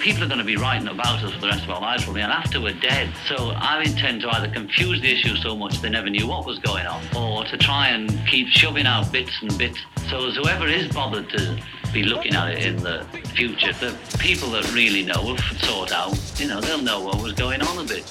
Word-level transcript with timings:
People 0.00 0.24
are 0.24 0.28
going 0.28 0.38
to 0.38 0.44
be 0.44 0.56
writing 0.56 0.88
about 0.88 1.22
us 1.22 1.30
for 1.34 1.40
the 1.40 1.46
rest 1.46 1.62
of 1.64 1.70
our 1.70 1.80
lives, 1.80 2.04
probably, 2.04 2.22
and 2.22 2.32
after 2.32 2.58
we're 2.58 2.72
dead. 2.72 3.12
So 3.28 3.50
I 3.50 3.82
intend 3.82 4.22
to 4.22 4.30
either 4.30 4.48
confuse 4.48 4.98
the 5.02 5.12
issue 5.12 5.36
so 5.36 5.54
much 5.54 5.82
they 5.82 5.90
never 5.90 6.08
knew 6.08 6.26
what 6.26 6.46
was 6.46 6.58
going 6.58 6.86
on, 6.86 7.04
or 7.14 7.44
to 7.44 7.58
try 7.58 7.88
and 7.88 8.10
keep 8.26 8.48
shoving 8.48 8.86
out 8.86 9.12
bits 9.12 9.30
and 9.42 9.56
bits. 9.58 9.78
So 10.08 10.28
as 10.28 10.36
whoever 10.36 10.66
is 10.66 10.88
bothered 10.88 11.28
to 11.28 11.62
be 11.92 12.02
looking 12.02 12.34
at 12.34 12.52
it 12.52 12.64
in 12.64 12.76
the 12.76 13.04
future, 13.34 13.74
the 13.74 13.94
people 14.18 14.48
that 14.52 14.72
really 14.72 15.04
know 15.04 15.22
will 15.22 15.36
sort 15.36 15.92
out, 15.92 16.18
you 16.38 16.48
know, 16.48 16.62
they'll 16.62 16.80
know 16.80 17.02
what 17.02 17.22
was 17.22 17.34
going 17.34 17.60
on 17.60 17.84
a 17.84 17.84
bit. 17.86 18.06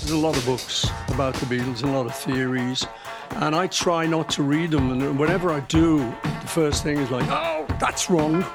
There's 0.00 0.12
a 0.12 0.16
lot 0.16 0.34
of 0.34 0.46
books 0.46 0.88
about 1.08 1.34
the 1.34 1.44
Beatles 1.44 1.82
and 1.82 1.90
a 1.90 1.98
lot 1.98 2.06
of 2.06 2.14
theories, 2.14 2.86
and 3.32 3.54
I 3.54 3.66
try 3.66 4.06
not 4.06 4.30
to 4.30 4.42
read 4.42 4.70
them. 4.70 4.90
And 4.92 5.18
whenever 5.18 5.50
I 5.50 5.60
do, 5.60 5.98
the 5.98 6.48
first 6.48 6.82
thing 6.82 6.96
is 6.96 7.10
like, 7.10 7.28
oh, 7.28 7.66
that's 7.78 8.08
wrong. 8.08 8.46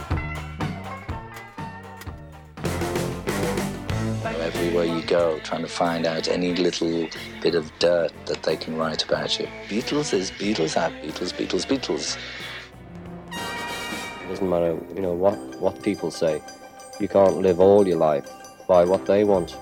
Everywhere 4.54 4.86
you 4.86 5.02
go, 5.02 5.40
trying 5.40 5.64
to 5.64 5.68
find 5.68 6.06
out 6.06 6.28
any 6.28 6.56
little 6.56 7.08
bit 7.42 7.56
of 7.56 7.72
dirt 7.80 8.12
that 8.28 8.44
they 8.44 8.56
can 8.56 8.78
write 8.78 9.04
about 9.04 9.40
you. 9.40 9.48
Beatles 9.68 10.14
is 10.14 10.32
Beatles 10.32 10.80
are 10.80 10.92
Beatles, 11.02 11.34
Beatles, 11.34 11.66
Beatles. 11.66 12.18
It 13.32 14.30
doesn't 14.30 14.50
matter, 14.50 14.78
you 14.96 15.02
know, 15.02 15.14
what, 15.14 15.38
what 15.60 15.82
people 15.82 16.12
say. 16.12 16.42
You 17.00 17.08
can't 17.08 17.38
live 17.38 17.60
all 17.60 17.88
your 17.88 17.98
life 17.98 18.30
by 18.68 18.86
what 18.86 19.06
they 19.06 19.24
want. 19.24 19.58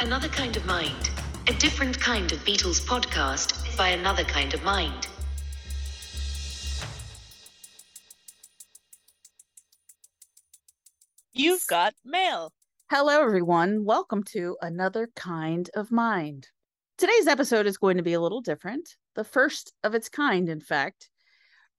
Another 0.00 0.28
Kind 0.28 0.56
of 0.56 0.64
Mind, 0.66 1.10
a 1.48 1.52
different 1.54 2.00
kind 2.00 2.32
of 2.32 2.38
Beatles 2.44 2.84
podcast 2.84 3.76
by 3.76 3.88
another 3.90 4.24
kind 4.24 4.54
of 4.54 4.62
mind. 4.64 5.06
You've 11.36 11.66
got 11.66 11.94
mail. 12.04 12.52
Hello, 12.92 13.20
everyone. 13.20 13.84
Welcome 13.84 14.22
to 14.34 14.56
another 14.62 15.08
kind 15.16 15.68
of 15.74 15.90
mind. 15.90 16.46
Today's 16.96 17.26
episode 17.26 17.66
is 17.66 17.76
going 17.76 17.96
to 17.96 18.04
be 18.04 18.12
a 18.12 18.20
little 18.20 18.40
different, 18.40 18.88
the 19.16 19.24
first 19.24 19.72
of 19.82 19.96
its 19.96 20.08
kind, 20.08 20.48
in 20.48 20.60
fact. 20.60 21.10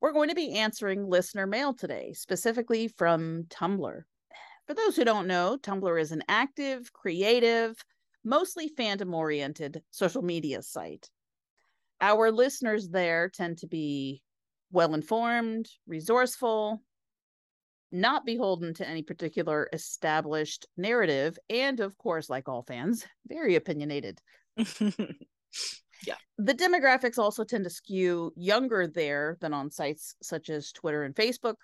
We're 0.01 0.11
going 0.11 0.27
to 0.27 0.35
be 0.35 0.55
answering 0.55 1.07
listener 1.07 1.47
mail 1.47 1.73
today, 1.73 2.11
specifically 2.11 2.89
from 2.89 3.45
Tumblr. 3.45 4.01
For 4.67 4.73
those 4.73 4.97
who 4.97 5.05
don't 5.05 5.25
know, 5.25 5.57
Tumblr 5.63 6.01
is 6.01 6.11
an 6.11 6.23
active, 6.27 6.91
creative, 6.91 7.77
mostly 8.25 8.69
fandom 8.77 9.13
oriented 9.15 9.81
social 9.89 10.21
media 10.21 10.63
site. 10.63 11.09
Our 12.01 12.29
listeners 12.29 12.89
there 12.89 13.29
tend 13.29 13.59
to 13.59 13.67
be 13.67 14.21
well 14.73 14.93
informed, 14.93 15.69
resourceful, 15.87 16.81
not 17.95 18.25
beholden 18.25 18.73
to 18.75 18.87
any 18.87 19.01
particular 19.01 19.69
established 19.71 20.67
narrative, 20.77 21.39
and 21.49 21.79
of 21.79 21.97
course, 21.97 22.29
like 22.29 22.49
all 22.49 22.63
fans, 22.63 23.05
very 23.27 23.55
opinionated. 23.55 24.19
yeah. 24.57 26.15
The 26.37 26.53
demographics 26.53 27.17
also 27.17 27.43
tend 27.43 27.63
to 27.63 27.69
skew 27.69 28.33
younger 28.35 28.87
there 28.87 29.37
than 29.39 29.53
on 29.53 29.71
sites 29.71 30.15
such 30.21 30.49
as 30.49 30.73
Twitter 30.73 31.03
and 31.03 31.15
Facebook, 31.15 31.55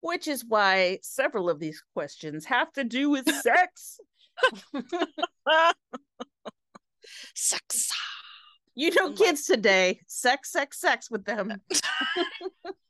which 0.00 0.26
is 0.26 0.44
why 0.46 0.98
several 1.02 1.50
of 1.50 1.60
these 1.60 1.82
questions 1.92 2.46
have 2.46 2.72
to 2.72 2.84
do 2.84 3.10
with 3.10 3.28
sex. 3.42 4.00
sex. 7.34 7.90
You 8.74 8.94
know, 8.94 9.12
kids 9.12 9.44
today, 9.44 10.00
sex, 10.06 10.52
sex, 10.52 10.80
sex 10.80 11.10
with 11.10 11.24
them. 11.24 11.60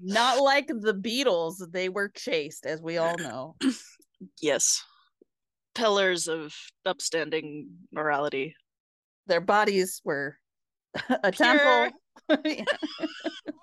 Not 0.00 0.42
like 0.42 0.66
the 0.68 0.94
Beatles, 0.94 1.56
they 1.70 1.88
were 1.88 2.08
chaste, 2.08 2.66
as 2.66 2.82
we 2.82 2.98
all 2.98 3.16
know. 3.18 3.56
yes. 4.42 4.82
Pillars 5.74 6.28
of 6.28 6.54
upstanding 6.84 7.68
morality. 7.92 8.54
Their 9.26 9.40
bodies 9.40 10.00
were 10.04 10.36
a 11.08 11.32
Pure. 11.32 11.90
temple. 12.28 12.64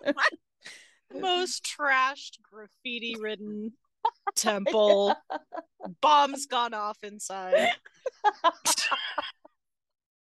Most 1.19 1.65
trashed, 1.65 2.37
graffiti 2.41 3.15
ridden 3.19 3.73
temple. 4.35 5.15
Bombs 6.01 6.45
gone 6.45 6.73
off 6.73 6.97
inside. 7.03 7.69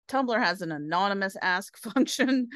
Tumblr 0.09 0.39
has 0.39 0.63
an 0.63 0.73
anonymous 0.73 1.37
ask 1.43 1.77
function, 1.77 2.49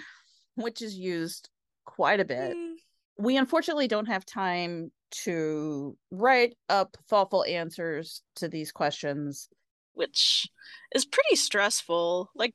which 0.55 0.81
is 0.81 0.95
used 0.95 1.51
quite 1.85 2.21
a 2.21 2.25
bit. 2.25 2.57
Mm, 2.57 2.75
We 3.19 3.37
unfortunately 3.37 3.89
don't 3.89 4.07
have 4.07 4.25
time 4.25 4.91
to 5.25 5.97
write 6.11 6.57
up 6.69 6.97
thoughtful 7.09 7.45
answers 7.45 8.23
to 8.37 8.49
these 8.49 8.73
questions. 8.73 9.49
Which 9.95 10.49
is 10.95 11.05
pretty 11.05 11.37
stressful. 11.37 12.31
Like 12.35 12.55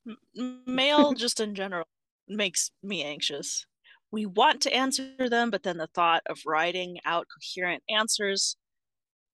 mail 0.66 1.14
just 1.18 1.40
in 1.40 1.54
general 1.54 1.86
makes 2.28 2.72
me 2.82 3.04
anxious. 3.04 3.66
We 4.12 4.26
want 4.26 4.62
to 4.62 4.74
answer 4.74 5.30
them, 5.30 5.52
but 5.52 5.64
then 5.64 5.78
the 5.78 5.90
thought 5.94 6.24
of 6.28 6.40
writing 6.46 7.00
out 7.06 7.28
coherent 7.30 7.84
answers 7.90 8.56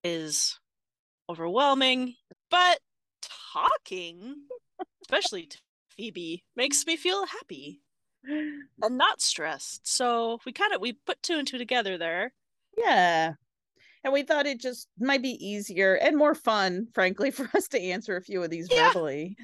is 0.02 0.58
overwhelming. 1.30 2.14
But 2.50 2.80
talking, 3.52 4.34
especially 5.02 5.46
to 5.46 5.58
Phoebe, 5.96 6.44
makes 6.56 6.84
me 6.86 6.96
feel 6.96 7.24
happy 7.26 7.80
and 8.26 8.98
not 8.98 9.20
stressed. 9.20 9.86
So 9.86 10.38
we 10.46 10.52
kind 10.52 10.72
of 10.72 10.80
we 10.80 10.94
put 11.06 11.22
two 11.22 11.38
and 11.38 11.46
two 11.46 11.58
together 11.58 11.98
there. 11.98 12.32
Yeah. 12.76 13.34
And 14.02 14.12
we 14.12 14.22
thought 14.22 14.46
it 14.46 14.60
just 14.60 14.88
might 14.98 15.22
be 15.22 15.38
easier 15.44 15.94
and 15.94 16.16
more 16.16 16.34
fun, 16.34 16.88
frankly, 16.94 17.30
for 17.32 17.48
us 17.54 17.68
to 17.68 17.80
answer 17.80 18.16
a 18.16 18.22
few 18.22 18.42
of 18.42 18.50
these 18.50 18.68
Yeah. 18.70 18.88
verbally. 18.88 19.36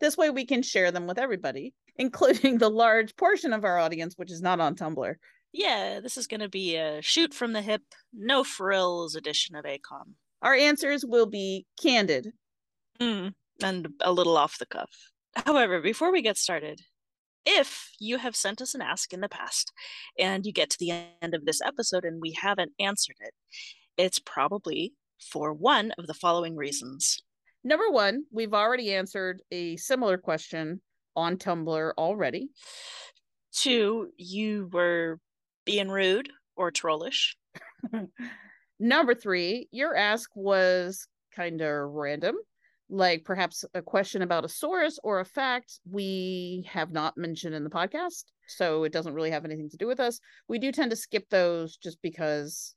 This 0.00 0.16
way 0.16 0.28
we 0.30 0.44
can 0.44 0.62
share 0.62 0.90
them 0.90 1.06
with 1.06 1.18
everybody, 1.18 1.72
including 1.96 2.58
the 2.58 2.68
large 2.68 3.16
portion 3.16 3.52
of 3.54 3.64
our 3.64 3.78
audience, 3.78 4.14
which 4.16 4.30
is 4.30 4.42
not 4.42 4.60
on 4.60 4.74
Tumblr. 4.76 5.14
Yeah, 5.52 6.00
this 6.00 6.18
is 6.18 6.26
going 6.26 6.40
to 6.40 6.50
be 6.50 6.76
a 6.76 7.00
shoot 7.00 7.32
from 7.32 7.54
the 7.54 7.62
hip, 7.62 7.80
no 8.12 8.44
frills 8.44 9.14
edition 9.14 9.56
of 9.56 9.64
ACOM. 9.64 10.12
Our 10.42 10.52
answers 10.54 11.02
will 11.06 11.24
be 11.24 11.64
candid. 11.80 12.32
Mm, 13.00 13.32
and 13.62 13.88
a 14.02 14.12
little 14.12 14.36
off 14.36 14.58
the 14.58 14.66
cuff. 14.66 14.90
However, 15.34 15.80
before 15.80 16.12
we 16.12 16.20
get 16.20 16.36
started, 16.36 16.82
if 17.46 17.92
you 18.00 18.18
have 18.18 18.36
sent 18.36 18.60
us 18.60 18.74
an 18.74 18.82
ask 18.82 19.12
in 19.12 19.20
the 19.20 19.28
past 19.28 19.72
and 20.18 20.44
you 20.44 20.52
get 20.52 20.68
to 20.70 20.78
the 20.78 20.90
end 21.22 21.34
of 21.34 21.44
this 21.46 21.62
episode 21.62 22.04
and 22.04 22.20
we 22.20 22.32
haven't 22.32 22.72
answered 22.80 23.16
it, 23.20 23.32
it's 23.96 24.18
probably 24.18 24.92
for 25.30 25.52
one 25.52 25.92
of 25.92 26.06
the 26.06 26.14
following 26.14 26.56
reasons. 26.56 27.22
Number 27.64 27.90
one, 27.90 28.24
we've 28.32 28.52
already 28.52 28.94
answered 28.94 29.40
a 29.50 29.76
similar 29.76 30.18
question 30.18 30.80
on 31.14 31.36
Tumblr 31.36 31.92
already. 31.96 32.48
Two, 33.52 34.10
you 34.18 34.68
were 34.72 35.18
being 35.64 35.88
rude 35.88 36.28
or 36.56 36.70
trollish. 36.70 37.36
Number 38.78 39.14
three, 39.14 39.68
your 39.70 39.96
ask 39.96 40.30
was 40.34 41.08
kind 41.34 41.60
of 41.60 41.90
random, 41.90 42.36
like 42.88 43.24
perhaps 43.24 43.64
a 43.74 43.82
question 43.82 44.22
about 44.22 44.44
a 44.44 44.48
source 44.48 44.98
or 45.02 45.20
a 45.20 45.24
fact 45.24 45.80
we 45.90 46.68
have 46.70 46.92
not 46.92 47.16
mentioned 47.16 47.54
in 47.54 47.64
the 47.64 47.70
podcast. 47.70 48.24
So 48.46 48.84
it 48.84 48.92
doesn't 48.92 49.14
really 49.14 49.30
have 49.30 49.44
anything 49.44 49.70
to 49.70 49.76
do 49.76 49.86
with 49.86 50.00
us. 50.00 50.20
We 50.48 50.58
do 50.58 50.70
tend 50.70 50.90
to 50.90 50.96
skip 50.96 51.28
those 51.28 51.76
just 51.76 52.00
because 52.02 52.74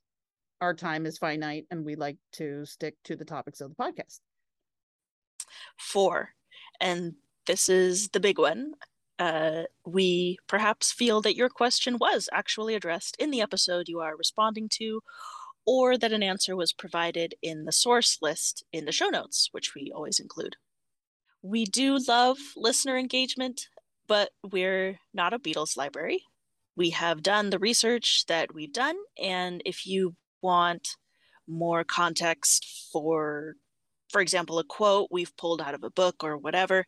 our 0.60 0.74
time 0.74 1.06
is 1.06 1.18
finite 1.18 1.66
and 1.70 1.84
we 1.84 1.94
like 1.94 2.16
to 2.32 2.64
stick 2.66 2.96
to 3.04 3.16
the 3.16 3.24
topics 3.24 3.60
of 3.60 3.70
the 3.70 3.82
podcast. 3.82 4.20
Four, 5.78 6.30
and 6.80 7.14
this 7.46 7.68
is 7.68 8.08
the 8.08 8.20
big 8.20 8.38
one. 8.38 8.72
Uh, 9.18 9.64
we 9.84 10.38
perhaps 10.46 10.92
feel 10.92 11.20
that 11.20 11.36
your 11.36 11.48
question 11.48 11.98
was 11.98 12.28
actually 12.32 12.74
addressed 12.74 13.16
in 13.18 13.30
the 13.30 13.42
episode 13.42 13.88
you 13.88 14.00
are 14.00 14.16
responding 14.16 14.68
to, 14.70 15.02
or 15.66 15.96
that 15.98 16.12
an 16.12 16.22
answer 16.22 16.56
was 16.56 16.72
provided 16.72 17.34
in 17.42 17.64
the 17.64 17.72
source 17.72 18.18
list 18.20 18.64
in 18.72 18.84
the 18.84 18.92
show 18.92 19.08
notes, 19.08 19.48
which 19.52 19.74
we 19.74 19.92
always 19.94 20.18
include. 20.18 20.56
We 21.42 21.64
do 21.64 21.98
love 22.06 22.38
listener 22.56 22.98
engagement, 22.98 23.68
but 24.06 24.30
we're 24.50 24.98
not 25.14 25.32
a 25.32 25.38
Beatles 25.38 25.76
library. 25.76 26.22
We 26.76 26.90
have 26.90 27.22
done 27.22 27.50
the 27.50 27.58
research 27.58 28.24
that 28.28 28.54
we've 28.54 28.72
done, 28.72 28.96
and 29.20 29.62
if 29.64 29.86
you 29.86 30.16
want 30.42 30.96
more 31.46 31.84
context 31.84 32.88
for 32.92 33.54
for 34.10 34.20
example, 34.20 34.58
a 34.58 34.64
quote 34.64 35.08
we've 35.10 35.36
pulled 35.36 35.62
out 35.62 35.74
of 35.74 35.84
a 35.84 35.90
book 35.90 36.24
or 36.24 36.36
whatever, 36.36 36.84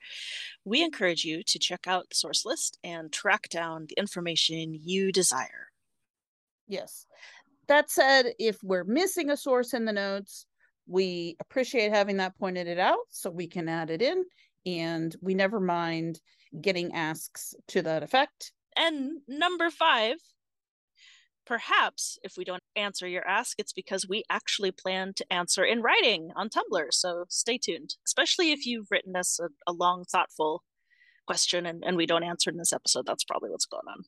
we 0.65 0.83
encourage 0.83 1.25
you 1.25 1.43
to 1.45 1.59
check 1.59 1.87
out 1.87 2.09
the 2.09 2.17
source 2.17 2.45
list 2.45 2.79
and 2.83 3.13
track 3.13 3.49
down 3.49 3.87
the 3.89 3.95
information 3.97 4.79
you 4.83 5.13
desire. 5.13 5.69
Yes. 6.67 7.07
That 7.69 7.91
said, 7.91 8.33
if 8.39 8.59
we're 8.63 8.85
missing 8.85 9.31
a 9.31 9.37
source 9.37 9.73
in 9.75 9.85
the 9.85 9.93
notes, 9.93 10.47
we 10.87 11.37
appreciate 11.41 11.93
having 11.93 12.17
that 12.19 12.37
pointed 12.37 12.67
it 12.67 12.79
out 12.79 12.99
so 13.11 13.31
we 13.31 13.47
can 13.47 13.69
add 13.69 13.91
it 13.91 14.03
in. 14.03 14.25
And 14.67 15.15
we 15.21 15.35
never 15.35 15.61
mind 15.61 16.21
getting 16.61 16.95
asks 16.95 17.55
to 17.69 17.83
that 17.83 18.03
effect. 18.03 18.53
And 18.77 19.21
number 19.29 19.71
five, 19.71 20.17
perhaps 21.47 22.19
if 22.23 22.35
we 22.37 22.45
don't 22.45 22.63
answer 22.77 23.07
your 23.07 23.27
ask, 23.27 23.59
it's 23.59 23.73
because 23.73 24.09
we 24.09 24.25
actually 24.31 24.71
plan 24.71 25.13
to 25.17 25.33
answer 25.33 25.65
in 25.65 25.83
writing 25.83 26.31
on 26.37 26.49
Tumblr. 26.49 26.87
So 26.91 27.25
stay 27.29 27.59
tuned, 27.59 27.95
especially 28.07 28.53
if 28.53 28.67
you've 28.67 28.91
written 28.91 29.17
us 29.17 29.39
a, 29.41 29.49
a 29.67 29.73
long, 29.73 30.05
thoughtful 30.05 30.63
question 31.27 31.67
and, 31.67 31.85
and 31.85 31.97
we 31.97 32.07
don't 32.07 32.25
answer 32.25 32.51
in 32.51 32.57
this 32.57 32.73
episode. 32.73 33.07
That's 33.07 33.25
probably 33.25 33.51
what's 33.51 33.67
going 33.67 33.87
on. 33.89 34.05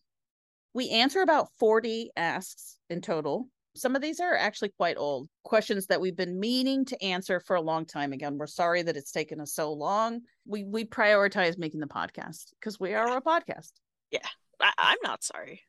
We 0.74 0.90
answer 0.90 1.22
about 1.22 1.48
40 1.58 2.10
asks 2.16 2.76
in 2.90 3.00
total. 3.00 3.48
Some 3.76 3.96
of 3.96 4.02
these 4.02 4.20
are 4.20 4.34
actually 4.34 4.72
quite 4.76 4.96
old 4.96 5.28
questions 5.44 5.86
that 5.86 6.00
we've 6.00 6.16
been 6.16 6.38
meaning 6.38 6.84
to 6.86 7.02
answer 7.02 7.40
for 7.40 7.56
a 7.56 7.60
long 7.60 7.86
time. 7.86 8.12
Again, 8.12 8.38
we're 8.38 8.46
sorry 8.46 8.82
that 8.82 8.96
it's 8.96 9.12
taken 9.12 9.40
us 9.40 9.52
so 9.52 9.72
long. 9.72 10.20
We 10.46 10.64
we 10.64 10.84
prioritize 10.84 11.58
making 11.58 11.80
the 11.80 11.86
podcast 11.86 12.52
because 12.58 12.78
we 12.78 12.94
are 12.94 13.16
a 13.16 13.20
podcast. 13.20 13.72
Yeah, 14.10 14.26
I, 14.60 14.72
I'm 14.78 14.98
not 15.02 15.24
sorry. 15.24 15.62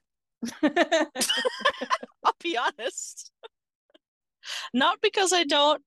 I'll 0.64 2.36
be 2.42 2.58
honest. 2.58 3.32
Not 4.74 5.02
because 5.02 5.34
I 5.34 5.44
don't 5.44 5.82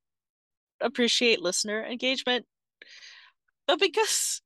appreciate 0.81 1.41
listener 1.41 1.85
engagement, 1.85 2.47
but 3.67 3.79
because 3.79 4.41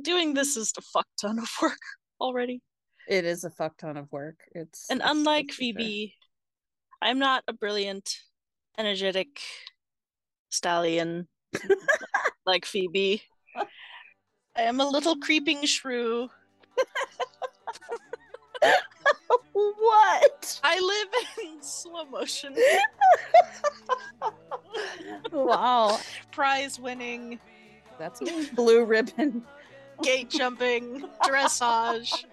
doing 0.00 0.34
this 0.34 0.56
is 0.56 0.72
a 0.78 0.82
fuck 0.82 1.06
ton 1.20 1.38
of 1.38 1.48
work 1.60 1.80
already. 2.20 2.62
It 3.12 3.24
is 3.26 3.44
a 3.44 3.50
fuck 3.50 3.76
ton 3.76 3.96
of 3.98 4.10
work. 4.10 4.38
It's 4.54 4.88
And 4.90 5.00
it's- 5.00 5.10
unlike. 5.10 5.50
Phoebe, 5.52 6.14
I'm 7.02 7.18
not 7.18 7.44
a 7.46 7.52
brilliant, 7.52 8.16
energetic 8.78 9.40
stallion 10.48 11.28
like 12.46 12.64
Phoebe. 12.64 13.22
I 14.56 14.62
am 14.62 14.80
a 14.80 14.88
little 14.88 15.16
creeping 15.16 15.64
shrew. 15.66 16.30
what? 19.52 20.60
I 20.64 20.80
live 20.80 21.08
in 21.54 21.62
slow 21.62 22.04
motion, 22.06 22.54
wow, 25.32 25.98
prize 26.30 26.78
winning, 26.78 27.38
that's. 27.98 28.20
Blue 28.54 28.84
ribbon. 28.84 29.42
gate 30.02 30.30
jumping, 30.30 31.04
dressage. 31.24 32.24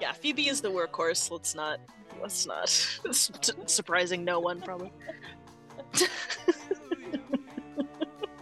Yeah, 0.00 0.12
Phoebe 0.12 0.48
is 0.48 0.60
the 0.60 0.70
workhorse. 0.70 1.30
Let's 1.30 1.54
not. 1.54 1.80
Let's 2.20 2.46
not. 2.46 2.68
Surprising 3.66 4.24
no 4.24 4.40
one, 4.40 4.60
probably. 4.60 4.92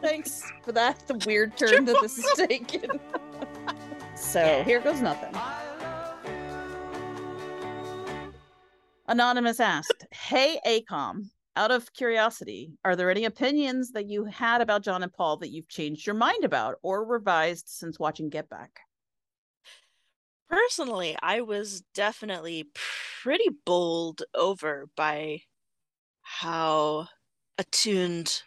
Thanks 0.02 0.42
for 0.62 0.72
that. 0.72 1.06
The 1.06 1.14
weird 1.26 1.56
turn 1.56 1.84
that 1.86 1.98
this 2.00 2.18
is 2.18 2.30
taken. 2.36 3.00
so 4.14 4.62
here 4.64 4.80
goes 4.80 5.00
nothing. 5.00 5.34
Anonymous 9.08 9.60
asked, 9.60 10.06
Hey 10.10 10.60
ACOM, 10.66 11.30
out 11.54 11.70
of 11.70 11.92
curiosity, 11.92 12.72
are 12.84 12.96
there 12.96 13.10
any 13.10 13.24
opinions 13.24 13.92
that 13.92 14.06
you 14.06 14.24
had 14.24 14.60
about 14.60 14.82
John 14.82 15.02
and 15.02 15.12
Paul 15.12 15.38
that 15.38 15.50
you've 15.50 15.68
changed 15.68 16.06
your 16.06 16.14
mind 16.14 16.44
about 16.44 16.76
or 16.82 17.04
revised 17.04 17.68
since 17.68 17.98
watching 17.98 18.28
Get 18.28 18.48
Back? 18.50 18.80
Personally, 20.48 21.16
I 21.22 21.40
was 21.40 21.82
definitely 21.94 22.70
pretty 23.22 23.48
bowled 23.64 24.22
over 24.34 24.88
by 24.96 25.42
how 26.22 27.08
attuned 27.58 28.42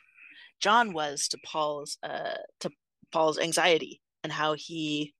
John 0.59 0.93
was 0.93 1.27
to 1.29 1.39
Paul's 1.45 1.97
uh 2.03 2.37
to 2.61 2.71
Paul's 3.11 3.39
anxiety 3.39 4.01
and 4.23 4.33
how 4.33 4.53
he, 4.53 5.15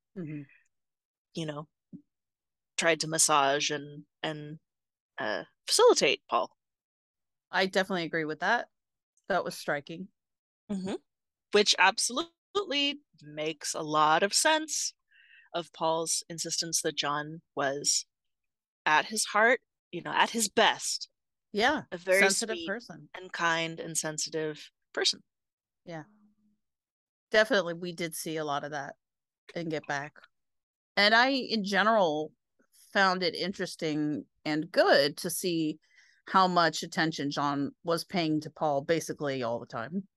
you 1.36 1.46
know, 1.46 1.68
tried 2.78 3.00
to 3.02 3.08
massage 3.08 3.70
and 3.70 4.06
and 4.24 4.60
uh 5.20 5.44
facilitate 5.68 6.22
Paul. 6.30 6.52
I 7.52 7.66
definitely 7.66 8.04
agree 8.04 8.26
with 8.26 8.40
that. 8.40 8.70
That 9.28 9.44
was 9.44 9.56
striking. 9.58 10.10
which 11.52 11.76
absolutely 11.78 13.02
makes 13.22 13.74
a 13.74 13.82
lot 13.82 14.24
of 14.24 14.34
sense 14.34 14.94
of 15.54 15.72
Paul's 15.74 16.24
insistence 16.30 16.82
that 16.82 16.96
John 16.96 17.42
was 17.56 18.06
at 18.86 19.06
his 19.06 19.26
heart, 19.26 19.62
you 19.92 20.02
know, 20.02 20.12
at 20.12 20.30
his 20.32 20.50
best, 20.50 21.10
Yeah. 21.52 21.82
a 21.92 21.98
very 21.98 22.20
sensitive 22.22 22.56
sweet 22.58 22.68
person. 22.68 23.10
and 23.16 23.32
kind 23.32 23.80
and 23.80 23.98
sensitive 23.98 24.70
person. 24.94 25.22
Yeah. 25.86 26.04
Definitely 27.32 27.76
we 27.76 27.92
did 27.92 28.16
see 28.16 28.38
a 28.38 28.46
lot 28.46 28.64
of 28.64 28.72
that 28.72 28.96
and 29.56 29.70
get 29.72 29.86
back 29.88 30.14
and 30.96 31.16
i 31.16 31.30
in 31.30 31.64
general 31.64 32.32
found 32.94 33.24
it 33.24 33.34
interesting 33.36 34.26
and 34.46 34.72
good 34.72 35.18
to 35.18 35.30
see 35.30 35.80
how 36.28 36.48
much 36.48 36.84
attention 36.84 37.32
john 37.32 37.72
was 37.84 38.04
paying 38.04 38.40
to 38.42 38.50
paul 38.52 38.82
basically 38.82 39.42
all 39.42 39.60
the 39.60 39.66
time 39.66 40.08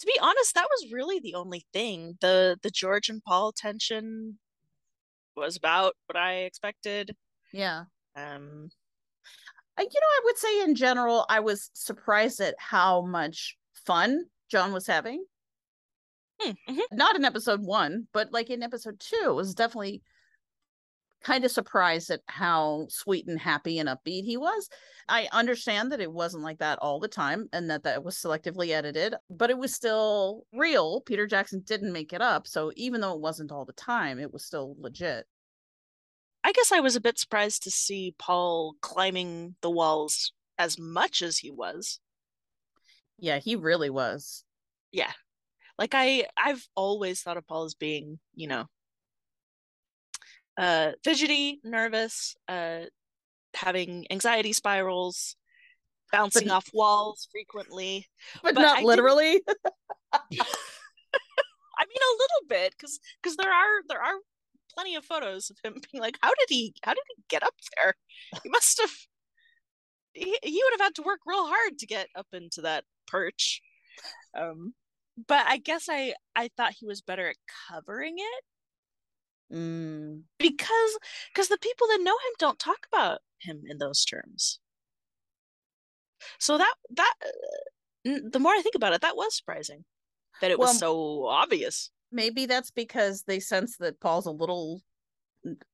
To 0.00 0.06
be 0.06 0.18
honest, 0.20 0.54
that 0.54 0.66
was 0.70 0.92
really 0.92 1.20
the 1.20 1.34
only 1.34 1.66
thing. 1.72 2.16
The 2.20 2.56
the 2.62 2.70
George 2.70 3.08
and 3.08 3.22
Paul 3.22 3.52
tension 3.52 4.38
was 5.38 5.56
about 5.56 5.94
what 6.06 6.16
I 6.16 6.44
expected. 6.44 7.14
yeah 7.52 7.84
Um 8.16 8.70
you 9.78 10.00
know 10.00 10.06
i 10.06 10.20
would 10.24 10.36
say 10.36 10.62
in 10.62 10.74
general 10.74 11.24
i 11.28 11.40
was 11.40 11.70
surprised 11.74 12.40
at 12.40 12.54
how 12.58 13.02
much 13.02 13.56
fun 13.86 14.24
john 14.50 14.72
was 14.72 14.86
having 14.86 15.24
hmm, 16.40 16.50
mhm. 16.68 16.80
not 16.92 17.16
in 17.16 17.24
episode 17.24 17.62
one 17.64 18.06
but 18.12 18.32
like 18.32 18.50
in 18.50 18.62
episode 18.62 18.98
two 18.98 19.26
it 19.26 19.34
was 19.34 19.54
definitely 19.54 20.02
kind 21.22 21.44
of 21.44 21.50
surprised 21.50 22.10
at 22.10 22.20
how 22.26 22.86
sweet 22.90 23.26
and 23.26 23.40
happy 23.40 23.78
and 23.78 23.88
upbeat 23.88 24.24
he 24.24 24.36
was. 24.36 24.68
I 25.08 25.28
understand 25.32 25.90
that 25.92 26.00
it 26.00 26.12
wasn't 26.12 26.42
like 26.44 26.58
that 26.58 26.78
all 26.80 27.00
the 27.00 27.08
time 27.08 27.48
and 27.52 27.70
that 27.70 27.82
that 27.84 28.04
was 28.04 28.16
selectively 28.16 28.70
edited 28.70 29.14
but 29.30 29.50
it 29.50 29.58
was 29.58 29.74
still 29.74 30.44
real. 30.52 31.00
Peter 31.00 31.26
jackson 31.26 31.62
didn't 31.66 31.92
make 31.92 32.12
it 32.12 32.20
up 32.22 32.46
so 32.46 32.70
even 32.76 33.00
though 33.00 33.14
it 33.14 33.20
wasn't 33.20 33.52
all 33.52 33.64
the 33.64 33.72
time 33.72 34.18
it 34.18 34.32
was 34.32 34.44
still 34.44 34.76
legit. 34.78 35.26
I 36.44 36.52
guess 36.52 36.70
I 36.72 36.80
was 36.80 36.96
a 36.96 37.00
bit 37.00 37.18
surprised 37.18 37.64
to 37.64 37.70
see 37.70 38.14
Paul 38.18 38.74
climbing 38.80 39.56
the 39.60 39.70
walls 39.70 40.32
as 40.58 40.78
much 40.78 41.20
as 41.22 41.38
he 41.38 41.50
was. 41.50 42.00
yeah 43.18 43.38
he 43.38 43.56
really 43.56 43.90
was. 43.90 44.44
Yeah. 44.92 45.12
Like 45.78 45.94
i 45.94 46.26
i've 46.36 46.66
always 46.74 47.22
thought 47.22 47.36
of 47.36 47.46
paul 47.46 47.64
as 47.64 47.74
being 47.74 48.18
you 48.34 48.48
know 48.48 48.66
uh 50.58 50.92
fidgety 51.04 51.60
nervous 51.64 52.34
uh 52.48 52.80
having 53.54 54.06
anxiety 54.10 54.52
spirals 54.52 55.36
bouncing 56.12 56.44
he- 56.44 56.50
off 56.50 56.68
walls 56.74 57.28
frequently. 57.30 58.06
But, 58.42 58.54
But 58.54 58.62
not 58.62 58.78
I 58.78 58.82
literally? 58.82 59.40
I 60.12 61.84
mean 61.86 62.02
a 62.02 62.18
little 62.18 62.48
bit 62.48 62.74
because 62.76 62.98
because 63.22 63.36
there 63.36 63.52
are 63.52 63.82
there 63.88 64.02
are 64.02 64.16
plenty 64.74 64.96
of 64.96 65.04
photos 65.04 65.50
of 65.50 65.56
him 65.62 65.80
being 65.92 66.02
like 66.02 66.18
how 66.22 66.30
did 66.30 66.46
he 66.48 66.74
how 66.82 66.92
did 66.92 67.04
he 67.16 67.22
get 67.28 67.42
up 67.42 67.54
there? 67.76 67.94
He 68.42 68.48
must 68.48 68.80
have 68.80 68.90
he, 70.12 70.36
he 70.42 70.62
would 70.64 70.72
have 70.80 70.86
had 70.86 70.94
to 70.96 71.02
work 71.02 71.20
real 71.26 71.46
hard 71.46 71.78
to 71.78 71.86
get 71.86 72.08
up 72.16 72.26
into 72.32 72.62
that 72.62 72.84
perch. 73.06 73.60
Um 74.36 74.74
but 75.26 75.44
i 75.48 75.56
guess 75.56 75.88
i 75.90 76.14
i 76.36 76.48
thought 76.56 76.74
he 76.78 76.86
was 76.86 77.00
better 77.00 77.28
at 77.28 77.36
covering 77.68 78.14
it 78.18 78.44
Mm, 79.52 80.22
because 80.38 80.98
because 81.32 81.48
the 81.48 81.58
people 81.58 81.86
that 81.88 82.00
know 82.02 82.12
him 82.12 82.32
don't 82.38 82.58
talk 82.58 82.86
about 82.92 83.20
him 83.40 83.62
in 83.66 83.78
those 83.78 84.04
terms. 84.04 84.60
So 86.38 86.58
that 86.58 86.74
that 86.90 87.14
uh, 87.24 88.18
the 88.30 88.38
more 88.40 88.52
i 88.52 88.60
think 88.62 88.74
about 88.74 88.92
it 88.92 89.00
that 89.02 89.16
was 89.16 89.36
surprising 89.36 89.84
that 90.40 90.50
it 90.50 90.58
was 90.58 90.78
so 90.78 91.26
obvious. 91.26 91.90
Maybe 92.12 92.46
that's 92.46 92.70
because 92.70 93.22
they 93.24 93.40
sense 93.40 93.76
that 93.78 94.00
paul's 94.00 94.26
a 94.26 94.30
little 94.30 94.82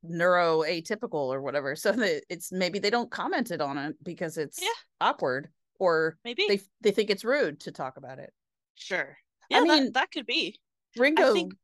neuro 0.02 0.60
atypical 0.62 1.32
or 1.32 1.40
whatever 1.42 1.74
so 1.74 1.92
that 1.92 2.22
it's 2.28 2.52
maybe 2.52 2.78
they 2.78 2.90
don't 2.90 3.10
comment 3.10 3.50
it 3.50 3.60
on 3.60 3.76
it 3.78 3.96
because 4.02 4.36
it's 4.38 4.60
Yeah. 4.62 4.68
awkward 5.00 5.48
or 5.80 6.16
maybe. 6.24 6.44
they 6.48 6.60
they 6.80 6.90
think 6.92 7.10
it's 7.10 7.24
rude 7.24 7.60
to 7.60 7.72
talk 7.72 7.96
about 7.96 8.18
it. 8.18 8.32
Sure. 8.74 9.16
I 9.50 9.54
yeah 9.56 9.60
mean- 9.62 9.84
that, 9.86 9.94
that 9.94 10.10
could 10.12 10.26
be. 10.26 10.58
Ringo 10.96 11.32
think- 11.32 11.54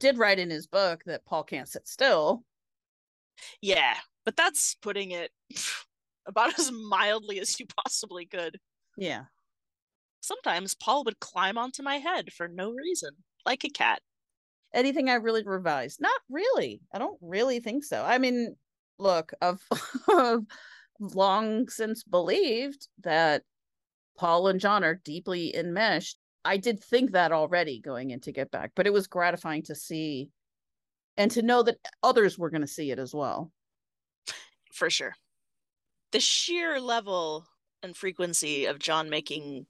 did 0.00 0.18
write 0.18 0.38
in 0.38 0.50
his 0.50 0.66
book 0.66 1.02
that 1.06 1.24
paul 1.24 1.44
can't 1.44 1.68
sit 1.68 1.86
still. 1.88 2.44
Yeah 3.60 3.94
but 4.24 4.36
that's 4.36 4.74
putting 4.76 5.10
it 5.10 5.30
about 6.26 6.58
as 6.58 6.70
mildly 6.72 7.40
as 7.40 7.58
you 7.60 7.66
possibly 7.84 8.26
could. 8.26 8.58
Yeah. 8.96 9.24
Sometimes 10.20 10.74
paul 10.74 11.04
would 11.04 11.20
climb 11.20 11.58
onto 11.58 11.82
my 11.82 11.96
head 11.96 12.32
for 12.32 12.48
no 12.48 12.70
reason 12.70 13.10
like 13.44 13.64
a 13.64 13.68
cat. 13.68 14.00
Anything 14.72 15.08
i 15.08 15.14
really 15.14 15.42
revised 15.44 16.00
not 16.00 16.20
really. 16.30 16.80
I 16.92 16.98
don't 16.98 17.18
really 17.20 17.60
think 17.60 17.84
so. 17.84 18.02
I 18.02 18.18
mean 18.18 18.56
look 18.98 19.32
i've 19.42 19.60
I've 20.08 20.40
long 21.00 21.68
since 21.68 22.04
believed 22.04 22.86
that 23.02 23.42
paul 24.16 24.46
and 24.46 24.60
john 24.60 24.84
are 24.84 25.00
deeply 25.04 25.54
enmeshed 25.54 26.16
i 26.44 26.56
did 26.56 26.82
think 26.82 27.12
that 27.12 27.32
already 27.32 27.80
going 27.80 28.10
into 28.10 28.32
get 28.32 28.50
back 28.50 28.72
but 28.74 28.86
it 28.86 28.92
was 28.92 29.06
gratifying 29.06 29.62
to 29.62 29.74
see 29.74 30.30
and 31.16 31.30
to 31.30 31.42
know 31.42 31.62
that 31.62 31.78
others 32.02 32.38
were 32.38 32.50
going 32.50 32.60
to 32.60 32.66
see 32.66 32.90
it 32.90 32.98
as 32.98 33.14
well 33.14 33.50
for 34.72 34.90
sure 34.90 35.14
the 36.12 36.20
sheer 36.20 36.80
level 36.80 37.44
and 37.82 37.96
frequency 37.96 38.66
of 38.66 38.78
John 38.78 39.10
making 39.10 39.66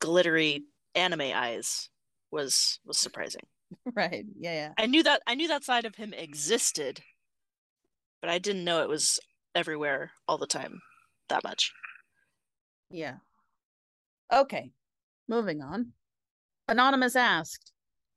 glittery 0.00 0.62
anime 0.94 1.20
eyes 1.20 1.90
was 2.30 2.80
was 2.84 2.98
surprising. 2.98 3.42
Right. 3.94 4.24
Yeah, 4.38 4.54
yeah. 4.54 4.72
I 4.78 4.86
knew 4.86 5.02
that 5.02 5.20
I 5.26 5.34
knew 5.34 5.48
that 5.48 5.62
side 5.62 5.84
of 5.84 5.94
him 5.94 6.14
existed, 6.14 7.02
but 8.22 8.30
I 8.30 8.38
didn't 8.38 8.64
know 8.64 8.80
it 8.80 8.88
was 8.88 9.20
everywhere 9.54 10.10
all 10.26 10.38
the 10.38 10.46
time 10.46 10.80
that 11.28 11.44
much. 11.44 11.70
Yeah. 12.90 13.16
Okay. 14.32 14.70
Moving 15.28 15.60
on. 15.60 15.92
Anonymous 16.68 17.16
asked, 17.16 17.72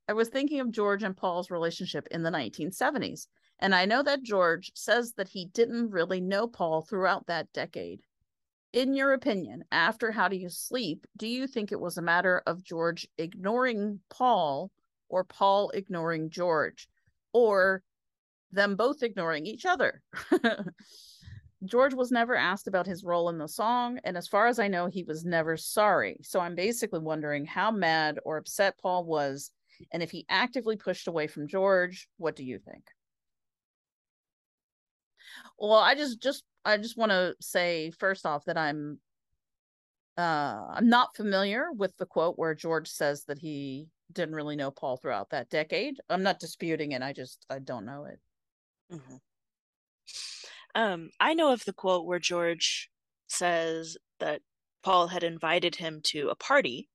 I 0.09 0.13
was 0.13 0.27
thinking 0.27 0.59
of 0.59 0.71
George 0.71 1.03
and 1.03 1.15
Paul's 1.15 1.49
relationship 1.49 2.05
in 2.11 2.21
the 2.21 2.29
1970s, 2.29 3.27
and 3.59 3.73
I 3.73 3.85
know 3.85 4.03
that 4.03 4.23
George 4.23 4.71
says 4.75 5.13
that 5.13 5.29
he 5.29 5.45
didn't 5.45 5.91
really 5.91 6.19
know 6.19 6.47
Paul 6.47 6.81
throughout 6.81 7.27
that 7.27 7.53
decade. 7.53 8.01
In 8.73 8.93
your 8.93 9.13
opinion, 9.13 9.63
after 9.71 10.11
How 10.11 10.27
Do 10.27 10.35
You 10.35 10.49
Sleep, 10.49 11.05
do 11.15 11.27
you 11.27 11.47
think 11.47 11.71
it 11.71 11.79
was 11.79 11.97
a 11.97 12.01
matter 12.01 12.41
of 12.45 12.63
George 12.63 13.07
ignoring 13.17 14.01
Paul 14.09 14.69
or 15.07 15.23
Paul 15.23 15.69
ignoring 15.69 16.29
George 16.29 16.89
or 17.31 17.83
them 18.51 18.75
both 18.75 19.01
ignoring 19.01 19.45
each 19.45 19.65
other? 19.65 20.01
George 21.63 21.93
was 21.93 22.11
never 22.11 22.35
asked 22.35 22.67
about 22.67 22.87
his 22.87 23.03
role 23.03 23.29
in 23.29 23.37
the 23.37 23.47
song, 23.47 23.99
and 24.03 24.17
as 24.17 24.27
far 24.27 24.47
as 24.47 24.57
I 24.57 24.67
know, 24.67 24.87
he 24.87 25.03
was 25.03 25.23
never 25.23 25.57
sorry. 25.57 26.17
So 26.23 26.39
I'm 26.39 26.55
basically 26.55 26.99
wondering 26.99 27.45
how 27.45 27.71
mad 27.71 28.19
or 28.25 28.37
upset 28.37 28.79
Paul 28.79 29.05
was, 29.05 29.51
and 29.91 30.01
if 30.01 30.11
he 30.11 30.25
actively 30.27 30.75
pushed 30.75 31.07
away 31.07 31.27
from 31.27 31.47
George. 31.47 32.07
What 32.17 32.35
do 32.35 32.43
you 32.43 32.59
think? 32.59 32.83
Well, 35.57 35.73
I 35.73 35.95
just 35.95 36.21
just 36.21 36.43
I 36.65 36.77
just 36.77 36.97
want 36.97 37.11
to 37.11 37.35
say 37.39 37.91
first 37.91 38.25
off 38.25 38.45
that 38.45 38.57
I'm 38.57 38.99
uh 40.17 40.65
I'm 40.69 40.89
not 40.89 41.15
familiar 41.15 41.71
with 41.71 41.95
the 41.97 42.05
quote 42.05 42.37
where 42.37 42.55
George 42.55 42.89
says 42.89 43.23
that 43.25 43.37
he 43.39 43.87
didn't 44.11 44.35
really 44.35 44.55
know 44.55 44.71
Paul 44.71 44.97
throughout 44.97 45.29
that 45.29 45.49
decade. 45.49 45.97
I'm 46.09 46.23
not 46.23 46.39
disputing 46.39 46.91
it. 46.91 47.01
I 47.01 47.13
just 47.13 47.45
I 47.49 47.59
don't 47.59 47.85
know 47.85 48.05
it. 48.05 48.19
Mm-hmm. 48.93 49.15
Um, 50.75 51.09
I 51.19 51.33
know 51.33 51.51
of 51.51 51.65
the 51.65 51.73
quote 51.73 52.05
where 52.05 52.19
George 52.19 52.89
says 53.27 53.97
that 54.19 54.41
Paul 54.83 55.07
had 55.07 55.23
invited 55.23 55.75
him 55.75 56.01
to 56.05 56.29
a 56.29 56.35
party. 56.35 56.89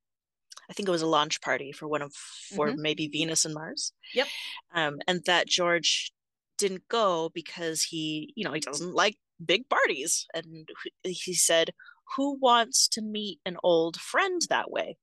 I 0.70 0.72
think 0.74 0.88
it 0.88 0.92
was 0.92 1.02
a 1.02 1.06
launch 1.06 1.40
party 1.40 1.72
for 1.72 1.88
one 1.88 2.02
of 2.02 2.12
for 2.14 2.72
Mhm. 2.72 2.78
maybe 2.78 3.08
Venus 3.08 3.44
and 3.44 3.54
Mars. 3.54 3.92
Yep. 4.14 4.28
Um, 4.72 5.00
and 5.06 5.24
that 5.26 5.48
George 5.48 6.12
didn't 6.58 6.88
go 6.88 7.30
because 7.30 7.82
he, 7.82 8.32
you 8.36 8.44
know, 8.44 8.52
he 8.52 8.60
doesn't 8.60 8.94
like 8.94 9.18
big 9.44 9.68
parties. 9.68 10.26
And 10.34 10.68
he 11.04 11.34
said, 11.34 11.74
"Who 12.16 12.38
wants 12.38 12.88
to 12.88 13.02
meet 13.02 13.40
an 13.44 13.58
old 13.62 14.00
friend 14.00 14.40
that 14.48 14.70
way?" 14.70 14.96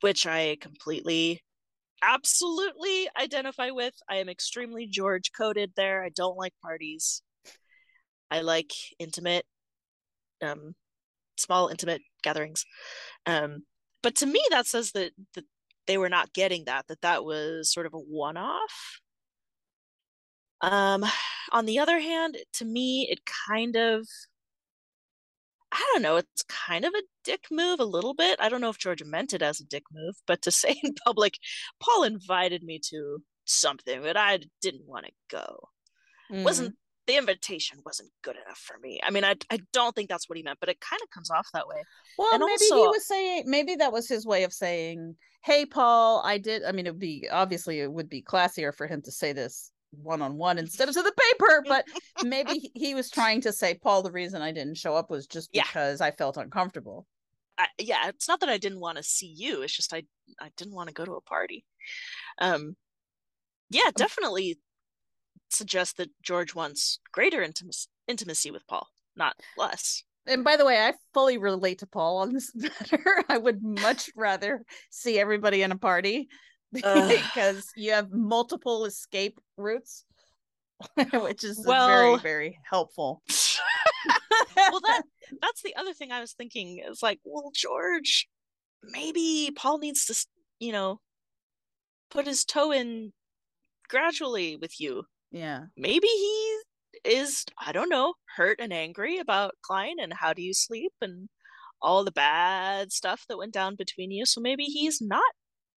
Which 0.00 0.26
I 0.26 0.56
completely 0.56 1.42
absolutely 2.02 3.08
identify 3.20 3.70
with. 3.70 3.94
I 4.08 4.16
am 4.16 4.28
extremely 4.28 4.86
George 4.86 5.32
coded 5.36 5.72
there. 5.76 6.02
I 6.04 6.10
don't 6.10 6.36
like 6.36 6.54
parties. 6.62 7.22
I 8.30 8.40
like 8.40 8.72
intimate, 8.98 9.46
um, 10.42 10.74
small 11.36 11.68
intimate 11.68 12.02
gatherings. 12.22 12.64
Um, 13.26 13.62
but 14.02 14.16
to 14.16 14.26
me, 14.26 14.40
that 14.50 14.66
says 14.66 14.92
that 14.92 15.12
that 15.34 15.44
they 15.86 15.98
were 15.98 16.10
not 16.10 16.32
getting 16.32 16.64
that. 16.66 16.86
That 16.88 17.00
that 17.02 17.24
was 17.24 17.72
sort 17.72 17.86
of 17.86 17.94
a 17.94 17.98
one-off. 17.98 19.00
Um, 20.60 21.04
on 21.52 21.66
the 21.66 21.78
other 21.78 21.98
hand, 22.00 22.36
to 22.54 22.64
me, 22.64 23.08
it 23.10 23.20
kind 23.48 23.76
of 23.76 24.06
I 25.72 25.90
don't 25.92 26.02
know, 26.02 26.16
it's 26.16 26.44
kind 26.44 26.84
of 26.84 26.94
a 26.94 27.02
dick 27.24 27.44
move 27.50 27.80
a 27.80 27.84
little 27.84 28.14
bit. 28.14 28.38
I 28.40 28.48
don't 28.48 28.60
know 28.60 28.70
if 28.70 28.78
George 28.78 29.02
meant 29.04 29.34
it 29.34 29.42
as 29.42 29.60
a 29.60 29.64
dick 29.64 29.84
move, 29.92 30.14
but 30.26 30.42
to 30.42 30.50
say 30.52 30.78
in 30.82 30.94
public, 31.06 31.38
Paul 31.80 32.04
invited 32.04 32.62
me 32.62 32.80
to 32.90 33.18
something, 33.44 34.02
but 34.02 34.16
I 34.16 34.40
didn't 34.62 34.86
want 34.86 35.06
to 35.06 35.12
go. 35.30 35.68
Mm-hmm. 36.30 36.44
Wasn't 36.44 36.74
the 37.06 37.16
invitation 37.16 37.78
wasn't 37.86 38.10
good 38.22 38.36
enough 38.36 38.58
for 38.58 38.76
me. 38.80 39.00
I 39.02 39.10
mean, 39.10 39.24
I 39.24 39.34
I 39.50 39.60
don't 39.72 39.94
think 39.94 40.10
that's 40.10 40.28
what 40.28 40.36
he 40.36 40.42
meant, 40.42 40.58
but 40.60 40.68
it 40.68 40.78
kind 40.78 41.00
of 41.02 41.08
comes 41.10 41.30
off 41.30 41.48
that 41.54 41.66
way. 41.66 41.82
Well, 42.18 42.34
And 42.34 42.44
maybe 42.44 42.64
he 42.64 42.86
was 42.86 43.06
saying 43.06 43.44
maybe 43.46 43.76
that 43.76 43.92
was 43.92 44.06
his 44.06 44.26
way 44.26 44.44
of 44.44 44.52
saying, 44.52 45.16
"Hey, 45.42 45.64
Paul, 45.64 46.20
I 46.22 46.36
did." 46.36 46.64
I 46.64 46.72
mean, 46.72 46.86
it 46.86 46.90
would 46.90 47.00
be 47.00 47.26
obviously 47.32 47.80
it 47.80 47.90
would 47.90 48.10
be 48.10 48.22
classier 48.22 48.74
for 48.74 48.86
him 48.86 49.00
to 49.02 49.10
say 49.10 49.32
this 49.32 49.72
one 49.90 50.22
on 50.22 50.36
one 50.36 50.58
instead 50.58 50.88
of 50.88 50.94
to 50.94 51.02
the 51.02 51.12
paper, 51.12 51.64
but 51.68 51.84
maybe 52.24 52.70
he- 52.74 52.94
was 52.94 53.10
trying 53.10 53.40
to 53.42 53.52
say, 53.52 53.74
"Paul, 53.74 54.02
the 54.02 54.12
reason 54.12 54.42
I 54.42 54.52
didn't 54.52 54.76
show 54.76 54.94
up 54.94 55.10
was 55.10 55.26
just 55.26 55.50
Yeah. 55.52 55.64
because 55.64 56.00
I 56.00 56.10
felt 56.10 56.36
uncomfortable." 56.36 57.06
I, 57.56 57.66
yeah, 57.78 58.08
it's 58.08 58.28
not 58.28 58.40
that 58.40 58.48
I 58.48 58.58
didn't 58.58 58.80
want 58.80 58.98
to 58.98 59.02
see 59.02 59.26
you. 59.36 59.62
It's 59.62 59.74
just 59.76 59.92
I 59.92 60.04
I 60.40 60.50
didn't 60.56 60.74
want 60.74 60.88
to 60.88 60.94
go 60.94 61.04
to 61.04 61.12
a 61.14 61.20
party. 61.20 61.64
Um, 62.40 62.76
yeah, 63.70 63.90
definitely 63.96 64.58
suggests 65.50 65.94
that 65.94 66.10
George 66.22 66.54
wants 66.54 67.00
greater 67.12 67.42
intimacy 67.42 67.88
intimacy 68.06 68.50
with 68.50 68.66
Paul, 68.66 68.86
not 69.16 69.34
less. 69.56 70.04
And 70.26 70.44
by 70.44 70.56
the 70.56 70.64
way, 70.66 70.78
I 70.78 70.92
fully 71.14 71.38
relate 71.38 71.78
to 71.78 71.86
Paul 71.86 72.18
on 72.18 72.32
this 72.34 72.52
matter. 72.54 73.24
I 73.28 73.38
would 73.38 73.62
much 73.62 74.10
rather 74.14 74.62
see 74.90 75.18
everybody 75.18 75.62
in 75.62 75.72
a 75.72 75.78
party. 75.78 76.28
Because 76.72 77.70
you 77.76 77.92
have 77.92 78.10
multiple 78.12 78.84
escape 78.84 79.38
routes, 79.56 80.04
which 81.12 81.44
is 81.44 81.64
Well- 81.66 81.88
very, 81.88 82.18
very 82.18 82.58
helpful. 82.68 83.22
well, 84.56 84.80
that 84.80 85.02
that's 85.42 85.62
the 85.62 85.76
other 85.76 85.92
thing 85.94 86.12
I 86.12 86.20
was 86.20 86.32
thinking 86.32 86.82
is 86.88 87.02
like, 87.02 87.20
well, 87.24 87.50
George, 87.54 88.28
maybe 88.82 89.50
Paul 89.56 89.78
needs 89.78 90.06
to, 90.06 90.26
you 90.58 90.72
know, 90.72 91.00
put 92.10 92.26
his 92.26 92.44
toe 92.44 92.72
in 92.72 93.12
gradually 93.88 94.56
with 94.56 94.80
you. 94.80 95.04
yeah. 95.30 95.64
Maybe 95.76 96.06
he 96.08 96.58
is, 97.04 97.44
I 97.64 97.72
don't 97.72 97.90
know, 97.90 98.14
hurt 98.36 98.58
and 98.60 98.72
angry 98.72 99.18
about 99.18 99.54
Klein 99.62 99.96
and 100.00 100.12
how 100.12 100.32
do 100.32 100.42
you 100.42 100.54
sleep 100.54 100.92
and 101.00 101.28
all 101.80 102.04
the 102.04 102.10
bad 102.10 102.92
stuff 102.92 103.24
that 103.28 103.36
went 103.38 103.52
down 103.52 103.76
between 103.76 104.10
you. 104.10 104.26
So 104.26 104.40
maybe 104.40 104.64
he's 104.64 105.00
not 105.00 105.22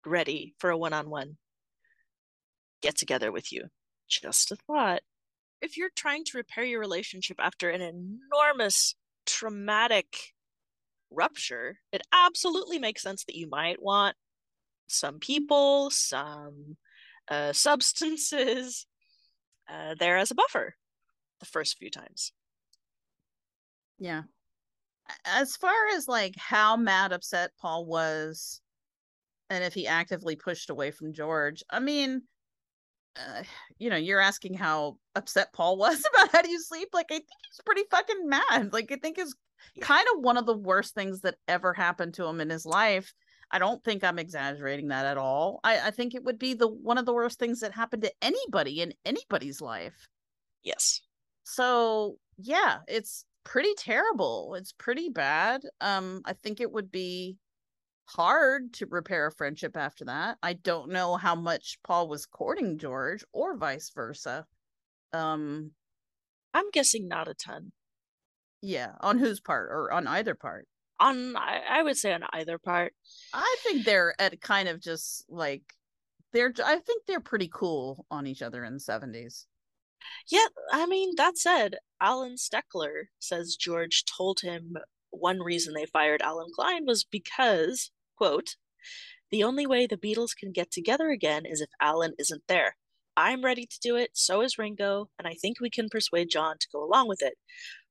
ready 0.06 0.56
for 0.60 0.70
a 0.70 0.78
one-on-one 0.78 1.38
get 2.82 2.98
together 2.98 3.32
with 3.32 3.52
you. 3.52 3.66
Just 4.10 4.52
a 4.52 4.56
thought. 4.56 5.02
If 5.62 5.78
you're 5.78 5.92
trying 5.96 6.26
to 6.26 6.38
repair 6.38 6.64
your 6.64 6.80
relationship 6.80 7.38
after 7.40 7.70
an 7.70 7.82
enormous 7.82 8.96
traumatic 9.26 10.34
rupture, 11.12 11.78
it 11.92 12.02
absolutely 12.12 12.80
makes 12.80 13.04
sense 13.04 13.24
that 13.26 13.36
you 13.36 13.48
might 13.48 13.82
want 13.82 14.16
some 14.88 15.20
people, 15.20 15.90
some 15.92 16.78
uh, 17.30 17.54
substances 17.54 18.88
uh, 19.72 19.96
there 20.00 20.18
as 20.18 20.32
a 20.32 20.36
buffer 20.36 20.76
the 21.40 21.46
first 21.46 21.78
few 21.78 21.90
times. 21.90 22.34
Yeah. 24.00 24.24
As 25.26 25.56
far 25.56 25.90
as 25.96 26.08
like 26.08 26.36
how 26.38 26.76
mad 26.76 27.12
upset 27.12 27.52
Paul 27.60 27.86
was 27.86 28.62
and 29.52 29.64
if 29.66 29.74
he 29.74 29.86
actively 29.86 30.36
pushed 30.38 30.70
away 30.70 30.92
from 30.92 31.12
George, 31.14 31.62
I 31.70 31.80
mean, 31.82 32.24
uh, 33.18 33.44
you 33.78 33.90
know, 33.90 33.98
you're 33.98 34.22
asking 34.22 34.54
how 34.54 34.98
upset 35.16 35.52
Paul 35.54 35.78
was 35.78 36.04
about 36.14 36.32
how 36.32 36.42
do 36.42 36.50
you 36.50 36.60
sleep? 36.62 36.88
Like, 36.94 37.08
I 37.12 37.16
think 37.16 37.28
he's 37.50 37.62
pretty 37.66 37.84
fucking 37.92 38.28
mad. 38.30 38.72
Like, 38.74 38.92
I 38.92 38.96
think 38.96 39.18
it's 39.18 39.36
Yeah. 39.76 39.86
kind 39.86 40.08
of 40.16 40.24
one 40.24 40.38
of 40.38 40.46
the 40.46 40.58
worst 40.58 40.96
things 40.96 41.22
that 41.22 41.36
ever 41.48 41.74
happened 41.74 42.14
to 42.16 42.26
him 42.26 42.40
in 42.42 42.50
his 42.50 42.66
life. 42.66 43.14
I 43.52 43.60
don't 43.60 43.84
think 43.84 44.04
I'm 44.04 44.18
exaggerating 44.18 44.88
that 44.88 45.06
at 45.06 45.18
all. 45.18 45.60
I, 45.66 45.88
I 45.88 45.92
think 45.92 46.16
it 46.16 46.24
would 46.24 46.40
be 46.40 46.54
the 46.54 46.70
one 46.70 46.98
of 46.98 47.06
the 47.06 47.14
worst 47.14 47.38
things 47.38 47.60
that 47.60 47.74
happened 47.74 48.04
to 48.04 48.14
anybody 48.22 48.82
in 48.82 48.94
anybody's 49.06 49.60
life. 49.60 50.08
Yes. 50.64 51.02
So 51.44 52.18
yeah, 52.38 52.80
it's 52.88 53.26
pretty 53.44 53.74
terrible. 53.76 54.56
It's 54.56 54.72
pretty 54.72 55.10
bad. 55.10 55.64
Um, 55.82 56.22
I 56.26 56.34
think 56.34 56.62
it 56.62 56.72
would 56.72 56.92
be 56.92 57.38
hard 58.16 58.74
to 58.74 58.86
repair 58.86 59.28
a 59.28 59.32
friendship 59.32 59.76
after 59.78 60.06
that. 60.06 60.38
I 60.44 60.54
don't 60.54 60.90
know 60.92 61.16
how 61.16 61.36
much 61.36 61.78
Paul 61.84 62.08
was 62.08 62.26
courting 62.26 62.78
George 62.78 63.24
or 63.34 63.58
vice 63.58 63.92
versa. 63.94 64.46
Um, 65.14 65.72
I'm 66.54 66.70
guessing 66.72 67.08
not 67.08 67.28
a 67.28 67.34
ton. 67.34 67.72
yeah, 68.62 68.94
on 69.02 69.18
whose 69.20 69.40
part 69.40 69.70
or 69.72 69.92
on 69.92 70.08
either 70.08 70.36
part. 70.36 70.68
On 71.00 71.36
I, 71.36 71.82
would 71.82 71.98
say 71.98 72.14
on 72.14 72.24
either 72.34 72.58
part. 72.60 72.94
I 73.34 73.56
think 73.64 73.86
they're 73.86 74.14
at 74.20 74.40
kind 74.42 74.68
of 74.70 74.80
just 74.82 75.26
like 75.30 75.64
they're 76.32 76.54
I 76.64 76.78
think 76.78 77.06
they're 77.08 77.20
pretty 77.20 77.50
cool 77.52 78.06
on 78.12 78.28
each 78.28 78.42
other 78.42 78.64
in 78.64 78.74
the 78.74 78.80
70s. 78.80 79.46
Yeah, 80.28 80.48
I 80.72 80.86
mean, 80.88 81.14
that 81.18 81.38
said, 81.38 81.78
Allan 82.02 82.36
Steckler 82.36 83.06
says 83.20 83.56
George 83.56 84.04
told 84.06 84.42
him 84.42 84.76
one 85.12 85.40
reason 85.40 85.74
they 85.74 85.86
fired 85.86 86.22
Allen 86.22 86.50
Klein 86.56 86.86
was 86.86 87.04
because, 87.04 87.92
quote, 88.22 88.56
the 89.32 89.44
only 89.44 89.66
way 89.66 89.88
the 89.88 89.98
Beatles 89.98 90.36
can 90.38 90.52
get 90.52 90.70
together 90.70 91.10
again 91.10 91.44
is 91.46 91.60
if 91.60 91.70
Allen 91.82 92.14
isn't 92.20 92.44
there. 92.48 92.76
I'm 93.18 93.44
ready 93.44 93.66
to 93.66 93.80
do 93.82 93.96
it, 93.96 94.12
so 94.14 94.42
is 94.42 94.60
Ringo, 94.60 95.10
and 95.18 95.28
I 95.28 95.34
think 95.34 95.60
we 95.60 95.72
can 95.72 95.90
persuade 95.90 96.30
John 96.30 96.58
to 96.60 96.68
go 96.72 96.84
along 96.84 97.08
with 97.08 97.24
it. 97.24 97.34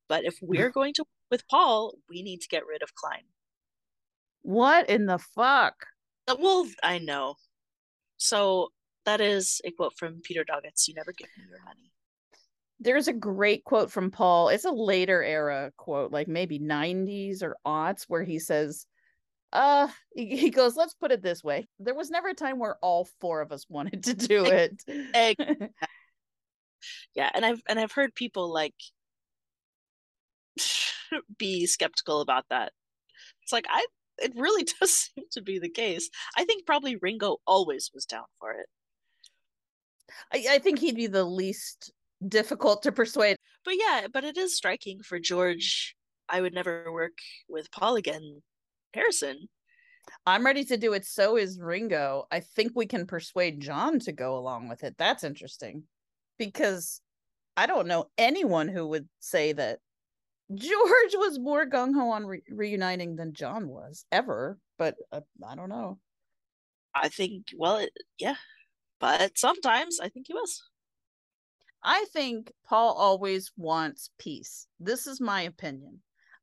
But 0.09 0.25
if 0.25 0.39
we're 0.41 0.71
going 0.71 0.95
to 0.95 1.05
with 1.33 1.49
Paul, 1.49 1.95
we 2.09 2.23
need 2.23 2.41
to 2.43 2.49
get 2.49 2.65
rid 2.65 2.83
of 2.83 2.95
Klein. 2.95 3.25
What 4.43 4.89
in 4.89 5.07
the 5.07 5.19
fuck? 5.19 5.75
Uh, 6.29 6.37
Well, 6.39 6.69
I 6.83 6.99
know. 6.99 7.35
So 8.17 8.69
that 9.05 9.21
is 9.21 9.61
a 9.65 9.73
quote 9.73 9.95
from 9.99 10.21
Peter 10.23 10.45
Doggett. 10.45 10.87
You 10.87 10.95
never 10.95 11.13
give 11.13 11.29
me 11.37 11.45
your 11.49 11.63
money. 11.65 11.91
There's 12.79 13.09
a 13.09 13.13
great 13.13 13.65
quote 13.65 13.91
from 13.91 14.11
Paul. 14.11 14.49
It's 14.49 14.65
a 14.65 14.71
later 14.71 15.23
era 15.23 15.73
quote, 15.77 16.13
like 16.13 16.29
maybe 16.29 16.61
90s 16.61 17.43
or 17.43 17.57
aughts, 17.67 18.05
where 18.09 18.23
he 18.23 18.39
says, 18.39 18.87
uh, 19.52 19.88
he, 20.14 20.50
goes, 20.50 20.76
let's 20.76 20.95
put 20.95 21.12
it 21.12 21.23
this 21.23 21.42
way. 21.42 21.69
There 21.78 21.95
was 21.95 22.11
never 22.11 22.28
a 22.28 22.35
time 22.35 22.59
where 22.59 22.76
all 22.83 23.09
four 23.21 23.40
of 23.40 23.52
us 23.52 23.66
wanted 23.69 24.04
to 24.04 24.14
do 24.14 24.45
it. 24.45 24.83
Yeah, 27.14 27.30
and 27.35 27.45
I've 27.45 27.62
and 27.69 27.78
I've 27.78 27.92
heard 27.92 28.14
people 28.14 28.52
like 28.52 28.75
be 31.38 31.66
skeptical 31.66 32.21
about 32.21 32.45
that. 32.50 32.73
It's 33.42 33.52
like 33.52 33.66
I 33.69 33.85
it 34.19 34.33
really 34.37 34.64
does 34.80 35.11
seem 35.14 35.25
to 35.33 35.42
be 35.42 35.59
the 35.59 35.69
case. 35.69 36.11
I 36.37 36.45
think 36.45 36.66
probably 36.66 36.97
Ringo 36.97 37.38
always 37.47 37.90
was 37.95 38.07
down 38.07 38.25
for 38.38 38.52
it. 38.52 38.66
I, 40.33 40.54
I 40.54 40.59
think 40.59 40.78
he'd 40.78 40.97
be 40.97 41.07
the 41.07 41.25
least 41.25 41.92
difficult 42.26 42.83
to 42.83 42.92
persuade. 42.92 43.37
But 43.64 43.75
yeah, 43.78 44.07
but 44.12 44.25
it 44.25 44.37
is 44.37 44.57
striking 44.57 45.02
for 45.02 45.19
George. 45.19 45.95
I 46.28 46.40
would 46.40 46.54
never 46.54 46.92
work 46.92 47.19
with 47.49 47.71
Paul 47.73 47.97
again. 47.97 48.42
Harrison. 48.94 49.49
I'm 50.26 50.44
ready 50.44 50.64
to 50.64 50.76
do 50.76 50.92
it. 50.92 51.04
So 51.04 51.37
is 51.37 51.61
Ringo. 51.61 52.26
I 52.30 52.40
think 52.40 52.73
we 52.75 52.87
can 52.87 53.06
persuade 53.06 53.61
John 53.61 53.99
to 54.00 54.12
go 54.12 54.37
along 54.37 54.68
with 54.68 54.85
it. 54.85 54.97
That's 54.99 55.25
interesting 55.25 55.85
because 56.38 57.00
I 57.56 57.66
don't 57.66 57.87
know 57.87 58.06
anyone 58.18 58.68
who 58.68 58.88
would 58.88 59.09
say 59.20 59.52
that 59.52 59.78
George 60.54 61.14
was 61.14 61.38
more 61.38 61.66
gung 61.66 61.94
ho 61.94 62.11
on 62.11 62.26
re- 62.26 62.42
reuniting 62.50 63.16
than 63.16 63.35
John 63.35 63.68
was 63.68 64.04
ever. 64.11 64.59
But 64.78 64.97
uh, 65.12 65.20
I 65.47 65.54
don't 65.54 65.68
know. 65.68 65.99
I 66.94 67.09
think 67.09 67.47
well, 67.56 67.76
it, 67.76 67.92
yeah, 68.18 68.37
but 68.99 69.38
sometimes 69.38 70.00
I 70.00 70.09
think 70.09 70.26
he 70.26 70.35
was. 70.35 70.62
I 71.82 72.04
think 72.12 72.52
Paul 72.68 72.94
always 72.94 73.52
wants 73.56 74.11
peace. 74.18 74.66
This 74.78 75.06
is 75.06 75.20
my 75.20 75.42
opinion. 75.42 76.00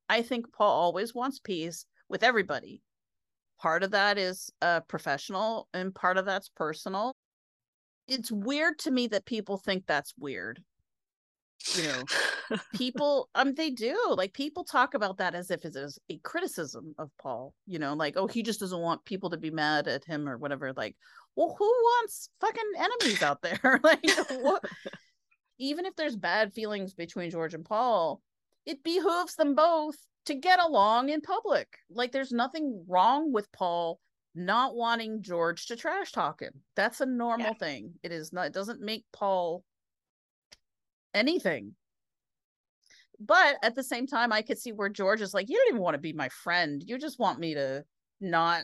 I 0.09 0.21
think 0.21 0.51
Paul 0.53 0.71
always 0.71 1.13
wants 1.13 1.39
peace 1.39 1.85
with 2.09 2.23
everybody. 2.23 2.81
Part 3.59 3.83
of 3.83 3.91
that 3.91 4.17
is 4.17 4.51
uh, 4.61 4.81
professional, 4.81 5.67
and 5.73 5.93
part 5.93 6.17
of 6.17 6.25
that's 6.25 6.49
personal. 6.49 7.15
It's 8.07 8.31
weird 8.31 8.79
to 8.79 8.91
me 8.91 9.07
that 9.07 9.25
people 9.25 9.57
think 9.57 9.85
that's 9.85 10.13
weird. 10.17 10.61
You 11.75 11.83
know, 11.83 12.57
people, 12.75 13.29
um, 13.33 13.55
they 13.55 13.71
do 13.71 13.97
like 14.15 14.33
people 14.33 14.63
talk 14.63 14.93
about 14.93 15.17
that 15.17 15.33
as 15.33 15.49
if 15.49 15.65
it 15.65 15.75
is 15.75 15.97
a 16.09 16.19
criticism 16.19 16.93
of 16.99 17.09
Paul. 17.19 17.53
You 17.65 17.79
know, 17.79 17.93
like 17.93 18.15
oh, 18.15 18.27
he 18.27 18.43
just 18.43 18.59
doesn't 18.59 18.79
want 18.79 19.05
people 19.05 19.31
to 19.31 19.37
be 19.37 19.49
mad 19.49 19.87
at 19.87 20.05
him 20.05 20.29
or 20.29 20.37
whatever. 20.37 20.71
Like, 20.73 20.95
well, 21.35 21.55
who 21.57 21.65
wants 21.65 22.29
fucking 22.39 22.71
enemies 22.77 23.23
out 23.23 23.41
there? 23.41 23.79
like, 23.83 24.05
what? 24.39 24.63
even 25.59 25.85
if 25.85 25.95
there's 25.95 26.15
bad 26.15 26.53
feelings 26.53 26.93
between 26.93 27.31
George 27.31 27.53
and 27.53 27.65
Paul, 27.65 28.21
it 28.65 28.83
behooves 28.83 29.35
them 29.35 29.55
both 29.55 29.95
to 30.27 30.36
get 30.36 30.60
along 30.60 31.10
in 31.10 31.22
public. 31.22 31.67
Like 31.89 32.12
there's 32.12 32.31
nothing 32.31 32.86
wrong 32.88 33.31
with 33.34 33.51
Paul 33.51 34.00
not 34.36 34.75
wanting 34.75 35.24
George 35.24 35.65
to 35.67 35.75
trash 35.75 36.12
talk 36.12 36.41
him. 36.41 36.53
That's 36.75 37.01
a 37.01 37.05
normal 37.05 37.48
Yeah. 37.48 37.53
thing. 37.67 37.93
It 38.03 38.12
is 38.12 38.31
not 38.31 38.48
it 38.48 38.53
doesn't 38.53 38.81
make 38.81 39.05
Paul 39.12 39.63
anything. 41.13 41.75
But 43.19 43.58
at 43.63 43.73
the 43.73 43.84
same 43.84 44.06
time, 44.06 44.32
I 44.32 44.43
could 44.43 44.60
see 44.60 44.71
where 44.71 44.89
George 44.89 45.21
is 45.21 45.34
like, 45.34 45.49
you 45.49 45.58
don't 45.58 45.69
even 45.69 45.82
want 45.82 45.95
to 45.95 45.99
be 45.99 46.13
my 46.13 46.30
friend. 46.30 46.84
You 46.86 46.99
just 46.99 47.17
want 47.17 47.39
me 47.39 47.56
to 47.56 47.84
not 48.21 48.63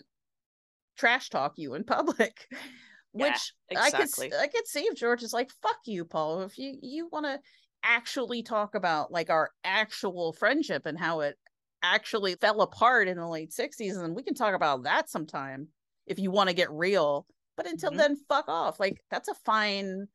trash 0.96 1.30
talk 1.30 1.54
you 1.58 1.74
in 1.74 1.84
public. 1.86 2.46
Yeah, 2.52 3.30
Which 3.30 3.54
I 3.76 3.90
could 3.90 4.02
exactly. 4.02 4.32
I 4.38 4.48
could 4.48 4.68
see 4.68 4.82
if 4.82 4.96
George 4.96 5.24
is 5.24 5.34
like, 5.34 5.50
fuck 5.64 5.80
you, 5.86 6.06
Paul. 6.06 6.42
If 6.42 6.58
you 6.60 6.78
you 6.82 7.08
want 7.12 7.26
to 7.26 7.40
actually 7.84 8.44
talk 8.44 8.76
about 8.76 9.12
like 9.12 9.30
our 9.30 9.50
actual 9.64 10.34
friendship 10.34 10.86
and 10.86 11.00
how 11.00 11.22
it 11.22 11.38
actually 11.84 12.36
fell 12.36 12.62
apart 12.62 13.08
in 13.08 13.18
the 13.18 13.28
late 13.28 13.54
60s, 13.54 13.98
and 13.98 14.16
we 14.16 14.24
can 14.24 14.36
talk 14.36 14.56
about 14.56 14.84
that 14.84 15.10
sometime 15.10 15.70
if 16.08 16.20
you 16.20 16.32
want 16.32 16.50
to 16.50 16.56
get 16.56 16.72
real. 16.72 17.28
But 17.58 17.68
until 17.68 17.92
Mhm. 17.92 17.98
then, 17.98 18.18
fuck 18.30 18.46
off. 18.48 18.80
Like 18.80 19.04
that's 19.12 19.28
a 19.30 19.36
fine 19.36 20.08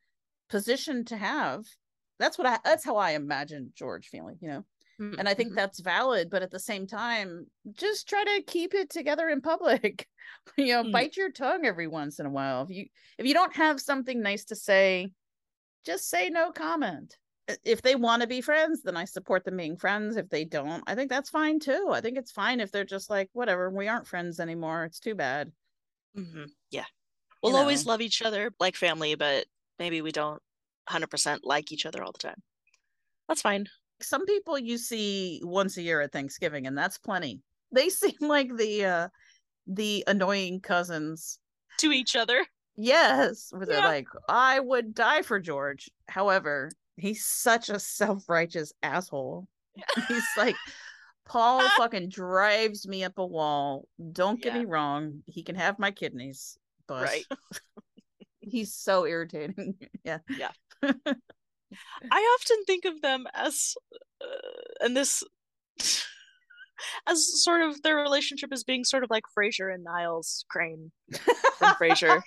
position 0.48 1.04
to 1.07 1.16
have. 1.16 1.64
That's 2.18 2.38
what 2.38 2.46
I 2.46 2.59
that's 2.64 2.85
how 2.85 2.96
I 2.96 3.12
imagine 3.12 3.72
George 3.76 4.09
feeling, 4.09 4.38
you 4.40 4.48
know. 4.48 4.64
And 5.18 5.28
I 5.28 5.35
think 5.35 5.54
Mhm. 5.54 5.57
that's 5.57 5.81
valid, 5.81 6.31
but 6.31 6.42
at 6.42 6.50
the 6.52 6.61
same 6.61 6.87
time, 6.87 7.46
just 7.72 8.09
try 8.09 8.24
to 8.24 8.42
keep 8.46 8.74
it 8.74 8.90
together 8.90 9.28
in 9.28 9.40
public. 9.40 10.09
you 10.57 10.66
know, 10.68 10.85
Mm. 10.85 10.92
bite 10.92 11.16
your 11.16 11.33
tongue 11.33 11.66
every 11.66 11.88
once 11.88 12.20
in 12.20 12.26
a 12.26 12.31
while. 12.31 12.62
If 12.64 12.70
you 12.70 12.87
if 13.18 13.26
you 13.26 13.35
don't 13.35 13.57
have 13.57 13.81
something 13.81 14.20
nice 14.22 14.44
to 14.46 14.57
say, 14.57 15.12
just 15.85 16.09
say 16.09 16.31
no 16.31 16.52
comment. 16.52 17.18
I- 17.48 17.56
If 17.64 17.82
they 17.82 17.94
want 17.96 18.22
to 18.22 18.28
be 18.28 18.40
friends, 18.40 18.82
then 18.82 18.96
I 18.96 19.04
support 19.04 19.44
them 19.44 19.56
being 19.56 19.76
friends. 19.76 20.16
If 20.16 20.28
they 20.28 20.44
don't, 20.44 20.82
I 20.87 20.94
think 20.94 21.11
that's 21.11 21.30
fine 21.30 21.58
too. 21.61 21.88
I 21.92 22.00
think 22.00 22.18
it's 22.18 22.32
fine 22.32 22.61
if 22.61 22.70
they're 22.72 22.84
just 22.84 23.11
like, 23.11 23.30
whatever, 23.32 23.70
we 23.70 23.88
aren't 23.88 24.06
friends 24.06 24.40
anymore. 24.40 24.84
It's 24.84 25.00
too 25.00 25.14
bad. 25.14 25.52
Mhm. 26.16 26.52
Yeah. 26.70 26.87
We'll 27.42 27.52
You 27.52 27.58
always 27.58 27.87
know. 27.87 27.92
love 27.92 28.00
each 28.02 28.22
other 28.22 28.52
like 28.61 28.76
family, 28.76 29.14
but 29.14 29.46
maybe 29.78 30.02
we 30.02 30.12
don't 30.12 30.42
100% 30.88 31.44
like 31.44 31.72
each 31.72 31.87
other 31.87 32.02
all 32.04 32.12
the 32.12 32.18
time. 32.18 32.42
That's 33.28 33.42
fine. 33.42 33.68
Some 34.02 34.26
people 34.26 34.58
you 34.58 34.78
see 34.78 35.40
once 35.44 35.76
a 35.76 35.82
year 35.82 36.00
at 36.02 36.12
Thanksgiving, 36.12 36.66
and 36.66 36.76
that's 36.78 36.98
plenty. 36.98 37.42
They 37.72 37.88
seem 37.90 38.16
like 38.20 38.56
the 38.56 38.84
uh 38.84 39.08
the 39.66 40.04
annoying 40.08 40.61
cousins 40.61 41.38
To 41.78 41.92
each 41.92 42.16
other. 42.16 42.46
Yes, 42.76 43.52
where 43.52 43.66
they're 43.66 43.78
Yeah. 43.80 43.87
like, 43.87 44.08
I 44.28 44.61
would 44.61 44.94
die 44.94 45.22
for 45.22 45.40
George. 45.40 45.90
However, 46.08 46.70
he's 46.98 47.24
such 47.24 47.68
a 47.68 47.78
self-righteous 47.78 48.72
asshole. 48.82 49.46
He's 50.08 50.24
like, 50.37 50.56
Paul 51.24 51.62
fucking 51.76 52.08
drives 52.08 52.87
me 52.88 53.04
up 53.04 53.18
a 53.18 53.24
wall. 53.26 53.87
Don't 54.12 54.42
get 54.42 54.52
Yeah. 54.54 54.61
me 54.61 54.64
wrong, 54.66 55.22
he 55.26 55.42
can 55.42 55.54
have 55.54 55.78
my 55.78 55.90
kidneys, 55.92 56.58
but 56.88 57.04
Right. 57.04 57.24
he's 58.40 58.74
so 58.74 59.06
irritating. 59.06 59.74
yeah. 60.04 60.18
Yeah. 60.28 60.50
I 60.82 60.90
often 62.40 62.64
think 62.66 62.84
of 62.87 63.00
them 63.02 63.26
as, 63.34 63.74
uh, 64.20 64.26
and 64.80 64.96
this, 64.96 65.22
as 67.06 67.42
sort 67.44 67.61
of 67.62 67.82
their 67.82 67.96
relationship 67.96 68.50
as 68.52 68.64
being 68.64 68.84
sort 68.84 69.04
of 69.04 69.11
like 69.11 69.24
Frasier 69.38 69.72
and 69.72 69.84
Niles 69.84 70.44
Crane 70.50 70.90
from 71.58 71.74
Frasier. 71.74 72.22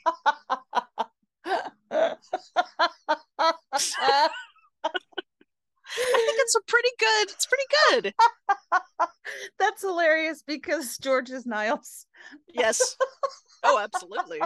I 5.97 6.23
think 6.25 6.39
it's 6.39 6.55
a 6.55 6.61
pretty 6.67 6.89
good. 6.99 7.29
It's 7.31 7.45
pretty 7.45 7.63
good. 7.91 8.13
That's 9.59 9.81
hilarious 9.81 10.43
because 10.45 10.97
George 10.97 11.29
is 11.29 11.45
Niles. 11.45 12.05
Yes. 12.53 12.95
Oh, 13.63 13.79
absolutely. 13.79 14.39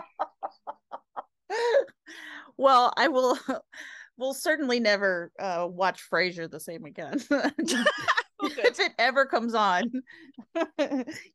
well, 2.58 2.94
I 2.98 3.08
will 3.08 3.38
We'll 4.18 4.34
certainly 4.34 4.80
never 4.80 5.32
uh 5.40 5.68
watch 5.70 6.02
Frasier 6.10 6.50
the 6.50 6.60
same 6.60 6.86
again. 6.86 7.22
Oh, 7.30 8.50
if 8.50 8.80
it 8.80 8.92
ever 9.00 9.26
comes 9.26 9.54
on. 9.56 9.92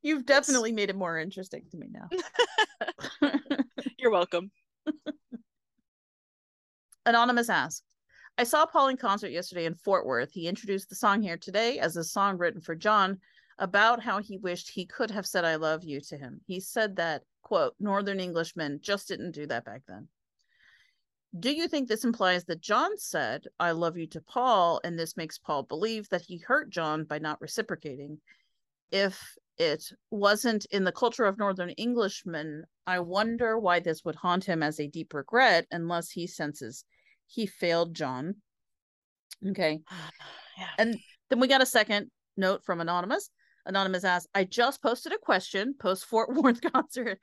You've 0.02 0.26
definitely 0.26 0.72
made 0.72 0.90
it 0.90 0.96
more 0.96 1.18
interesting 1.18 1.64
to 1.70 1.76
me 1.78 1.88
now. 1.90 3.30
You're 3.98 4.10
welcome. 4.10 4.50
Anonymous 7.06 7.48
asked, 7.48 7.82
I 8.40 8.44
saw 8.44 8.64
Paul 8.64 8.88
in 8.88 8.96
concert 8.96 9.32
yesterday 9.32 9.66
in 9.66 9.74
Fort 9.74 10.06
Worth. 10.06 10.32
He 10.32 10.48
introduced 10.48 10.88
the 10.88 10.94
song 10.94 11.20
here 11.20 11.36
today 11.36 11.78
as 11.78 11.98
a 11.98 12.02
song 12.02 12.38
written 12.38 12.62
for 12.62 12.74
John 12.74 13.18
about 13.58 14.02
how 14.02 14.22
he 14.22 14.38
wished 14.38 14.70
he 14.70 14.86
could 14.86 15.10
have 15.10 15.26
said 15.26 15.44
I 15.44 15.56
love 15.56 15.84
you 15.84 16.00
to 16.00 16.16
him. 16.16 16.40
He 16.46 16.58
said 16.58 16.96
that, 16.96 17.24
quote, 17.42 17.74
Northern 17.78 18.18
Englishmen 18.18 18.78
just 18.80 19.08
didn't 19.08 19.32
do 19.32 19.46
that 19.48 19.66
back 19.66 19.82
then. 19.86 20.08
Do 21.38 21.52
you 21.52 21.68
think 21.68 21.86
this 21.86 22.02
implies 22.02 22.44
that 22.46 22.62
John 22.62 22.96
said 22.96 23.44
I 23.60 23.72
love 23.72 23.98
you 23.98 24.06
to 24.06 24.22
Paul 24.22 24.80
and 24.84 24.98
this 24.98 25.18
makes 25.18 25.36
Paul 25.36 25.64
believe 25.64 26.08
that 26.08 26.22
he 26.22 26.38
hurt 26.38 26.70
John 26.70 27.04
by 27.04 27.18
not 27.18 27.42
reciprocating? 27.42 28.22
If 28.90 29.36
it 29.58 29.84
wasn't 30.10 30.64
in 30.70 30.84
the 30.84 30.92
culture 30.92 31.26
of 31.26 31.36
Northern 31.36 31.74
Englishmen, 31.76 32.64
I 32.86 33.00
wonder 33.00 33.58
why 33.58 33.80
this 33.80 34.02
would 34.06 34.16
haunt 34.16 34.46
him 34.46 34.62
as 34.62 34.80
a 34.80 34.88
deep 34.88 35.12
regret 35.12 35.66
unless 35.70 36.08
he 36.08 36.26
senses 36.26 36.86
he 37.30 37.46
failed 37.46 37.94
John. 37.94 38.36
Okay. 39.46 39.80
Yeah. 40.58 40.66
And 40.76 40.98
then 41.30 41.40
we 41.40 41.48
got 41.48 41.62
a 41.62 41.66
second 41.66 42.10
note 42.36 42.62
from 42.66 42.82
Anonymous. 42.82 43.30
Anonymous 43.64 44.04
asks, 44.04 44.28
I 44.34 44.44
just 44.44 44.82
posted 44.82 45.10
a 45.10 45.16
question 45.16 45.74
post 45.80 46.04
Fort 46.04 46.28
Worth 46.34 46.60
concert 46.60 47.18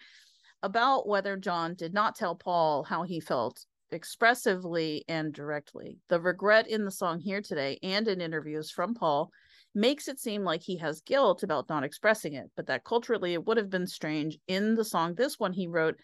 about 0.64 1.08
whether 1.08 1.38
John 1.38 1.76
did 1.76 1.94
not 1.94 2.16
tell 2.16 2.34
Paul 2.34 2.84
how 2.84 3.04
he 3.04 3.20
felt 3.20 3.64
expressively 3.92 5.06
and 5.08 5.32
directly. 5.32 6.00
The 6.10 6.20
regret 6.20 6.68
in 6.68 6.84
the 6.84 6.90
song 6.90 7.20
here 7.20 7.42
today 7.42 7.78
and 7.84 8.08
in 8.08 8.22
interviews 8.22 8.72
from 8.72 8.96
Paul 8.96 9.30
makes 9.76 10.08
it 10.08 10.20
seem 10.20 10.44
like 10.44 10.64
he 10.64 10.78
has 10.78 11.02
guilt 11.02 11.44
about 11.44 11.70
not 11.70 11.84
expressing 11.84 12.34
it, 12.34 12.50
but 12.56 12.66
that 12.68 12.84
culturally 12.84 13.34
it 13.34 13.46
would 13.46 13.58
have 13.58 13.70
been 13.70 13.86
strange. 13.86 14.38
In 14.48 14.74
the 14.74 14.86
song, 14.86 15.14
this 15.14 15.38
one 15.38 15.54
he 15.54 15.68
wrote, 15.68 15.96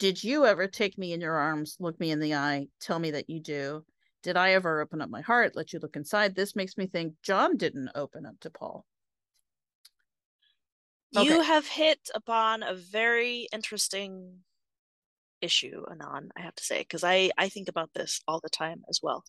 Did 0.00 0.24
you 0.24 0.46
ever 0.46 0.66
take 0.66 0.96
me 0.96 1.12
in 1.12 1.20
your 1.20 1.36
arms, 1.36 1.76
look 1.78 2.00
me 2.00 2.10
in 2.10 2.20
the 2.20 2.34
eye, 2.34 2.68
tell 2.80 2.98
me 2.98 3.10
that 3.10 3.28
you 3.28 3.38
do? 3.38 3.84
Did 4.22 4.34
I 4.34 4.54
ever 4.54 4.80
open 4.80 5.02
up 5.02 5.10
my 5.10 5.20
heart, 5.20 5.54
let 5.54 5.74
you 5.74 5.78
look 5.78 5.94
inside? 5.94 6.34
This 6.34 6.56
makes 6.56 6.78
me 6.78 6.86
think 6.86 7.14
John 7.22 7.58
didn't 7.58 7.90
open 7.94 8.24
up 8.24 8.40
to 8.40 8.50
Paul. 8.50 8.86
You 11.12 11.42
have 11.42 11.66
hit 11.66 11.98
upon 12.14 12.62
a 12.62 12.74
very 12.74 13.46
interesting 13.52 14.38
issue, 15.42 15.84
Anon, 15.90 16.30
I 16.34 16.40
have 16.40 16.54
to 16.54 16.64
say, 16.64 16.78
because 16.78 17.04
I, 17.04 17.30
I 17.36 17.50
think 17.50 17.68
about 17.68 17.90
this 17.94 18.22
all 18.26 18.40
the 18.40 18.48
time 18.48 18.82
as 18.88 19.00
well. 19.02 19.22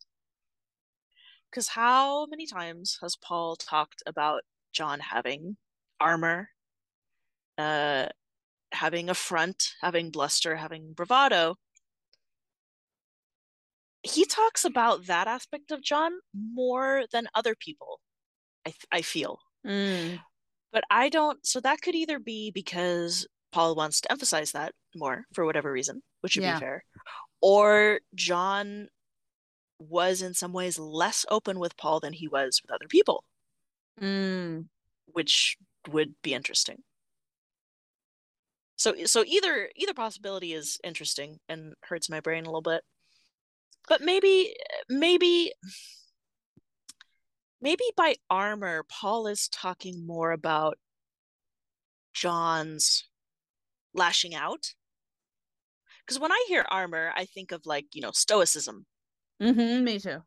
Because 1.49 1.67
how 1.67 2.27
many 2.27 2.45
times 2.45 2.97
has 3.01 3.17
Paul 3.17 3.57
talked 3.57 4.03
about 4.05 4.43
John 4.71 5.01
having 5.01 5.57
armor, 5.99 6.49
uh, 7.57 8.07
having 8.71 9.09
a 9.09 9.13
front, 9.13 9.73
having 9.81 10.11
bluster, 10.11 10.55
having 10.55 10.93
bravado? 10.93 11.55
He 14.03 14.25
talks 14.25 14.65
about 14.65 15.05
that 15.05 15.27
aspect 15.27 15.71
of 15.71 15.83
John 15.83 16.11
more 16.33 17.03
than 17.11 17.27
other 17.35 17.53
people, 17.55 17.99
I, 18.65 18.69
th- 18.71 18.85
I 18.91 19.01
feel. 19.03 19.39
Mm, 19.65 20.19
But 20.71 20.83
I 20.89 21.09
don't, 21.09 21.45
so 21.45 21.59
that 21.59 21.81
could 21.81 21.93
either 21.95 22.17
be 22.17 22.49
because 22.49 23.27
Paul 23.51 23.75
wants 23.75 24.01
to 24.01 24.11
emphasize 24.11 24.53
that 24.53 24.73
more 24.95 25.25
for 25.33 25.45
whatever 25.45 25.71
reason, 25.71 26.01
which 26.21 26.35
would 26.35 26.43
Yeah. 26.43 26.55
be 26.55 26.59
fair, 26.61 26.83
or 27.41 27.99
John 28.15 28.87
was 29.77 30.21
in 30.21 30.33
some 30.33 30.53
ways 30.53 30.79
less 30.79 31.25
open 31.29 31.59
with 31.59 31.77
Paul 31.77 31.99
than 31.99 32.13
he 32.13 32.27
was 32.27 32.59
with 32.63 32.71
other 32.71 32.87
people, 32.87 33.23
mm. 33.99 34.65
which 35.07 35.57
would 35.89 36.15
be 36.23 36.33
interesting. 36.33 36.81
So 38.81 38.95
so 39.05 39.23
either 39.27 39.69
either 39.75 39.93
possibility 39.93 40.53
is 40.53 40.79
interesting 40.83 41.37
and 41.47 41.75
hurts 41.83 42.09
my 42.09 42.19
brain 42.19 42.45
a 42.45 42.47
little 42.47 42.63
bit. 42.63 42.81
But 43.87 44.01
maybe 44.01 44.55
maybe 44.89 45.51
maybe 47.61 47.83
by 47.95 48.15
armor 48.27 48.83
Paul 48.89 49.27
is 49.27 49.47
talking 49.49 50.07
more 50.07 50.31
about 50.31 50.79
John's 52.13 53.07
lashing 53.93 54.33
out. 54.33 54.73
Because 56.03 56.19
when 56.19 56.31
I 56.31 56.45
hear 56.47 56.65
armor, 56.67 57.13
I 57.15 57.25
think 57.25 57.51
of 57.51 57.67
like, 57.67 57.85
you 57.93 58.01
know, 58.01 58.11
stoicism, 58.11 58.87
hmm 59.39 59.83
me 59.83 59.99
too. 59.99 60.23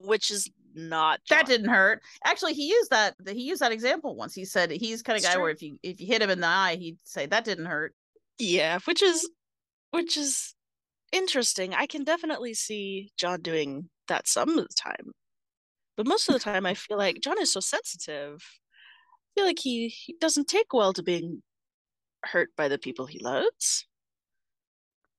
which 0.00 0.28
is 0.32 0.50
not 0.74 1.20
That 1.28 1.46
didn't 1.46 1.68
hurt. 1.68 2.02
Actually, 2.24 2.54
he 2.54 2.68
used 2.68 2.90
that. 2.90 3.14
He 3.26 3.42
used 3.42 3.60
that 3.62 3.72
example 3.72 4.16
once. 4.16 4.34
He 4.34 4.44
said 4.44 4.70
he's 4.70 5.02
kind 5.02 5.16
of 5.16 5.22
guy 5.22 5.34
true. 5.34 5.42
where 5.42 5.50
if 5.50 5.62
you 5.62 5.78
if 5.82 6.00
you 6.00 6.06
hit 6.06 6.22
him 6.22 6.30
in 6.30 6.40
the 6.40 6.46
eye, 6.46 6.76
he'd 6.76 6.98
say 7.04 7.26
that 7.26 7.44
didn't 7.44 7.66
hurt. 7.66 7.94
Yeah, 8.38 8.78
which 8.84 9.02
is 9.02 9.28
which 9.90 10.16
is 10.16 10.54
interesting. 11.12 11.74
I 11.74 11.86
can 11.86 12.04
definitely 12.04 12.54
see 12.54 13.12
John 13.16 13.42
doing 13.42 13.88
that 14.08 14.26
some 14.26 14.58
of 14.58 14.68
the 14.68 14.74
time. 14.74 15.12
But 15.96 16.06
most 16.06 16.28
of 16.28 16.32
the 16.32 16.40
time 16.40 16.66
I 16.66 16.74
feel 16.74 16.98
like 16.98 17.20
John 17.20 17.40
is 17.40 17.52
so 17.52 17.60
sensitive. 17.60 18.42
I 18.42 19.40
feel 19.40 19.46
like 19.46 19.58
he, 19.58 19.88
he 19.88 20.16
doesn't 20.20 20.48
take 20.48 20.72
well 20.72 20.92
to 20.94 21.02
being 21.02 21.42
hurt 22.24 22.50
by 22.56 22.68
the 22.68 22.78
people 22.78 23.06
he 23.06 23.18
loves. 23.18 23.86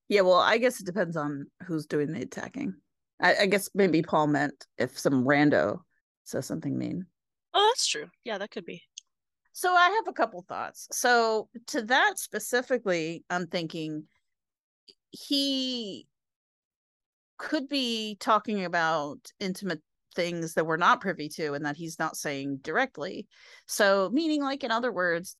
Yeah, 0.08 0.22
well, 0.22 0.38
I 0.38 0.58
guess 0.58 0.80
it 0.80 0.86
depends 0.86 1.16
on 1.16 1.46
who's 1.66 1.86
doing 1.86 2.12
the 2.12 2.20
attacking. 2.20 2.74
I, 3.20 3.36
I 3.42 3.46
guess 3.46 3.68
maybe 3.74 4.02
Paul 4.02 4.28
meant 4.28 4.66
if 4.78 4.98
some 4.98 5.24
rando 5.24 5.80
says 6.24 6.46
something 6.46 6.76
mean. 6.76 7.06
Oh, 7.52 7.70
that's 7.72 7.86
true. 7.86 8.06
Yeah, 8.24 8.38
that 8.38 8.50
could 8.50 8.64
be. 8.64 8.82
So 9.52 9.72
I 9.72 9.90
have 9.90 10.08
a 10.08 10.12
couple 10.12 10.44
thoughts. 10.48 10.88
So 10.90 11.48
to 11.68 11.82
that 11.82 12.18
specifically, 12.18 13.24
I'm 13.30 13.46
thinking 13.46 14.04
he 15.10 16.08
could 17.38 17.68
be 17.68 18.16
talking 18.18 18.64
about 18.64 19.18
intimate 19.38 19.80
things 20.14 20.54
that 20.54 20.66
we're 20.66 20.76
not 20.76 21.00
privy 21.00 21.28
to 21.28 21.54
and 21.54 21.64
that 21.66 21.76
he's 21.76 21.98
not 21.98 22.16
saying 22.16 22.58
directly. 22.62 23.26
So 23.66 24.10
meaning 24.12 24.42
like 24.42 24.64
in 24.64 24.70
other 24.70 24.92
words, 24.92 25.36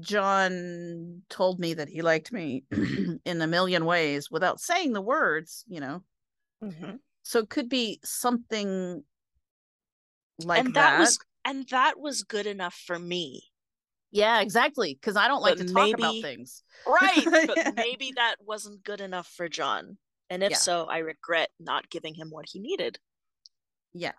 John 0.00 1.22
told 1.28 1.60
me 1.60 1.74
that 1.74 1.88
he 1.88 2.02
liked 2.02 2.32
me 2.32 2.64
in 3.24 3.40
a 3.40 3.46
million 3.46 3.84
ways 3.84 4.30
without 4.30 4.60
saying 4.60 4.92
the 4.92 5.02
words, 5.02 5.64
you 5.68 5.80
know. 5.80 6.02
Mhm. 6.64 6.98
So 7.22 7.38
it 7.40 7.48
could 7.48 7.68
be 7.68 8.00
something 8.04 9.04
like 10.38 10.60
and 10.64 10.74
that, 10.74 10.98
was 10.98 11.18
and 11.44 11.66
that 11.68 11.98
was 11.98 12.22
good 12.22 12.46
enough 12.46 12.74
for 12.74 12.98
me. 12.98 13.50
Yeah, 14.10 14.40
exactly. 14.40 14.94
Because 14.94 15.16
I 15.16 15.26
don't 15.26 15.42
like 15.42 15.58
But 15.58 15.66
to 15.66 15.72
talk 15.72 15.92
about 15.92 16.14
things. 16.22 16.62
Right, 16.86 17.24
Yeah. 17.24 17.46
but 17.48 17.74
maybe 17.74 18.12
that 18.16 18.36
wasn't 18.40 18.84
good 18.84 19.00
enough 19.00 19.26
for 19.26 19.48
John. 19.48 19.98
And 20.30 20.42
if 20.42 20.52
Yeah. 20.52 20.56
so, 20.56 20.84
I 20.84 20.98
regret 20.98 21.50
not 21.58 21.90
giving 21.90 22.14
him 22.14 22.30
what 22.30 22.46
he 22.48 22.60
needed. 22.60 22.98
Yeah. 23.92 24.12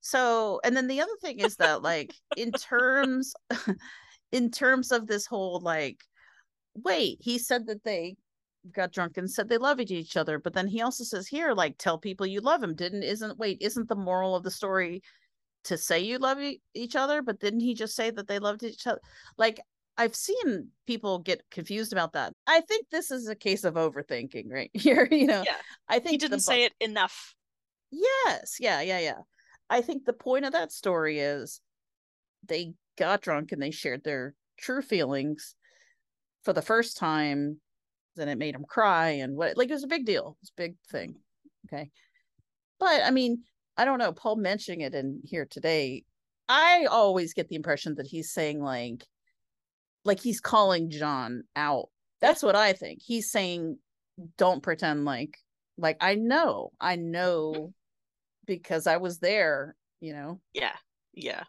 So, 0.00 0.60
and 0.62 0.76
then 0.76 0.86
the 0.86 1.00
other 1.00 1.16
thing 1.20 1.40
is 1.40 1.56
that, 1.56 1.82
like, 1.82 2.14
in 2.36 2.52
terms, 2.52 3.34
in 4.32 4.50
terms 4.50 4.92
of 4.92 5.06
this 5.06 5.26
whole, 5.26 5.60
like, 5.60 5.98
wait, 6.74 7.18
he 7.20 7.38
said 7.38 7.66
that 7.66 7.82
they 7.82 8.16
got 8.72 8.92
drunk 8.92 9.16
and 9.16 9.30
said 9.30 9.48
they 9.48 9.58
loved 9.58 9.90
each 9.90 10.16
other, 10.16 10.38
but 10.38 10.52
then 10.52 10.66
he 10.66 10.82
also 10.82 11.04
says 11.04 11.26
here, 11.26 11.52
like, 11.52 11.76
tell 11.78 11.98
people 11.98 12.26
you 12.26 12.40
love 12.40 12.62
him. 12.62 12.74
Didn't, 12.74 13.02
isn't, 13.02 13.38
wait, 13.38 13.58
isn't 13.60 13.88
the 13.88 13.94
moral 13.96 14.34
of 14.34 14.42
the 14.42 14.50
story 14.50 15.02
to 15.64 15.76
say 15.76 16.00
you 16.00 16.18
love 16.18 16.40
e- 16.40 16.60
each 16.74 16.96
other? 16.96 17.22
But 17.22 17.40
didn't 17.40 17.60
he 17.60 17.74
just 17.74 17.94
say 17.94 18.10
that 18.10 18.28
they 18.28 18.38
loved 18.38 18.62
each 18.62 18.86
other? 18.86 19.00
Like, 19.36 19.60
I've 19.98 20.14
seen 20.14 20.68
people 20.86 21.18
get 21.20 21.42
confused 21.50 21.92
about 21.92 22.12
that. 22.12 22.32
I 22.46 22.60
think 22.60 22.86
this 22.90 23.10
is 23.10 23.28
a 23.28 23.34
case 23.34 23.64
of 23.64 23.74
overthinking 23.74 24.50
right 24.50 24.70
here. 24.74 25.08
You 25.10 25.26
know, 25.26 25.42
Yeah. 25.46 25.56
I 25.88 25.98
think 25.98 26.10
He 26.12 26.18
didn't 26.18 26.40
say 26.40 26.64
it 26.64 26.72
enough. 26.80 27.34
Yes, 27.90 28.56
yeah, 28.60 28.80
yeah, 28.82 28.98
yeah. 28.98 29.18
I 29.70 29.80
think 29.80 30.04
the 30.04 30.12
point 30.12 30.44
of 30.44 30.52
that 30.52 30.72
story 30.72 31.18
is 31.20 31.60
they 32.46 32.74
got 32.98 33.22
drunk 33.22 33.52
and 33.52 33.60
they 33.60 33.70
shared 33.70 34.04
their 34.04 34.34
true 34.58 34.82
feelings 34.82 35.54
for 36.42 36.52
the 36.52 36.62
first 36.62 36.96
time. 36.96 37.60
Then 38.16 38.28
it 38.28 38.38
made 38.38 38.54
him 38.54 38.64
cry 38.68 39.10
and 39.10 39.36
what 39.36 39.56
like 39.56 39.70
it 39.70 39.74
was 39.74 39.84
a 39.84 39.88
big 39.88 40.06
deal. 40.06 40.36
It's 40.42 40.50
a 40.50 40.60
big 40.60 40.76
thing. 40.90 41.16
Okay. 41.66 41.90
But 42.78 43.02
I 43.04 43.10
mean, 43.10 43.42
I 43.76 43.84
don't 43.84 43.98
know, 43.98 44.12
Paul 44.12 44.36
mentioning 44.36 44.80
it 44.80 44.94
in 44.94 45.20
here 45.24 45.46
today, 45.48 46.04
I 46.48 46.86
always 46.90 47.34
get 47.34 47.48
the 47.48 47.56
impression 47.56 47.96
that 47.96 48.06
he's 48.06 48.32
saying 48.32 48.60
like 48.60 49.04
like 50.04 50.20
he's 50.20 50.40
calling 50.40 50.90
John 50.90 51.42
out. 51.54 51.88
That's 52.20 52.42
what 52.42 52.56
I 52.56 52.72
think. 52.72 53.00
He's 53.04 53.30
saying 53.30 53.78
don't 54.38 54.62
pretend 54.62 55.04
like 55.04 55.38
like 55.78 55.98
I 56.00 56.14
know. 56.14 56.70
I 56.80 56.96
know 56.96 57.74
because 58.46 58.86
I 58.86 58.96
was 58.96 59.18
there, 59.18 59.74
you 60.00 60.12
know. 60.12 60.40
Yeah. 60.54 60.76
Yeah. 61.12 61.42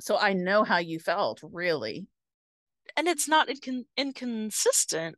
So 0.00 0.16
I 0.16 0.32
know 0.32 0.62
how 0.62 0.78
you 0.78 1.00
felt, 1.00 1.40
really. 1.42 2.06
And 2.96 3.08
it's 3.08 3.28
not 3.28 3.48
incon- 3.48 3.86
inconsistent 3.96 5.16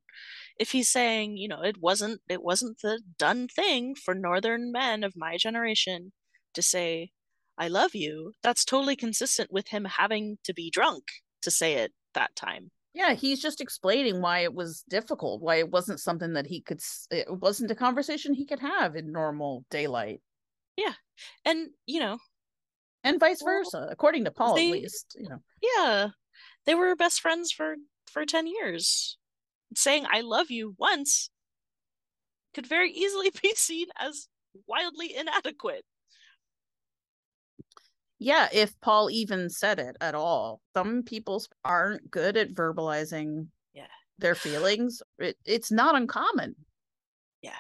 if 0.61 0.71
he's 0.73 0.91
saying, 0.91 1.37
you 1.39 1.49
know, 1.49 1.63
it 1.63 1.79
wasn't 1.81 2.21
it 2.29 2.43
wasn't 2.43 2.79
the 2.83 3.01
done 3.19 3.49
thing 3.49 3.95
for 3.97 4.15
northern 4.15 4.71
men 4.71 5.03
of 5.03 5.15
my 5.17 5.37
generation 5.37 6.13
to 6.55 6.63
say 6.63 7.11
I 7.59 7.69
love 7.69 7.95
you. 7.95 8.35
That's 8.43 8.65
totally 8.65 8.95
consistent 8.97 9.51
with 9.53 9.69
him 9.69 9.85
having 9.85 10.39
to 10.45 10.55
be 10.55 10.71
drunk 10.71 11.05
to 11.43 11.51
say 11.51 11.75
it 11.75 11.93
that 12.15 12.35
time. 12.37 12.71
Yeah, 12.95 13.15
he's 13.15 13.41
just 13.41 13.61
explaining 13.61 14.21
why 14.21 14.41
it 14.41 14.55
was 14.55 14.83
difficult, 14.89 15.43
why 15.43 15.57
it 15.57 15.71
wasn't 15.71 16.01
something 16.01 16.33
that 16.35 16.47
he 16.47 16.61
could 16.61 16.81
it 17.11 17.27
wasn't 17.41 17.71
a 17.71 17.75
conversation 17.75 18.35
he 18.35 18.47
could 18.47 18.61
have 18.61 18.97
in 18.97 19.13
normal 19.13 19.65
daylight. 19.71 20.21
Yeah. 20.77 20.95
And, 21.45 21.71
you 21.87 22.01
know, 22.01 22.19
And 23.05 23.21
vice 23.21 23.43
Well, 23.43 23.59
versa, 23.65 23.87
according 23.91 24.25
to 24.25 24.31
Paul 24.31 24.55
they- 24.57 24.69
at 24.69 24.73
least, 24.83 25.17
you 25.19 25.29
know. 25.29 25.41
yeah, 25.63 26.09
they 26.67 26.75
were 26.75 26.95
best 26.97 27.21
friends 27.21 27.51
for 27.53 27.77
for 28.07 28.25
10 28.27 28.47
years. 28.47 29.17
Saying 29.77 30.07
I 30.11 30.21
love 30.23 30.51
you 30.51 30.75
once 30.79 31.31
could 32.55 32.67
very 32.67 32.91
easily 32.91 33.31
be 33.43 33.55
seen 33.55 33.87
as 33.99 34.29
wildly 34.67 35.15
inadequate. 35.15 35.85
Yeah, 38.19 38.49
if 38.53 38.79
Paul 38.81 39.11
even 39.11 39.49
said 39.49 39.79
it 39.79 39.97
at 40.01 40.15
all. 40.15 40.61
Some 40.77 41.03
people 41.05 41.43
aren't 41.65 42.11
good 42.11 42.37
at 42.37 42.53
verbalizing 42.53 43.47
Yeah. 43.73 43.87
their 44.19 44.35
feelings. 44.35 45.01
It, 45.19 45.37
it's 45.47 45.71
not 45.73 45.95
uncommon. 45.95 46.55
Yeah. 47.41 47.57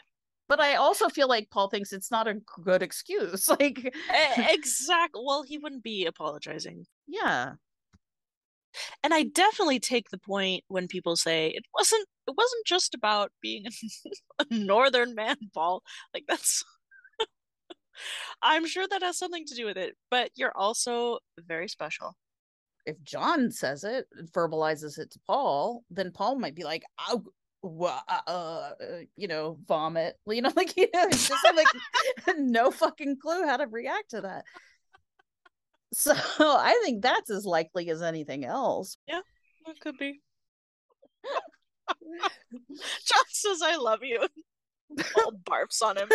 But 0.49 0.61
I 0.61 0.75
also 0.75 1.09
feel 1.09 1.29
like 1.29 1.49
Paul 1.51 1.71
thinks 1.71 1.93
it's 1.95 2.11
not 2.11 2.29
a 2.29 2.41
good 2.63 2.83
excuse. 2.83 3.49
Like, 3.59 3.95
exactly. 4.37 5.23
Well, 5.25 5.43
he 5.45 5.57
wouldn't 5.59 5.83
be 5.85 6.05
apologizing. 6.07 6.85
yeah. 7.07 7.53
And 9.03 9.13
I 9.13 9.25
definitely 9.25 9.81
take 9.81 10.11
the 10.11 10.19
point 10.19 10.65
when 10.69 10.89
people 10.89 11.17
say 11.17 11.49
it 11.49 11.65
wasn't 11.75 12.07
it 12.29 12.35
wasn't 12.37 12.67
just 12.67 12.95
about 12.95 13.33
being 13.43 13.65
a 14.39 14.47
northern 14.51 15.15
man, 15.15 15.37
Paul. 15.55 15.83
Like 16.15 16.25
that's 16.29 16.65
I'm 18.43 18.67
sure 18.67 18.87
that 18.89 19.03
has 19.03 19.19
something 19.19 19.45
to 19.47 19.55
do 19.55 19.67
with 19.67 19.77
it, 19.77 19.97
but 20.11 20.31
you're 20.35 20.57
also 20.57 21.19
very 21.39 21.69
special. 21.69 22.17
If 22.87 23.03
John 23.03 23.51
says 23.51 23.85
it, 23.85 24.07
verbalizes 24.35 24.99
it 24.99 25.11
to 25.13 25.21
Paul, 25.27 25.85
then 25.91 26.13
Paul 26.13 26.39
might 26.39 26.55
be 26.55 26.65
like, 26.65 26.83
oh, 27.09 27.25
uh, 27.63 28.01
uh, 28.27 28.71
you 29.17 29.29
know, 29.29 29.59
vomit. 29.67 30.17
You 30.27 30.43
know, 30.43 30.53
like 30.57 30.77
you 30.77 30.89
know, 30.95 31.09
just 31.11 31.33
like 31.55 31.67
no 32.39 32.71
fucking 32.71 33.19
clue 33.21 33.47
how 33.47 33.57
to 33.57 33.67
react 33.67 34.11
to 34.11 34.23
that. 34.23 34.45
So 35.93 36.13
I 36.39 36.81
think 36.85 37.03
that's 37.03 37.31
as 37.31 37.45
likely 37.45 37.91
as 37.91 38.03
anything 38.03 38.45
else. 38.45 38.97
Yeah, 39.07 39.21
it 39.67 39.81
could 39.81 39.99
be. 39.99 40.21
John 41.91 43.25
says, 43.29 43.61
"I 43.63 43.77
love 43.77 44.01
you." 44.03 44.21
All 45.17 45.33
barfs 45.49 45.83
on 45.83 45.99
him. 45.99 46.09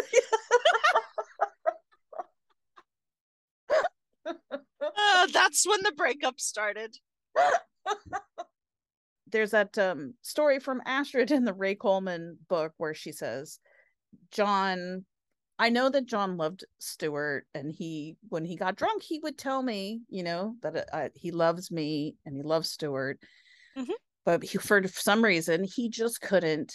Uh, 4.25 5.27
that's 5.31 5.67
when 5.67 5.81
the 5.83 5.91
breakup 5.91 6.39
started. 6.39 6.97
There's 9.31 9.51
that 9.51 9.77
um, 9.77 10.13
story 10.21 10.59
from 10.59 10.81
Astrid 10.85 11.31
in 11.31 11.45
the 11.45 11.53
Ray 11.53 11.75
Coleman 11.75 12.38
book 12.47 12.73
where 12.77 12.93
she 12.93 13.11
says, 13.11 13.59
John, 14.31 15.05
I 15.57 15.69
know 15.69 15.89
that 15.89 16.05
John 16.05 16.37
loved 16.37 16.65
Stuart, 16.79 17.47
and 17.53 17.71
he, 17.71 18.17
when 18.29 18.43
he 18.43 18.55
got 18.57 18.75
drunk, 18.75 19.03
he 19.03 19.19
would 19.19 19.37
tell 19.37 19.61
me, 19.61 20.01
you 20.09 20.23
know, 20.23 20.55
that 20.61 20.89
uh, 20.91 21.09
he 21.15 21.31
loves 21.31 21.71
me 21.71 22.17
and 22.25 22.35
he 22.35 22.43
loves 22.43 22.69
Stuart. 22.69 23.19
Mhm. 23.77 23.93
But 24.25 24.43
he, 24.43 24.57
for 24.57 24.85
some 24.87 25.23
reason, 25.23 25.63
he 25.63 25.89
just 25.89 26.19
couldn't 26.19 26.73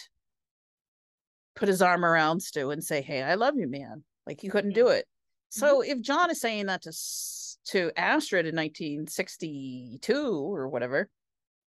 put 1.55 1.67
his 1.67 1.81
arm 1.81 2.03
around 2.05 2.41
Stu 2.41 2.71
and 2.71 2.83
say, 2.83 3.01
"Hey, 3.01 3.21
I 3.21 3.35
love 3.35 3.55
you, 3.57 3.67
man." 3.67 4.03
Like 4.25 4.39
he 4.41 4.49
couldn't 4.49 4.73
do 4.73 4.87
it. 4.87 5.05
So 5.49 5.81
if 5.81 5.99
John 6.01 6.29
is 6.31 6.39
saying 6.39 6.67
that 6.67 6.81
to 6.83 6.93
to 7.65 7.91
Astrid 7.99 8.47
in 8.47 8.55
1962 8.55 10.33
or 10.33 10.69
whatever, 10.69 11.09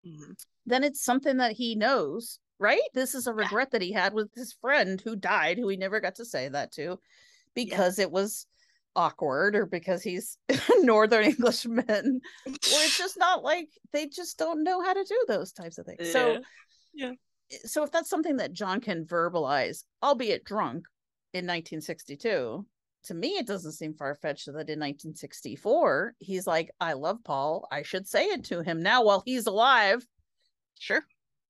Mhm. 0.07 0.35
then 0.67 0.85
it's 0.85 1.03
something 1.03 1.39
that 1.39 1.53
he 1.53 1.75
knows, 1.75 2.39
right? 2.61 2.81
This 2.95 3.15
is 3.15 3.27
a 3.27 3.35
regret 3.35 3.73
that 3.73 3.83
he 3.83 3.91
had 3.91 4.13
with 4.13 4.33
his 4.35 4.53
friend 4.53 5.01
who 5.01 5.17
died, 5.17 5.59
who 5.59 5.69
he 5.69 5.77
never 5.77 5.99
got 5.99 6.17
to 6.17 6.25
say 6.25 6.49
that 6.51 6.71
to 6.73 7.01
because 7.55 7.99
it 7.99 8.13
was 8.13 8.47
awkward 8.95 9.57
or 9.57 9.67
because 9.67 10.03
he's 10.03 10.37
Northern 10.83 11.25
Englishman, 11.25 12.21
or 12.47 12.53
it's 12.53 12.99
just 12.99 13.19
not 13.19 13.43
like 13.43 13.69
they 13.93 14.07
just 14.07 14.39
don't 14.39 14.63
know 14.63 14.83
how 14.83 14.93
to 14.93 15.05
do 15.05 15.25
those 15.27 15.53
types 15.53 15.79
of 15.79 15.87
things. 15.87 16.13
So, 16.13 16.41
Yeah. 16.93 17.13
Eh, 17.51 17.57
so 17.65 17.83
if 17.83 17.91
that's 17.91 18.11
something 18.11 18.37
that 18.37 18.53
John 18.53 18.81
can 18.81 19.07
verbalize, 19.07 19.85
albeit 20.03 20.45
drunk 20.45 20.85
in 21.33 21.47
1962, 21.47 22.67
to 23.05 23.15
me 23.15 23.29
it 23.39 23.47
doesn't 23.47 23.73
seem 23.73 23.95
far 23.95 24.15
fetched 24.17 24.47
that 24.47 24.69
in 24.69 24.79
1964 24.79 26.15
he's 26.19 26.47
like, 26.47 26.71
"I 26.79 26.93
love 26.93 27.25
Paul. 27.25 27.67
I 27.73 27.83
should 27.83 28.07
say 28.07 28.27
it 28.27 28.45
to 28.45 28.63
him 28.63 28.83
now 28.83 29.03
while 29.03 29.23
he's 29.25 29.47
alive." 29.47 30.07
Sure. 30.79 31.03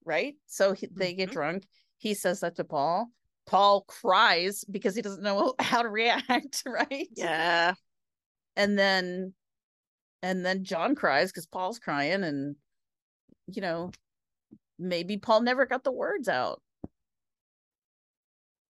Right? 0.04 0.34
So 0.46 0.72
he, 0.72 0.88
they 0.92 1.14
get 1.14 1.30
Mhm. 1.30 1.32
drunk. 1.32 1.68
He 1.98 2.14
says 2.14 2.40
that 2.40 2.56
to 2.56 2.64
Paul. 2.64 3.10
Paul 3.46 3.82
cries 3.82 4.64
because 4.64 4.94
he 4.94 5.02
doesn't 5.02 5.22
know 5.22 5.54
how 5.60 5.82
to 5.82 5.88
react, 5.88 6.62
right? 6.66 7.08
Yeah. 7.14 7.74
And 8.56 8.78
then 8.78 9.34
and 10.22 10.44
then 10.44 10.64
John 10.64 10.94
cries 10.94 11.30
because 11.32 11.46
Paul's 11.46 11.78
crying 11.78 12.24
and 12.24 12.56
you 13.46 13.62
know, 13.62 13.90
maybe 14.78 15.16
Paul 15.16 15.40
never 15.42 15.66
got 15.66 15.82
the 15.84 15.92
words 15.92 16.28
out. 16.28 16.62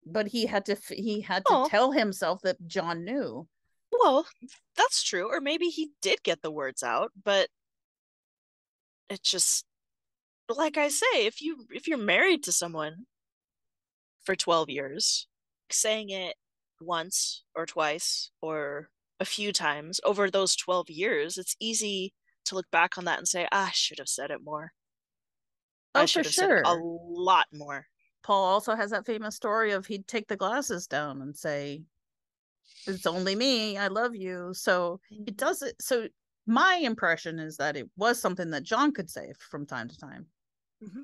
But 0.06 0.28
he 0.28 0.46
had 0.46 0.66
to 0.66 0.76
he 0.90 1.22
had 1.22 1.46
to 1.46 1.54
Oh. 1.54 1.68
tell 1.70 1.92
himself 1.92 2.42
that 2.44 2.58
John 2.68 3.04
knew. 3.06 3.48
Well, 3.92 4.28
that's 4.76 5.02
true. 5.04 5.30
Or 5.32 5.40
maybe 5.40 5.68
he 5.68 5.92
did 6.02 6.22
get 6.24 6.42
the 6.42 6.52
words 6.52 6.84
out, 6.84 7.12
but 7.24 7.50
it 9.10 9.24
just 9.24 9.66
like 10.50 10.78
I 10.78 10.90
say, 10.90 11.26
if 11.26 11.42
you 11.42 11.66
if 11.72 11.88
you're 11.88 11.98
married 11.98 12.44
to 12.44 12.52
someone 12.52 13.06
for 14.24 14.36
12 14.36 14.70
years, 14.70 15.28
saying 15.72 16.10
it 16.10 16.36
once 16.82 17.44
or 17.56 17.66
twice 17.66 18.32
or 18.42 18.90
a 19.20 19.26
few 19.26 19.54
times 19.54 20.00
over 20.04 20.30
those 20.30 20.56
12 20.56 20.90
years, 20.90 21.38
it's 21.38 21.56
easy 21.60 22.14
to 22.46 22.56
look 22.56 22.70
back 22.72 22.98
on 22.98 23.06
that 23.06 23.18
and 23.18 23.28
say, 23.28 23.48
ah, 23.52 23.68
I 23.68 23.72
should 23.72 24.00
have 24.00 24.10
said 24.10 24.32
it 24.32 24.44
more. 24.44 24.72
Oh, 25.94 26.02
I 26.02 26.04
for 26.04 26.08
should 26.08 26.26
have 26.26 26.34
said 26.34 26.62
a 26.66 26.76
lot 26.76 27.48
more. 27.54 27.88
Paul 28.24 28.44
also 28.44 28.76
has 28.76 28.92
that 28.92 29.06
famous 29.06 29.36
story 29.36 29.72
of 29.72 29.86
he'd 29.86 30.08
take 30.08 30.28
the 30.28 30.36
glasses 30.36 30.88
down 30.88 31.22
and 31.22 31.38
say, 31.38 31.84
It's 32.88 33.06
only 33.06 33.36
me. 33.36 33.78
I 33.78 33.88
love 33.88 34.16
you. 34.16 34.52
So 34.54 35.00
it 35.12 35.38
does 35.38 35.62
it. 35.62 35.76
So 35.80 36.08
my 36.48 36.76
impression 36.76 37.40
is 37.40 37.58
that 37.58 37.78
it 37.78 37.90
was 37.98 38.20
something 38.20 38.50
that 38.52 38.64
John 38.64 38.94
could 38.94 39.10
say 39.10 39.34
from 39.40 39.66
time 39.66 39.88
to 39.88 39.98
time. 39.98 40.26
Mhm. 40.84 41.04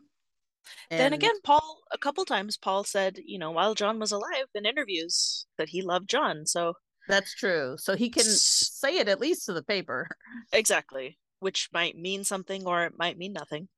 then 0.89 1.13
again, 1.13 1.35
Paul, 1.43 1.81
a 1.91 1.97
couple 1.97 2.23
times, 2.25 2.57
Paul 2.57 2.83
said, 2.83 3.19
you 3.25 3.39
know, 3.39 3.51
while 3.51 3.73
John 3.73 3.99
was 3.99 4.11
alive 4.11 4.45
in 4.53 4.65
interviews, 4.65 5.45
that 5.57 5.69
he 5.69 5.81
loved 5.81 6.09
John. 6.09 6.45
So, 6.45 6.73
that's 7.07 7.33
true. 7.33 7.75
So 7.79 7.95
he 7.95 8.09
can 8.09 8.21
S- 8.27 8.69
say 8.73 8.97
it 8.97 9.07
at 9.07 9.19
least 9.19 9.45
to 9.47 9.53
the 9.53 9.63
paper, 9.63 10.07
exactly, 10.53 11.17
which 11.39 11.69
might 11.73 11.97
mean 11.97 12.23
something 12.23 12.65
or 12.67 12.85
it 12.85 12.93
might 12.97 13.17
mean 13.17 13.33
nothing. 13.33 13.69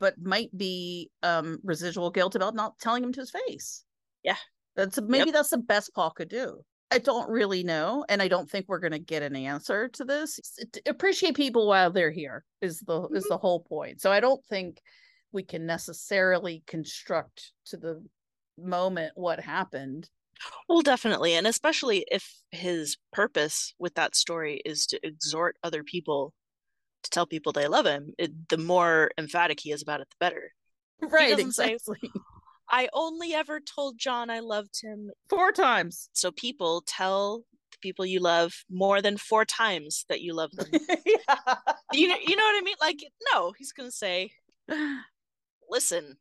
but 0.00 0.18
might 0.18 0.54
be 0.56 1.10
um 1.22 1.58
residual 1.64 2.10
guilt 2.10 2.34
about 2.34 2.54
not 2.54 2.78
telling 2.78 3.02
him 3.02 3.12
to 3.12 3.20
his 3.20 3.30
face. 3.30 3.84
Yeah. 4.22 4.36
That's 4.76 5.00
maybe 5.00 5.30
that's 5.30 5.48
the 5.48 5.58
best 5.58 5.94
Paul 5.94 6.10
could 6.10 6.28
do. 6.28 6.62
I 6.90 6.98
don't 6.98 7.28
really 7.30 7.64
know, 7.64 8.04
and 8.08 8.22
I 8.22 8.28
don't 8.28 8.48
think 8.50 8.66
we're 8.68 8.78
going 8.78 8.92
to 8.92 8.98
get 8.98 9.22
an 9.22 9.34
answer 9.34 9.88
to 9.88 10.04
this. 10.04 10.38
Appreciate 10.86 11.36
people 11.36 11.66
while 11.66 11.90
they're 11.90 12.10
here 12.10 12.44
is 12.60 12.80
the 12.80 13.08
is 13.08 13.24
Mm-hmm. 13.24 13.28
the 13.30 13.38
whole 13.38 13.60
point. 13.60 14.00
So 14.00 14.12
I 14.12 14.20
don't 14.20 14.44
think 14.46 14.80
we 15.32 15.42
can 15.42 15.66
necessarily 15.66 16.62
construct 16.66 17.52
to 17.66 17.76
the 17.76 18.02
moment 18.58 19.12
what 19.14 19.40
happened. 19.40 20.08
Well, 20.68 20.82
definitely. 20.82 21.34
And 21.34 21.46
especially 21.46 22.04
if 22.10 22.42
his 22.50 22.96
purpose 23.12 23.74
with 23.78 23.94
that 23.94 24.14
story 24.14 24.60
is 24.64 24.86
to 24.86 25.06
exhort 25.06 25.56
other 25.62 25.82
people 25.82 26.32
to 27.02 27.10
tell 27.10 27.26
people 27.26 27.52
they 27.52 27.68
love 27.68 27.86
him, 27.86 28.12
it, 28.18 28.48
the 28.48 28.58
more 28.58 29.10
emphatic 29.18 29.60
he 29.60 29.72
is 29.72 29.82
about 29.82 30.00
it, 30.00 30.08
the 30.10 30.16
better. 30.20 30.52
Right, 31.00 31.30
doesn't 31.30 31.52
say- 31.52 31.74
exactly. 31.74 32.10
I 32.70 32.88
only 32.92 33.32
ever 33.32 33.60
told 33.60 33.98
John 33.98 34.28
I 34.28 34.40
loved 34.40 34.82
him. 34.82 35.10
Four 35.30 35.52
times. 35.52 36.10
So 36.12 36.30
people 36.30 36.82
tell 36.86 37.44
the 37.72 37.78
people 37.80 38.04
you 38.04 38.20
love 38.20 38.52
more 38.70 39.00
than 39.00 39.16
four 39.16 39.46
times 39.46 40.04
that 40.10 40.20
you 40.20 40.34
love 40.34 40.50
them. 40.52 40.68
yeah. 41.06 41.54
you 41.92 42.08
know, 42.08 42.16
you 42.26 42.36
know 42.36 42.42
what 42.42 42.58
I 42.58 42.62
mean? 42.62 42.76
Like, 42.78 42.98
no, 43.32 43.52
he's 43.56 43.72
gonna 43.72 43.90
say, 43.90 44.32
listen, 45.68 46.18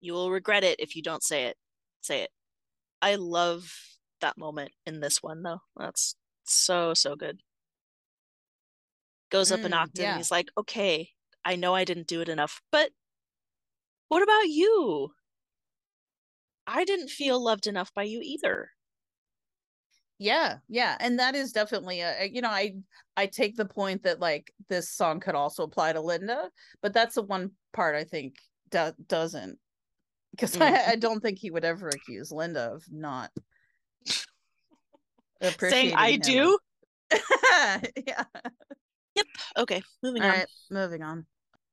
you 0.00 0.12
will 0.12 0.30
regret 0.30 0.64
it 0.64 0.78
if 0.80 0.94
you 0.96 1.02
don't 1.02 1.22
say 1.22 1.44
it. 1.44 1.56
Say 2.00 2.22
it. 2.22 2.30
I 3.02 3.16
love 3.16 3.72
that 4.20 4.38
moment 4.38 4.72
in 4.86 5.00
this 5.00 5.22
one 5.22 5.42
though. 5.42 5.60
That's 5.76 6.16
so 6.44 6.94
so 6.94 7.16
good. 7.16 7.40
Goes 9.30 9.52
up 9.52 9.62
an 9.62 9.72
Mm, 9.72 9.72
octave 9.72 10.02
yeah. 10.02 10.10
and 10.10 10.16
he's 10.18 10.32
like, 10.32 10.50
"Okay, 10.58 11.12
I 11.44 11.54
know 11.54 11.76
I 11.76 11.84
didn't 11.84 12.08
do 12.08 12.20
it 12.22 12.28
enough, 12.28 12.60
but 12.72 12.90
what 14.08 14.22
about 14.22 14.48
you? 14.48 15.14
I 16.68 16.84
didn't 16.84 17.08
feel 17.08 17.40
loved 17.42 17.66
enough 17.66 17.92
by 17.92 18.04
you 18.04 18.20
either." 18.22 18.75
Yeah, 20.18 20.58
yeah, 20.68 20.96
and 20.98 21.18
that 21.18 21.34
is 21.34 21.52
definitely 21.52 22.00
a 22.00 22.24
you 22.24 22.40
know 22.40 22.48
I 22.48 22.72
I 23.16 23.26
take 23.26 23.56
the 23.56 23.66
point 23.66 24.04
that 24.04 24.18
like 24.20 24.52
this 24.68 24.90
song 24.90 25.20
could 25.20 25.34
also 25.34 25.62
apply 25.62 25.92
to 25.92 26.00
Linda, 26.00 26.50
but 26.82 26.94
that's 26.94 27.16
the 27.16 27.22
one 27.22 27.50
part 27.72 27.94
I 27.94 28.04
think 28.04 28.36
do- 28.70 28.94
doesn't 29.08 29.58
because 30.30 30.56
Mm. 30.56 30.62
I, 30.88 30.92
I 30.92 30.96
don't 30.96 31.20
think 31.20 31.38
he 31.38 31.50
would 31.50 31.64
ever 31.64 31.88
accuse 31.88 32.32
Linda 32.32 32.72
of 32.72 32.84
not 32.90 33.30
Saying 35.60 35.94
I 35.94 36.12
him. 36.12 36.20
do? 36.20 36.58
yeah. 38.06 38.24
Yep 39.14 39.26
okay, 39.58 39.82
moving 40.02 40.22
All 40.22 40.28
on. 40.30 40.34
right, 40.34 40.46
moving 40.70 41.02
on. 41.02 41.26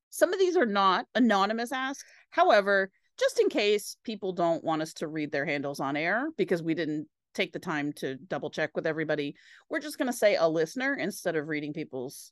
Some 0.09 0.33
of 0.33 0.39
these 0.39 0.55
are 0.57 0.65
not 0.65 1.05
anonymous 1.15 1.71
asks. 1.71 2.03
However, 2.29 2.89
just 3.19 3.39
in 3.39 3.49
case 3.49 3.97
people 4.03 4.33
don't 4.33 4.63
want 4.63 4.81
us 4.81 4.93
to 4.95 5.07
read 5.07 5.31
their 5.31 5.45
handles 5.45 5.79
on 5.79 5.95
air 5.95 6.27
because 6.37 6.61
we 6.61 6.73
didn't 6.73 7.07
take 7.33 7.53
the 7.53 7.59
time 7.59 7.93
to 7.93 8.15
double 8.15 8.49
check 8.49 8.71
with 8.75 8.87
everybody, 8.87 9.35
we're 9.69 9.79
just 9.79 9.97
going 9.97 10.11
to 10.11 10.17
say 10.17 10.35
a 10.35 10.47
listener 10.47 10.95
instead 10.95 11.35
of 11.35 11.47
reading 11.47 11.73
people's 11.73 12.31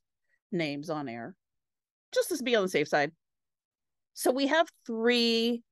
names 0.51 0.89
on 0.89 1.09
air, 1.09 1.35
just 2.13 2.29
to 2.29 2.43
be 2.43 2.55
on 2.55 2.63
the 2.63 2.69
safe 2.69 2.87
side. 2.87 3.11
So 4.13 4.31
we 4.31 4.47
have 4.47 4.67
three 4.85 5.63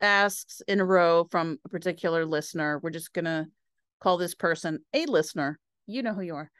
asks 0.00 0.60
in 0.66 0.80
a 0.80 0.84
row 0.84 1.26
from 1.30 1.58
a 1.64 1.68
particular 1.68 2.26
listener. 2.26 2.78
We're 2.82 2.90
just 2.90 3.12
going 3.12 3.24
to 3.24 3.46
call 4.00 4.18
this 4.18 4.34
person 4.34 4.80
a 4.92 5.06
listener. 5.06 5.58
You 5.86 6.02
know 6.02 6.12
who 6.12 6.22
you 6.22 6.34
are. 6.34 6.50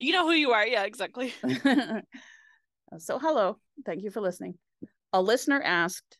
You 0.00 0.12
know 0.12 0.26
who 0.26 0.32
you 0.32 0.50
are. 0.50 0.66
Yeah, 0.66 0.82
exactly. 0.84 1.32
so, 2.98 3.18
hello. 3.18 3.58
Thank 3.86 4.02
you 4.02 4.10
for 4.10 4.20
listening. 4.20 4.54
A 5.12 5.22
listener 5.22 5.62
asked 5.62 6.18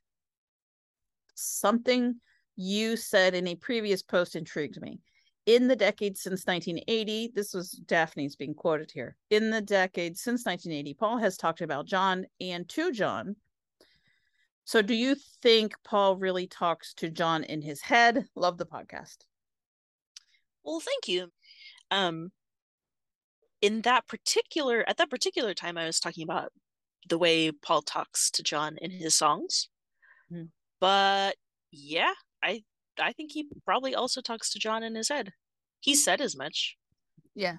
something 1.34 2.20
you 2.56 2.96
said 2.96 3.34
in 3.34 3.46
a 3.46 3.54
previous 3.54 4.02
post 4.02 4.36
intrigued 4.36 4.80
me. 4.80 5.00
In 5.44 5.66
the 5.66 5.74
decade 5.74 6.16
since 6.16 6.46
1980, 6.46 7.32
this 7.34 7.52
was 7.52 7.72
Daphne's 7.72 8.36
being 8.36 8.54
quoted 8.54 8.92
here. 8.92 9.16
In 9.30 9.50
the 9.50 9.60
decade 9.60 10.16
since 10.16 10.44
1980, 10.46 10.94
Paul 10.94 11.18
has 11.18 11.36
talked 11.36 11.60
about 11.60 11.86
John 11.86 12.26
and 12.40 12.68
to 12.70 12.92
John. 12.92 13.34
So, 14.64 14.82
do 14.82 14.94
you 14.94 15.16
think 15.42 15.74
Paul 15.82 16.16
really 16.16 16.46
talks 16.46 16.94
to 16.94 17.10
John 17.10 17.42
in 17.42 17.60
his 17.60 17.80
head? 17.80 18.26
Love 18.36 18.58
the 18.58 18.66
podcast. 18.66 19.16
Well, 20.62 20.78
thank 20.78 21.08
you. 21.08 21.32
Um, 21.90 22.30
in 23.60 23.82
that 23.82 24.06
particular 24.06 24.84
at 24.86 24.98
that 24.98 25.10
particular 25.10 25.54
time, 25.54 25.76
I 25.76 25.86
was 25.86 25.98
talking 25.98 26.22
about 26.22 26.52
the 27.08 27.18
way 27.18 27.50
Paul 27.50 27.82
talks 27.82 28.30
to 28.32 28.42
John 28.42 28.76
in 28.80 28.90
his 28.90 29.16
songs. 29.16 29.68
Mhm. 30.30 30.50
But 30.78 31.36
yeah, 31.70 32.14
I 32.42 32.64
I 32.98 33.12
think 33.12 33.32
he 33.32 33.48
probably 33.64 33.94
also 33.94 34.20
talks 34.20 34.50
to 34.52 34.58
John 34.58 34.82
in 34.82 34.94
his 34.94 35.08
head. 35.08 35.32
He 35.80 35.94
said 35.94 36.20
as 36.20 36.36
much 36.36 36.76
Yeah. 37.34 37.56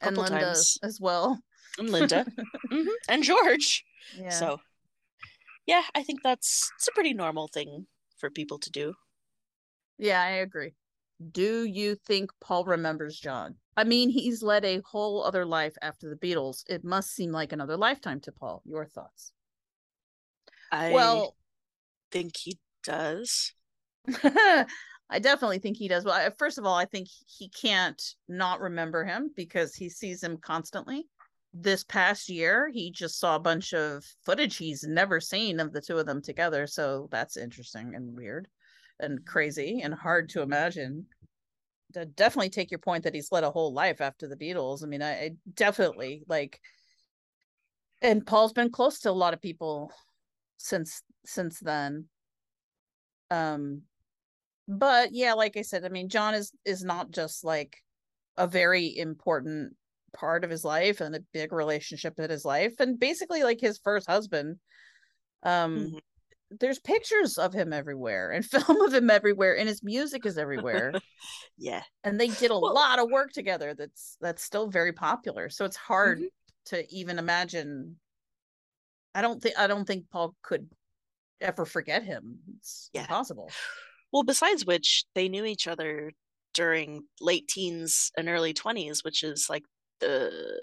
a 0.00 0.04
And 0.06 0.16
couple 0.16 0.22
Linda 0.24 0.46
times. 0.46 0.78
as 0.82 1.00
well. 1.00 1.40
And 1.78 1.90
Linda. 1.90 2.26
Mhm. 2.70 2.88
And 3.08 3.22
George. 3.22 3.84
Yeah. 4.16 4.30
So 4.30 4.60
yeah, 5.66 5.82
I 5.94 6.02
think 6.02 6.22
that's 6.22 6.70
it's 6.76 6.88
a 6.88 6.92
pretty 6.92 7.12
normal 7.14 7.48
thing 7.48 7.86
for 8.18 8.30
people 8.30 8.58
to 8.60 8.70
do. 8.70 8.94
Yeah, 9.98 10.20
I 10.20 10.30
agree. 10.42 10.74
Do 11.32 11.64
you 11.64 11.94
think 11.94 12.30
Paul 12.40 12.64
remembers 12.64 13.18
John? 13.18 13.56
I 13.76 13.84
mean, 13.84 14.10
he's 14.10 14.42
led 14.42 14.64
a 14.64 14.80
whole 14.84 15.22
other 15.24 15.44
life 15.46 15.74
after 15.82 16.08
the 16.10 16.16
Beatles. 16.16 16.62
It 16.68 16.84
must 16.84 17.10
seem 17.14 17.30
like 17.32 17.52
another 17.52 17.76
lifetime 17.76 18.20
to 18.22 18.32
Paul. 18.32 18.62
Your 18.64 18.86
thoughts? 18.86 19.32
I 20.70 20.92
Well, 20.92 21.36
think 22.10 22.36
he 22.36 22.58
does. 22.84 23.52
I 25.08 25.18
definitely 25.20 25.60
think 25.60 25.76
he 25.76 25.88
does. 25.88 26.04
Well, 26.04 26.30
first 26.38 26.58
of 26.58 26.66
all, 26.66 26.74
I 26.74 26.84
think 26.84 27.08
he 27.26 27.48
can't 27.48 28.02
not 28.28 28.60
remember 28.60 29.04
him 29.04 29.30
because 29.36 29.74
he 29.74 29.88
sees 29.88 30.22
him 30.22 30.36
constantly. 30.38 31.06
This 31.54 31.84
past 31.84 32.28
year, 32.28 32.68
he 32.68 32.90
just 32.90 33.18
saw 33.18 33.36
a 33.36 33.40
bunch 33.40 33.72
of 33.72 34.04
footage 34.24 34.56
he's 34.56 34.82
never 34.82 35.20
seen 35.20 35.60
of 35.60 35.72
the 35.72 35.80
two 35.80 35.98
of 35.98 36.06
them 36.06 36.20
together. 36.20 36.66
So 36.66 37.08
that's 37.10 37.36
interesting 37.36 37.94
and 37.94 38.16
weird 38.16 38.48
and 38.98 39.24
crazy 39.24 39.80
and 39.82 39.94
hard 39.94 40.28
to 40.30 40.42
imagine. 40.42 41.06
Definitely 42.16 42.50
take 42.50 42.70
your 42.70 42.78
point 42.78 43.04
that 43.04 43.14
he's 43.14 43.32
led 43.32 43.44
a 43.44 43.50
whole 43.50 43.72
life 43.72 44.00
after 44.00 44.28
the 44.28 44.36
Beatles. 44.36 44.82
I 44.82 44.86
mean, 44.86 45.02
I, 45.02 45.12
I 45.12 45.30
definitely 45.54 46.24
like, 46.28 46.60
and 48.02 48.26
Paul's 48.26 48.52
been 48.52 48.70
close 48.70 49.00
to 49.00 49.10
a 49.10 49.12
lot 49.12 49.32
of 49.32 49.40
people 49.40 49.90
since 50.58 51.02
since 51.24 51.58
then. 51.60 52.06
Um, 53.30 53.82
but 54.68 55.10
yeah 55.12 55.32
like 55.34 55.56
i 55.56 55.62
said 55.62 55.84
i 55.84 55.88
mean 55.88 56.08
john 56.08 56.34
is 56.34 56.52
is 56.64 56.82
not 56.82 57.10
just 57.10 57.44
like 57.44 57.76
a 58.36 58.46
very 58.46 58.96
important 58.96 59.74
part 60.12 60.44
of 60.44 60.50
his 60.50 60.64
life 60.64 61.00
and 61.00 61.14
a 61.14 61.20
big 61.32 61.52
relationship 61.52 62.18
in 62.18 62.30
his 62.30 62.44
life 62.44 62.74
and 62.80 62.98
basically 62.98 63.42
like 63.42 63.60
his 63.60 63.78
first 63.82 64.06
husband 64.08 64.56
um 65.42 65.76
Mhm. 65.76 66.00
there's 66.60 66.78
pictures 66.78 67.38
of 67.38 67.52
him 67.52 67.72
everywhere 67.72 68.30
and 68.30 68.44
film 68.50 68.80
of 68.80 68.94
him 68.94 69.10
everywhere 69.10 69.56
and 69.56 69.68
his 69.68 69.82
music 69.82 70.24
is 70.26 70.38
everywhere 70.38 70.92
Yeah. 71.58 71.82
and 72.04 72.18
they 72.18 72.28
did 72.28 72.50
a 72.50 72.58
Well- 72.58 72.74
lot 72.74 72.98
of 72.98 73.10
work 73.10 73.32
together 73.32 73.74
that's 73.74 74.16
that's 74.20 74.42
still 74.42 74.68
very 74.68 74.92
popular 74.92 75.48
so 75.50 75.64
it's 75.64 75.76
hard 75.76 76.18
Mhm. 76.20 76.28
to 76.66 76.94
even 76.94 77.18
imagine 77.18 77.98
i 79.14 79.22
don't 79.22 79.40
think 79.42 79.58
i 79.58 79.66
don't 79.66 79.84
think 79.86 80.08
paul 80.10 80.34
could 80.42 80.68
ever 81.40 81.64
forget 81.66 82.02
him 82.02 82.38
it's 82.58 82.90
Yeah. 82.94 83.02
impossible 83.02 83.50
Well, 84.12 84.22
besides 84.22 84.64
which, 84.64 85.04
they 85.14 85.28
knew 85.28 85.44
each 85.44 85.66
other 85.66 86.12
during 86.54 87.04
late 87.20 87.48
teens 87.48 88.10
and 88.16 88.28
early 88.28 88.54
20s, 88.54 89.04
which 89.04 89.22
is 89.22 89.48
like 89.50 89.64
the 90.00 90.60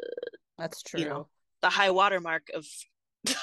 that's 0.58 0.82
true 0.84 1.01
you 1.01 1.08
know 1.08 1.27
the 1.62 1.69
high 1.69 1.91
watermark 1.91 2.47
of 2.53 2.65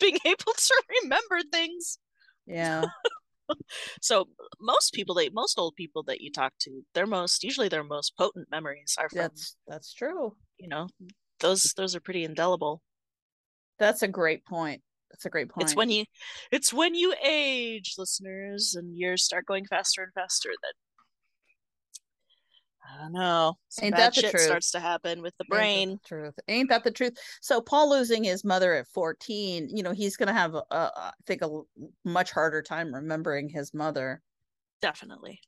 being 0.00 0.18
able 0.24 0.52
to 0.52 0.82
remember 1.02 1.40
things. 1.52 1.98
yeah 2.46 2.84
So 4.00 4.28
most 4.60 4.92
people 4.94 5.14
that 5.16 5.30
most 5.34 5.58
old 5.58 5.74
people 5.74 6.02
that 6.04 6.20
you 6.20 6.30
talk 6.30 6.52
to, 6.60 6.82
their 6.94 7.06
most 7.06 7.42
usually 7.42 7.68
their 7.68 7.84
most 7.84 8.16
potent 8.16 8.50
memories 8.50 8.96
are 8.98 9.08
from 9.08 9.18
That's 9.18 9.56
that's 9.66 9.92
true. 9.92 10.34
you 10.58 10.68
know 10.68 10.88
those 11.40 11.74
those 11.76 11.94
are 11.94 12.00
pretty 12.00 12.24
indelible. 12.24 12.82
That's 13.78 14.02
a 14.02 14.08
great 14.08 14.44
point. 14.44 14.82
That's 15.12 15.26
a 15.26 15.30
great 15.30 15.50
point. 15.50 15.64
It's 15.68 15.76
when 15.76 15.90
you 15.90 16.04
it's 16.50 16.72
when 16.72 16.94
you 16.94 17.14
age, 17.24 17.94
listeners, 17.98 18.74
and 18.74 18.96
years 18.96 19.22
start 19.22 19.46
going 19.46 19.66
faster 19.66 20.02
and 20.02 20.12
faster 20.14 20.50
that 20.62 20.74
I 22.84 23.02
don't 23.02 23.12
know. 23.12 23.54
Some 23.68 23.86
Ain't 23.86 23.96
that 23.96 24.14
the 24.14 24.22
shit 24.22 24.30
truth? 24.32 24.42
starts 24.42 24.70
to 24.72 24.80
happen 24.80 25.22
with 25.22 25.34
the 25.38 25.44
Ain't 25.44 25.50
brain. 25.50 25.90
the 25.90 26.08
truth. 26.08 26.34
Ain't 26.48 26.68
that 26.70 26.84
the 26.84 26.90
truth? 26.90 27.16
So 27.40 27.60
Paul 27.60 27.90
losing 27.90 28.24
his 28.24 28.44
mother 28.44 28.74
at 28.74 28.86
14, 28.88 29.68
you 29.74 29.82
know, 29.82 29.92
he's 29.92 30.16
gonna 30.16 30.32
have 30.32 30.54
a, 30.54 30.62
a 30.70 30.90
I 30.96 31.10
think 31.26 31.42
a 31.42 31.60
much 32.04 32.32
harder 32.32 32.62
time 32.62 32.94
remembering 32.94 33.48
his 33.48 33.72
mother. 33.72 34.20
Definitely. 34.80 35.40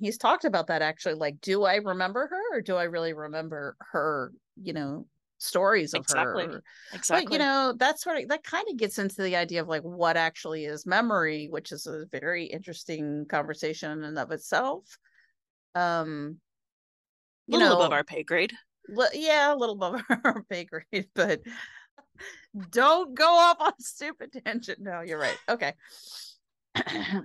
He's 0.00 0.18
talked 0.18 0.44
about 0.44 0.66
that 0.66 0.82
actually. 0.82 1.14
Like, 1.14 1.40
do 1.40 1.64
I 1.64 1.76
remember 1.76 2.26
her 2.26 2.58
or 2.58 2.60
do 2.60 2.76
I 2.76 2.84
really 2.84 3.12
remember 3.14 3.76
her, 3.92 4.32
you 4.60 4.72
know, 4.72 5.06
stories 5.38 5.94
of 5.94 6.00
Exactly. 6.02 6.46
her? 6.46 6.62
Exactly. 6.92 7.26
But 7.26 7.32
you 7.32 7.38
know, 7.38 7.74
that's 7.76 8.02
sort 8.02 8.18
of 8.22 8.28
that 8.28 8.42
kind 8.44 8.66
of 8.70 8.76
gets 8.76 8.98
into 8.98 9.22
the 9.22 9.36
idea 9.36 9.60
of 9.60 9.68
like 9.68 9.82
what 9.82 10.16
actually 10.16 10.64
is 10.64 10.86
memory, 10.86 11.48
which 11.50 11.72
is 11.72 11.86
a 11.86 12.06
very 12.10 12.44
interesting 12.46 13.26
conversation 13.28 13.90
in 13.90 14.04
and 14.04 14.18
of 14.18 14.30
itself. 14.32 14.98
Um 15.74 16.40
a 17.52 17.56
little 17.56 17.68
know, 17.68 17.74
above 17.76 17.92
our 17.92 18.04
pay 18.04 18.22
grade. 18.22 18.52
li- 18.88 19.06
yeah, 19.14 19.52
a 19.52 19.56
little 19.56 19.74
above 19.76 20.02
our 20.24 20.42
pay 20.50 20.64
grade, 20.64 21.08
but 21.14 21.40
don't 22.70 23.14
go 23.14 23.28
off 23.28 23.58
on 23.60 23.72
stupid 23.78 24.32
tangent. 24.44 24.80
No, 24.80 25.00
you're 25.02 25.18
right. 25.18 25.38
Okay. 25.48 25.74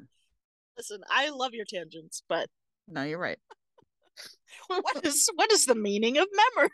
Listen, 0.77 1.01
I 1.09 1.29
love 1.29 1.53
your 1.53 1.65
tangents, 1.65 2.23
but 2.27 2.49
no, 2.87 3.03
you're 3.03 3.19
right. 3.19 3.39
what 4.67 5.05
is 5.05 5.29
what 5.35 5.51
is 5.51 5.65
the 5.65 5.75
meaning 5.75 6.17
of 6.17 6.27
memory? 6.55 6.69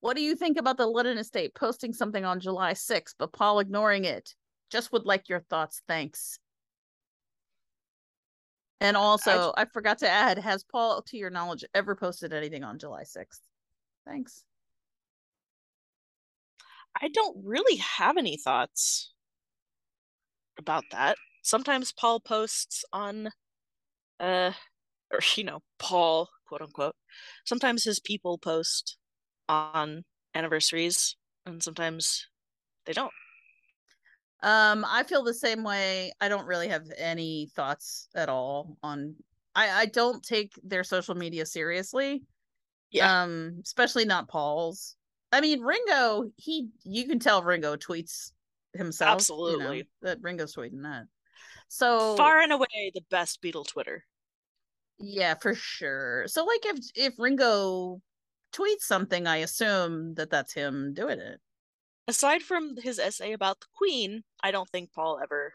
What 0.00 0.16
do 0.16 0.22
you 0.22 0.34
think 0.34 0.58
about 0.58 0.78
the 0.78 0.86
Lennon 0.86 1.16
estate 1.16 1.54
posting 1.54 1.92
something 1.92 2.24
on 2.24 2.40
July 2.40 2.72
6th, 2.72 3.14
but 3.18 3.32
Paul 3.32 3.60
ignoring 3.60 4.04
it? 4.04 4.34
Just 4.68 4.92
would 4.92 5.06
like 5.06 5.28
your 5.28 5.40
thoughts. 5.48 5.80
Thanks. 5.86 6.40
And 8.80 8.96
also, 8.96 9.52
I 9.56 9.66
forgot 9.66 9.98
to 9.98 10.08
add, 10.08 10.38
has 10.38 10.64
Paul, 10.64 11.02
to 11.02 11.16
your 11.16 11.30
knowledge, 11.30 11.64
ever 11.72 11.94
posted 11.94 12.32
anything 12.32 12.64
on 12.64 12.80
July 12.80 13.02
6th? 13.04 13.38
Thanks. 14.04 14.42
I 17.00 17.06
don't 17.06 17.36
really 17.44 17.76
have 17.76 18.16
any 18.16 18.36
thoughts 18.36 19.12
about 20.58 20.82
that. 20.90 21.16
Sometimes 21.42 21.92
Paul 21.92 22.18
posts 22.18 22.84
on 22.92 23.30
uh 24.18 24.50
or 25.12 25.20
you 25.36 25.44
know, 25.44 25.60
Paul, 25.78 26.28
quote 26.46 26.62
unquote. 26.62 26.96
Sometimes 27.44 27.84
his 27.84 28.00
people 28.00 28.38
post 28.38 28.96
on 29.48 30.04
anniversaries 30.34 31.16
and 31.46 31.62
sometimes 31.62 32.26
they 32.86 32.92
don't. 32.92 33.12
Um, 34.42 34.84
I 34.88 35.04
feel 35.04 35.22
the 35.22 35.34
same 35.34 35.62
way. 35.62 36.12
I 36.20 36.28
don't 36.28 36.46
really 36.46 36.68
have 36.68 36.86
any 36.98 37.50
thoughts 37.54 38.08
at 38.14 38.28
all 38.28 38.76
on 38.82 39.14
I 39.54 39.70
I 39.70 39.86
don't 39.86 40.22
take 40.22 40.52
their 40.64 40.84
social 40.84 41.14
media 41.14 41.46
seriously. 41.46 42.22
Yeah. 42.90 43.22
Um, 43.22 43.60
especially 43.64 44.04
not 44.04 44.28
Paul's. 44.28 44.96
I 45.30 45.40
mean, 45.40 45.60
Ringo, 45.60 46.30
he 46.36 46.68
you 46.84 47.06
can 47.06 47.18
tell 47.18 47.42
Ringo 47.42 47.76
tweets 47.76 48.32
himself. 48.74 49.28
you 49.28 49.36
know, 49.36 49.44
Absolutely. 49.44 49.88
that 50.02 50.18
Ringo's 50.20 50.54
tweeting 50.54 50.82
that. 50.82 51.04
So 51.68 52.16
Far 52.16 52.40
and 52.40 52.52
away 52.52 52.90
the 52.94 53.04
best 53.10 53.40
Beatle 53.42 53.66
Twitter. 53.66 54.04
Yeah, 55.02 55.34
for 55.34 55.54
sure. 55.54 56.24
So 56.28 56.44
like 56.44 56.64
if 56.64 56.78
if 56.94 57.14
Ringo 57.18 58.00
tweets 58.52 58.82
something, 58.82 59.26
I 59.26 59.38
assume 59.38 60.14
that 60.14 60.30
that's 60.30 60.54
him 60.54 60.94
doing 60.94 61.18
it. 61.18 61.40
Aside 62.08 62.42
from 62.42 62.76
his 62.76 62.98
essay 62.98 63.32
about 63.32 63.60
the 63.60 63.66
Queen, 63.76 64.22
I 64.42 64.50
don't 64.50 64.68
think 64.70 64.92
Paul 64.92 65.20
ever 65.22 65.54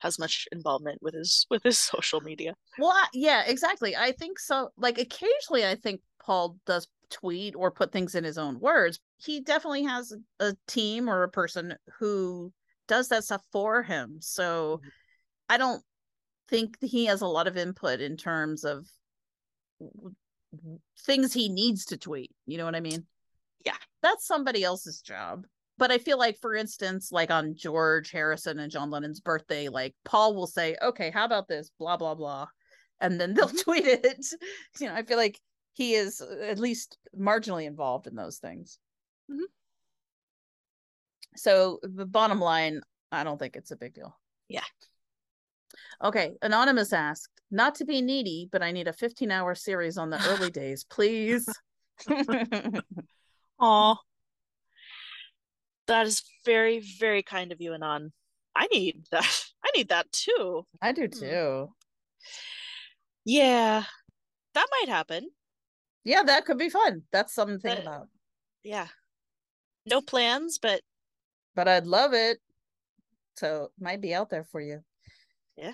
has 0.00 0.18
much 0.18 0.48
involvement 0.52 0.98
with 1.02 1.14
his 1.14 1.46
with 1.50 1.62
his 1.62 1.78
social 1.92 2.20
media. 2.20 2.54
Well, 2.78 2.90
I- 2.90 3.08
yeah, 3.14 3.44
exactly. 3.46 3.96
I 3.96 4.12
think 4.12 4.38
so. 4.38 4.70
Like 4.76 4.98
occasionally, 4.98 5.66
I 5.66 5.74
think 5.74 6.00
Paul 6.22 6.56
does 6.66 6.86
tweet 7.10 7.54
or 7.56 7.70
put 7.70 7.92
things 7.92 8.14
in 8.14 8.24
his 8.24 8.38
own 8.38 8.60
words. 8.60 9.00
He 9.18 9.40
definitely 9.40 9.84
has 9.84 10.12
a, 10.12 10.46
a 10.48 10.54
team 10.68 11.08
or 11.08 11.22
a 11.22 11.28
person 11.28 11.74
who 11.98 12.52
does 12.86 13.08
that 13.08 13.24
stuff 13.24 13.42
for 13.52 13.82
him. 13.82 14.18
So 14.20 14.78
mm-hmm. 14.78 14.88
I 15.48 15.56
don't 15.56 15.82
think 16.50 16.76
he 16.82 17.06
has 17.06 17.20
a 17.22 17.26
lot 17.26 17.46
of 17.46 17.56
input 17.56 18.00
in 18.00 18.16
terms 18.16 18.64
of 18.64 18.86
things 21.06 21.32
he 21.32 21.48
needs 21.48 21.86
to 21.86 21.96
tweet. 21.96 22.32
You 22.46 22.58
know 22.58 22.64
what 22.64 22.74
I 22.76 22.80
mean? 22.80 23.06
Yeah. 23.64 23.76
That's 24.02 24.26
somebody 24.26 24.64
else's 24.64 25.00
job. 25.00 25.46
but 25.78 25.90
I 25.90 25.96
feel 25.98 26.18
like, 26.18 26.36
for 26.40 26.54
instance, 26.54 27.10
like 27.10 27.30
on 27.30 27.54
George 27.56 28.10
Harrison 28.10 28.58
and 28.58 28.70
John 28.70 28.90
Lennon's 28.90 29.20
birthday, 29.20 29.68
like 29.68 29.94
Paul 30.04 30.34
will 30.34 30.46
say, 30.46 30.76
"Okay, 30.82 31.10
how 31.10 31.24
about 31.24 31.48
this?" 31.48 31.70
Blah 31.78 31.96
blah 31.96 32.14
blah, 32.14 32.46
and 33.00 33.18
then 33.18 33.32
they'll 33.32 33.48
tweet 33.64 33.86
it. 33.86 34.26
You 34.78 34.88
know, 34.88 34.94
I 34.94 35.02
feel 35.04 35.16
like 35.16 35.40
he 35.72 35.94
is 35.94 36.20
at 36.20 36.58
least 36.58 36.98
marginally 37.18 37.64
involved 37.64 38.06
in 38.06 38.14
those 38.14 38.38
things. 38.38 38.78
Mhm. 39.30 39.48
So 41.36 41.78
the 41.82 42.04
bottom 42.06 42.40
line, 42.40 42.80
I 43.12 43.24
don't 43.24 43.38
think 43.38 43.56
it's 43.56 43.70
a 43.70 43.76
big 43.76 43.94
deal. 43.94 44.18
Yeah. 44.48 44.64
Okay. 46.02 46.36
Anonymous 46.42 46.92
asked, 46.92 47.40
not 47.50 47.74
to 47.76 47.84
be 47.84 48.00
needy, 48.00 48.48
but 48.50 48.62
I 48.62 48.72
need 48.72 48.88
a 48.88 48.92
15 48.92 49.30
hour 49.30 49.54
series 49.54 49.98
on 49.98 50.10
the 50.10 50.22
early 50.28 50.50
days, 50.62 50.84
please. 50.84 51.48
Aw. 53.60 53.96
That 55.86 56.06
is 56.06 56.22
very, 56.44 56.80
very 56.98 57.22
kind 57.22 57.52
of 57.52 57.60
you, 57.60 57.74
Anon. 57.74 58.12
I 58.54 58.66
need 58.72 59.04
that. 59.10 59.44
I 59.64 59.70
need 59.76 59.88
that 59.88 60.10
too. 60.12 60.66
I 60.80 60.92
do 60.92 61.04
hmm. 61.04 61.18
too. 61.18 61.68
Yeah. 63.24 63.84
That 64.54 64.66
might 64.80 64.88
happen. 64.88 65.28
Yeah, 66.04 66.22
that 66.22 66.46
could 66.46 66.58
be 66.58 66.70
fun. 66.70 67.02
That's 67.12 67.34
something 67.34 67.58
to 67.58 67.62
think 67.62 67.84
But- 67.84 67.86
about. 67.86 68.08
Yeah. 68.62 68.88
No 69.86 70.00
plans, 70.00 70.58
but 70.58 70.82
But 71.54 71.66
I'd 71.66 71.86
love 71.86 72.12
it. 72.12 72.38
So 73.36 73.64
it 73.64 73.82
might 73.82 74.00
be 74.00 74.14
out 74.14 74.28
there 74.28 74.44
for 74.44 74.60
you. 74.60 74.84
Yeah. 75.60 75.72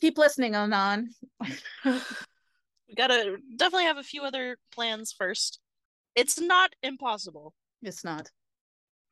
Keep 0.00 0.18
listening, 0.18 0.54
Anon. 0.54 1.08
we 1.40 2.94
gotta 2.94 3.38
definitely 3.56 3.86
have 3.86 3.96
a 3.96 4.02
few 4.02 4.22
other 4.22 4.58
plans 4.70 5.14
first. 5.16 5.60
It's 6.14 6.38
not 6.38 6.74
impossible. 6.82 7.54
It's 7.80 8.04
not. 8.04 8.30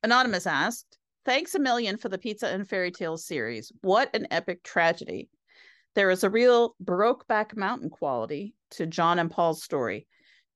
Anonymous 0.03 0.47
asked, 0.47 0.99
Thanks 1.25 1.55
a 1.55 1.61
million 1.61 1.97
for 1.97 2.09
the 2.09 2.19
Pizza 2.19 2.49
and 2.49 2.69
Fairy 2.69 2.91
Tales 2.91 3.25
series. 3.25 3.73
What 3.81 4.15
an 4.15 4.27
epic 4.31 4.63
tragedy. 4.65 5.31
There 5.95 6.11
is 6.11 6.25
a 6.25 6.31
real 6.31 6.75
Brokeback 6.85 7.57
Mountain 7.57 7.91
quality 7.91 8.55
to 8.73 8.87
John 8.87 9.19
and 9.19 9.31
Paul's 9.31 9.63
story. 9.63 10.07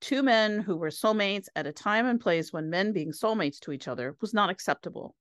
Two 0.01 0.23
men 0.23 0.61
who 0.61 0.77
were 0.77 0.91
soulmates 0.91 1.47
at 1.55 1.67
a 1.67 1.73
time 1.73 2.07
and 2.07 2.21
place 2.21 2.53
when 2.53 2.69
men 2.69 2.93
being 2.93 3.13
soulmates 3.13 3.59
to 3.61 3.73
each 3.73 3.89
other 3.89 4.17
was 4.21 4.35
not 4.35 4.51
acceptable. 4.51 5.15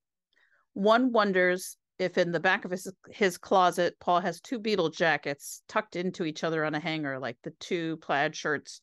One 0.74 1.12
wonders 1.12 1.76
if 1.98 2.18
in 2.18 2.32
the 2.32 2.40
back 2.40 2.64
of 2.64 2.70
his, 2.70 2.92
his 3.10 3.38
closet, 3.38 3.96
Paul 4.00 4.20
has 4.20 4.40
two 4.40 4.60
Beatle 4.60 4.92
jackets 4.92 5.62
tucked 5.68 5.96
into 5.96 6.24
each 6.24 6.44
other 6.44 6.64
on 6.64 6.74
a 6.74 6.80
hanger, 6.80 7.18
like 7.18 7.38
the 7.42 7.52
two 7.58 7.96
plaid 7.98 8.36
shirts 8.36 8.80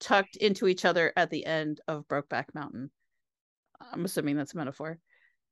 tucked 0.00 0.36
into 0.36 0.66
each 0.66 0.84
other 0.84 1.12
at 1.16 1.30
the 1.30 1.46
end 1.46 1.80
of 1.86 2.08
Brokeback 2.08 2.46
Mountain. 2.54 2.90
I'm 3.92 4.04
assuming 4.04 4.36
that's 4.36 4.54
a 4.54 4.56
metaphor. 4.56 4.98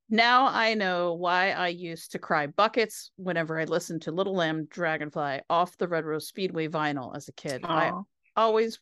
Now 0.09 0.47
I 0.47 0.75
know 0.75 1.15
why 1.15 1.53
I 1.53 1.69
used 1.69 2.13
to 2.13 2.19
cry 2.19 2.49
buckets 2.49 3.13
whenever 3.17 3.61
I 3.61 3.65
listened 3.65 4.03
to 4.03 4.13
Little 4.13 4.35
Lamb 4.35 4.67
Dragonfly 4.69 5.43
off 5.49 5.77
the 5.77 5.87
Red 5.87 6.05
Rose 6.05 6.27
Speedway 6.27 6.67
vinyl 6.67 7.15
as 7.15 7.29
a 7.29 7.33
kid. 7.33 7.65
I 7.65 7.93
always 8.37 8.81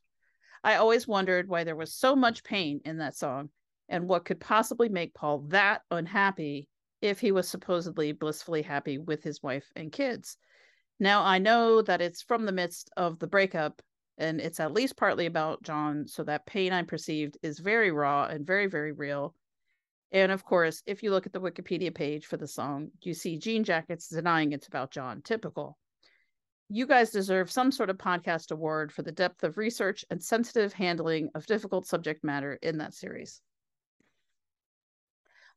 I 0.64 0.76
always 0.76 1.06
wondered 1.06 1.48
why 1.48 1.64
there 1.64 1.76
was 1.76 1.94
so 1.94 2.16
much 2.16 2.44
pain 2.44 2.80
in 2.86 2.98
that 2.98 3.14
song 3.14 3.50
and 3.90 4.08
what 4.08 4.24
could 4.24 4.40
possibly 4.40 4.88
make 4.88 5.14
Paul 5.14 5.40
that 5.48 5.82
unhappy 5.90 6.68
if 7.00 7.20
he 7.20 7.32
was 7.32 7.48
supposedly 7.48 8.12
blissfully 8.12 8.62
happy 8.62 8.98
with 8.98 9.22
his 9.22 9.42
wife 9.42 9.70
and 9.76 9.92
kids. 9.92 10.36
Now 11.00 11.22
I 11.22 11.38
know 11.38 11.82
that 11.82 12.00
it's 12.00 12.22
from 12.22 12.44
the 12.44 12.52
midst 12.52 12.90
of 12.96 13.18
the 13.18 13.26
breakup 13.26 13.82
and 14.18 14.40
it's 14.40 14.58
at 14.58 14.72
least 14.72 14.96
partly 14.96 15.26
about 15.26 15.62
John, 15.62 16.08
so 16.08 16.24
that 16.24 16.44
pain 16.44 16.72
I 16.72 16.82
perceived 16.82 17.38
is 17.40 17.60
very 17.60 17.92
raw 17.92 18.26
and 18.26 18.44
very, 18.44 18.66
very 18.66 18.90
real. 18.92 19.34
And 20.10 20.32
of 20.32 20.44
course, 20.44 20.82
if 20.86 21.02
you 21.02 21.10
look 21.10 21.26
at 21.26 21.32
the 21.32 21.40
Wikipedia 21.40 21.94
page 21.94 22.26
for 22.26 22.36
the 22.36 22.48
song, 22.48 22.90
you 23.02 23.14
see 23.14 23.38
Jean 23.38 23.62
Jackets 23.62 24.08
denying 24.08 24.52
it's 24.52 24.66
about 24.66 24.90
John. 24.90 25.22
Typical. 25.22 25.78
You 26.68 26.86
guys 26.86 27.10
deserve 27.10 27.50
some 27.50 27.70
sort 27.70 27.90
of 27.90 27.98
podcast 27.98 28.50
award 28.50 28.92
for 28.92 29.02
the 29.02 29.12
depth 29.12 29.44
of 29.44 29.56
research 29.56 30.04
and 30.10 30.22
sensitive 30.22 30.72
handling 30.72 31.30
of 31.34 31.46
difficult 31.46 31.86
subject 31.86 32.24
matter 32.24 32.58
in 32.60 32.78
that 32.78 32.94
series. 32.94 33.40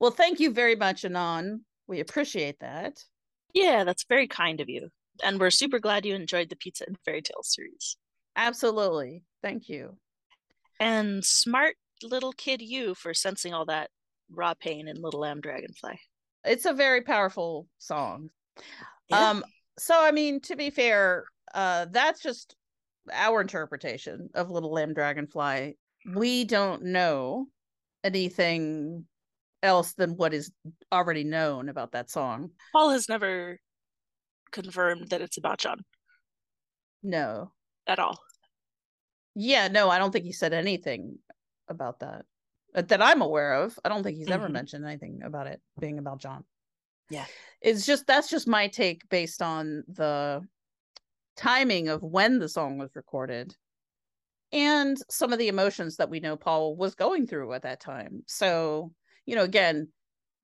Well, 0.02 0.10
thank 0.10 0.40
you 0.40 0.52
very 0.52 0.76
much, 0.76 1.06
Anon. 1.06 1.64
We 1.88 2.00
appreciate 2.00 2.60
that. 2.60 2.98
Yeah, 3.54 3.84
that's 3.84 4.04
very 4.10 4.28
kind 4.28 4.60
of 4.60 4.68
you. 4.68 4.90
And 5.24 5.40
we're 5.40 5.52
super 5.52 5.78
glad 5.78 6.08
you 6.08 6.16
enjoyed 6.16 6.50
the 6.50 6.56
Pizza 6.56 6.86
and 6.88 6.98
Fairy 7.06 7.22
Tale 7.22 7.44
series. 7.44 7.98
Absolutely. 8.36 9.24
Thank 9.44 9.70
you. 9.70 9.98
And 10.80 11.24
smart 11.24 11.76
little 12.02 12.32
kid 12.32 12.64
you 12.64 12.96
for 12.96 13.14
sensing 13.14 13.54
all 13.54 13.66
that 13.66 13.92
raw 14.32 14.56
pain 14.56 14.88
in 14.88 15.00
Little 15.00 15.20
Lamb 15.20 15.40
Dragonfly. 15.40 16.00
It's 16.46 16.66
a 16.66 16.74
very 16.74 17.02
powerful 17.02 17.68
song. 17.78 18.32
Yeah. 19.08 19.30
Um, 19.30 19.44
so 19.78 19.94
I 19.96 20.10
mean, 20.10 20.42
to 20.42 20.56
be 20.56 20.72
fair, 20.72 21.26
uh, 21.54 21.86
that's 21.92 22.24
just 22.24 22.56
our 23.14 23.40
interpretation 23.40 24.30
of 24.34 24.50
Little 24.50 24.74
Lamb 24.74 24.96
Dragonfly. 24.96 25.78
We 26.16 26.46
don't 26.46 26.86
know 26.86 27.46
anything 28.04 29.06
else 29.64 29.94
than 29.94 30.18
what 30.18 30.34
is 30.34 30.52
already 30.92 31.24
known 31.24 31.70
about 31.70 31.92
that 31.92 32.10
song. 32.10 32.52
Paul 32.74 32.92
has 32.92 33.08
never 33.08 33.60
confirmed 34.52 35.10
that 35.10 35.22
it's 35.22 35.38
about 35.38 35.60
John 35.60 35.84
No. 37.04 37.52
at 37.88 38.00
all. 38.00 38.20
Yeah, 39.36 39.68
no, 39.70 39.90
I 39.90 39.98
don't 39.98 40.12
think 40.12 40.26
he 40.26 40.34
said 40.34 40.54
anything 40.54 41.20
about 41.70 42.00
that 42.00 42.26
uh, 42.76 42.82
that 42.84 43.02
I'm 43.02 43.22
aware 43.22 43.54
of. 43.56 43.78
I 43.84 43.90
don't 43.90 44.04
think 44.04 44.18
he's 44.18 44.30
ever 44.30 44.48
Mhm. 44.48 44.54
mentioned 44.54 44.86
anything 44.86 45.22
about 45.24 45.48
it 45.48 45.62
being 45.80 46.00
about 46.00 46.20
John. 46.20 46.46
Yeah. 47.10 47.26
It's 47.62 47.86
just 47.86 48.08
that's 48.08 48.30
just 48.30 48.48
my 48.48 48.68
take 48.68 49.08
based 49.10 49.42
on 49.42 49.84
the 49.88 50.48
timing 51.36 51.88
of 51.90 52.02
when 52.04 52.40
the 52.40 52.50
song 52.50 52.78
was 52.78 52.96
recorded 52.96 53.56
and 54.54 54.98
some 55.10 55.32
of 55.32 55.40
the 55.40 55.48
emotions 55.48 55.96
that 55.98 56.10
we 56.10 56.20
know 56.20 56.36
Paul 56.36 56.76
was 56.76 56.96
going 56.96 57.26
through 57.28 57.54
at 57.54 57.64
that 57.64 57.80
time. 57.80 58.24
So, 58.28 58.94
you 59.26 59.36
know, 59.36 59.44
again, 59.44 59.88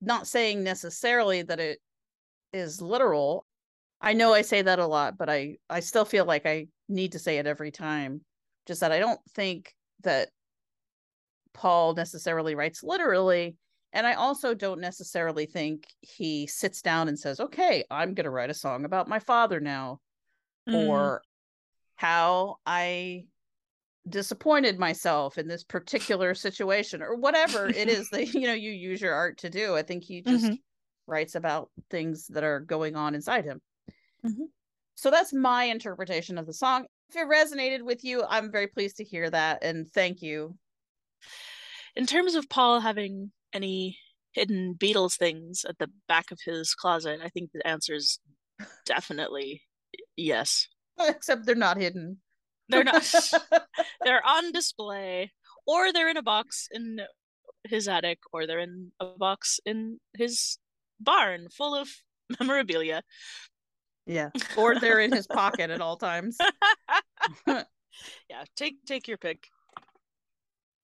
not 0.00 0.26
saying 0.26 0.62
necessarily 0.62 1.42
that 1.42 1.60
it 1.60 1.80
is 2.52 2.80
literal. 2.80 3.44
I 4.00 4.12
know 4.12 4.32
I 4.32 4.42
say 4.42 4.62
that 4.62 4.78
a 4.78 4.86
lot, 4.86 5.18
but 5.18 5.28
I 5.28 5.56
I 5.68 5.80
still 5.80 6.04
feel 6.04 6.24
like 6.24 6.46
I 6.46 6.68
need 6.88 7.12
to 7.12 7.18
say 7.18 7.38
it 7.38 7.46
every 7.46 7.70
time. 7.70 8.20
Just 8.66 8.80
that 8.80 8.92
I 8.92 8.98
don't 8.98 9.20
think 9.34 9.74
that 10.04 10.28
Paul 11.52 11.94
necessarily 11.94 12.54
writes 12.54 12.82
literally. 12.82 13.56
And 13.92 14.06
I 14.06 14.14
also 14.14 14.54
don't 14.54 14.80
necessarily 14.80 15.46
think 15.46 15.86
he 16.02 16.46
sits 16.46 16.82
down 16.82 17.08
and 17.08 17.18
says, 17.18 17.40
okay, 17.40 17.84
I'm 17.90 18.14
going 18.14 18.24
to 18.24 18.30
write 18.30 18.50
a 18.50 18.54
song 18.54 18.84
about 18.84 19.08
my 19.08 19.18
father 19.18 19.60
now, 19.60 20.00
Mm. 20.68 20.86
or 20.88 21.22
how 21.96 22.58
I 22.66 23.24
disappointed 24.10 24.78
myself 24.78 25.38
in 25.38 25.48
this 25.48 25.64
particular 25.64 26.34
situation, 26.34 27.02
or 27.02 27.14
whatever 27.16 27.70
it 27.70 27.88
is 27.88 28.10
that, 28.10 28.34
you 28.34 28.46
know, 28.46 28.54
you 28.54 28.70
use 28.72 29.00
your 29.00 29.14
art 29.14 29.38
to 29.38 29.50
do. 29.50 29.76
I 29.76 29.82
think 29.82 30.04
he 30.04 30.22
just 30.22 30.52
Mhm. 30.52 30.62
writes 31.06 31.34
about 31.34 31.70
things 31.90 32.26
that 32.28 32.44
are 32.44 32.60
going 32.60 32.96
on 32.96 33.14
inside 33.14 33.44
him. 33.44 33.60
Mhm. 34.22 34.48
So 34.96 35.10
that's 35.10 35.32
my 35.32 35.64
interpretation 35.64 36.38
of 36.38 36.46
the 36.46 36.52
song. 36.52 36.86
If 37.08 37.16
it 37.16 37.26
resonated 37.26 37.84
with 37.84 38.04
you, 38.04 38.24
I'm 38.24 38.50
very 38.52 38.66
pleased 38.66 38.96
to 38.98 39.04
hear 39.04 39.30
that. 39.30 39.62
And 39.62 39.90
thank 39.90 40.20
you. 40.22 40.58
In 41.96 42.06
terms 42.06 42.34
of 42.34 42.48
Paul 42.48 42.80
having 42.80 43.32
any 43.52 43.98
hidden 44.32 44.74
Beatles 44.74 45.16
things 45.16 45.64
at 45.64 45.78
the 45.78 45.90
back 46.06 46.30
of 46.30 46.38
his 46.44 46.74
closet, 46.74 47.20
I 47.22 47.28
think 47.28 47.50
the 47.52 47.66
answer 47.66 47.94
is 47.94 48.18
definitely 48.84 49.62
yes. 50.16 50.68
Except 50.98 51.46
they're 51.46 51.54
not 51.54 51.76
hidden. 51.76 52.20
They're 52.68 52.84
not. 52.84 53.02
they're 54.04 54.24
on 54.26 54.52
display, 54.52 55.32
or 55.66 55.92
they're 55.92 56.10
in 56.10 56.16
a 56.16 56.22
box 56.22 56.68
in 56.70 57.00
his 57.64 57.88
attic, 57.88 58.18
or 58.32 58.46
they're 58.46 58.58
in 58.60 58.92
a 59.00 59.06
box 59.06 59.60
in 59.66 59.98
his 60.16 60.58
barn 61.00 61.48
full 61.50 61.74
of 61.74 61.88
memorabilia. 62.40 63.02
yeah. 64.06 64.30
Or 64.56 64.78
they're 64.78 65.00
in 65.00 65.12
his 65.12 65.26
pocket 65.26 65.70
at 65.70 65.80
all 65.80 65.96
times. 65.96 66.36
Yeah, 67.46 68.44
take 68.56 68.84
take 68.86 69.08
your 69.08 69.18
pick. 69.18 69.48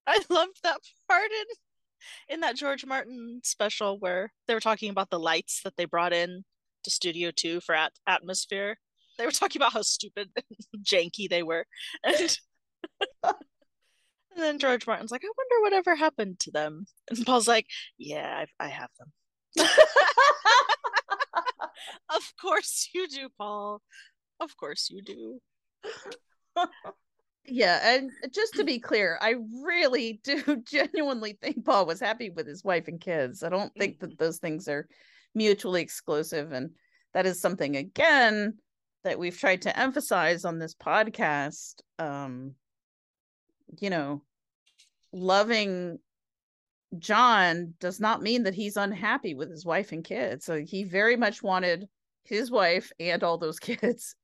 I 0.06 0.18
loved 0.28 0.58
that 0.62 0.78
part 1.08 1.30
in 1.30 2.34
in 2.34 2.40
that 2.40 2.56
George 2.56 2.84
Martin 2.84 3.40
special 3.44 3.98
where 3.98 4.32
they 4.46 4.54
were 4.54 4.60
talking 4.60 4.90
about 4.90 5.10
the 5.10 5.18
lights 5.18 5.60
that 5.64 5.76
they 5.76 5.84
brought 5.84 6.12
in 6.12 6.44
to 6.82 6.90
Studio 6.90 7.30
Two 7.34 7.60
for 7.60 7.74
at- 7.74 7.92
Atmosphere. 8.06 8.78
They 9.18 9.26
were 9.26 9.32
talking 9.32 9.60
about 9.60 9.72
how 9.72 9.82
stupid 9.82 10.30
and 10.36 10.84
janky 10.84 11.28
they 11.28 11.42
were, 11.42 11.66
and 12.04 12.38
and 13.22 13.34
then 14.36 14.58
George 14.58 14.86
Martin's 14.86 15.12
like, 15.12 15.24
"I 15.24 15.28
wonder 15.36 15.62
whatever 15.62 15.94
happened 15.94 16.40
to 16.40 16.50
them," 16.50 16.86
and 17.08 17.24
Paul's 17.24 17.48
like, 17.48 17.66
"Yeah, 17.96 18.44
I, 18.60 18.64
I 18.64 18.68
have 18.68 18.90
them." 18.98 19.12
of 22.14 22.32
course 22.40 22.90
you 22.92 23.06
do, 23.08 23.28
Paul. 23.38 23.82
Of 24.40 24.56
course 24.56 24.90
you 24.90 25.02
do. 25.02 25.40
Yeah, 27.46 27.94
and 27.94 28.10
just 28.32 28.54
to 28.54 28.64
be 28.64 28.78
clear, 28.78 29.18
I 29.20 29.34
really 29.62 30.20
do 30.24 30.62
genuinely 30.66 31.38
think 31.40 31.64
Paul 31.64 31.86
was 31.86 32.00
happy 32.00 32.30
with 32.30 32.46
his 32.46 32.64
wife 32.64 32.88
and 32.88 33.00
kids. 33.00 33.42
I 33.42 33.50
don't 33.50 33.72
think 33.78 34.00
that 34.00 34.10
mm-hmm. 34.10 34.24
those 34.24 34.38
things 34.38 34.66
are 34.68 34.88
mutually 35.34 35.82
exclusive. 35.82 36.52
And 36.52 36.70
that 37.12 37.26
is 37.26 37.40
something, 37.40 37.76
again, 37.76 38.54
that 39.04 39.18
we've 39.18 39.38
tried 39.38 39.62
to 39.62 39.78
emphasize 39.78 40.44
on 40.44 40.58
this 40.58 40.74
podcast. 40.74 41.74
Um, 41.98 42.54
you 43.80 43.90
know, 43.90 44.22
loving 45.12 45.98
John 46.98 47.74
does 47.80 48.00
not 48.00 48.22
mean 48.22 48.44
that 48.44 48.54
he's 48.54 48.76
unhappy 48.76 49.34
with 49.34 49.50
his 49.50 49.64
wife 49.64 49.92
and 49.92 50.04
kids. 50.04 50.44
So 50.44 50.60
he 50.64 50.84
very 50.84 51.16
much 51.16 51.42
wanted 51.42 51.86
his 52.24 52.50
wife 52.50 52.90
and 53.00 53.22
all 53.22 53.36
those 53.36 53.58
kids 53.60 54.14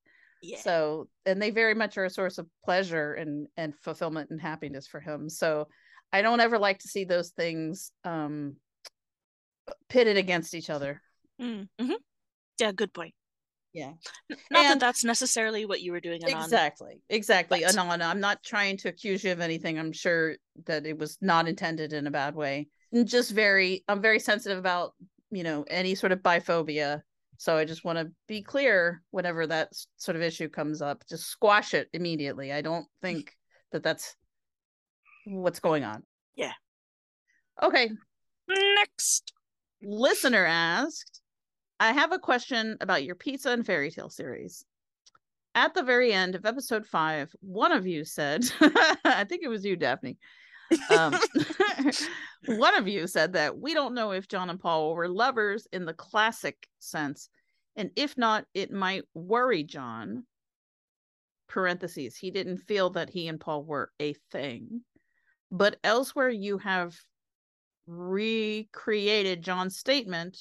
Yeah. 0.43 0.59
so 0.61 1.09
and 1.27 1.41
they 1.43 1.51
very 1.51 1.75
much 1.75 1.99
are 1.99 2.07
a 2.07 2.11
source 2.11 2.39
of 2.39 2.47
pleasure 2.65 3.13
and 3.13 3.47
and 3.59 3.77
fulfillment 3.77 4.31
and 4.31 4.41
happiness 4.41 4.87
for 4.87 5.01
him 5.01 5.29
so 5.29 5.69
i 6.11 6.23
don't 6.23 6.41
ever 6.41 6.59
like 6.59 6.79
to 6.79 6.89
see 6.89 7.05
those 7.05 7.29
things 7.29 7.93
um 8.05 8.57
pitted 9.91 10.17
against 10.17 10.55
each 10.55 10.71
other 10.71 11.03
Mm, 11.39 11.69
mhm. 11.79 11.95
Yeah, 12.59 12.73
good 12.73 12.93
point. 12.95 13.13
Yeah. 13.73 13.93
Not 14.51 14.63
that 14.63 14.81
that's 14.81 15.05
necessarily 15.05 15.65
what 15.65 15.81
you 15.81 15.93
were 15.93 16.01
doing, 16.01 16.25
Anon. 16.25 16.43
exactly 16.43 17.01
exactly 17.09 17.61
But- 17.61 17.77
Anon, 17.77 18.03
i'm 18.03 18.21
not 18.21 18.43
trying 18.43 18.77
to 18.79 18.89
accuse 18.89 19.23
you 19.25 19.33
of 19.33 19.41
anything. 19.41 19.79
I'm 19.79 19.93
sure 19.93 20.37
that 20.67 20.87
it 20.87 20.99
was 20.99 21.17
not 21.21 21.49
intended 21.49 21.93
in 21.93 22.07
a 22.07 22.11
bad 22.11 22.35
way. 22.35 22.69
And 22.93 23.07
just 23.09 23.31
very 23.31 23.85
i'm 23.89 24.03
very 24.03 24.19
sensitive 24.19 24.59
about 24.59 24.95
you 25.31 25.43
know 25.45 25.65
any 25.69 25.95
sort 25.95 26.13
of 26.13 26.21
biphobia. 26.21 27.03
So 27.39 27.57
i 27.57 27.65
just 27.65 27.85
want 27.85 27.99
to 27.99 28.11
be 28.27 28.43
clear 28.43 29.03
whenever 29.13 29.47
that 29.47 29.69
sort 29.97 30.17
of 30.17 30.23
issue 30.23 30.49
comes 30.49 30.83
up 30.83 31.05
just 31.09 31.27
squash 31.29 31.73
it 31.75 31.89
immediately. 31.93 32.53
I 32.53 32.63
don't 32.63 32.87
think 33.03 33.33
that 33.73 33.83
that's 33.85 34.17
what's 35.27 35.61
going 35.61 35.85
on. 35.85 36.03
Yeah. 36.35 36.53
okay. 37.63 37.91
Next. 38.49 39.33
listener 39.83 40.45
asked 40.45 41.20
i 41.81 41.93
have 41.93 42.13
a 42.13 42.19
question 42.19 42.77
about 42.81 43.05
your 43.05 43.17
pizza 43.17 43.51
and 43.51 43.67
fairy 43.67 43.91
tale 43.91 44.11
series. 44.11 44.65
At 45.57 45.75
the 45.75 45.83
very 45.83 46.13
end 46.13 46.37
of 46.37 46.47
episode 46.47 46.87
five 46.87 47.35
one 47.41 47.73
of 47.73 47.85
you 47.87 48.05
said 48.05 48.45
i 49.05 49.25
think 49.29 49.43
it 49.43 49.49
was 49.49 49.65
you 49.65 49.75
daphne 49.75 50.17
um, 50.97 51.17
one 52.47 52.77
of 52.77 52.87
you 52.87 53.09
said 53.09 53.33
that 53.33 53.59
we 53.59 53.75
don't 53.75 53.95
know 53.95 54.13
if 54.13 54.29
john 54.29 54.49
and 54.49 54.61
paul 54.61 54.95
were 54.95 55.09
lovers 55.09 55.67
in 55.73 55.85
the 55.85 55.93
classic 55.93 56.69
sense 56.79 57.29
and 57.75 57.91
if 57.97 58.17
not 58.17 58.45
it 58.55 58.71
might 58.71 59.03
worry 59.15 59.65
john 59.65 60.25
parentheses 61.49 62.17
he 62.17 62.31
didn't 62.31 62.59
feel 62.59 62.91
that 62.91 63.11
he 63.11 63.27
and 63.27 63.41
paul 63.41 63.65
were 63.65 63.91
a 64.01 64.15
thing. 64.31 64.83
But 65.51 65.79
elsewhere 65.83 66.31
you 66.31 66.59
have 66.59 66.97
recreated 67.89 69.43
john's 69.43 69.77
statement 69.77 70.39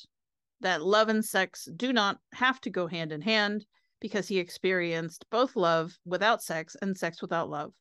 that 0.61 0.81
love 0.81 1.09
and 1.09 1.23
sex 1.23 1.67
do 1.75 1.93
not 1.93 2.17
have 2.33 2.59
to 2.61 2.69
go 2.69 2.87
hand 2.87 3.11
in 3.11 3.21
hand 3.21 3.65
because 3.99 4.27
he 4.27 4.39
experienced 4.39 5.25
both 5.29 5.55
love 5.55 5.97
without 6.05 6.41
sex 6.41 6.75
and 6.81 6.97
sex 6.97 7.21
without 7.21 7.49
love 7.49 7.73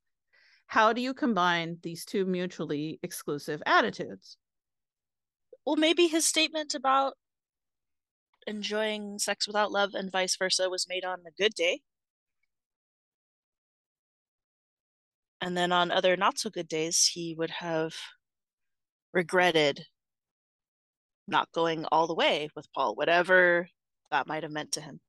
how 0.68 0.92
do 0.92 1.00
you 1.00 1.14
combine 1.14 1.78
these 1.82 2.04
two 2.04 2.26
mutually 2.26 3.00
exclusive 3.02 3.62
attitudes? 3.64 4.36
Well, 5.64 5.76
maybe 5.76 6.08
his 6.08 6.26
statement 6.26 6.74
about 6.74 7.14
enjoying 8.46 9.18
sex 9.18 9.46
without 9.46 9.72
love 9.72 9.94
and 9.94 10.12
vice 10.12 10.36
versa 10.36 10.68
was 10.68 10.86
made 10.86 11.04
on 11.06 11.20
a 11.26 11.30
good 11.42 11.54
day. 11.54 11.80
And 15.40 15.56
then 15.56 15.72
on 15.72 15.90
other 15.90 16.16
not 16.18 16.38
so 16.38 16.50
good 16.50 16.68
days, 16.68 17.12
he 17.14 17.34
would 17.34 17.50
have 17.50 17.94
regretted 19.14 19.86
not 21.28 21.50
going 21.52 21.84
all 21.86 22.06
the 22.06 22.14
way 22.14 22.48
with 22.56 22.70
Paul, 22.72 22.94
whatever 22.94 23.68
that 24.10 24.26
might 24.26 24.42
have 24.42 24.52
meant 24.52 24.72
to 24.72 24.80
him. 24.80 25.00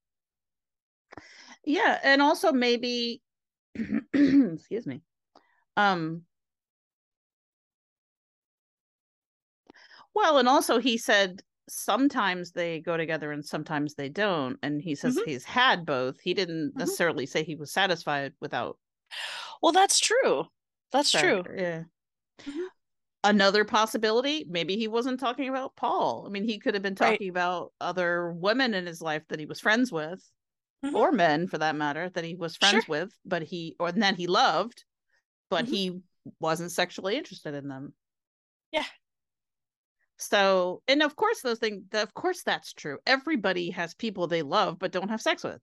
Yeah, 1.64 2.00
and 2.04 2.22
also 2.22 2.52
maybe 2.52 3.22
excuse 4.14 4.86
me. 4.86 5.02
Um 5.78 6.24
Well, 10.16 10.38
and 10.38 10.48
also 10.50 10.80
he 10.80 10.98
said 10.98 11.42
sometimes 11.70 12.52
they 12.52 12.80
go 12.80 12.98
together 12.98 13.32
and 13.32 13.46
sometimes 13.46 13.94
they 13.94 14.10
don't 14.10 14.58
and 14.64 14.82
he 14.82 14.96
says 14.96 15.16
Mhm. 15.18 15.26
he's 15.26 15.46
had 15.46 15.86
both. 15.86 16.20
He 16.20 16.34
didn't 16.34 16.72
Mhm. 16.72 16.78
necessarily 16.80 17.26
say 17.26 17.44
he 17.44 17.56
was 17.56 17.72
satisfied 17.72 18.34
without 18.42 18.78
Well, 19.62 19.72
that's 19.72 20.00
true. 20.00 20.46
That's 20.92 21.12
true. 21.12 21.44
Sorry, 21.46 21.62
Yeah. 21.62 21.84
Mhm. 22.46 22.68
Another 23.24 23.66
possibility, 23.66 24.46
maybe 24.48 24.78
he 24.78 24.88
wasn't 24.88 25.20
talking 25.20 25.50
about 25.50 25.76
Paul. 25.76 26.24
I 26.26 26.30
mean, 26.30 26.46
he 26.46 26.58
could 26.58 26.74
have 26.74 26.84
been 26.84 26.96
Right. 27.00 27.12
talking 27.14 27.30
about 27.30 27.74
other 27.82 28.32
women 28.32 28.74
in 28.74 28.86
his 28.86 29.02
life 29.02 29.28
that 29.28 29.40
he 29.40 29.46
was 29.46 29.60
friends 29.60 29.92
with, 29.92 30.24
Mhm. 30.86 30.94
or 30.94 31.12
men 31.12 31.48
for 31.48 31.58
that 31.58 31.76
matter, 31.76 32.10
that 32.10 32.24
he 32.24 32.36
was 32.36 32.56
friends 32.56 32.86
Sure. 32.86 33.02
with, 33.02 33.14
but 33.26 33.42
he 33.44 33.76
or 33.78 33.92
then 33.92 34.16
he 34.16 34.28
loved, 34.28 34.86
but 35.50 35.66
Mhm. 35.66 35.70
he 35.70 36.02
wasn't 36.40 36.72
sexually 36.72 37.18
interested 37.18 37.54
in 37.56 37.68
them. 37.68 37.94
Yeah. 38.72 38.86
So, 40.18 40.82
and 40.88 41.02
of 41.04 41.16
course, 41.18 41.42
those 41.42 41.60
things, 41.60 41.84
of 41.94 42.14
course, 42.14 42.44
that's 42.44 42.74
true. 42.74 43.00
Everybody 43.06 43.72
has 43.72 43.94
people 43.96 44.28
they 44.28 44.42
love 44.44 44.80
but 44.80 44.92
don't 44.92 45.10
have 45.10 45.22
sex 45.22 45.44
with. 45.44 45.62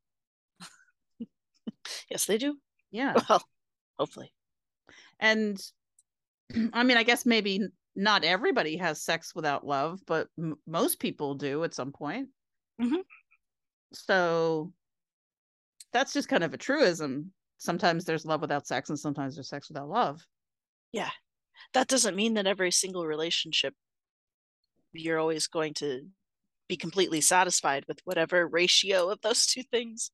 Yes, 2.11 2.27
they 2.27 2.37
do. 2.39 2.61
Yeah. 2.91 3.15
Well, 3.29 3.43
hopefully. 3.99 4.33
and 5.19 5.59
i 6.73 6.83
mean 6.83 6.97
i 6.97 7.03
guess 7.03 7.27
maybe 7.27 7.61
not 7.95 8.25
everybody 8.25 8.77
has 8.77 9.03
sex 9.03 9.35
without 9.35 9.67
love 9.67 10.01
but 10.07 10.29
m- 10.39 10.57
most 10.67 10.99
people 11.01 11.35
do 11.35 11.65
at 11.65 11.75
some 11.75 11.93
point 11.93 12.29
Mhm. 12.81 13.03
so 13.93 14.73
that's 15.93 16.13
just 16.13 16.29
kind 16.29 16.45
of 16.45 16.53
a 16.53 16.59
truism 16.59 17.33
sometimes 17.59 18.05
there's 18.05 18.27
love 18.27 18.41
without 18.43 18.67
sex 18.67 18.91
and 18.91 18.99
sometimes 18.99 19.35
there's 19.35 19.49
sex 19.49 19.69
without 19.69 19.89
love 19.89 20.27
Yeah. 20.93 21.11
That 21.73 21.89
doesn't 21.89 22.17
mean 22.17 22.35
that 22.35 22.47
every 22.47 22.71
single 22.71 23.07
relationship 23.07 23.75
you're 24.93 25.19
always 25.19 25.47
going 25.47 25.75
to 25.75 26.07
be 26.69 26.77
completely 26.77 27.21
satisfied 27.21 27.85
with 27.89 28.01
whatever 28.05 28.47
ratio 28.47 29.09
of 29.09 29.21
those 29.23 29.47
two 29.47 29.63
things 29.63 30.11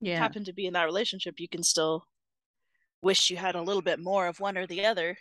yeah 0.00 0.18
happen 0.18 0.44
to 0.44 0.52
be 0.52 0.66
in 0.66 0.74
that 0.74 0.84
relationship. 0.84 1.40
You 1.40 1.48
can 1.48 1.62
still 1.64 2.04
wish 3.02 3.30
you 3.30 3.36
had 3.36 3.56
a 3.56 3.62
little 3.62 3.82
bit 3.82 3.98
more 3.98 4.28
of 4.28 4.38
one 4.40 4.56
or 4.56 4.66
the 4.66 4.86
other. 4.86 5.16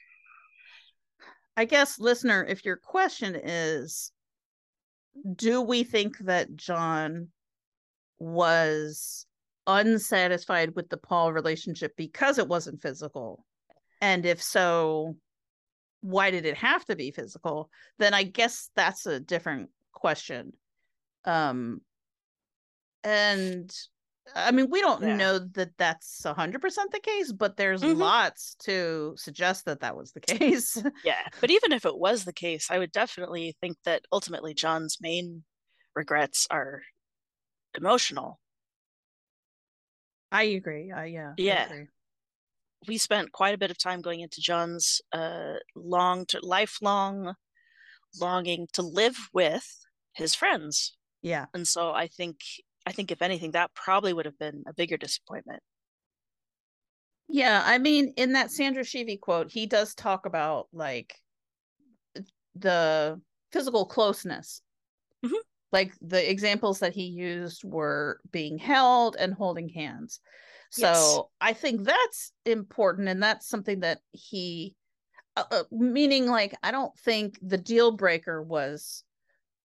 I 1.57 1.65
guess 1.65 1.99
listener 1.99 2.45
if 2.47 2.63
your 2.63 2.77
question 2.77 3.35
is 3.35 4.11
do 5.35 5.61
we 5.61 5.83
think 5.83 6.17
that 6.19 6.55
john 6.55 7.27
was 8.19 9.27
unsatisfied 9.67 10.73
with 10.75 10.89
the 10.89 10.97
paul 10.97 11.33
relationship 11.33 11.93
because 11.97 12.39
it 12.39 12.47
wasn't 12.47 12.81
physical? 12.81 13.45
And 14.01 14.25
if 14.25 14.41
so 14.41 15.17
why 16.01 16.31
did 16.31 16.45
it 16.45 16.55
have 16.57 16.85
to 16.85 16.95
be 16.95 17.11
physical? 17.11 17.69
Then 17.99 18.13
i 18.13 18.23
guess 18.23 18.69
that's 18.75 19.05
a 19.05 19.19
different 19.19 19.69
question. 19.91 20.53
Um 21.25 21.81
and 23.03 23.71
i 24.35 24.51
mean 24.51 24.67
we 24.69 24.81
don't 24.81 25.01
Yeah. 25.01 25.17
know 25.17 25.39
that 25.39 25.77
that's 25.77 26.21
100% 26.23 26.91
the 26.91 26.99
case 26.99 27.31
but 27.31 27.57
there's 27.57 27.81
Mhm. 27.83 27.97
lots 27.97 28.55
to 28.55 29.13
suggest 29.17 29.65
that 29.65 29.79
that 29.81 29.95
was 29.95 30.11
the 30.11 30.19
case 30.39 30.81
Yeah. 31.03 31.27
But 31.39 31.51
even 31.51 31.71
if 31.71 31.85
it 31.85 31.97
was 31.97 32.25
the 32.25 32.33
case, 32.33 32.69
I 32.71 32.79
would 32.79 32.91
definitely 32.91 33.55
think 33.61 33.77
that 33.85 34.03
ultimately 34.11 34.53
John's 34.53 34.97
main 34.99 35.43
regrets 35.95 36.47
are 36.49 36.81
emotional. 37.75 38.39
i 40.31 40.43
agree 40.43 40.91
i 40.91 41.05
yeah 41.05 41.33
Yeah. 41.37 41.65
agree. 41.65 41.87
We 42.87 42.97
spent 42.97 43.31
quite 43.31 43.55
a 43.55 43.57
bit 43.57 43.71
of 43.71 43.77
time 43.77 44.01
going 44.01 44.19
into 44.21 44.41
John's 44.41 45.01
uh 45.13 45.55
long 45.75 46.25
to 46.27 46.39
lifelong 46.43 47.33
longing 48.19 48.67
to 48.73 48.81
live 48.81 49.17
with 49.33 49.65
his 50.13 50.35
friends. 50.35 50.95
yeah 51.21 51.45
And 51.53 51.67
so 51.67 51.91
I 51.91 52.07
think 52.07 52.37
I 52.87 52.93
think 52.93 53.11
if 53.11 53.21
anything, 53.21 53.51
that 53.51 53.73
probably 53.73 54.13
would 54.13 54.25
have 54.25 54.39
been 54.39 54.63
a 54.65 54.73
bigger 54.73 54.95
disappointment. 54.95 55.61
Yeah, 57.27 57.61
I 57.65 57.77
mean, 57.79 58.13
in 58.15 58.31
that 58.33 58.49
Sandra 58.49 58.83
Shevey 58.83 59.19
quote, 59.19 59.51
he 59.51 59.65
does 59.65 59.93
talk 59.93 60.25
about 60.25 60.69
like 60.71 61.15
the 62.55 63.19
physical 63.51 63.85
closeness. 63.85 64.61
Mhm. 65.21 65.41
Like 65.73 65.93
the 65.99 66.29
examples 66.31 66.79
that 66.79 66.93
he 66.93 67.03
used 67.07 67.65
were 67.65 68.21
being 68.31 68.57
held 68.57 69.17
and 69.17 69.33
holding 69.33 69.67
hands. 69.67 70.21
So 70.69 70.81
Yes. 70.81 71.19
I 71.41 71.51
think 71.53 71.83
that's 71.83 72.31
important, 72.45 73.09
and 73.09 73.21
that's 73.21 73.49
something 73.49 73.81
that 73.81 73.99
he, 74.13 74.75
uh, 75.35 75.43
uh, 75.51 75.63
meaning 75.71 76.27
like 76.27 76.55
I 76.63 76.71
don't 76.71 76.97
think 76.99 77.37
the 77.41 77.57
deal 77.57 77.91
breaker 77.91 78.41
was, 78.41 79.03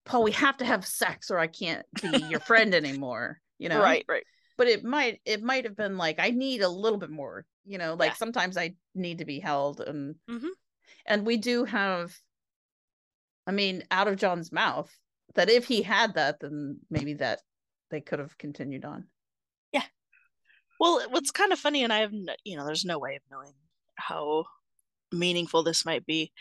Paul, 0.05 0.25
we 0.25 0.33
have 0.33 0.57
to 0.59 0.65
have 0.65 0.87
sex 0.87 1.31
or 1.31 1.39
I 1.39 1.47
can't 1.47 1.87
be 2.01 2.09
your 2.31 2.41
friend 2.41 2.75
anymore. 2.75 3.41
You 3.59 3.69
know, 3.69 3.81
Right, 3.81 4.05
right. 4.09 4.25
but 4.57 4.67
it 4.67 4.83
might 4.83 5.21
it 5.25 5.43
might 5.43 5.65
have 5.65 5.77
been 5.77 5.97
like 5.97 6.19
I 6.19 6.31
need 6.31 6.63
a 6.63 6.69
little 6.69 6.99
bit 6.99 7.11
more, 7.11 7.47
you 7.65 7.79
know, 7.79 7.95
like 7.95 8.11
Yeah. 8.11 8.17
sometimes 8.17 8.57
I 8.57 8.75
need 8.95 9.19
to 9.19 9.25
be 9.25 9.39
held 9.39 9.81
and 9.81 10.17
Mhm. 10.29 10.49
and 11.07 11.27
we 11.27 11.37
do 11.37 11.65
have 11.65 12.15
I 13.47 13.51
mean, 13.53 13.85
out 13.91 14.09
of 14.09 14.17
John's 14.17 14.53
mouth 14.53 14.91
that 15.35 15.51
if 15.51 15.67
he 15.67 15.83
had 15.83 16.15
that, 16.15 16.39
then 16.41 16.79
maybe 16.91 17.15
that 17.15 17.41
they 17.91 18.01
could 18.01 18.21
have 18.21 18.39
continued 18.39 18.85
on. 18.85 19.09
Yeah. 19.73 19.85
Well, 20.79 21.09
what's 21.11 21.31
kind 21.33 21.53
of 21.53 21.59
funny, 21.59 21.83
and 21.83 21.93
I 21.93 21.99
have, 22.01 22.13
no, 22.13 22.35
you 22.45 22.57
know, 22.57 22.65
there's 22.65 22.85
no 22.85 22.99
way 22.99 23.17
of 23.17 23.23
knowing 23.31 23.53
how 23.97 24.45
meaningful 25.11 25.63
this 25.63 25.85
might 25.85 26.07
be, 26.07 26.33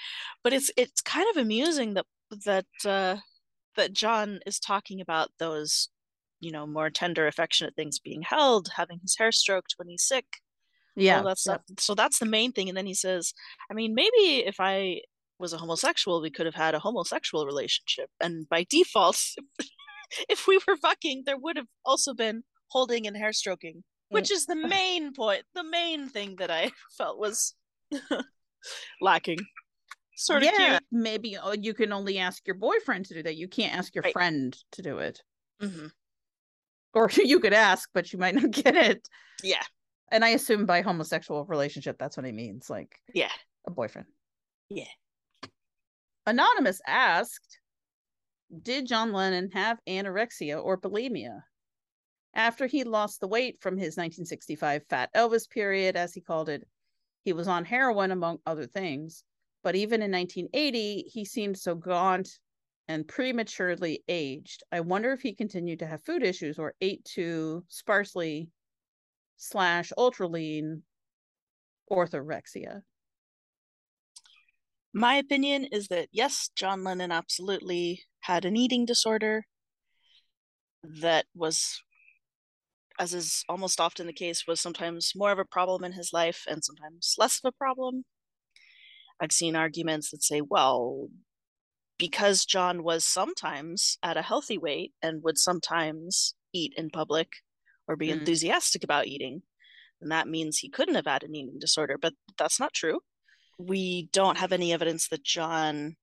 but 0.44 0.54
it's 0.54 0.72
it's 0.78 1.02
kind 1.02 1.28
of 1.32 1.38
amusing 1.38 1.96
that 1.96 2.06
that 2.46 2.66
uh, 2.86 3.18
that 3.76 3.94
John 3.94 4.40
is 4.46 4.60
talking 4.60 5.02
about 5.02 5.30
those, 5.40 5.90
you 6.40 6.52
know, 6.52 6.66
more 6.68 6.90
tender, 6.90 7.28
affectionate 7.28 7.76
things 7.76 8.00
being 8.00 8.22
held, 8.22 8.70
having 8.76 9.00
his 9.02 9.16
hair 9.18 9.32
stroked 9.32 9.76
when 9.78 9.88
he's 9.88 10.04
sick, 10.04 10.26
Yeah. 10.96 11.18
all 11.18 11.26
that 11.26 11.38
stuff. 11.40 11.62
So 11.80 11.96
that's 11.96 12.20
the 12.20 12.26
main 12.26 12.52
thing. 12.52 12.68
And 12.70 12.78
then 12.78 12.86
he 12.86 12.94
says, 12.94 13.34
I 13.70 13.74
mean, 13.74 13.94
maybe 13.96 14.46
if 14.46 14.56
I 14.60 15.02
was 15.40 15.54
a 15.54 15.58
homosexual, 15.58 16.22
we 16.22 16.30
could 16.30 16.46
have 16.46 16.56
had 16.56 16.76
a 16.76 16.80
homosexual 16.80 17.46
relationship, 17.46 18.10
and 18.20 18.48
by 18.50 18.66
default, 18.70 19.20
if 20.30 20.48
we 20.48 20.60
were 20.68 20.78
fucking, 20.78 21.24
there 21.26 21.38
would 21.38 21.58
have 21.58 21.68
also 21.86 22.14
been 22.14 22.44
holding 22.68 23.08
and 23.08 23.18
hair 23.18 23.34
stroking 23.34 23.84
mm. 24.12 24.16
which 24.16 24.32
is 24.32 24.46
the 24.46 24.56
main 24.56 25.14
point, 25.14 25.44
the 25.56 25.64
main 25.64 26.10
thing 26.10 26.36
that 26.38 26.52
I 26.52 26.72
felt 26.98 27.18
was 27.20 27.56
lacking. 29.02 29.40
Sort 30.16 30.44
of 30.44 30.50
yeah, 30.58 30.80
maybe 30.92 31.38
oh, 31.38 31.54
you 31.54 31.74
can 31.74 31.92
only 31.94 32.18
ask 32.20 32.46
your 32.46 32.56
boyfriend 32.56 33.06
to 33.06 33.14
do 33.16 33.24
that. 33.24 33.36
You 33.38 33.48
can't 33.48 33.76
ask 33.76 33.96
your 33.96 34.04
Right. 34.04 34.14
friend 34.14 34.56
to 34.74 34.82
do 34.82 35.00
it. 35.00 35.22
cute. 35.60 35.72
hmm 35.74 35.88
Or 36.94 37.10
you 37.16 37.40
could 37.40 37.54
ask, 37.54 37.90
but 37.94 38.12
you 38.14 38.20
might 38.20 38.36
not 38.36 38.52
get 38.64 38.76
it. 38.76 39.08
Yeah, 39.44 39.64
And 40.12 40.24
I 40.24 40.30
assume 40.30 40.66
by 40.68 40.82
homosexual 40.82 41.46
relationship, 41.46 41.98
that's 41.98 42.16
what 42.18 42.26
he 42.26 42.32
means, 42.32 42.70
like 42.70 43.00
yeah. 43.14 43.32
a 43.66 43.72
boyfriend. 43.72 44.08
Yeah. 44.70 44.86
Anonymous 46.28 46.82
asked, 46.86 47.60
Did 48.62 48.86
John 48.86 49.12
Lennon 49.14 49.50
have 49.52 49.80
anorexia 49.88 50.64
or 50.64 50.80
bulimia? 50.80 51.42
After 52.34 52.68
he 52.68 52.84
lost 52.84 53.20
the 53.20 53.28
weight 53.28 53.58
from 53.62 53.74
his 53.78 53.98
1965 53.98 54.84
Fat 54.88 55.10
Elvis 55.16 55.50
period, 55.50 55.96
as 55.96 56.14
he 56.14 56.22
called 56.22 56.48
it, 56.50 56.68
he 57.24 57.34
was 57.34 57.48
on 57.48 57.66
heroin, 57.66 58.12
among 58.12 58.40
other 58.46 58.68
things. 58.68 59.24
But 59.64 59.76
even 59.76 60.02
in 60.02 60.12
1980, 60.12 61.06
he 61.12 61.26
seemed 61.26 61.58
so 61.58 61.76
gaunt 61.76 62.30
and 62.88 63.08
prematurely 63.08 64.04
aged. 64.08 64.64
I 64.72 64.80
wonder 64.82 65.12
if 65.12 65.22
he 65.22 65.34
continued 65.34 65.80
to 65.80 65.88
have 65.88 66.04
food 66.04 66.24
issues 66.24 66.58
or 66.58 66.74
ate 66.82 67.06
too 67.06 67.64
sparsely 67.70 68.50
slash 69.38 69.92
ultra 69.98 70.28
lean 70.28 70.84
orthorexia. 71.90 72.82
My 74.94 75.16
opinion 75.16 75.66
is 75.72 75.88
that 75.88 76.10
yes, 76.12 76.50
John 76.56 76.84
Lennon 76.84 77.12
absolutely 77.12 78.04
had 78.22 78.44
an 78.44 78.58
eating 78.58 78.86
disorder 78.86 79.46
that 80.84 81.26
was, 81.34 81.82
as 83.00 83.14
is 83.14 83.46
almost 83.48 83.80
often 83.80 84.08
the 84.08 84.14
case, 84.14 84.46
was 84.48 84.60
sometimes 84.60 85.14
more 85.16 85.32
of 85.32 85.40
a 85.40 85.46
problem 85.46 85.84
in 85.84 85.94
his 85.94 86.12
life 86.12 86.46
and 86.50 86.64
sometimes 86.64 87.16
less 87.18 87.40
of 87.44 87.48
a 87.48 87.58
problem. 87.58 88.04
I've 89.22 89.32
seen 89.32 89.56
arguments 89.56 90.10
that 90.12 90.24
say, 90.24 90.42
well, 90.42 91.08
because 92.00 92.44
John 92.46 92.84
was 92.84 93.06
sometimes 93.06 94.00
at 94.02 94.18
a 94.18 94.24
healthy 94.24 94.58
weight 94.58 94.94
and 95.04 95.22
would 95.24 95.38
sometimes 95.38 96.34
eat 96.52 96.74
in 96.76 96.90
public 96.90 97.30
or 97.88 97.96
be 97.96 98.08
Mm. 98.08 98.20
enthusiastic 98.20 98.84
about 98.84 99.06
eating, 99.06 99.44
then 100.00 100.10
that 100.10 100.28
means 100.28 100.58
he 100.58 100.70
couldn't 100.70 100.96
have 100.96 101.06
had 101.06 101.22
an 101.24 101.36
eating 101.36 101.60
disorder. 101.60 101.98
But 102.00 102.14
that's 102.38 102.60
not 102.60 102.74
true. 102.74 103.02
We 103.60 104.10
don't 104.12 104.40
have 104.40 104.52
any 104.52 104.74
evidence 104.74 105.08
that 105.10 105.24
John 105.24 105.98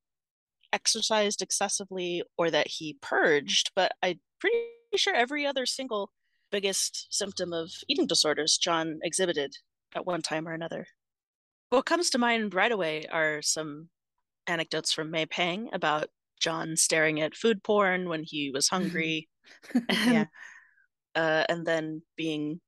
exercised 0.73 1.43
excessively 1.43 2.23
or 2.37 2.51
that 2.53 2.69
he 2.69 2.99
purged, 3.01 3.73
but 3.75 3.93
I'm 4.01 4.21
pretty 4.39 4.59
sure 4.97 5.15
every 5.15 5.45
other 5.45 5.67
single 5.67 6.13
biggest 6.53 7.09
symptom 7.11 7.53
of 7.53 7.73
eating 7.89 8.07
disorders 8.07 8.57
John 8.59 9.01
exhibited 9.03 9.57
at 9.95 10.07
one 10.07 10.23
time 10.23 10.47
or 10.47 10.53
another. 10.53 10.87
What 11.71 11.87
comes 11.87 12.11
to 12.11 12.19
mind 12.19 12.55
right 12.55 12.73
away 12.73 13.07
are 13.11 13.43
some 13.43 13.89
anecdotes 14.47 14.93
from 14.93 15.11
May 15.11 15.27
Pang 15.27 15.69
about 15.73 16.09
John 16.41 16.77
staring 16.77 17.21
at 17.21 17.37
food 17.37 17.63
porn 17.63 18.09
when 18.09 18.23
he 18.25 18.51
was 18.51 18.69
hungry 18.71 19.29
yeah. 19.91 20.25
uh, 21.15 21.45
and 21.49 21.67
then 21.67 22.03
being 22.17 22.61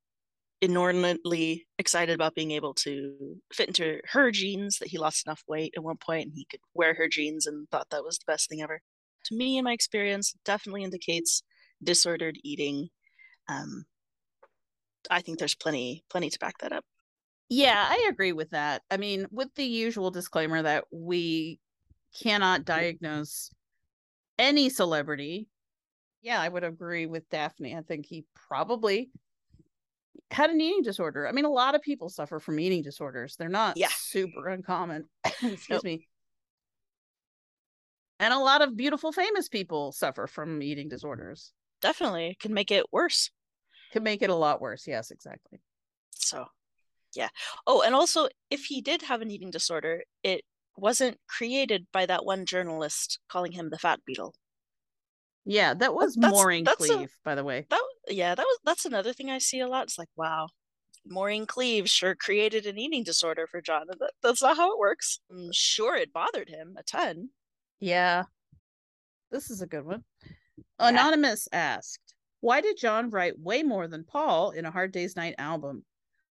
inordinately 0.61 1.65
excited 1.79 2.13
about 2.13 2.35
being 2.35 2.51
able 2.51 2.75
to 2.75 3.37
fit 3.51 3.67
into 3.67 3.99
her 4.11 4.29
jeans 4.29 4.77
that 4.77 4.89
he 4.89 4.99
lost 4.99 5.25
enough 5.25 5.41
weight 5.47 5.73
at 5.75 5.83
one 5.83 5.97
point 5.97 6.27
and 6.27 6.33
he 6.35 6.45
could 6.49 6.59
wear 6.75 6.93
her 6.93 7.07
jeans 7.07 7.47
and 7.47 7.67
thought 7.69 7.89
that 7.89 8.03
was 8.03 8.19
the 8.19 8.31
best 8.31 8.47
thing 8.47 8.61
ever. 8.61 8.79
To 9.25 9.35
me, 9.35 9.57
in 9.57 9.63
my 9.63 9.73
experience, 9.73 10.35
definitely 10.45 10.83
indicates 10.83 11.41
disordered 11.83 12.37
eating. 12.43 12.89
Um, 13.49 13.85
I 15.09 15.21
think 15.21 15.39
there's 15.39 15.55
plenty, 15.55 16.03
plenty 16.11 16.29
to 16.29 16.39
back 16.39 16.59
that 16.59 16.71
up. 16.71 16.85
Yeah, 17.53 17.85
I 17.85 18.07
agree 18.09 18.31
with 18.31 18.51
that. 18.51 18.81
I 18.89 18.95
mean, 18.95 19.27
with 19.29 19.53
the 19.55 19.65
usual 19.65 20.09
disclaimer 20.09 20.61
that 20.61 20.85
we 20.89 21.59
cannot 22.17 22.63
diagnose 22.63 23.51
any 24.39 24.69
celebrity. 24.69 25.49
Yeah, 26.21 26.39
I 26.39 26.47
would 26.47 26.63
agree 26.63 27.07
with 27.07 27.29
Daphne. 27.29 27.75
I 27.75 27.81
think 27.81 28.05
he 28.05 28.23
probably 28.47 29.09
had 30.31 30.49
an 30.49 30.61
eating 30.61 30.81
disorder. 30.81 31.27
I 31.27 31.33
mean, 31.33 31.43
a 31.43 31.49
lot 31.49 31.75
of 31.75 31.81
people 31.81 32.07
suffer 32.07 32.39
from 32.39 32.57
eating 32.57 32.83
disorders. 32.83 33.35
They're 33.35 33.49
not 33.49 33.77
Yeah. 33.77 33.89
super 33.89 34.47
uncommon. 34.47 35.09
Excuse 35.25 35.67
Nope. 35.69 35.83
me. 35.83 36.07
And 38.21 38.33
a 38.33 38.39
lot 38.39 38.61
of 38.61 38.77
beautiful 38.77 39.11
famous 39.11 39.49
people 39.49 39.91
suffer 39.91 40.25
from 40.25 40.63
eating 40.63 40.87
disorders. 40.87 41.51
Definitely 41.81 42.29
It 42.29 42.39
can 42.39 42.53
make 42.53 42.71
it 42.71 42.85
worse. 42.93 43.29
Can 43.91 44.03
make 44.03 44.21
it 44.21 44.29
a 44.29 44.35
lot 44.35 44.61
worse. 44.61 44.87
Yes, 44.87 45.11
exactly. 45.11 45.59
So, 46.11 46.45
yeah. 47.15 47.29
Oh, 47.67 47.81
and 47.81 47.95
also, 47.95 48.27
if 48.49 48.65
he 48.65 48.81
did 48.81 49.01
have 49.03 49.21
an 49.21 49.31
eating 49.31 49.51
disorder, 49.51 50.03
it 50.23 50.43
wasn't 50.77 51.17
created 51.27 51.87
by 51.91 52.05
that 52.05 52.25
one 52.25 52.45
journalist 52.45 53.19
calling 53.29 53.51
him 53.51 53.69
the 53.69 53.77
fat 53.77 53.99
Beatle. 54.09 54.33
Yeah, 55.45 55.73
that 55.73 55.93
was 55.93 56.15
that's- 56.15 56.31
Maureen 56.31 56.63
that's 56.63 56.89
a- 56.89 57.07
by 57.23 57.35
the 57.35 57.43
way. 57.43 57.65
That 57.69 57.81
yeah, 58.07 58.35
that 58.35 58.43
was 58.43 58.59
that's 58.63 58.85
another 58.85 59.13
thing 59.13 59.29
I 59.29 59.39
see 59.39 59.59
a 59.59 59.67
lot. 59.67 59.83
It's 59.83 59.97
like, 59.97 60.09
wow, 60.15 60.47
Maureen 61.05 61.45
Cleave 61.45 61.89
sure 61.89 62.15
created 62.15 62.65
an 62.65 62.77
eating 62.77 63.03
disorder 63.03 63.47
for 63.47 63.61
John. 63.61 63.87
That, 63.87 64.11
that's 64.21 64.41
not 64.41 64.57
how 64.57 64.71
it 64.73 64.79
works. 64.79 65.19
I'm 65.31 65.49
sure 65.51 65.95
it 65.95 66.13
bothered 66.13 66.49
him 66.49 66.75
a 66.77 66.83
ton. 66.83 67.29
Yeah. 67.79 68.23
This 69.31 69.49
is 69.49 69.61
a 69.61 69.67
good 69.67 69.85
one. 69.85 70.03
Yeah. 70.79 70.89
Anonymous 70.89 71.47
asked, 71.51 72.13
Why 72.41 72.61
did 72.61 72.77
John 72.77 73.09
write 73.09 73.39
way 73.39 73.63
more 73.63 73.87
than 73.87 74.03
Paul 74.03 74.51
in 74.51 74.65
a 74.65 74.71
Hard 74.71 74.91
Day's 74.91 75.15
Night 75.15 75.35
album? 75.37 75.83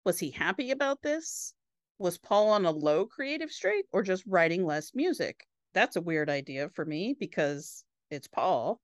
Was 0.07 0.19
he 0.19 0.31
happy 0.31 0.71
about 0.71 1.01
this? 1.01 1.53
Was 1.99 2.17
Paul 2.17 2.47
on 2.51 2.65
a 2.65 2.71
low 2.71 3.05
creative 3.05 3.51
streak 3.51 3.87
or 3.91 4.03
just 4.03 4.23
writing 4.25 4.65
less 4.65 4.95
music? 4.95 5.45
That's 5.73 5.97
a 5.97 6.01
weird 6.01 6.29
idea 6.29 6.69
for 6.69 6.85
me 6.85 7.13
because 7.19 7.83
it's 8.09 8.25
Paul. 8.25 8.79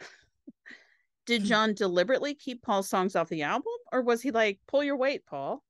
did 1.26 1.44
John 1.44 1.74
deliberately 1.74 2.34
keep 2.34 2.60
Paul's 2.60 2.88
songs 2.88 3.14
off 3.14 3.28
the 3.28 3.44
album 3.44 3.72
or 3.92 4.02
was 4.02 4.20
he 4.20 4.32
like, 4.32 4.58
pull 4.66 4.82
your 4.82 4.96
weight, 4.96 5.24
Paul? 5.26 5.62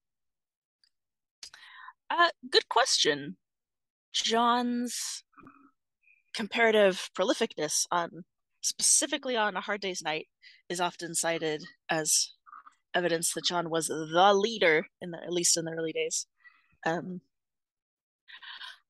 Uh, 2.09 2.30
good 2.49 2.66
question. 2.70 3.36
John's 4.14 5.22
comparative 6.32 7.11
prolificness 7.14 7.84
on 7.91 8.24
specifically 8.62 9.36
on 9.36 9.55
a 9.55 9.61
hard 9.61 9.82
day's 9.82 10.01
night 10.01 10.28
is 10.70 10.80
often 10.80 11.14
cited 11.14 11.62
as 11.91 12.30
evidence 12.99 13.33
that 13.35 13.45
John 13.45 13.71
was 13.71 13.87
the 13.87 14.35
leader 14.35 14.87
in 15.01 15.13
the 15.13 15.23
at 15.23 15.33
least 15.33 15.57
in 15.57 15.65
the 15.65 15.73
early 15.73 15.93
days. 15.93 16.27
Um, 16.85 17.21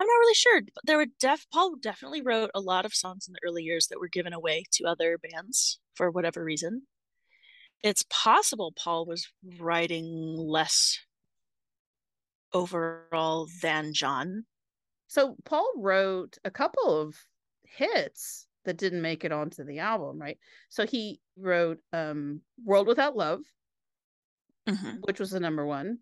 I'm 0.01 0.07
not 0.07 0.21
really 0.21 0.35
sure, 0.35 0.61
but 0.63 0.83
there 0.85 0.97
were 0.97 1.07
def 1.21 1.47
Paul 1.53 1.77
definitely 1.81 2.23
wrote 2.23 2.51
a 2.55 2.61
lot 2.61 2.85
of 2.85 2.95
songs 2.95 3.27
in 3.27 3.35
the 3.35 3.47
early 3.47 3.63
years 3.63 3.89
that 3.89 4.01
were 4.01 4.09
given 4.09 4.33
away 4.33 4.65
to 4.73 4.87
other 4.87 5.19
bands 5.19 5.81
for 5.95 6.11
whatever 6.11 6.45
reason. 6.45 6.83
It's 7.83 8.05
possible 8.09 8.73
Paul 8.83 9.07
was 9.07 9.29
writing 9.61 10.37
less 10.37 10.99
overall 12.53 13.49
than 13.61 13.93
John. 13.93 14.45
So 15.09 15.37
Paul 15.45 15.73
wrote 15.77 16.39
a 16.45 16.51
couple 16.51 17.01
of 17.01 17.15
hits 17.65 18.47
that 18.65 18.77
didn't 18.77 19.03
make 19.03 19.25
it 19.25 19.33
onto 19.33 19.65
the 19.65 19.81
album, 19.81 20.21
right? 20.21 20.39
So 20.69 20.87
he 20.87 21.21
wrote 21.37 21.79
um 21.93 22.43
World 22.65 22.87
Without 22.87 23.17
Love, 23.17 23.41
which 25.03 25.21
was 25.21 25.31
the 25.31 25.41
number 25.41 25.67
one. 25.67 26.01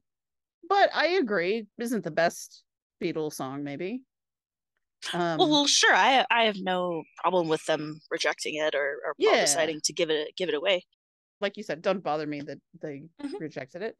But 0.69 0.91
I 0.95 1.09
agree, 1.09 1.69
isn't 1.79 2.05
the 2.05 2.11
best 2.12 2.64
Beatles 3.03 3.35
song, 3.35 3.64
maybe. 3.64 4.05
Um 5.12 5.39
well, 5.39 5.51
well, 5.51 5.67
sure, 5.67 5.95
I 5.95 6.25
I 6.31 6.45
have 6.45 6.57
no 6.59 7.03
problem 7.23 7.49
with 7.49 7.64
them 7.67 8.01
rejecting 8.11 8.55
it 8.57 8.75
or, 8.75 9.01
or 9.05 9.14
Yeah. 9.19 9.41
deciding 9.41 9.81
to 9.85 9.93
give 9.93 10.11
it 10.11 10.35
give 10.37 10.49
it 10.49 10.55
away. 10.55 10.83
like 11.41 11.57
you 11.59 11.62
said, 11.64 11.83
don't 11.83 12.03
bother 12.05 12.27
me 12.27 12.43
that 12.43 12.61
they 12.83 13.09
Mhm. 13.21 13.41
rejected 13.41 13.83
it. 13.83 13.99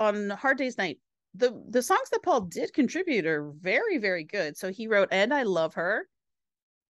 On 0.00 0.30
Hard 0.30 0.58
Day's 0.58 0.78
Night, 0.78 1.00
the 1.34 1.62
the 1.68 1.82
songs 1.82 2.10
that 2.10 2.22
Paul 2.24 2.42
did 2.42 2.72
contribute 2.74 3.26
are 3.26 3.52
very, 3.52 3.98
very 3.98 4.24
good. 4.24 4.56
So 4.58 4.70
he 4.72 4.86
wrote 4.88 5.08
And 5.12 5.34
I 5.34 5.44
Love 5.44 5.74
Her, 5.74 6.08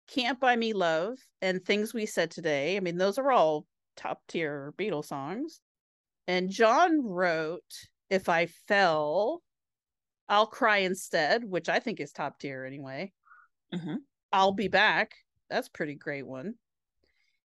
Can't 0.08 0.40
Buy 0.40 0.56
Me 0.56 0.74
Love, 0.74 1.20
and 1.42 1.66
Things 1.66 1.94
We 1.94 2.06
Said 2.06 2.32
Today. 2.32 2.78
I 2.78 2.80
mean, 2.82 2.98
those 2.98 3.18
are 3.18 3.32
all 3.32 3.68
top 3.98 4.26
tier 4.28 4.74
Beatles 4.78 5.06
songs. 5.08 5.62
And 6.28 6.50
John 6.50 7.06
wrote 7.06 7.88
If 8.10 8.30
I 8.30 8.46
Fell, 8.46 9.44
I'll 10.30 10.48
Cry 10.48 10.78
Instead, 10.80 11.44
which 11.44 11.70
I 11.70 11.80
think 11.80 12.00
is 12.00 12.12
top 12.12 12.40
tier 12.40 12.66
anyway. 12.66 13.12
Mhm. 13.74 13.98
I'll 14.32 14.54
Be 14.54 14.68
Back. 14.68 15.16
That's 15.50 15.68
a 15.68 15.72
pretty 15.72 15.96
great 15.96 16.26
one. 16.26 16.56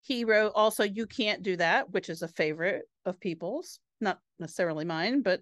He 0.02 0.26
wrote 0.26 0.52
also 0.56 0.84
You 0.84 1.06
Can't 1.06 1.44
Do 1.44 1.56
That, 1.56 1.92
which 1.92 2.10
is 2.10 2.22
a 2.22 2.28
favorite 2.28 2.86
of 3.06 3.20
people's, 3.20 3.80
not 4.02 4.20
necessarily 4.40 4.86
mine, 4.86 5.22
but 5.22 5.42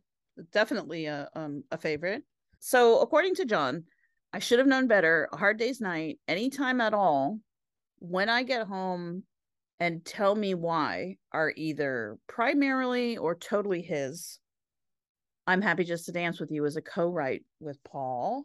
definitely 0.52 1.06
a 1.06 1.30
um 1.34 1.64
a 1.72 1.78
favorite. 1.78 2.24
So 2.60 3.00
according 3.00 3.36
to 3.36 3.46
John, 3.46 3.86
I 4.34 4.40
should 4.40 4.60
have 4.60 4.68
known 4.68 4.88
better. 4.88 5.28
A 5.32 5.38
hard 5.38 5.58
day's 5.58 5.82
night, 5.82 6.20
anytime 6.28 6.80
at 6.80 6.94
all, 6.94 7.40
when 8.00 8.30
I 8.30 8.44
get 8.44 8.68
home 8.68 9.24
and 9.82 10.06
tell 10.06 10.36
me 10.36 10.54
why 10.54 11.18
are 11.34 11.52
either 11.58 12.20
primarily 12.28 13.18
or 13.18 13.34
totally 13.34 13.82
his. 13.82 14.38
I'm 15.48 15.64
happy 15.64 15.84
just 15.84 16.06
to 16.06 16.12
dance 16.12 16.40
with 16.40 16.52
you 16.52 16.68
as 16.68 16.76
a 16.76 16.84
co-write 16.84 17.44
with 17.60 17.84
Paul. 17.84 18.44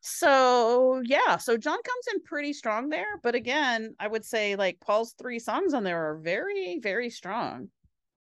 So 0.00 1.00
yeah, 1.04 1.36
so 1.36 1.56
John 1.56 1.78
comes 1.84 2.04
in 2.12 2.22
pretty 2.24 2.52
strong 2.52 2.88
there, 2.88 3.20
but 3.22 3.36
again, 3.36 3.94
I 4.00 4.08
would 4.08 4.24
say 4.24 4.56
like 4.56 4.80
Paul's 4.80 5.12
three 5.12 5.38
songs 5.38 5.72
on 5.72 5.84
there 5.84 6.10
are 6.10 6.18
very, 6.18 6.80
very 6.82 7.08
strong. 7.08 7.68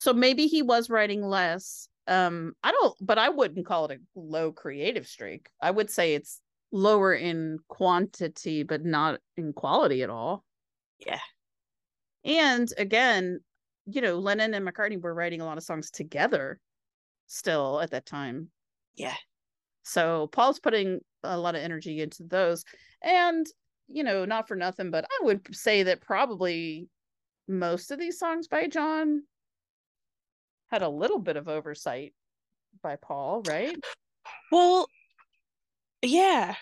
So 0.02 0.12
maybe 0.12 0.48
he 0.48 0.62
was 0.62 0.90
writing 0.90 1.24
less. 1.24 1.88
Um, 2.08 2.56
I 2.62 2.72
don't, 2.72 2.94
but 3.00 3.18
I 3.18 3.30
wouldn't 3.30 3.66
call 3.66 3.86
it 3.86 4.02
a 4.02 4.20
low 4.20 4.52
creative 4.52 5.08
streak. 5.08 5.48
I 5.62 5.72
would 5.72 5.90
say 5.90 6.14
it's 6.14 6.42
lower 6.74 7.14
in 7.14 7.60
quantity, 7.70 8.64
but 8.64 8.84
not 8.84 9.22
in 9.38 9.54
quality 9.54 10.04
at 10.04 10.10
all. 10.10 10.44
Yeah. 11.06 11.20
And 12.24 12.70
again, 12.78 13.40
you 13.86 14.02
know, 14.02 14.20
Lennon 14.20 14.54
and 14.54 14.68
McCartney 14.68 15.02
were 15.02 15.14
writing 15.14 15.42
a 15.42 15.46
lot 15.46 15.58
of 15.58 15.64
songs 15.64 15.90
together 15.90 16.60
still 17.28 17.82
at 17.82 17.92
that 17.92 18.06
time. 18.06 18.50
Yeah. 18.96 19.16
So 19.84 20.28
Paul's 20.28 20.60
putting 20.60 21.00
a 21.24 21.38
lot 21.38 21.56
of 21.56 21.62
energy 21.62 22.02
into 22.02 22.24
those. 22.24 22.64
And, 23.02 23.48
you 23.88 24.04
know, 24.04 24.26
not 24.26 24.48
for 24.48 24.56
nothing, 24.56 24.92
but 24.92 25.06
I 25.06 25.26
would 25.26 25.56
say 25.56 25.84
that 25.84 26.02
probably 26.02 26.88
most 27.48 27.92
of 27.92 28.00
these 28.00 28.20
songs 28.20 28.48
by 28.48 28.68
John 28.68 29.24
had 30.68 30.84
a 30.84 30.90
little 30.90 31.20
bit 31.20 31.38
of 31.38 31.48
oversight 31.48 32.14
by 32.84 32.96
Paul, 32.96 33.42
right? 33.48 33.76
Well, 34.52 34.88
yeah. 36.02 36.56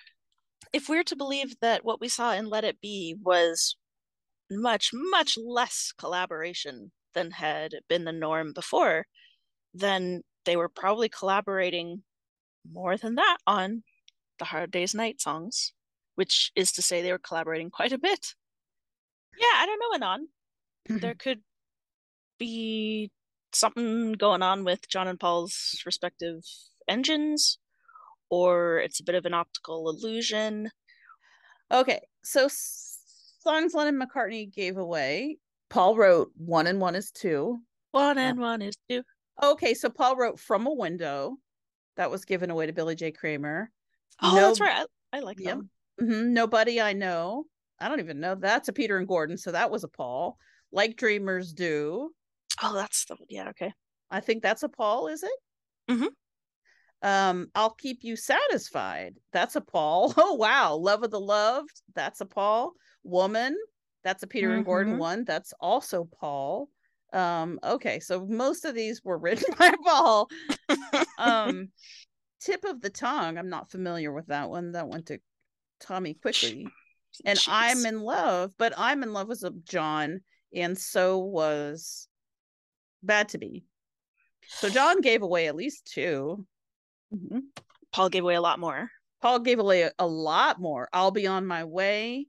If 0.71 0.87
we're 0.87 1.03
to 1.03 1.15
believe 1.15 1.55
that 1.61 1.83
what 1.83 1.99
we 1.99 2.07
saw 2.07 2.33
in 2.33 2.49
Let 2.49 2.63
It 2.63 2.79
Be 2.81 3.15
was 3.21 3.75
much, 4.51 4.91
much 4.93 5.37
less 5.37 5.93
collaboration 5.97 6.91
than 7.13 7.31
had 7.31 7.75
been 7.87 8.05
the 8.05 8.11
norm 8.11 8.53
before, 8.53 9.05
then 9.73 10.23
they 10.45 10.55
were 10.55 10.69
probably 10.69 11.09
collaborating 11.09 12.03
more 12.69 12.97
than 12.97 13.15
that 13.15 13.37
on 13.45 13.83
the 14.37 14.45
Hard 14.45 14.71
Day's 14.71 14.95
Night 14.95 15.21
songs, 15.21 15.73
which 16.15 16.51
is 16.55 16.71
to 16.73 16.81
say 16.81 17.01
they 17.01 17.11
were 17.11 17.19
collaborating 17.19 17.69
quite 17.69 17.91
a 17.91 17.97
bit. 17.97 18.33
Yeah, 19.37 19.45
I 19.55 19.65
don't 19.65 19.79
know, 19.79 19.95
Anon. 19.95 20.27
There 20.87 21.11
mm-hmm. 21.11 21.17
could 21.17 21.41
be 22.39 23.11
something 23.53 24.13
going 24.13 24.41
on 24.41 24.63
with 24.63 24.87
John 24.89 25.07
and 25.07 25.19
Paul's 25.19 25.81
respective 25.85 26.41
engines, 26.87 27.59
or 28.29 28.79
it's 28.79 28.99
a 28.99 29.03
bit 29.03 29.15
of 29.15 29.25
an 29.25 29.33
optical 29.33 29.89
illusion. 29.89 30.69
Okay, 31.71 31.99
so 32.23 32.47
songs 33.39 33.73
Lennon 33.73 33.99
and 33.99 34.09
McCartney 34.11 34.53
gave 34.53 34.77
away. 34.77 35.37
Paul 35.69 35.95
wrote 35.95 36.31
one 36.37 36.67
and 36.67 36.79
one 36.79 36.95
is 36.95 37.11
two. 37.11 37.59
One 37.91 38.17
and 38.17 38.39
one 38.39 38.61
is 38.61 38.75
two. 38.89 39.01
Okay, 39.41 39.73
so 39.73 39.89
Paul 39.89 40.15
wrote 40.15 40.39
From 40.39 40.67
a 40.67 40.73
Window. 40.73 41.37
That 41.97 42.11
was 42.11 42.23
given 42.25 42.49
away 42.49 42.65
to 42.67 42.73
Billy 42.73 42.95
J. 42.95 43.11
Kramer. 43.11 43.69
Oh, 44.21 44.35
No- 44.35 44.41
that's 44.47 44.61
right. 44.61 44.85
I, 45.13 45.17
I 45.17 45.19
like 45.21 45.39
Yep. 45.39 45.47
them. 45.57 45.69
Mhm, 46.01 46.27
Nobody 46.29 46.79
I 46.79 46.93
Know. 46.93 47.45
I 47.79 47.87
don't 47.89 47.99
even 47.99 48.19
know. 48.19 48.35
That's 48.35 48.67
a 48.69 48.73
Peter 48.73 48.97
and 48.97 49.07
Gordon. 49.07 49.37
So 49.37 49.51
that 49.51 49.69
was 49.71 49.83
a 49.83 49.87
Paul. 49.89 50.37
Like 50.71 50.95
Dreamers 50.97 51.51
Do. 51.53 52.11
Oh, 52.61 52.73
that's 52.73 53.05
the 53.05 53.17
yeah. 53.29 53.49
Okay. 53.49 53.73
I 54.11 54.19
think 54.19 54.43
that's 54.43 54.63
a 54.63 54.69
Paul, 54.69 55.07
is 55.07 55.23
it? 55.23 55.31
Mhm. 55.91 56.07
Um, 57.01 57.47
I'll 57.55 57.73
keep 57.75 57.99
you 58.03 58.15
satisfied. 58.15 59.15
That's 59.31 59.55
a 59.55 59.61
Paul. 59.61 60.13
Oh 60.17 60.33
wow, 60.35 60.75
love 60.75 61.03
of 61.03 61.11
the 61.11 61.19
loved. 61.19 61.81
That's 61.95 62.21
a 62.21 62.25
Paul. 62.25 62.73
Woman. 63.03 63.57
That's 64.03 64.23
a 64.23 64.27
Peter 64.27 64.53
and 64.53 64.65
Gordon 64.65 64.95
Mhm. 64.95 64.99
one. 64.99 65.23
That's 65.25 65.53
also 65.59 66.07
Paul. 66.19 66.69
Um, 67.11 67.59
okay, 67.63 67.99
so 67.99 68.25
most 68.25 68.65
of 68.65 68.75
these 68.75 69.03
were 69.03 69.17
written 69.47 69.53
by 69.57 69.73
Paul. 69.83 70.29
Um, 71.17 71.69
tip 72.39 72.63
of 72.65 72.81
the 72.81 72.89
tongue. 72.89 73.37
I'm 73.37 73.49
not 73.49 73.71
familiar 73.71 74.11
with 74.13 74.27
that 74.27 74.49
one. 74.49 74.71
That 74.73 74.87
went 74.87 75.07
to 75.07 75.19
Tommy 75.79 76.13
Quickly. 76.13 76.67
And 77.25 77.39
I'm 77.47 77.85
in 77.85 78.01
love, 78.01 78.53
but 78.57 78.73
I'm 78.77 79.01
in 79.03 79.11
love 79.13 79.27
was 79.27 79.43
a 79.43 79.51
John, 79.63 80.21
and 80.53 80.77
so 80.77 81.17
was 81.17 82.07
Bad 83.01 83.29
to 83.29 83.39
Me. 83.39 83.63
So 84.47 84.69
John 84.69 85.01
gave 85.01 85.21
away 85.23 85.47
at 85.47 85.55
least 85.55 85.85
two. 85.91 86.45
Mhm. 87.13 87.41
Paul 87.91 88.09
gave 88.09 88.23
away 88.23 88.35
a 88.35 88.41
lot 88.41 88.59
more. 88.59 88.89
Paul 89.21 89.39
gave 89.39 89.59
away 89.59 89.81
a, 89.81 89.91
a 89.99 90.07
lot 90.07 90.61
more. 90.61 90.87
I'll 90.93 91.11
be 91.11 91.25
on 91.27 91.45
my 91.47 91.63
way. 91.65 92.27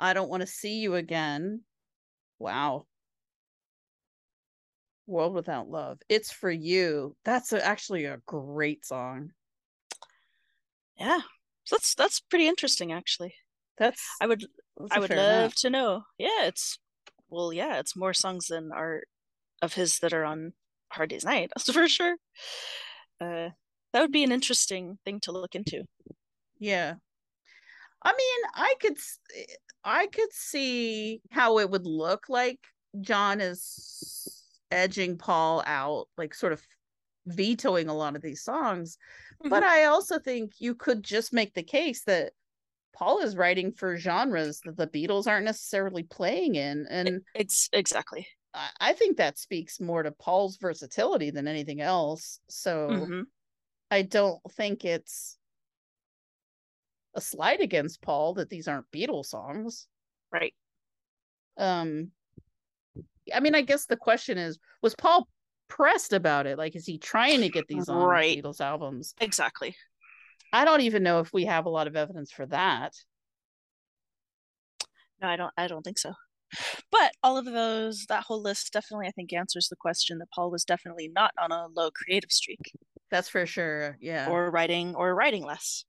I 0.00 0.14
don't 0.14 0.30
want 0.30 0.40
to 0.40 0.46
see 0.46 0.78
you 0.78 0.94
again. 0.94 1.60
Wow. 2.38 2.86
World 5.06 5.34
Without 5.34 5.68
Love. 5.68 5.98
It's 6.08 6.32
for 6.32 6.50
you. 6.50 7.16
That's 7.24 7.52
a, 7.52 7.64
actually 7.64 8.06
a 8.06 8.22
great 8.26 8.84
song. 8.84 9.32
Yeah. 10.98 11.20
That's 11.70 11.94
that's 11.94 12.20
pretty 12.20 12.48
interesting 12.48 12.92
actually. 12.92 13.34
That's 13.78 14.02
I 14.20 14.26
would 14.26 14.44
that's 14.76 14.92
I 14.92 14.98
would 14.98 15.10
love 15.10 15.54
to 15.56 15.70
know. 15.70 16.02
Yeah, 16.18 16.44
it's 16.44 16.78
well, 17.28 17.52
yeah, 17.52 17.78
it's 17.78 17.94
more 17.96 18.12
songs 18.12 18.46
than 18.48 18.72
are 18.72 19.02
of 19.62 19.74
his 19.74 19.98
that 20.00 20.12
are 20.12 20.24
on 20.24 20.52
Hard 20.90 21.10
Day's 21.10 21.24
Night, 21.24 21.50
that's 21.56 21.70
for 21.70 21.88
sure. 21.88 22.16
Uh 23.20 23.50
that 23.92 24.00
would 24.00 24.12
be 24.12 24.24
an 24.24 24.32
interesting 24.32 24.98
thing 25.04 25.20
to 25.20 25.32
look 25.32 25.54
into. 25.54 25.84
Yeah. 26.58 26.94
I 28.02 28.12
mean, 28.12 28.50
I 28.54 28.74
could 28.80 28.96
eh, 29.36 29.54
I 29.84 30.06
could 30.08 30.32
see 30.32 31.20
how 31.30 31.58
it 31.58 31.70
would 31.70 31.86
look 31.86 32.28
like 32.28 32.60
John 33.00 33.40
is 33.40 34.36
edging 34.70 35.18
Paul 35.18 35.62
out, 35.66 36.06
like 36.16 36.34
sort 36.34 36.52
of 36.52 36.62
vetoing 37.26 37.88
a 37.88 37.94
lot 37.94 38.16
of 38.16 38.22
these 38.22 38.42
songs. 38.42 38.96
But 39.42 39.62
I 39.62 39.84
also 39.84 40.18
think 40.18 40.52
you 40.58 40.74
could 40.74 41.02
just 41.02 41.32
make 41.32 41.54
the 41.54 41.62
case 41.62 42.04
that 42.04 42.32
Paul 42.94 43.20
is 43.20 43.36
writing 43.36 43.72
for 43.72 43.96
genres 43.96 44.60
that 44.64 44.76
the 44.76 44.86
Beatles 44.86 45.26
aren't 45.26 45.46
necessarily 45.46 46.02
playing 46.02 46.56
in. 46.56 46.86
And 46.90 47.20
It's 47.34 47.68
exactly. 47.72 48.26
I, 48.52 48.68
I 48.80 48.92
think 48.92 49.16
that 49.16 49.38
speaks 49.38 49.80
more 49.80 50.02
to 50.02 50.10
Paul's 50.12 50.56
versatility 50.56 51.30
than 51.30 51.48
anything 51.48 51.80
else. 51.80 52.40
So 52.48 52.88
Mhm. 52.90 53.22
I 53.90 54.02
don't 54.02 54.40
think 54.52 54.84
it's 54.84 55.38
a 57.14 57.20
slight 57.20 57.60
against 57.60 58.02
Paul 58.02 58.34
that 58.34 58.50
these 58.50 58.68
aren't 58.68 58.90
Beatles 58.90 59.26
songs. 59.26 59.86
Right. 60.32 60.54
Um 61.56 62.12
I 63.34 63.40
mean, 63.40 63.54
I 63.54 63.60
guess 63.62 63.86
the 63.86 63.96
question 63.96 64.38
is, 64.38 64.58
was 64.82 64.94
Paul 64.96 65.28
pressed 65.68 66.12
about 66.12 66.46
it? 66.46 66.58
Like, 66.58 66.74
is 66.74 66.84
he 66.86 66.98
trying 66.98 67.40
to 67.42 67.48
get 67.48 67.68
these 67.68 67.88
on 67.88 68.02
Right. 68.02 68.42
Beatles 68.42 68.60
albums? 68.60 69.14
Exactly. 69.20 69.76
I 70.52 70.64
don't 70.64 70.80
even 70.80 71.02
know 71.04 71.20
if 71.20 71.32
we 71.32 71.44
have 71.44 71.66
a 71.66 71.70
lot 71.70 71.86
of 71.86 71.94
evidence 71.96 72.32
for 72.32 72.46
that. 72.46 72.92
No, 75.22 75.28
I 75.28 75.36
don't 75.36 75.52
I 75.56 75.68
don't 75.68 75.82
think 75.82 75.98
so. 75.98 76.12
But 76.90 77.12
all 77.22 77.36
of 77.38 77.44
those, 77.44 78.06
that 78.08 78.24
whole 78.24 78.42
list 78.42 78.72
definitely 78.72 79.06
I 79.06 79.12
think 79.12 79.32
answers 79.32 79.68
the 79.68 79.76
question 79.76 80.18
that 80.18 80.30
Paul 80.34 80.50
was 80.50 80.64
definitely 80.64 81.08
not 81.14 81.32
on 81.40 81.52
a 81.52 81.68
low 81.68 81.90
creative 81.92 82.32
streak 82.32 82.72
That's 83.10 83.28
for 83.28 83.46
sure. 83.46 83.96
Yeah. 84.00 84.28
or 84.28 84.50
writing 84.50 84.96
or 84.96 85.14
writing 85.14 85.44
less. 85.44 85.84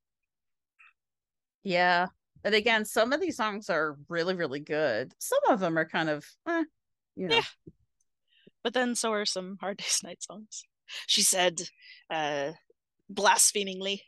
Yeah. 1.62 2.06
And 2.44 2.54
again, 2.54 2.84
some 2.84 3.12
of 3.12 3.20
these 3.20 3.36
songs 3.36 3.70
are 3.70 3.96
really, 4.08 4.34
really 4.34 4.60
good. 4.60 5.12
Some 5.18 5.38
of 5.48 5.60
them 5.60 5.78
are 5.78 5.88
kind 5.88 6.08
of, 6.08 6.24
eh, 6.48 6.64
you 7.14 7.28
know. 7.28 7.36
Yeah. 7.36 7.42
But 8.64 8.74
then 8.74 8.94
so 8.94 9.12
are 9.12 9.24
some 9.24 9.58
Hard 9.60 9.78
Day's 9.78 10.00
Night 10.04 10.22
songs. 10.22 10.64
She 11.06 11.22
said 11.22 11.62
uh 12.10 12.52
blasphemingly. 13.08 14.02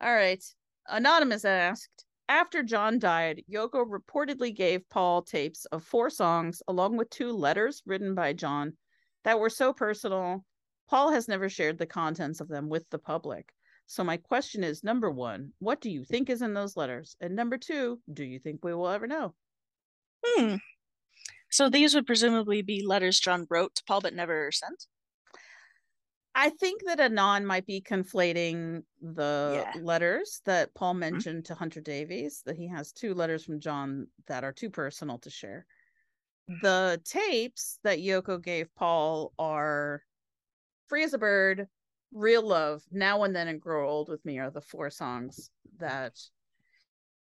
All 0.00 0.12
right. 0.12 0.42
Anonymous 0.88 1.44
asked, 1.44 2.04
after 2.28 2.62
John 2.62 2.98
died, 2.98 3.44
Yoko 3.50 3.84
reportedly 3.84 4.54
gave 4.54 4.88
Paul 4.88 5.22
tapes 5.22 5.64
of 5.66 5.84
four 5.84 6.10
songs 6.10 6.62
along 6.68 6.96
with 6.96 7.10
two 7.10 7.32
letters 7.32 7.82
written 7.86 8.14
by 8.14 8.32
John 8.32 8.76
that 9.24 9.38
were 9.38 9.50
so 9.50 9.72
personal. 9.72 10.44
Paul 10.88 11.12
has 11.12 11.28
never 11.28 11.48
shared 11.48 11.78
the 11.78 11.86
contents 11.86 12.40
of 12.40 12.48
them 12.48 12.68
with 12.68 12.88
the 12.90 12.98
public. 12.98 13.52
So, 13.86 14.02
my 14.04 14.16
question 14.16 14.64
is 14.64 14.82
number 14.84 15.10
one, 15.10 15.52
what 15.60 15.80
do 15.80 15.90
you 15.90 16.04
think 16.04 16.28
is 16.28 16.42
in 16.42 16.54
those 16.54 16.76
letters? 16.76 17.16
And 17.20 17.36
number 17.36 17.56
two, 17.56 18.02
do 18.12 18.24
you 18.24 18.38
think 18.38 18.64
we 18.64 18.74
will 18.74 18.88
ever 18.88 19.06
know? 19.06 19.34
Hmm. 20.24 20.56
So 21.50 21.70
these 21.70 21.94
would 21.94 22.06
presumably 22.06 22.62
be 22.62 22.84
letters 22.84 23.20
John 23.20 23.46
wrote 23.48 23.74
to 23.76 23.84
Paul 23.84 24.00
but 24.00 24.14
never 24.14 24.50
sent. 24.52 24.86
I 26.34 26.50
think 26.50 26.82
that 26.84 27.00
Anon 27.00 27.46
might 27.46 27.64
be 27.64 27.80
conflating 27.80 28.84
the 29.00 29.64
Yeah. 29.64 29.80
letters 29.80 30.42
that 30.44 30.74
Paul 30.74 30.94
mentioned 30.94 31.46
to 31.46 31.54
Hunter 31.54 31.80
Davies, 31.80 32.42
that 32.44 32.56
he 32.56 32.66
has 32.68 32.92
two 32.92 33.14
letters 33.14 33.44
from 33.44 33.60
John 33.60 34.08
that 34.26 34.44
are 34.44 34.52
too 34.52 34.68
personal 34.68 35.18
to 35.20 35.30
share. 35.30 35.66
The 36.62 37.00
tapes 37.04 37.78
that 37.84 38.00
Yoko 38.00 38.40
gave 38.42 38.74
Paul 38.74 39.32
are 39.38 40.02
Free 40.88 41.04
as 41.04 41.14
a 41.14 41.18
Bird, 41.18 41.68
Real 42.12 42.42
Love, 42.42 42.82
Now 42.90 43.22
and 43.24 43.34
Then, 43.34 43.48
and 43.48 43.60
Grow 43.60 43.88
Old 43.88 44.08
with 44.08 44.24
Me 44.24 44.38
are 44.38 44.50
the 44.50 44.60
four 44.60 44.90
songs 44.90 45.50
that 45.78 46.12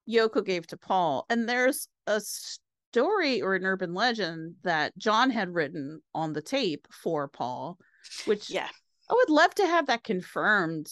Yoko 0.09 0.45
gave 0.45 0.67
to 0.67 0.77
Paul. 0.77 1.25
And 1.29 1.47
there's 1.49 1.87
a 2.07 2.21
story 2.21 3.41
or 3.41 3.55
an 3.55 3.65
urban 3.65 3.93
legend 3.93 4.55
that 4.63 4.97
John 4.97 5.29
had 5.29 5.53
written 5.53 6.01
on 6.13 6.33
the 6.33 6.41
tape 6.41 6.87
for 6.91 7.27
Paul, 7.27 7.77
which 8.25 8.49
Yeah. 8.49 8.69
I 9.09 9.13
would 9.13 9.29
love 9.29 9.53
to 9.55 9.67
have 9.67 9.87
that 9.87 10.03
confirmed 10.03 10.87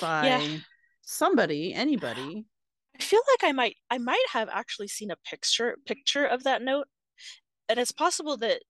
by 0.00 0.26
Yeah. 0.26 0.58
somebody, 1.02 1.72
anybody. 1.72 2.46
I 2.98 3.02
feel 3.02 3.20
like 3.32 3.48
I 3.48 3.52
might 3.52 3.76
I 3.90 3.98
might 3.98 4.24
have 4.30 4.48
actually 4.48 4.88
seen 4.88 5.10
a 5.10 5.16
picture 5.16 5.76
picture 5.84 6.24
of 6.24 6.44
that 6.44 6.62
note. 6.62 6.88
And 7.68 7.78
it's 7.78 7.92
possible 7.92 8.36
that 8.38 8.62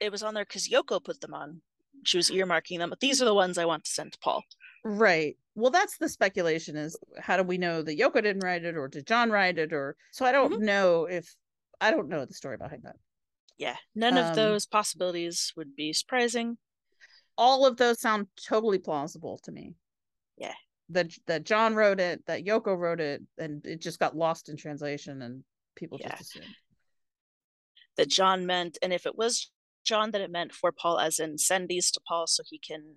it 0.00 0.10
was 0.10 0.22
on 0.22 0.34
there 0.34 0.44
because 0.44 0.68
Yoko 0.68 1.02
put 1.02 1.20
them 1.20 1.34
on. 1.34 1.62
She 2.04 2.16
was 2.16 2.30
earmarking 2.30 2.78
them, 2.78 2.90
but 2.90 3.00
these 3.00 3.20
are 3.20 3.24
the 3.26 3.34
ones 3.34 3.58
I 3.58 3.64
want 3.64 3.84
to 3.84 3.90
send 3.90 4.12
to 4.12 4.18
Paul. 4.18 4.42
Right. 4.84 5.36
Well, 5.54 5.70
that's 5.70 5.98
the 5.98 6.08
speculation 6.08 6.76
is 6.76 6.98
how 7.18 7.36
do 7.36 7.42
we 7.42 7.58
know 7.58 7.82
that 7.82 7.98
Yoko 7.98 8.22
didn't 8.22 8.44
write 8.44 8.64
it 8.64 8.76
or 8.76 8.88
did 8.88 9.06
John 9.06 9.30
write 9.30 9.58
it 9.58 9.72
or 9.72 9.96
so 10.10 10.24
I 10.24 10.32
don't 10.32 10.62
know 10.62 11.04
if 11.04 11.34
I 11.80 11.90
don't 11.90 12.08
know 12.08 12.24
the 12.24 12.34
story 12.34 12.56
behind 12.56 12.82
that. 12.84 12.96
Yeah. 13.58 13.76
None 13.94 14.16
Um, 14.16 14.26
of 14.26 14.36
those 14.36 14.66
possibilities 14.66 15.52
would 15.56 15.76
be 15.76 15.92
surprising. 15.92 16.56
All 17.36 17.66
of 17.66 17.76
those 17.76 18.00
sound 18.00 18.28
totally 18.48 18.78
plausible 18.78 19.38
to 19.44 19.52
me. 19.52 19.74
Yeah. 20.38 20.54
That 20.90 21.12
that 21.26 21.44
John 21.44 21.74
wrote 21.74 22.00
it, 22.00 22.24
that 22.26 22.44
Yoko 22.44 22.76
wrote 22.76 23.00
it, 23.00 23.22
and 23.38 23.64
it 23.66 23.80
just 23.82 23.98
got 23.98 24.16
lost 24.16 24.48
in 24.48 24.56
translation 24.56 25.20
and 25.20 25.44
people 25.74 25.98
Yeah. 26.00 26.16
just 26.16 26.36
assumed. 26.36 26.54
That 27.96 28.08
John 28.08 28.46
meant, 28.46 28.78
and 28.82 28.92
if 28.92 29.04
it 29.04 29.16
was 29.16 29.50
John 29.84 30.10
that 30.12 30.20
it 30.20 30.30
meant 30.30 30.52
for 30.52 30.72
Paul 30.72 30.98
as 30.98 31.18
in 31.18 31.38
send 31.38 31.68
these 31.68 31.90
to 31.92 32.00
Paul 32.06 32.26
so 32.26 32.42
he 32.46 32.58
can 32.58 32.96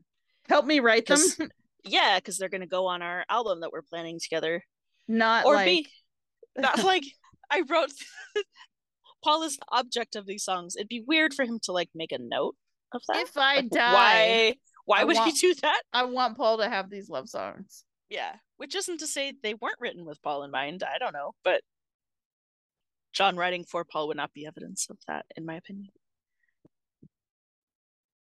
Help 0.49 0.65
me 0.65 0.79
write 0.81 1.05
them. 1.05 1.19
yeah, 1.85 2.17
because 2.19 2.37
they're 2.37 2.49
gonna 2.49 2.67
go 2.67 2.87
on 2.87 3.01
our 3.01 3.23
album 3.29 3.61
that 3.61 3.71
we're 3.71 3.81
planning 3.81 4.19
together. 4.21 4.63
Not 5.07 5.45
or 5.45 5.55
like 5.55 5.65
be 5.65 5.87
not 6.57 6.83
like 6.83 7.03
I 7.49 7.61
wrote 7.69 7.91
Paul 9.23 9.43
is 9.43 9.55
the 9.57 9.65
object 9.69 10.15
of 10.15 10.25
these 10.25 10.43
songs. 10.43 10.75
It'd 10.75 10.89
be 10.89 11.03
weird 11.05 11.33
for 11.33 11.45
him 11.45 11.59
to 11.63 11.71
like 11.71 11.89
make 11.95 12.11
a 12.11 12.17
note 12.19 12.55
of 12.93 13.01
that. 13.07 13.17
if 13.17 13.37
I 13.37 13.55
Like, 13.57 13.69
die, 13.69 13.93
why 13.93 14.55
why 14.85 14.99
I 15.01 15.03
would 15.05 15.15
want- 15.15 15.33
he 15.33 15.39
do 15.39 15.55
that? 15.61 15.81
I 15.93 16.03
want 16.03 16.35
Paul 16.37 16.57
to 16.57 16.67
have 16.69 16.89
these 16.89 17.09
love 17.09 17.29
songs. 17.29 17.85
Yeah. 18.09 18.33
Which 18.57 18.75
isn't 18.75 18.99
to 18.99 19.07
say 19.07 19.33
they 19.41 19.53
weren't 19.55 19.79
written 19.79 20.05
with 20.05 20.21
Paul 20.21 20.43
in 20.43 20.51
mind. 20.51 20.83
I 20.83 20.97
don't 20.99 21.13
know. 21.13 21.31
But 21.43 21.61
John 23.13 23.37
writing 23.37 23.63
for 23.63 23.83
Paul 23.85 24.07
would 24.09 24.17
not 24.17 24.33
be 24.33 24.45
evidence 24.45 24.87
of 24.89 24.97
that, 25.07 25.25
in 25.35 25.45
my 25.45 25.55
opinion. 25.55 25.89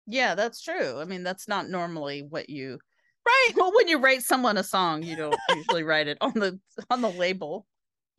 Yeah, 0.08 0.36
that's 0.36 0.62
true. 0.62 1.00
I 1.00 1.06
mean, 1.06 1.24
that's 1.24 1.48
not 1.48 1.70
normally 1.70 2.22
what 2.22 2.50
you 2.50 2.80
Right. 3.26 3.52
well 3.56 3.72
when 3.74 3.88
you 3.88 4.00
write 4.00 4.22
someone 4.22 4.58
a 4.58 4.64
song, 4.64 5.04
you 5.04 5.16
don't 5.16 5.36
usually 5.56 5.84
write 5.84 6.08
it 6.08 6.18
on 6.22 6.34
the 6.34 6.60
on 6.90 7.02
the 7.02 7.10
label 7.10 7.66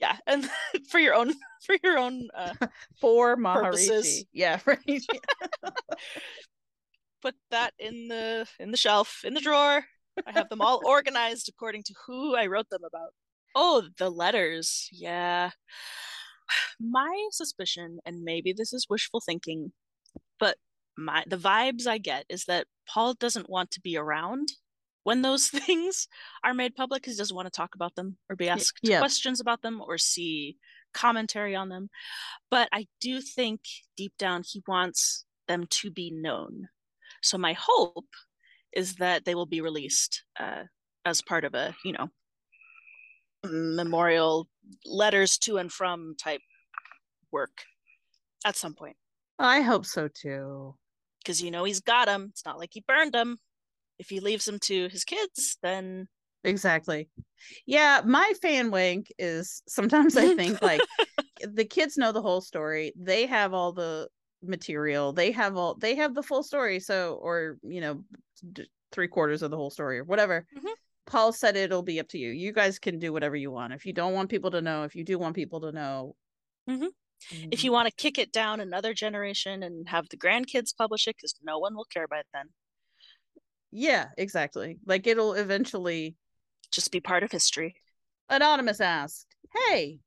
Yeah. 0.01 0.17
And 0.27 0.49
for 0.91 0.99
your 0.99 1.15
own 1.15 1.35
for 1.67 1.77
your 1.83 1.99
own 1.99 2.29
uh 2.35 2.55
for 3.01 3.37
Maharishi. 3.37 3.63
Purposes. 3.89 4.25
Yeah, 4.33 4.61
right. 4.67 5.03
put 7.23 7.35
that 7.51 7.75
in 7.79 8.09
the 8.09 8.47
in 8.59 8.71
the 8.71 8.77
shelf, 8.77 9.21
in 9.25 9.35
the 9.35 9.41
drawer. 9.41 9.85
I 10.27 10.33
have 10.33 10.49
them 10.49 10.61
all 10.61 10.81
organized 10.85 11.49
according 11.49 11.83
to 11.85 11.95
who 12.07 12.37
I 12.37 12.47
wrote 12.47 12.71
them 12.71 12.85
about. 12.85 13.11
Oh, 13.55 13.85
the 13.99 14.11
letters. 14.11 14.89
Yeah. 14.93 15.51
My 16.81 17.29
suspicion, 17.31 17.99
and 18.05 18.23
maybe 18.23 18.53
this 18.53 18.73
is 18.73 18.87
wishful 18.89 19.21
thinking, 19.25 19.73
but 20.39 20.57
my 20.97 21.25
the 21.27 21.37
vibes 21.37 21.87
I 21.87 21.99
get 21.99 22.25
is 22.29 22.45
that 22.45 22.67
Paul 22.89 23.15
doesn't 23.15 23.51
want 23.51 23.73
to 23.73 23.81
be 23.81 23.97
around 23.97 24.49
when 25.05 25.23
those 25.23 25.49
things 25.49 26.09
are 26.43 26.55
made 26.55 26.75
public 26.75 27.03
because 27.03 27.15
he 27.15 27.19
doesn't 27.19 27.37
want 27.37 27.47
to 27.47 27.57
talk 27.57 27.75
about 27.75 27.95
them 27.95 28.17
or 28.29 28.37
be 28.37 28.49
asked 28.49 28.81
yeah. 28.83 28.99
questions 28.99 29.41
about 29.41 29.63
them 29.63 29.81
or 29.81 29.99
see 29.99 30.57
commentary 30.93 31.55
on 31.55 31.69
them. 31.69 31.89
But 32.51 32.69
I 32.73 32.87
do 33.01 33.21
think 33.21 33.61
deep 33.97 34.13
down 34.19 34.43
he 34.45 34.63
wants 34.67 35.25
them 35.49 35.67
to 35.69 35.91
be 35.91 36.11
known. 36.11 36.69
So 37.23 37.39
my 37.39 37.55
hope 37.59 38.09
is 38.73 38.97
that 38.97 39.25
they 39.25 39.35
will 39.35 39.47
be 39.47 39.61
released 39.61 40.25
uh, 40.39 40.65
as 41.05 41.23
part 41.23 41.45
of 41.45 41.55
a, 41.55 41.75
you 41.85 41.93
know, 41.93 42.09
memorial 43.45 44.49
letters 44.85 45.39
to 45.39 45.59
and 45.59 45.71
from 45.71 46.15
type 46.19 46.41
work 47.31 47.65
at 48.45 48.57
some 48.57 48.75
point. 48.75 48.97
I 49.39 49.61
hope 49.63 49.85
so 49.85 50.09
too. 50.09 50.77
Because 51.25 51.43
you 51.43 51.51
know 51.51 51.65
he's 51.65 51.81
got 51.81 52.07
them. 52.07 52.29
It's 52.31 52.45
not 52.45 52.59
like 52.59 52.71
he 52.73 52.85
burned 52.87 53.13
them. 53.13 53.39
If 53.99 54.09
he 54.11 54.21
leaves 54.21 54.45
them 54.45 54.59
to 54.61 54.89
his 54.89 55.05
kids, 55.05 55.57
then 55.63 56.09
Exactly. 56.45 57.09
Yeah, 57.67 58.03
my 58.05 58.33
fan 58.43 58.71
wank 58.71 59.11
is 59.19 59.63
sometimes 59.67 60.17
I 60.17 60.35
think 60.37 60.61
like 60.61 60.81
the 61.41 61.65
kids 61.65 61.97
know 61.97 62.13
the 62.13 62.23
whole 62.23 62.43
story. 62.43 62.93
They 62.97 63.27
have 63.27 63.55
all 63.55 63.73
the 63.73 64.09
material. 64.43 65.13
They 65.13 65.33
have 65.33 65.57
all 65.57 65.75
they 65.75 65.95
have 65.97 66.15
the 66.15 66.23
full 66.23 66.43
story. 66.43 66.81
So 66.81 67.19
or 67.23 67.57
you 67.63 67.81
know 67.81 68.05
d- 68.53 68.69
three 68.93 69.09
quarters 69.09 69.43
of 69.43 69.51
the 69.51 69.57
whole 69.57 69.71
story 69.71 69.99
or 69.99 70.05
whatever. 70.05 70.47
Mhm. 70.57 70.73
Paul 71.07 71.33
said 71.33 71.57
it'll 71.57 71.83
be 71.83 72.01
up 72.01 72.09
to 72.09 72.19
you. 72.19 72.31
You 72.31 72.53
guys 72.53 72.79
can 72.79 72.99
do 72.99 73.13
whatever 73.13 73.37
you 73.37 73.51
want. 73.51 73.73
If 73.73 73.85
you 73.87 73.93
don't 73.93 74.15
want 74.15 74.31
people 74.31 74.51
to 74.53 74.63
know, 74.63 74.85
if 74.85 74.95
you 74.95 75.05
do 75.05 75.19
want 75.19 75.35
people 75.35 75.61
to 75.63 75.73
know, 75.73 76.15
Mhm. 77.31 77.49
if 77.53 77.65
you 77.65 77.73
want 77.73 77.89
to 77.89 77.95
kick 77.95 78.19
it 78.19 78.33
down 78.33 78.61
another 78.61 78.95
generation 78.95 79.63
and 79.63 79.89
have 79.89 80.09
the 80.09 80.17
grandkids 80.17 80.77
publish 80.77 81.07
it, 81.09 81.17
because 81.17 81.35
no 81.43 81.59
one 81.59 81.75
will 81.75 81.85
care 81.87 82.09
by 82.09 82.23
then, 82.33 82.51
yeah, 83.77 84.11
exactly. 84.17 84.79
Like 84.87 85.07
it'll 85.07 85.35
eventually 85.35 86.17
just 86.71 86.93
be 86.93 87.01
part 87.01 87.25
of 87.25 87.33
history. 87.33 87.75
Anonymous 88.31 88.81
asked, 88.81 89.27
Hey, 89.53 89.99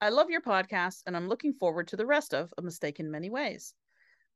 I 0.00 0.10
love 0.10 0.30
your 0.30 0.40
podcast 0.40 1.02
and 1.04 1.16
I'm 1.16 1.28
looking 1.28 1.52
forward 1.54 1.88
to 1.88 1.96
the 1.96 2.06
rest 2.06 2.32
of 2.32 2.54
A 2.56 2.62
Mistake 2.62 3.00
in 3.00 3.10
Many 3.10 3.28
Ways. 3.28 3.74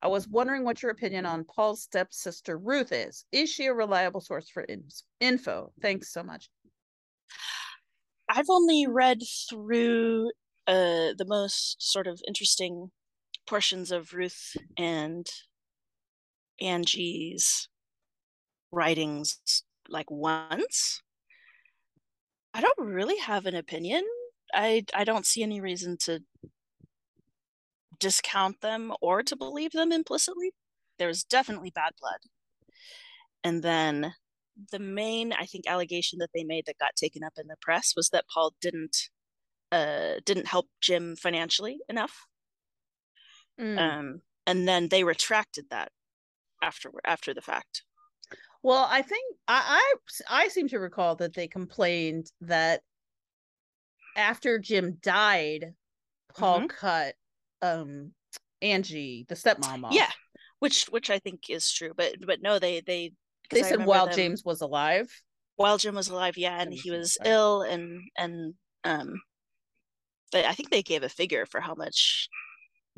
I 0.03 0.09
was 0.09 0.27
wondering 0.27 0.65
what 0.65 0.83
your 0.83 0.91
opinion 0.91 1.27
on 1.27 1.45
Paul's 1.45 1.83
stepsister 1.83 2.59
Ruth 2.59 2.91
is. 2.91 3.25
Is 3.31 3.49
she 3.49 3.67
a 3.67 3.73
reliable 3.73 4.21
source 4.21 4.49
for 4.49 4.65
in- 4.65 4.89
info? 5.21 5.73
Thanks 5.81 6.13
so 6.13 6.25
much. 6.25 6.51
I've 8.29 8.51
only 8.51 8.87
read 8.89 9.23
through 9.49 10.33
uh, 10.67 11.15
the 11.17 11.27
most 11.27 11.77
sort 11.81 12.07
of 12.07 12.21
interesting 12.27 12.91
portions 13.47 13.91
of 13.91 14.13
Ruth 14.13 14.57
and 14.77 15.27
Angie's 16.61 17.69
writings 18.71 19.65
like 19.89 20.11
once. 20.11 21.03
I 22.55 22.61
don't 22.61 22.79
really 22.79 23.19
have 23.19 23.47
an 23.47 23.55
opinion. 23.55 24.05
I 24.55 24.85
I 24.95 25.05
don't 25.05 25.27
see 25.27 25.43
any 25.43 25.61
reason 25.61 25.97
to 26.03 26.21
discount 27.99 28.61
them 28.61 28.93
or 29.01 29.23
to 29.23 29.37
believe 29.37 29.73
them 29.73 29.93
implicitly. 29.93 30.53
There's 30.99 31.25
definitely 31.25 31.71
bad 31.71 31.93
blood. 32.01 32.19
And 33.45 33.63
then 33.63 34.15
the 34.71 34.79
main 34.79 35.33
I 35.33 35.47
think 35.47 35.67
allegation 35.67 36.19
that 36.21 36.31
they 36.35 36.45
made 36.45 36.67
that 36.67 36.79
got 36.79 36.97
taken 36.97 37.25
up 37.25 37.35
in 37.39 37.49
the 37.49 37.57
press 37.61 37.95
was 37.97 38.11
that 38.11 38.29
Paul 38.33 38.55
didn't 38.61 38.97
uh 39.73 40.21
didn't 40.25 40.47
help 40.47 40.69
Jim 40.81 41.17
financially 41.17 41.79
enough. 41.89 42.27
Mm. 43.61 43.79
Um 43.79 44.21
and 44.47 44.69
then 44.69 44.89
they 44.89 45.03
retracted 45.05 45.67
that 45.71 45.91
after 46.63 46.91
after 47.05 47.35
the 47.35 47.41
fact. 47.43 47.83
well, 48.63 48.87
I 48.89 49.03
think 49.03 49.25
I, 49.49 49.83
I 50.29 50.45
I 50.45 50.49
seem 50.49 50.69
to 50.69 50.79
recall 50.79 51.17
that 51.17 51.35
they 51.35 51.49
complained 51.49 52.31
that 52.43 52.83
after 54.17 54.59
Jim 54.59 54.99
died, 55.03 55.75
Paul 56.37 56.61
Mhm. 56.63 56.69
cut 56.69 57.15
um 57.63 58.13
Angie, 58.61 59.25
the 59.29 59.35
stepmom 59.35 59.85
off. 59.87 59.93
Yeah, 59.95 60.11
which 60.61 60.85
which 60.87 61.11
I 61.11 61.19
think 61.19 61.49
is 61.51 61.71
true, 61.73 61.93
but 61.97 62.15
but 62.27 62.43
no, 62.43 62.59
they 62.59 62.81
they 62.81 63.13
They 63.51 63.63
I 63.63 63.69
said 63.69 63.87
while 63.87 64.07
them- 64.07 64.15
James 64.17 64.45
was 64.45 64.61
alive. 64.61 65.11
while 65.57 65.79
Jim 65.79 65.95
was 65.95 66.09
alive, 66.09 66.37
yeah, 66.39 66.61
and 66.61 66.73
he 66.73 66.91
was 66.91 66.99
was 67.01 67.17
alive. 67.21 67.33
ill 67.33 67.63
and 67.63 68.03
and 68.17 68.55
um 68.85 69.21
they, 70.33 70.45
I 70.45 70.53
think 70.53 70.71
they 70.71 70.83
gave 70.83 71.03
a 71.03 71.09
figure 71.09 71.47
for 71.47 71.61
how 71.61 71.75
much 71.75 72.29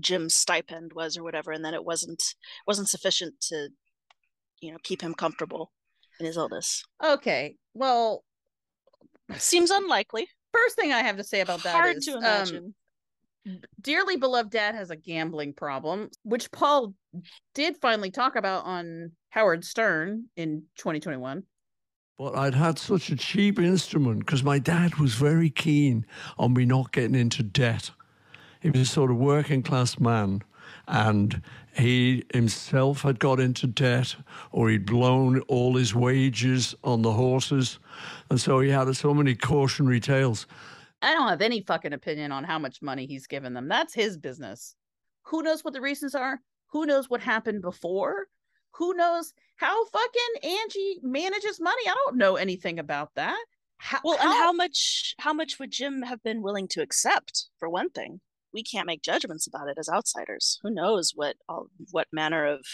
Jim's 0.01 0.35
stipend 0.35 0.93
was 0.95 1.17
or 1.17 1.23
whatever, 1.23 1.53
and 1.53 1.65
then 1.65 1.75
it 1.75 1.85
wasn't 1.85 2.23
wasn't 2.67 2.89
sufficient 2.89 3.35
to, 3.49 3.69
you 4.61 4.73
know, 4.73 4.79
keep 4.83 5.03
him 5.03 5.15
comfortable 5.15 5.73
in 6.19 6.27
his 6.27 6.37
illness. 6.37 6.85
Okay. 7.05 7.57
Well, 7.75 8.25
Seems 9.37 9.71
unlikely. 9.71 10.29
first 10.53 10.77
thing 10.77 10.93
I 10.93 11.01
have 11.01 11.17
to 11.17 11.25
say 11.25 11.41
about 11.41 11.63
that 11.63 11.75
Hard 11.75 11.97
is, 11.97 12.07
to 12.07 12.19
um, 12.19 12.75
dearly 13.81 14.17
beloved 14.17 14.51
dad 14.51 14.75
has 14.75 14.91
a 14.91 14.97
gambling 14.97 15.55
problem, 15.55 16.11
which 16.23 16.51
Paul 16.51 16.95
did 17.55 17.77
finally 17.81 18.11
talk 18.11 18.37
about 18.37 18.65
on 18.65 19.13
Howard 19.31 19.65
Stern 19.65 20.27
in 20.37 20.65
2021. 20.77 21.43
But 22.17 22.37
I'd 22.37 22.55
had 22.55 22.79
such 22.79 23.11
a 23.11 23.17
cheap 23.17 23.59
instrument 23.59 24.21
because 24.21 24.45
my 24.45 24.59
dad 24.61 24.97
was 24.97 25.15
very 25.15 25.51
keen 25.51 26.07
on 26.39 26.55
me 26.55 26.65
not 26.65 26.93
getting 26.93 27.17
into 27.17 27.43
debt. 27.43 27.91
He 28.61 28.71
was 28.71 28.83
a 28.83 28.87
sort 28.87 29.11
of 29.11 29.17
working 29.17 29.63
class 29.63 29.99
man 29.99 30.43
and 30.87 31.43
he 31.77 32.25
himself 32.33 33.03
had 33.03 33.19
got 33.19 33.41
into 33.41 33.67
debt 33.67 34.15
or 34.53 34.71
he'd 34.71 34.87
blown 34.87 35.41
all 35.43 35.75
his 35.75 35.95
wages 35.95 36.75
on 36.85 37.03
the 37.03 37.13
horses. 37.13 37.79
And 38.31 38.41
so 38.41 38.61
he 38.61 38.71
had 38.71 38.95
so 38.95 39.13
many 39.13 39.35
cautionary 39.35 40.01
tales. 40.01 40.47
I 41.03 41.13
don't 41.15 41.29
have 41.29 41.43
any 41.43 41.61
fucking 41.63 41.93
opinion 41.93 42.33
on 42.33 42.45
how 42.45 42.59
much 42.59 42.81
money 42.81 43.07
he's 43.07 43.27
given 43.27 43.55
them. 43.55 43.69
That's 43.69 43.93
his 43.93 44.17
business. 44.17 44.77
Who 45.25 45.43
knows 45.43 45.65
what 45.65 45.75
the 45.75 45.81
reasons 45.81 46.15
are? 46.15 46.41
Who 46.69 46.87
knows 46.87 47.11
what 47.11 47.21
happened 47.21 47.63
before? 47.63 48.29
Who 48.79 48.95
knows 48.95 49.33
how 49.57 49.85
fucking 49.87 50.51
Angie 50.51 50.99
manages 51.03 51.61
money? 51.61 51.83
I 51.89 51.95
don't 52.05 52.17
know 52.17 52.37
anything 52.37 52.79
about 52.79 53.11
that. 53.15 53.43
How, 53.79 54.01
Well, 54.05 54.19
and 54.21 54.31
how 54.31 54.53
much 54.53 55.15
how 55.19 55.33
much 55.33 55.59
would 55.59 55.71
Jim 55.71 56.03
have 56.03 56.23
been 56.23 56.43
willing 56.43 56.69
to 56.69 56.83
accept 56.83 57.47
for 57.59 57.69
one 57.69 57.91
thing? 57.91 58.21
We 58.53 58.63
can't 58.63 58.87
make 58.87 59.03
judgments 59.03 59.47
about 59.47 59.69
it 59.69 59.79
as 59.79 59.89
outsiders. 59.89 60.59
Who 60.63 60.71
knows 60.71 61.13
what 61.15 61.37
all, 61.49 61.67
what 61.91 62.07
manner 62.13 62.47
of 62.47 62.65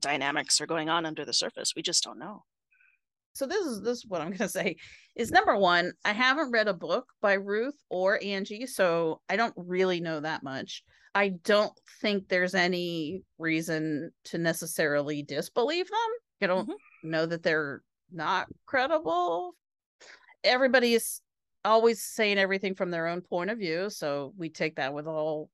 dynamics 0.00 0.60
are 0.60 0.66
going 0.66 0.88
on 0.90 1.06
under 1.06 1.24
the 1.24 1.32
surface? 1.32 1.72
We 1.74 1.82
just 1.82 2.04
don't 2.04 2.18
know. 2.18 2.44
so 3.34 3.46
this 3.46 3.64
is 3.64 3.80
this 3.82 3.98
is 3.98 4.06
what 4.06 4.20
I'm 4.20 4.30
gonna 4.30 4.48
say 4.48 4.76
is 5.16 5.30
number 5.30 5.56
one, 5.56 5.92
I 6.04 6.12
haven't 6.12 6.52
read 6.52 6.68
a 6.68 6.74
book 6.74 7.06
by 7.20 7.34
Ruth 7.34 7.76
or 7.90 8.22
Angie, 8.22 8.66
so 8.66 9.20
I 9.28 9.36
don't 9.36 9.54
really 9.56 10.00
know 10.00 10.20
that 10.20 10.42
much. 10.42 10.82
I 11.14 11.30
don't 11.44 11.72
think 12.00 12.28
there's 12.28 12.54
any 12.54 13.22
reason 13.38 14.10
to 14.24 14.38
necessarily 14.38 15.22
disbelieve 15.22 15.88
them. 15.88 15.98
I 16.42 16.46
don't 16.46 16.68
mm-hmm. 16.68 17.10
know 17.10 17.26
that 17.26 17.42
they're 17.42 17.82
not 18.10 18.48
credible. 18.66 19.54
Everybody 20.42 20.94
is 20.94 21.20
always 21.64 22.02
saying 22.02 22.38
everything 22.38 22.74
from 22.74 22.90
their 22.90 23.06
own 23.06 23.20
point 23.20 23.50
of 23.50 23.58
view, 23.58 23.90
so 23.90 24.32
we 24.36 24.48
take 24.48 24.76
that 24.76 24.94
with 24.94 25.06
all 25.06 25.50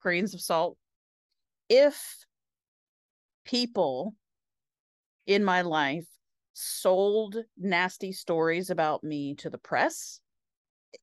grains 0.00 0.34
of 0.34 0.40
salt. 0.40 0.78
If 1.68 2.24
people 3.44 4.14
in 5.26 5.44
my 5.44 5.62
life 5.62 6.06
sold 6.52 7.36
nasty 7.58 8.12
stories 8.12 8.70
about 8.70 9.04
me 9.04 9.34
to 9.34 9.50
the 9.50 9.58
press. 9.58 10.20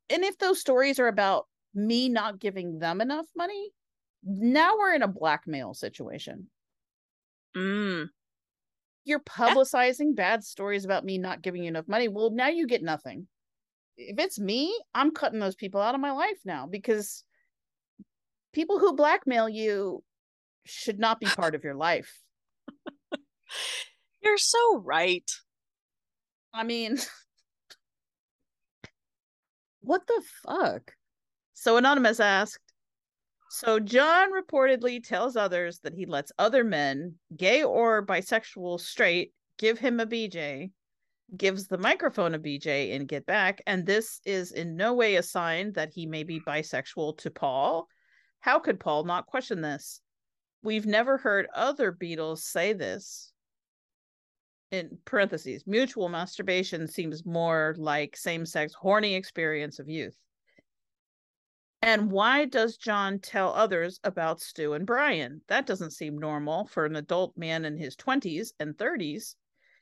And 0.10 0.24
if 0.24 0.38
those 0.40 0.60
stories 0.60 1.00
are 1.00 1.08
about 1.08 1.46
me 1.74 2.10
not 2.10 2.40
giving 2.40 2.80
them 2.80 3.02
enough 3.02 3.28
money, 3.36 3.72
now 4.24 4.78
we're 4.78 4.94
in 4.94 5.02
a 5.02 5.08
blackmail 5.08 5.74
situation. 5.74 6.48
Mm. 7.56 8.10
You're 9.06 9.20
publicizing 9.20 10.16
bad 10.16 10.44
stories 10.44 10.86
about 10.86 11.04
me 11.04 11.18
not 11.18 11.42
giving 11.42 11.64
you 11.64 11.70
enough 11.70 11.88
money. 11.88 12.08
Well, 12.08 12.32
now 12.32 12.48
you 12.48 12.68
get 12.68 12.82
nothing. 12.82 13.28
If 13.98 14.18
it's 14.18 14.40
me, 14.40 14.78
I'm 14.96 15.12
cutting 15.12 15.40
those 15.40 15.56
people 15.56 15.82
out 15.82 15.96
of 15.96 16.02
my 16.02 16.12
life 16.12 16.40
now 16.46 16.68
because 16.68 17.24
people 18.54 18.80
who 18.80 18.96
blackmail 18.96 19.50
you 19.50 20.04
should 20.66 21.00
not 21.00 21.20
be 21.20 21.26
part 21.26 21.56
of 21.56 21.64
your 21.64 21.76
life. 21.76 22.20
You're 24.22 24.38
so 24.38 24.78
right. 24.78 25.30
I 26.54 26.64
mean, 26.64 26.98
what 29.82 30.08
the 30.08 30.22
fuck? 30.46 30.94
So 31.64 31.78
Anonymous 31.78 32.20
asked, 32.20 32.74
so 33.50 33.80
John 33.80 34.34
reportedly 34.34 35.02
tells 35.02 35.38
others 35.38 35.80
that 35.80 35.94
he 35.94 36.06
lets 36.06 36.34
other 36.38 36.62
men, 36.62 37.16
gay 37.38 37.64
or 37.64 38.06
bisexual, 38.06 38.82
straight, 38.82 39.32
give 39.58 39.80
him 39.80 40.02
a 40.02 40.06
BJ, 40.06 40.72
gives 41.38 41.68
the 41.68 41.78
microphone 41.78 42.34
a 42.34 42.40
BJ 42.40 42.94
and 42.94 43.08
get 43.08 43.26
back, 43.26 43.62
and 43.66 43.86
this 43.86 44.20
is 44.26 44.52
in 44.52 44.76
no 44.76 44.94
way 44.94 45.16
a 45.16 45.24
sign 45.24 45.72
that 45.72 45.94
he 45.94 46.06
may 46.06 46.24
be 46.24 46.42
bisexual 46.42 47.18
to 47.20 47.32
Paul. 47.32 47.88
How 48.42 48.60
could 48.60 48.78
Paul 48.78 49.06
not 49.06 49.28
question 49.28 49.62
this? 49.62 50.02
We've 50.64 50.86
never 50.86 51.18
heard 51.18 51.48
other 51.56 51.94
Beatles 51.94 52.40
say 52.40 52.74
this 52.74 53.32
in 54.70 54.98
parentheses, 55.06 55.66
mutual 55.66 56.10
masturbation 56.10 56.90
seems 56.90 57.26
more 57.26 57.74
like 57.78 58.18
same 58.18 58.46
sex 58.46 58.74
horny 58.74 59.16
experience 59.16 59.80
of 59.80 59.88
youth. 59.88 60.18
And 61.84 62.10
why 62.14 62.46
does 62.46 62.78
John 62.78 63.20
tell 63.20 63.52
others 63.52 64.00
about 64.06 64.40
Stu 64.40 64.72
and 64.72 64.88
Brian? 64.88 65.42
That 65.50 65.66
doesn't 65.66 65.92
seem 65.92 66.18
normal 66.18 66.66
for 66.68 66.86
an 66.86 66.96
adult 66.96 67.36
man 67.36 67.66
in 67.66 67.76
his 67.76 67.98
20s 67.98 68.54
and 68.58 68.78
30s. 68.78 69.36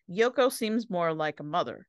Yoko 0.10 0.52
seems 0.52 0.90
more 0.90 1.14
like 1.14 1.40
a 1.40 1.44
mother. 1.44 1.88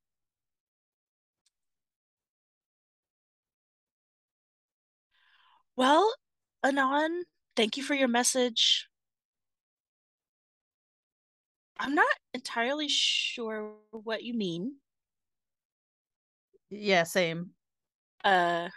Well, 5.77 6.15
Anon, 6.63 7.25
thank 7.57 7.79
you 7.79 7.83
for 7.83 7.95
your 7.95 8.07
message. 8.09 8.89
I'm 11.79 11.95
not 11.95 12.15
entirely 12.35 12.89
sure 12.89 13.77
what 13.93 14.23
you 14.23 14.35
mean. 14.35 14.77
Yeah, 16.69 17.05
same. 17.05 17.53
Uh 18.23 18.69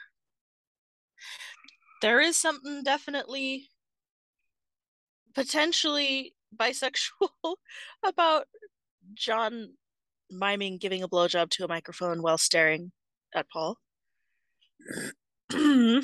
there 2.01 2.19
is 2.19 2.37
something 2.37 2.83
definitely 2.83 3.69
potentially 5.33 6.33
bisexual 6.55 7.29
about 8.05 8.47
John 9.13 9.73
miming 10.31 10.77
giving 10.77 11.03
a 11.03 11.07
blowjob 11.07 11.49
to 11.51 11.65
a 11.65 11.67
microphone 11.67 12.21
while 12.21 12.37
staring 12.37 12.91
at 13.33 13.47
Paul. 13.49 13.77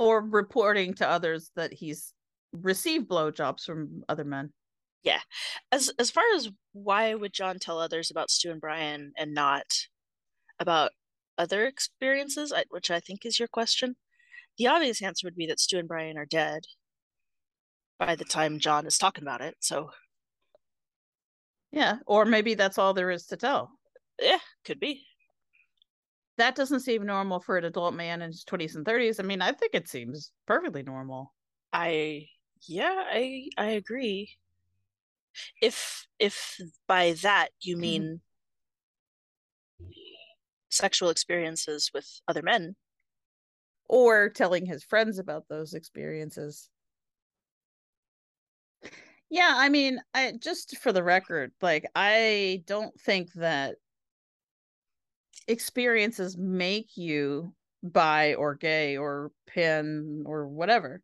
Or 0.00 0.20
reporting 0.20 0.94
to 0.94 1.08
others 1.08 1.50
that 1.56 1.72
he's 1.72 2.14
received 2.52 3.08
blowjobs 3.08 3.62
from 3.64 4.04
other 4.08 4.22
men. 4.24 4.52
yeah. 5.02 5.20
As 5.72 5.90
as 5.98 6.08
far 6.12 6.22
as 6.36 6.50
why 6.72 7.14
would 7.14 7.32
John 7.32 7.58
tell 7.58 7.80
others 7.80 8.08
about 8.08 8.30
Stu 8.30 8.52
and 8.52 8.60
Brian 8.60 9.12
and 9.18 9.34
not 9.34 9.66
about 10.60 10.92
other 11.36 11.66
experiences, 11.66 12.52
I- 12.52 12.64
which 12.70 12.92
I 12.92 13.00
think 13.00 13.26
is 13.26 13.40
your 13.40 13.48
question? 13.48 13.96
The 14.58 14.66
obvious 14.66 15.02
answer 15.02 15.26
would 15.26 15.36
be 15.36 15.46
that 15.46 15.60
Stu 15.60 15.78
and 15.78 15.88
Brian 15.88 16.18
are 16.18 16.26
dead 16.26 16.64
by 17.98 18.14
the 18.16 18.24
time 18.24 18.58
John 18.58 18.86
is 18.86 18.98
talking 18.98 19.22
about 19.24 19.40
it. 19.40 19.56
So 19.60 19.90
Yeah, 21.70 21.96
or 22.06 22.24
maybe 22.24 22.54
that's 22.54 22.78
all 22.78 22.94
there 22.94 23.10
is 23.10 23.26
to 23.26 23.36
tell. 23.36 23.70
yeah, 24.20 24.38
could 24.64 24.80
be. 24.80 25.04
That 26.38 26.54
doesn't 26.54 26.80
seem 26.80 27.04
normal 27.04 27.40
for 27.40 27.58
an 27.58 27.64
adult 27.64 27.94
man 27.94 28.22
in 28.22 28.28
his 28.30 28.44
20s 28.44 28.76
and 28.76 28.86
30s. 28.86 29.18
I 29.18 29.24
mean, 29.24 29.42
I 29.42 29.52
think 29.52 29.74
it 29.74 29.88
seems 29.88 30.32
perfectly 30.46 30.82
normal. 30.82 31.32
I 31.72 32.28
yeah, 32.66 33.04
I 33.10 33.48
I 33.56 33.66
agree. 33.70 34.30
If 35.62 36.06
if 36.18 36.58
by 36.86 37.12
that 37.22 37.50
you 37.60 37.74
mm-hmm. 37.74 37.80
mean 37.80 38.20
sexual 40.70 41.10
experiences 41.10 41.90
with 41.94 42.08
other 42.28 42.42
men, 42.42 42.76
or 43.88 44.28
telling 44.28 44.66
his 44.66 44.84
friends 44.84 45.18
about 45.18 45.48
those 45.48 45.74
experiences. 45.74 46.68
Yeah, 49.30 49.52
I 49.54 49.68
mean, 49.68 50.00
I 50.14 50.32
just 50.40 50.78
for 50.78 50.92
the 50.92 51.02
record, 51.02 51.52
like 51.60 51.86
I 51.94 52.62
don't 52.66 52.98
think 53.00 53.32
that 53.34 53.76
experiences 55.46 56.36
make 56.36 56.96
you 56.96 57.52
bi 57.82 58.34
or 58.34 58.54
gay 58.54 58.96
or 58.96 59.32
pan 59.46 60.22
or 60.26 60.46
whatever. 60.46 61.02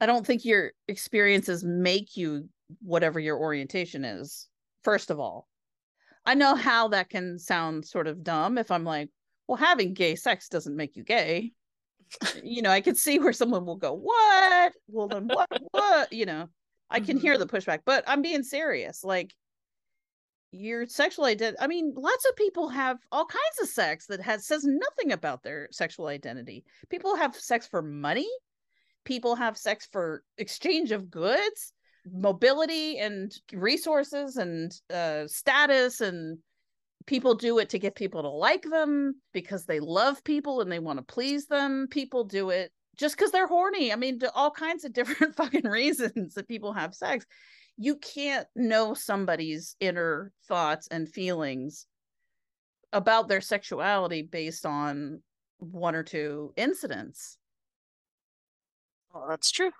I 0.00 0.06
don't 0.06 0.26
think 0.26 0.44
your 0.44 0.72
experiences 0.88 1.64
make 1.64 2.16
you 2.16 2.48
whatever 2.82 3.18
your 3.18 3.38
orientation 3.38 4.04
is. 4.04 4.48
First 4.82 5.10
of 5.10 5.18
all, 5.18 5.48
I 6.26 6.34
know 6.34 6.54
how 6.54 6.88
that 6.88 7.10
can 7.10 7.38
sound 7.38 7.84
sort 7.84 8.06
of 8.06 8.22
dumb 8.22 8.58
if 8.58 8.70
I'm 8.70 8.84
like, 8.84 9.10
well, 9.46 9.56
having 9.56 9.94
gay 9.94 10.14
sex 10.14 10.48
doesn't 10.48 10.76
make 10.76 10.96
you 10.96 11.04
gay. 11.04 11.52
you 12.42 12.62
know, 12.62 12.70
I 12.70 12.80
could 12.80 12.96
see 12.96 13.18
where 13.18 13.32
someone 13.32 13.66
will 13.66 13.76
go, 13.76 13.92
what? 13.92 14.72
Well, 14.88 15.08
then 15.08 15.28
what? 15.28 15.48
what? 15.70 16.12
You 16.12 16.26
know, 16.26 16.48
I 16.90 17.00
can 17.00 17.18
hear 17.18 17.38
the 17.38 17.46
pushback, 17.46 17.80
but 17.84 18.04
I'm 18.06 18.22
being 18.22 18.42
serious. 18.42 19.02
Like, 19.04 19.34
your 20.56 20.86
sexual 20.86 21.24
identity 21.24 21.58
i 21.60 21.66
mean 21.66 21.92
lots 21.96 22.24
of 22.26 22.36
people 22.36 22.68
have 22.68 22.98
all 23.10 23.26
kinds 23.26 23.60
of 23.60 23.68
sex 23.68 24.06
that 24.06 24.20
has 24.20 24.46
says 24.46 24.64
nothing 24.64 25.10
about 25.12 25.42
their 25.42 25.68
sexual 25.72 26.06
identity 26.06 26.64
people 26.90 27.16
have 27.16 27.34
sex 27.34 27.66
for 27.66 27.82
money 27.82 28.28
people 29.04 29.34
have 29.34 29.58
sex 29.58 29.88
for 29.90 30.22
exchange 30.38 30.92
of 30.92 31.10
goods 31.10 31.72
mobility 32.12 32.98
and 32.98 33.32
resources 33.52 34.36
and 34.36 34.72
uh, 34.92 35.26
status 35.26 36.00
and 36.00 36.38
people 37.06 37.34
do 37.34 37.58
it 37.58 37.68
to 37.70 37.78
get 37.78 37.94
people 37.94 38.22
to 38.22 38.28
like 38.28 38.62
them 38.62 39.14
because 39.32 39.64
they 39.66 39.80
love 39.80 40.22
people 40.24 40.60
and 40.60 40.70
they 40.70 40.78
want 40.78 40.98
to 40.98 41.04
please 41.04 41.46
them 41.46 41.86
people 41.90 42.24
do 42.24 42.50
it 42.50 42.72
just 42.96 43.16
because 43.16 43.30
they're 43.30 43.46
horny 43.46 43.92
i 43.92 43.96
mean 43.96 44.18
all 44.34 44.50
kinds 44.50 44.84
of 44.84 44.92
different 44.94 45.36
fucking 45.36 45.66
reasons 45.66 46.34
that 46.34 46.48
people 46.48 46.72
have 46.72 46.94
sex 46.94 47.26
you 47.76 47.96
can't 47.96 48.46
know 48.54 48.94
somebody's 48.94 49.76
inner 49.80 50.32
thoughts 50.46 50.86
and 50.88 51.08
feelings 51.08 51.86
about 52.92 53.28
their 53.28 53.40
sexuality 53.40 54.22
based 54.22 54.64
on 54.64 55.20
one 55.58 55.94
or 55.94 56.04
two 56.04 56.52
incidents. 56.56 57.38
Well, 59.12 59.26
that's 59.28 59.50
true. 59.50 59.72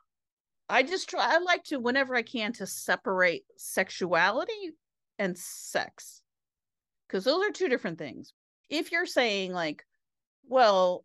I 0.68 0.82
just 0.82 1.08
try, 1.08 1.34
I 1.34 1.38
like 1.38 1.62
to, 1.64 1.78
whenever 1.78 2.16
I 2.16 2.22
can, 2.22 2.52
to 2.54 2.66
separate 2.66 3.44
sexuality 3.56 4.72
and 5.18 5.38
sex 5.38 6.22
because 7.06 7.24
those 7.24 7.44
are 7.44 7.52
two 7.52 7.68
different 7.68 7.98
things. 7.98 8.32
If 8.68 8.92
you're 8.92 9.06
saying, 9.06 9.52
like, 9.52 9.84
well, 10.48 11.04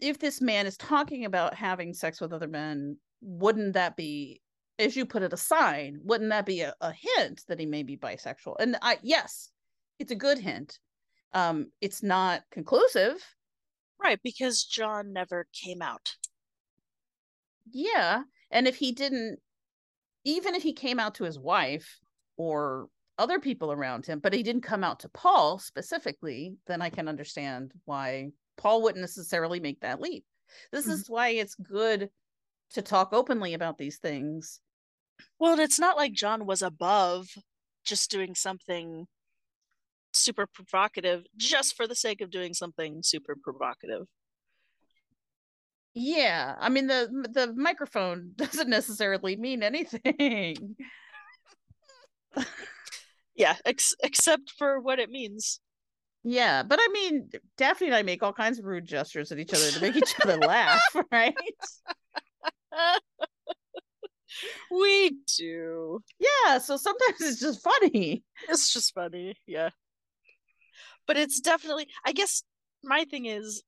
if 0.00 0.18
this 0.18 0.40
man 0.40 0.66
is 0.66 0.76
talking 0.76 1.24
about 1.24 1.54
having 1.54 1.94
sex 1.94 2.20
with 2.20 2.32
other 2.32 2.48
men, 2.48 2.96
wouldn't 3.20 3.74
that 3.74 3.96
be 3.96 4.40
as 4.78 4.96
you 4.96 5.04
put 5.04 5.22
it, 5.22 5.32
a 5.32 5.36
sign, 5.36 6.00
wouldn't 6.02 6.30
that 6.30 6.46
be 6.46 6.62
a, 6.62 6.74
a 6.80 6.92
hint 6.92 7.42
that 7.48 7.60
he 7.60 7.66
may 7.66 7.82
be 7.82 7.96
bisexual? 7.96 8.56
And 8.58 8.76
I 8.82 8.98
yes, 9.02 9.50
it's 9.98 10.10
a 10.10 10.16
good 10.16 10.38
hint. 10.38 10.78
Um, 11.32 11.70
it's 11.80 12.02
not 12.02 12.42
conclusive. 12.50 13.22
Right, 14.02 14.18
because 14.24 14.64
John 14.64 15.12
never 15.12 15.46
came 15.52 15.82
out. 15.82 16.16
Yeah. 17.70 18.22
And 18.50 18.66
if 18.66 18.76
he 18.76 18.92
didn't, 18.92 19.38
even 20.24 20.54
if 20.54 20.62
he 20.62 20.72
came 20.72 20.98
out 20.98 21.16
to 21.16 21.24
his 21.24 21.38
wife 21.38 21.98
or 22.38 22.88
other 23.20 23.38
people 23.38 23.70
around 23.70 24.06
him, 24.06 24.18
but 24.18 24.32
he 24.32 24.42
didn't 24.42 24.62
come 24.62 24.82
out 24.82 25.00
to 25.00 25.08
Paul 25.10 25.58
specifically, 25.58 26.54
then 26.66 26.82
I 26.82 26.90
can 26.90 27.06
understand 27.06 27.72
why 27.84 28.30
Paul 28.56 28.82
wouldn't 28.82 29.00
necessarily 29.00 29.60
make 29.60 29.80
that 29.80 30.00
leap. 30.00 30.24
This 30.72 30.84
mm-hmm. 30.84 30.94
is 30.94 31.08
why 31.08 31.28
it's 31.28 31.54
good 31.54 32.10
to 32.72 32.82
talk 32.82 33.12
openly 33.12 33.54
about 33.54 33.78
these 33.78 33.98
things 33.98 34.60
well, 35.38 35.58
it's 35.58 35.78
not 35.78 35.96
like 35.96 36.12
John 36.12 36.46
was 36.46 36.62
above 36.62 37.28
just 37.84 38.10
doing 38.10 38.34
something 38.34 39.06
super 40.12 40.46
provocative 40.46 41.24
just 41.36 41.76
for 41.76 41.86
the 41.86 41.94
sake 41.94 42.20
of 42.20 42.30
doing 42.30 42.52
something 42.54 43.02
super 43.02 43.36
provocative. 43.42 44.06
Yeah, 45.94 46.54
I 46.58 46.68
mean 46.68 46.86
the 46.86 47.08
the 47.32 47.52
microphone 47.54 48.32
doesn't 48.36 48.68
necessarily 48.68 49.36
mean 49.36 49.62
anything. 49.62 50.76
yeah, 53.40 53.56
ex- 53.64 53.94
except 54.02 54.52
for 54.58 54.80
what 54.80 54.98
it 54.98 55.08
means. 55.08 55.60
Yeah, 56.22 56.62
but 56.62 56.78
I 56.80 56.88
mean, 56.92 57.30
Daphne 57.56 57.86
and 57.86 57.96
I 57.96 58.02
make 58.02 58.22
all 58.22 58.34
kinds 58.34 58.58
of 58.58 58.66
rude 58.66 58.86
gestures 58.86 59.32
at 59.32 59.38
each 59.38 59.54
other 59.54 59.70
to 59.70 59.80
make 59.80 59.96
each 59.96 60.14
other 60.22 60.36
laugh, 60.36 60.82
right? 61.10 61.34
we 64.70 65.16
do. 65.38 66.00
Yeah, 66.18 66.58
so 66.58 66.76
sometimes 66.76 67.20
it's 67.22 67.40
just 67.40 67.62
funny. 67.62 68.22
It's 68.50 68.74
just 68.74 68.92
funny, 68.94 69.34
yeah. 69.46 69.70
But 71.06 71.16
it's 71.16 71.40
definitely, 71.40 71.86
I 72.04 72.12
guess 72.12 72.42
my 72.84 73.04
thing 73.04 73.24
is, 73.24 73.62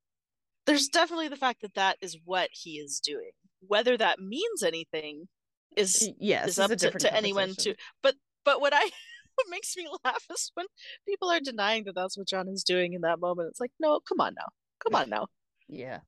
there's 0.66 0.88
definitely 0.88 1.28
the 1.28 1.36
fact 1.36 1.62
that 1.62 1.74
that 1.74 1.96
is 2.02 2.18
what 2.26 2.50
he 2.52 2.72
is 2.72 3.00
doing. 3.00 3.30
Whether 3.66 3.96
that 3.96 4.18
means 4.20 4.62
anything 4.62 5.28
is 5.74 6.10
yes 6.18 6.48
is 6.48 6.58
up 6.58 6.70
to, 6.70 6.90
to 6.90 7.14
anyone 7.14 7.54
to. 7.60 7.74
But 8.02 8.16
but 8.44 8.60
what 8.60 8.74
I 8.74 8.90
what 9.34 9.46
makes 9.50 9.76
me 9.76 9.86
laugh 10.04 10.24
is 10.30 10.50
when 10.54 10.66
people 11.06 11.30
are 11.30 11.40
denying 11.40 11.84
that 11.84 11.94
that's 11.94 12.16
what 12.16 12.28
John 12.28 12.48
is 12.48 12.64
doing 12.64 12.92
in 12.92 13.02
that 13.02 13.20
moment. 13.20 13.48
It's 13.50 13.60
like, 13.60 13.72
no, 13.80 14.00
come 14.08 14.20
on 14.20 14.34
now, 14.34 14.48
come 14.84 14.94
on 14.94 15.10
now. 15.10 15.26
Yeah, 15.68 16.00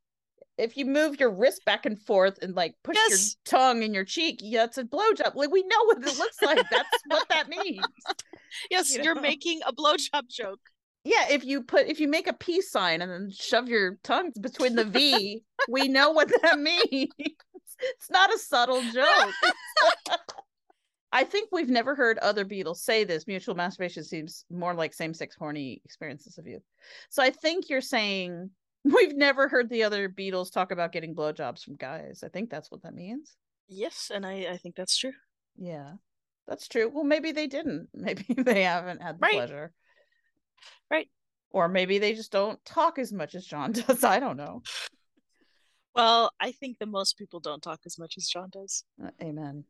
if 0.57 0.77
you 0.77 0.85
move 0.85 1.19
your 1.19 1.31
wrist 1.31 1.65
back 1.65 1.85
and 1.85 2.01
forth 2.01 2.39
and 2.43 2.55
like 2.55 2.75
push 2.85 2.97
yes. 3.09 3.37
your 3.47 3.61
tongue 3.61 3.83
in 3.83 3.93
your 3.93 4.05
cheek, 4.05 4.39
yeah, 4.41 4.65
it's 4.65 4.79
a 4.79 4.85
blowjob. 4.85 5.35
Like 5.35 5.51
we 5.51 5.63
know 5.63 5.85
what 5.87 5.99
it 5.99 6.17
looks 6.17 6.41
like. 6.43 6.65
That's 6.71 6.89
what 7.07 7.29
that 7.29 7.49
means. 7.49 7.85
Yes, 8.71 8.97
you 8.97 9.11
are 9.11 9.21
making 9.21 9.63
a 9.67 9.73
blowjob 9.73 10.29
joke. 10.31 10.61
Yeah, 11.03 11.27
if 11.29 11.45
you 11.45 11.65
put 11.65 11.89
if 11.89 11.99
you 11.99 12.07
make 12.07 12.29
a 12.29 12.33
peace 12.33 12.71
sign 12.71 13.03
and 13.03 13.11
then 13.11 13.33
shove 13.37 13.69
your 13.69 13.99
tongues 14.05 14.39
between 14.39 14.77
the 14.77 14.85
V, 14.85 15.43
we 15.69 15.89
know 15.89 16.13
what 16.13 16.29
that 16.43 16.59
means. 16.61 17.11
It's 17.19 18.11
not 18.11 18.33
a 18.33 18.39
subtle 18.39 18.81
joke. 18.93 19.35
I 21.15 21.25
think 21.25 21.49
we've 21.51 21.71
never 21.71 21.95
heard 21.95 22.19
other 22.19 22.45
Beatles 22.45 22.79
say 22.79 23.05
this. 23.05 23.27
Mutual 23.27 23.55
masturbation 23.55 24.05
seems 24.05 24.45
more 24.51 24.75
like 24.75 24.93
same-sex 24.93 25.37
horny 25.39 25.81
experiences 25.85 26.37
of 26.37 26.47
youth. 26.47 26.63
So 27.09 27.23
I 27.23 27.31
think 27.31 27.71
you're 27.71 27.81
saying 27.81 28.51
We've 28.85 29.17
never 29.17 29.49
heard 29.49 29.71
the 29.71 29.83
other 29.85 30.11
Beatles 30.11 30.53
talk 30.53 30.71
about 30.71 30.93
getting 30.93 31.15
blowjobs 31.15 31.63
from 31.63 31.77
guys. 31.77 32.23
I 32.23 32.29
think 32.29 32.51
that's 32.51 32.71
what 32.71 32.83
that 32.83 32.95
means. 32.95 33.35
Yes, 33.67 34.11
and 34.15 34.27
I, 34.27 34.47
I 34.51 34.57
think 34.59 34.77
that's 34.77 34.97
true. 34.97 35.15
Yeah, 35.57 35.93
that's 36.47 36.69
true. 36.69 36.91
Well, 36.93 37.05
maybe 37.05 37.33
they 37.33 37.47
didn't. 37.47 37.89
Maybe 37.95 38.27
they 38.37 38.65
haven't 38.65 39.01
had 39.01 39.17
the 39.17 39.23
right. 39.23 39.33
pleasure. 39.33 39.73
Right. 40.91 41.09
Or 41.51 41.69
maybe 41.69 41.99
they 41.99 42.15
just 42.15 42.33
don't 42.33 42.63
talk 42.65 42.99
as 42.99 43.13
much 43.13 43.35
as 43.35 43.47
John 43.47 43.73
does. 43.73 44.05
I 44.05 44.19
don't 44.21 44.37
know. 44.37 44.63
Well, 45.95 46.33
I 46.41 46.53
think 46.53 46.79
that 46.79 46.89
most 46.89 47.17
people 47.17 47.41
don't 47.41 47.63
talk 47.63 47.81
as 47.87 47.99
much 47.99 48.15
as 48.19 48.27
John 48.27 48.49
does. 48.51 48.85
Uh, 49.03 49.11
amen. 49.23 49.65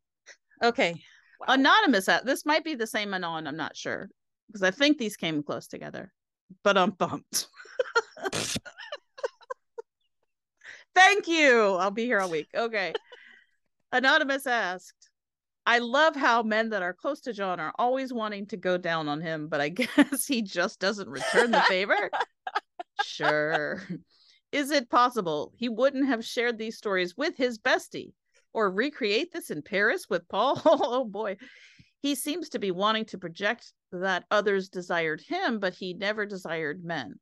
Okay. 0.62 1.02
Wow. 1.40 1.54
Anonymous, 1.54 2.08
uh, 2.08 2.20
this 2.24 2.46
might 2.46 2.64
be 2.64 2.74
the 2.74 2.86
same 2.86 3.12
anon. 3.14 3.46
I'm 3.46 3.56
not 3.56 3.76
sure 3.76 4.08
because 4.46 4.62
I 4.62 4.70
think 4.70 4.98
these 4.98 5.16
came 5.16 5.42
close 5.42 5.66
together, 5.66 6.12
but 6.62 6.78
I'm 6.78 6.90
bumped. 6.90 7.48
Thank 10.94 11.26
you. 11.26 11.74
I'll 11.74 11.90
be 11.90 12.04
here 12.04 12.20
all 12.20 12.30
week. 12.30 12.48
Okay. 12.54 12.92
Anonymous 13.92 14.46
asked, 14.46 15.10
I 15.66 15.78
love 15.78 16.14
how 16.14 16.42
men 16.42 16.70
that 16.70 16.82
are 16.82 16.92
close 16.92 17.20
to 17.22 17.32
John 17.32 17.58
are 17.58 17.72
always 17.78 18.12
wanting 18.12 18.46
to 18.48 18.56
go 18.56 18.76
down 18.76 19.08
on 19.08 19.20
him, 19.20 19.48
but 19.48 19.60
I 19.60 19.68
guess 19.70 20.26
he 20.26 20.42
just 20.42 20.78
doesn't 20.78 21.08
return 21.08 21.50
the 21.50 21.62
favor. 21.62 22.10
sure. 23.04 23.82
Is 24.52 24.70
it 24.70 24.90
possible 24.90 25.52
he 25.56 25.68
wouldn't 25.68 26.06
have 26.06 26.24
shared 26.24 26.58
these 26.58 26.76
stories 26.76 27.16
with 27.16 27.36
his 27.36 27.58
bestie 27.58 28.12
or 28.54 28.70
recreate 28.70 29.32
this 29.32 29.50
in 29.50 29.60
Paris 29.60 30.06
with 30.08 30.28
Paul? 30.28 30.60
oh 30.64 31.04
boy. 31.04 31.36
He 32.00 32.14
seems 32.14 32.50
to 32.50 32.58
be 32.58 32.70
wanting 32.70 33.06
to 33.06 33.18
project 33.18 33.72
that 33.92 34.24
others 34.30 34.68
desired 34.68 35.22
him, 35.26 35.58
but 35.58 35.74
he 35.74 35.94
never 35.94 36.26
desired 36.26 36.84
men 36.84 37.14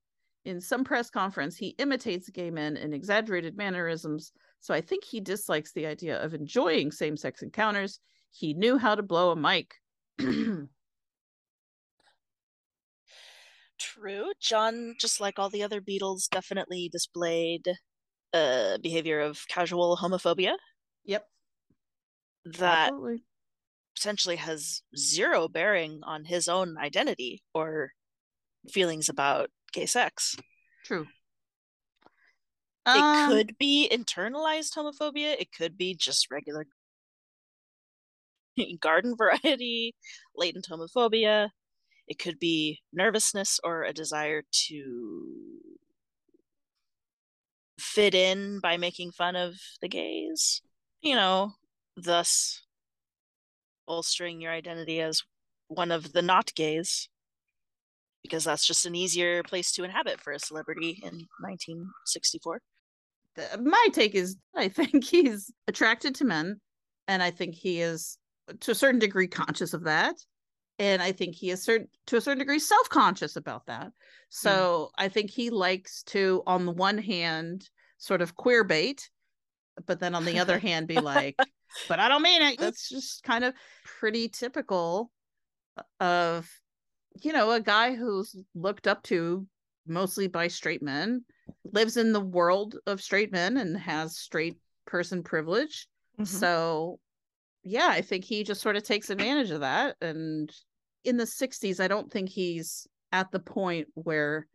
in 0.44 0.60
some 0.60 0.84
press 0.84 1.08
conference, 1.10 1.56
he 1.56 1.68
imitates 1.78 2.28
gay 2.28 2.50
men 2.50 2.76
in 2.76 2.92
exaggerated 2.92 3.56
mannerisms. 3.56 4.32
So 4.60 4.74
I 4.74 4.80
think 4.80 5.04
he 5.04 5.20
dislikes 5.20 5.72
the 5.72 5.86
idea 5.86 6.22
of 6.22 6.34
enjoying 6.34 6.90
same 6.90 7.16
sex 7.16 7.42
encounters. 7.42 8.00
He 8.30 8.54
knew 8.54 8.78
how 8.78 8.94
to 8.94 9.02
blow 9.02 9.30
a 9.30 9.36
mic. 9.36 9.74
True. 13.78 14.32
John, 14.40 14.94
just 14.98 15.20
like 15.20 15.38
all 15.38 15.50
the 15.50 15.62
other 15.62 15.80
Beatles, 15.80 16.28
definitely 16.28 16.88
displayed 16.90 17.68
a 18.32 18.78
behavior 18.82 19.20
of 19.20 19.46
casual 19.48 19.96
homophobia. 20.00 20.54
Yep. 21.04 21.26
That 22.44 22.88
Absolutely. 22.88 23.24
potentially 23.96 24.36
has 24.36 24.82
zero 24.96 25.48
bearing 25.48 26.00
on 26.04 26.24
his 26.24 26.48
own 26.48 26.76
identity 26.78 27.42
or 27.54 27.92
feelings 28.70 29.08
about 29.08 29.50
gay 29.72 29.86
sex. 29.86 30.36
True. 30.84 31.06
It 32.86 33.00
um, 33.00 33.28
could 33.28 33.56
be 33.58 33.88
internalized 33.92 34.74
homophobia. 34.76 35.36
It 35.38 35.52
could 35.56 35.78
be 35.78 35.94
just 35.94 36.30
regular 36.30 36.66
garden 38.80 39.16
variety, 39.16 39.94
latent 40.36 40.66
homophobia. 40.68 41.50
It 42.08 42.18
could 42.18 42.40
be 42.40 42.80
nervousness 42.92 43.60
or 43.62 43.84
a 43.84 43.92
desire 43.92 44.42
to 44.68 45.60
fit 47.78 48.14
in 48.14 48.58
by 48.60 48.76
making 48.76 49.12
fun 49.12 49.36
of 49.36 49.54
the 49.80 49.88
gays. 49.88 50.60
You 51.02 51.16
know, 51.16 51.52
thus 51.96 52.62
bolstering 53.86 54.40
your 54.40 54.52
identity 54.52 55.00
as 55.00 55.22
one 55.68 55.90
of 55.90 56.12
the 56.12 56.22
not 56.22 56.54
gays 56.54 57.08
because 58.22 58.44
that's 58.44 58.64
just 58.64 58.86
an 58.86 58.94
easier 58.94 59.42
place 59.42 59.72
to 59.72 59.82
inhabit 59.82 60.20
for 60.20 60.32
a 60.32 60.38
celebrity 60.38 61.00
in 61.02 61.26
1964. 61.40 62.60
My 63.60 63.88
take 63.92 64.14
is 64.14 64.36
I 64.54 64.68
think 64.68 65.04
he's 65.04 65.50
attracted 65.66 66.14
to 66.16 66.24
men, 66.24 66.60
and 67.08 67.22
I 67.22 67.30
think 67.32 67.56
he 67.56 67.80
is 67.80 68.16
to 68.60 68.70
a 68.70 68.74
certain 68.74 69.00
degree 69.00 69.26
conscious 69.26 69.74
of 69.74 69.84
that. 69.84 70.14
and 70.78 71.02
I 71.02 71.12
think 71.12 71.34
he 71.34 71.50
is 71.50 71.62
certain 71.62 71.88
to 72.06 72.16
a 72.16 72.20
certain 72.20 72.38
degree 72.38 72.58
self-conscious 72.58 73.36
about 73.36 73.66
that. 73.66 73.86
Hmm. 73.86 73.90
So 74.30 74.90
I 74.98 75.08
think 75.08 75.30
he 75.30 75.50
likes 75.50 76.02
to, 76.04 76.42
on 76.46 76.64
the 76.66 76.72
one 76.72 76.98
hand, 76.98 77.68
sort 77.98 78.22
of 78.22 78.34
queer 78.36 78.64
bait, 78.64 79.10
but 79.86 80.00
then 80.00 80.14
on 80.14 80.24
the 80.24 80.38
other 80.38 80.58
hand, 80.58 80.88
be 80.88 81.00
like, 81.00 81.36
but 81.88 82.00
I 82.00 82.08
don't 82.08 82.22
mean 82.22 82.42
it. 82.42 82.58
That's 82.58 82.88
just 82.88 83.22
kind 83.22 83.44
of 83.44 83.54
pretty 83.84 84.28
typical 84.28 85.10
of, 86.00 86.48
you 87.22 87.32
know, 87.32 87.50
a 87.50 87.60
guy 87.60 87.94
who's 87.94 88.36
looked 88.54 88.86
up 88.86 89.02
to 89.04 89.46
mostly 89.86 90.28
by 90.28 90.48
straight 90.48 90.82
men, 90.82 91.24
lives 91.72 91.96
in 91.96 92.12
the 92.12 92.20
world 92.20 92.76
of 92.86 93.00
straight 93.00 93.32
men 93.32 93.56
and 93.56 93.76
has 93.76 94.16
straight 94.16 94.56
person 94.86 95.22
privilege. 95.22 95.88
Mhm. 96.18 96.26
So, 96.26 97.00
yeah, 97.64 97.88
I 97.88 98.02
think 98.02 98.24
he 98.24 98.44
just 98.44 98.60
sort 98.60 98.76
of 98.76 98.82
takes 98.82 99.10
advantage 99.10 99.50
of 99.50 99.60
that. 99.60 99.96
And 100.00 100.52
in 101.04 101.16
the 101.16 101.26
60s, 101.26 101.80
I 101.80 101.88
don't 101.88 102.10
think 102.12 102.28
he's 102.28 102.86
at 103.10 103.30
the 103.30 103.40
point 103.40 103.88
where 103.94 104.46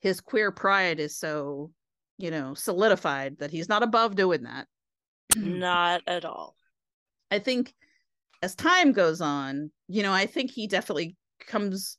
his 0.00 0.20
queer 0.20 0.52
pride 0.52 1.00
is 1.00 1.16
so, 1.16 1.72
you 2.18 2.30
know, 2.30 2.54
solidified 2.54 3.38
that 3.38 3.50
he's 3.50 3.68
not 3.68 3.82
above 3.82 4.16
doing 4.16 4.42
that. 4.42 4.66
Not 5.36 6.02
at 6.06 6.24
all. 6.24 6.56
I 7.30 7.38
think 7.38 7.74
as 8.42 8.54
time 8.54 8.92
goes 8.92 9.20
on, 9.20 9.70
you 9.88 10.02
know, 10.02 10.12
I 10.12 10.26
think 10.26 10.50
he 10.50 10.66
definitely 10.66 11.16
comes 11.46 11.98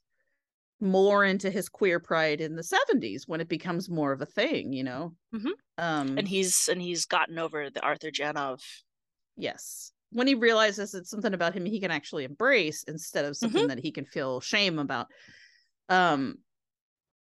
more 0.82 1.24
into 1.26 1.50
his 1.52 1.70
queer 1.70 2.00
pride 2.00 2.42
in 2.42 2.56
the 2.56 2.64
70s 2.64 3.24
when 3.28 3.42
it 3.42 3.50
becomes 3.50 3.90
more 3.90 4.12
of 4.12 4.22
a 4.22 4.26
thing, 4.26 4.74
you 4.74 4.84
know. 4.84 5.14
Mhm. 5.34 5.52
Um 5.78 6.18
And 6.18 6.28
he's 6.28 6.68
and 6.70 6.82
he's 6.82 7.06
gotten 7.06 7.38
over 7.38 7.70
the 7.70 7.82
Arthur 7.82 8.12
Janov. 8.12 8.62
yes. 9.38 9.92
When 10.12 10.26
he 10.26 10.34
realizes 10.36 10.96
it's 10.96 11.12
something 11.12 11.34
about 11.36 11.54
him 11.54 11.66
he 11.66 11.80
can 11.80 11.92
actually 11.92 12.24
embrace 12.24 12.84
instead 12.84 13.26
of 13.26 13.38
something 13.38 13.68
that 13.68 13.80
he 13.80 13.92
can 13.92 14.06
feel 14.06 14.42
shame 14.42 14.80
about. 14.80 15.08
Um 15.90 16.38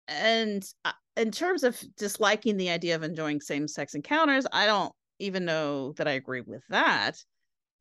and 0.09 0.65
uh, 0.85 0.93
in 1.17 1.31
terms 1.31 1.65
of 1.65 1.83
disliking 1.97 2.57
the 2.57 2.71
idea 2.71 2.95
of 2.95 3.03
enjoying 3.03 3.41
same-sex 3.41 3.95
encounters, 3.95 4.47
I 4.53 4.67
don't 4.67 4.93
even 5.19 5.45
know 5.45 5.93
that 5.93 6.09
I 6.09 6.13
agree 6.13 6.41
with 6.41 6.63
that. 6.71 7.17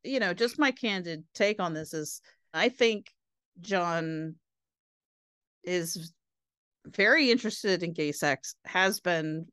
You 0.03 0.19
know, 0.19 0.33
just 0.33 0.59
my 0.59 0.71
candid 0.71 1.23
take 1.33 1.59
on 1.59 1.73
this 1.73 1.93
is 1.93 2.21
I 2.53 2.69
think 2.69 3.07
John 3.59 4.35
is 5.63 6.13
very 6.87 7.29
interested 7.29 7.83
in 7.83 7.93
gay 7.93 8.11
sex, 8.11 8.55
has 8.65 8.99
been 8.99 9.45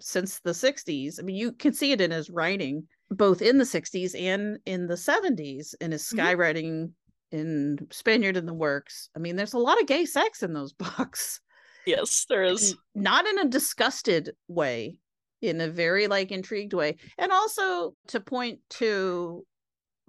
since 0.00 0.40
the 0.40 0.54
60s. 0.54 1.18
I 1.18 1.22
mean, 1.22 1.36
you 1.36 1.52
can 1.52 1.74
see 1.74 1.92
it 1.92 2.00
in 2.00 2.10
his 2.10 2.30
writing, 2.30 2.86
both 3.10 3.42
in 3.42 3.58
the 3.58 3.64
60s 3.64 4.14
and 4.14 4.58
in 4.64 4.86
the 4.86 4.96
70s, 4.96 5.74
in 5.80 5.92
his 5.92 6.08
Mhm. 6.08 6.18
skywriting 6.18 6.92
in 7.32 7.78
Spaniard 7.90 8.36
in 8.36 8.46
the 8.46 8.54
Works. 8.54 9.10
I 9.14 9.18
mean, 9.18 9.36
there's 9.36 9.52
a 9.52 9.58
lot 9.58 9.80
of 9.80 9.86
gay 9.86 10.06
sex 10.06 10.42
in 10.42 10.52
those 10.54 10.72
books 11.08 11.40
Yes, 11.86 12.26
there 12.28 12.42
is. 12.42 12.76
not 12.94 13.26
in 13.26 13.38
a 13.38 13.48
disgusted 13.48 14.32
way 14.48 14.98
in 15.42 15.60
a 15.60 15.68
very 15.68 16.06
like 16.08 16.32
intrigued 16.32 16.72
way 16.72 16.96
and 17.18 17.30
also 17.30 17.94
to 18.08 18.20
point 18.20 18.58
to 18.70 19.44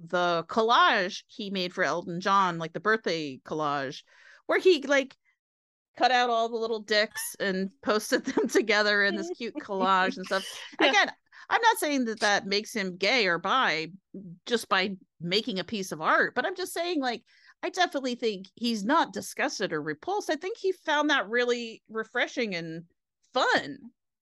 the 0.07 0.45
collage 0.47 1.23
he 1.27 1.49
made 1.49 1.73
for 1.73 1.83
elton 1.83 2.21
john 2.21 2.57
like 2.57 2.71
the 2.71 2.79
birthday 2.79 3.37
collage 3.45 4.03
where 4.45 4.57
he 4.59 4.81
like 4.83 5.15
cut 5.97 6.11
out 6.11 6.29
all 6.29 6.47
the 6.47 6.55
little 6.55 6.79
dicks 6.79 7.35
and 7.41 7.69
posted 7.83 8.23
them 8.25 8.47
together 8.47 9.03
in 9.03 9.15
this 9.15 9.29
cute 9.37 9.53
collage 9.61 10.15
and 10.15 10.25
stuff 10.25 10.45
Yeah. 10.79 10.89
again 10.91 11.11
i'm 11.49 11.61
not 11.61 11.77
saying 11.77 12.05
that 12.05 12.21
that 12.21 12.45
makes 12.45 12.73
him 12.73 12.95
gay 12.95 13.27
or 13.27 13.37
bi 13.37 13.87
just 14.45 14.69
by 14.69 14.95
making 15.19 15.59
a 15.59 15.63
piece 15.65 15.91
of 15.91 15.99
art 16.01 16.35
but 16.35 16.45
i'm 16.45 16.55
just 16.55 16.73
saying 16.73 17.01
like 17.01 17.21
I 17.63 17.69
definitely 17.69 18.15
think 18.15 18.47
he's 18.55 18.83
not 18.83 19.13
disgusted 19.13 19.73
or 19.73 19.81
repulsed. 19.81 20.29
I 20.29 20.35
think 20.35 20.57
he 20.57 20.71
found 20.71 21.09
that 21.09 21.27
really 21.29 21.81
refreshing 21.89 22.55
and 22.55 22.83
fun. 23.33 23.77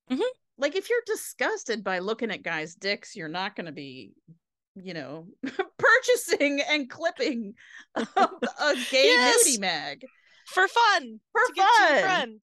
Mhm. 0.10 0.22
Like 0.57 0.76
if 0.76 0.90
you're 0.90 1.02
disgusted 1.06 1.84
by 1.84 1.99
looking 1.99 2.32
at 2.32 2.44
guys' 2.44 2.76
dicks, 2.76 3.16
you're 3.16 3.28
not 3.28 3.56
going 3.56 3.66
to 3.66 3.72
be, 3.74 4.14
you 4.76 4.94
know, 4.94 5.28
purchasing 5.78 6.62
and 6.62 6.90
clipping 6.90 7.53
a, 7.95 8.02
a 8.16 8.76
gay 8.90 9.06
Yes. 9.06 9.45
nudie 9.48 9.60
mag. 9.60 10.06
For 10.48 10.68
fun. 10.68 11.20
For 11.32 11.41
fun. 11.56 12.40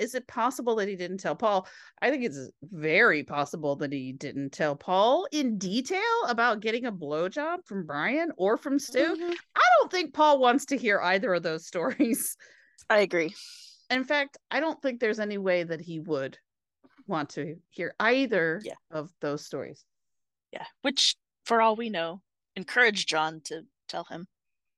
Is 0.00 0.14
it 0.14 0.26
possible 0.26 0.74
that 0.76 0.88
he 0.88 0.96
didn't 0.96 1.18
tell 1.18 1.36
Paul? 1.36 1.68
I 2.00 2.10
think 2.10 2.24
it's 2.24 2.50
very 2.62 3.22
possible 3.22 3.76
that 3.76 3.92
he 3.92 4.12
didn't 4.12 4.50
tell 4.50 4.74
Paul 4.74 5.28
in 5.30 5.58
detail 5.58 6.00
about 6.26 6.60
getting 6.60 6.86
a 6.86 6.92
blowjob 6.92 7.66
from 7.66 7.84
Brian 7.86 8.32
or 8.38 8.56
from 8.56 8.78
Stu. 8.78 8.98
Mhm. 9.14 9.36
I 9.54 9.62
don't 9.78 9.90
think 9.90 10.14
Paul 10.14 10.38
wants 10.40 10.64
to 10.66 10.76
hear 10.78 10.98
either 11.00 11.34
of 11.34 11.42
those 11.42 11.66
stories. 11.72 12.36
I 12.88 13.00
agree. 13.00 13.34
In 13.90 14.04
fact, 14.04 14.38
I 14.50 14.60
don't 14.60 14.80
think 14.80 15.00
there's 15.00 15.20
any 15.20 15.36
way 15.36 15.64
that 15.64 15.80
he 15.82 16.00
would 16.00 16.38
want 17.06 17.28
to 17.30 17.56
hear 17.68 17.94
either 18.00 18.60
Yeah. 18.64 18.74
of 18.90 19.12
those 19.20 19.44
stories. 19.44 19.84
Yeah. 20.52 20.66
Which, 20.82 21.14
for 21.44 21.60
all 21.60 21.76
we 21.76 21.90
know, 21.90 22.22
encouraged 22.56 23.08
John 23.08 23.40
to 23.44 23.62
tell 23.86 24.04
him. 24.04 24.26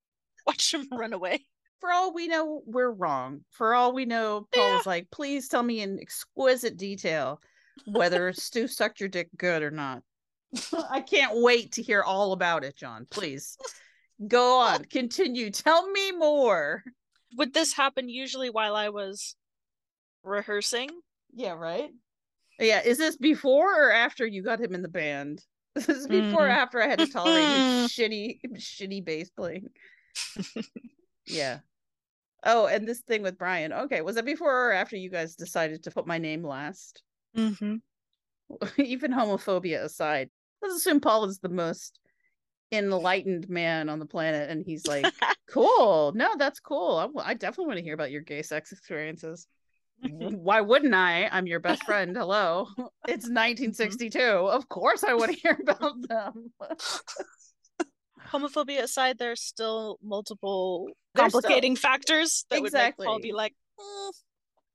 Watch 0.47 0.75
him 0.75 0.89
run 0.91 1.13
away. 1.13 1.47
For 1.83 1.91
all 1.91 2.15
we 2.15 2.29
know, 2.29 2.63
we're 2.65 2.93
wrong. 2.93 3.41
For 3.51 3.75
all 3.75 3.93
we 3.93 4.05
know, 4.05 4.47
Paul's 4.55 4.87
like, 4.87 5.11
please 5.11 5.49
tell 5.49 5.65
me 5.65 5.81
in 5.81 5.99
exquisite 5.99 6.77
detail 6.77 7.41
whether 7.87 8.33
Stu 8.33 8.69
sucked 8.69 9.01
your 9.01 9.09
dick 9.09 9.29
good 9.37 9.65
or 9.65 9.73
not. 9.73 10.05
I 10.91 11.01
can't 11.01 11.43
wait 11.43 11.73
to 11.73 11.83
hear 11.83 12.05
all 12.05 12.35
about 12.35 12.63
it, 12.63 12.77
John. 12.77 13.09
Please 13.11 13.57
go 14.29 14.61
on, 14.61 14.85
continue. 14.91 15.51
Tell 15.51 15.91
me 15.91 16.13
more. 16.13 16.85
Would 17.37 17.53
this 17.53 17.73
happen 17.73 18.09
usually 18.09 18.49
while 18.51 18.77
I 18.77 18.91
was 18.91 19.35
rehearsing? 20.23 20.89
Yeah, 21.35 21.55
right. 21.55 21.91
Yeah, 22.61 22.81
is 22.85 22.99
this 22.99 23.17
before 23.17 23.89
or 23.89 23.91
after 23.91 24.25
you 24.25 24.41
got 24.45 24.61
him 24.61 24.73
in 24.73 24.83
the 24.83 24.89
band? 24.89 25.43
This 25.75 25.89
is 25.89 26.07
before 26.07 26.47
or 26.47 26.49
Mhm. 26.51 26.57
after 26.57 26.81
I 26.81 26.87
had 26.87 27.01
to 27.01 27.09
tolerate 27.09 27.49
his 27.49 27.91
shitty, 27.91 28.39
shitty 28.57 29.05
bass 29.05 29.31
playing. 29.31 29.71
yeah. 31.27 31.59
Oh, 32.45 32.67
and 32.67 32.87
this 32.87 33.01
thing 33.01 33.23
with 33.23 33.39
Brian. 33.39 33.73
Okay, 33.73 34.01
was 34.01 34.17
it 34.17 34.25
before 34.25 34.71
or 34.71 34.73
after 34.73 34.97
you 34.97 35.11
guys 35.11 35.37
decided 35.37 35.85
to 35.85 35.91
put 35.91 36.07
my 36.07 36.19
name 36.19 36.45
last? 36.45 37.03
Mm-hmm. 37.37 37.77
Even 38.83 39.13
homophobia 39.13 39.83
aside, 39.83 40.31
let's 40.61 40.75
assume 40.75 41.01
Paul 41.01 41.25
is 41.25 41.39
the 41.39 41.49
most 41.49 42.01
enlightened 42.73 43.49
man 43.49 43.89
on 43.89 43.99
the 43.99 44.07
planet, 44.07 44.51
and 44.51 44.65
he's 44.65 44.87
like, 44.87 45.07
"Cool, 45.49 46.13
no, 46.15 46.31
that's 46.37 46.61
cool. 46.61 47.13
I 47.23 47.35
definitely 47.35 47.67
want 47.67 47.79
to 47.79 47.85
hear 47.85 47.95
about 47.95 48.11
your 48.11 48.23
gay 48.23 48.43
sex 48.43 48.73
experiences." 48.73 49.47
Why 50.03 50.61
wouldn't 50.61 50.95
I? 50.95 51.29
I'm 51.31 51.47
your 51.47 51.61
best 51.61 51.85
friend. 51.85 52.17
Hello. 52.17 52.67
It's 53.09 53.29
1962. 53.29 54.19
Of 54.21 54.69
course 54.69 55.05
I 55.05 55.15
want 55.15 55.33
to 55.33 55.39
hear 55.39 55.59
about 55.61 55.95
them. 56.09 56.53
Homophobia 58.33 58.81
aside, 58.83 59.19
there's 59.19 59.43
still 59.43 59.99
multiple 60.03 60.87
There's 61.15 61.29
still- 61.31 61.41
complicating 61.43 61.77
factors 61.77 62.45
that 62.51 62.63
would 62.63 62.73
make 62.73 62.97
Paul 62.97 63.17
Exactly. 63.17 63.29
be 63.31 63.33
like, 63.33 63.55
"Mm, 63.79 64.13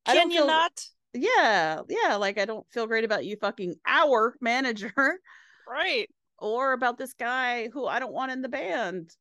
I 0.05 0.13
don't 0.13 0.21
can 0.23 0.31
you 0.31 0.38
feel- 0.39 0.47
not? 0.47 0.85
Yeah, 1.13 1.81
yeah, 1.89 2.15
like 2.15 2.38
I 2.38 2.45
don't 2.45 2.69
feel 2.71 2.85
great 2.85 3.03
about 3.05 3.25
you 3.25 3.38
fucking 3.38 3.75
our 3.88 4.35
manager 4.41 4.93
Right. 5.67 6.07
or 6.38 6.73
about 6.73 6.97
this 6.97 7.13
guy 7.13 7.69
who 7.69 7.88
I 7.88 7.99
don't 7.99 8.13
want 8.13 8.31
in 8.31 8.41
the 8.41 8.49
band. 8.49 9.15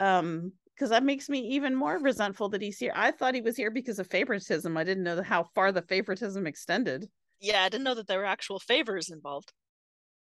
Um, 0.00 0.52
because 0.74 0.90
that 0.90 1.02
makes 1.02 1.28
me 1.28 1.40
even 1.40 1.74
more 1.74 1.98
resentful 1.98 2.48
that 2.50 2.62
he's 2.62 2.78
here. 2.78 2.92
I 2.94 3.10
thought 3.10 3.34
he 3.34 3.40
was 3.40 3.56
here 3.56 3.70
because 3.72 3.98
of 3.98 4.06
favoritism. 4.06 4.76
I 4.76 4.84
didn't 4.84 5.02
know 5.02 5.20
how 5.24 5.42
far 5.42 5.72
the 5.72 5.82
favoritism 5.82 6.46
extended. 6.46 7.10
Yeah, 7.40 7.64
I 7.64 7.68
didn't 7.68 7.82
know 7.82 7.96
that 7.96 8.06
there 8.06 8.20
were 8.20 8.24
actual 8.24 8.60
favors 8.60 9.10
involved. 9.10 9.52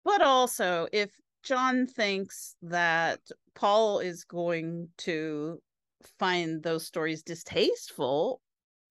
But 0.04 0.22
also, 0.22 0.86
if 0.92 1.10
John 1.44 1.86
thinks 1.86 2.56
that 2.62 3.20
Paul 3.54 3.98
is 4.00 4.24
going 4.24 4.88
to 4.98 5.62
find 6.18 6.62
those 6.62 6.86
stories 6.86 7.22
distasteful, 7.22 8.42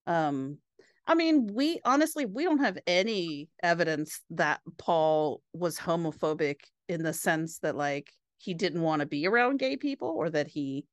um, 0.07 0.59
I 1.07 1.15
mean, 1.15 1.47
we 1.53 1.81
honestly 1.85 2.25
we 2.25 2.43
don't 2.45 2.59
have 2.59 2.77
any 2.87 3.49
evidence 3.63 4.21
that 4.31 4.61
Paul 4.77 5.43
was 5.53 5.77
homophobic 5.79 6.61
in 6.89 7.03
the 7.03 7.13
sense 7.13 7.59
that 7.59 7.75
like 7.75 8.13
he 8.39 8.53
didn't 8.53 8.81
want 8.83 9.01
to 9.01 9.05
be 9.07 9.27
around 9.27 9.57
gay 9.59 9.77
people 9.77 10.09
or 10.09 10.29
that 10.31 10.47
he 10.47 10.85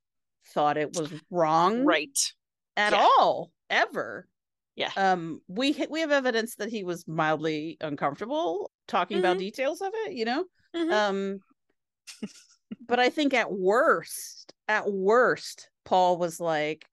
thought 0.47 0.79
it 0.79 0.93
was 0.93 1.13
wrong 1.31 1.87
Right. 1.87 2.19
at 2.77 2.93
Yeah. 2.93 3.01
all 3.01 3.53
ever. 3.71 4.29
Yeah. 4.77 4.93
Um 4.97 5.43
we 5.49 5.75
we 5.91 6.01
have 6.01 6.13
evidence 6.13 6.57
that 6.57 6.71
he 6.71 6.85
was 6.85 7.07
mildly 7.09 7.77
uncomfortable 7.81 8.73
talking 8.89 9.19
about 9.19 9.39
details 9.39 9.81
of 9.81 9.93
it, 9.95 10.15
you 10.15 10.25
know? 10.25 10.47
Mhm. 10.75 10.93
Um 10.93 11.41
but 12.87 13.01
I 13.01 13.11
think 13.11 13.35
at 13.35 13.53
worst, 13.53 14.53
at 14.69 14.91
worst, 14.91 15.69
Paul 15.85 16.19
was 16.19 16.41
like 16.41 16.87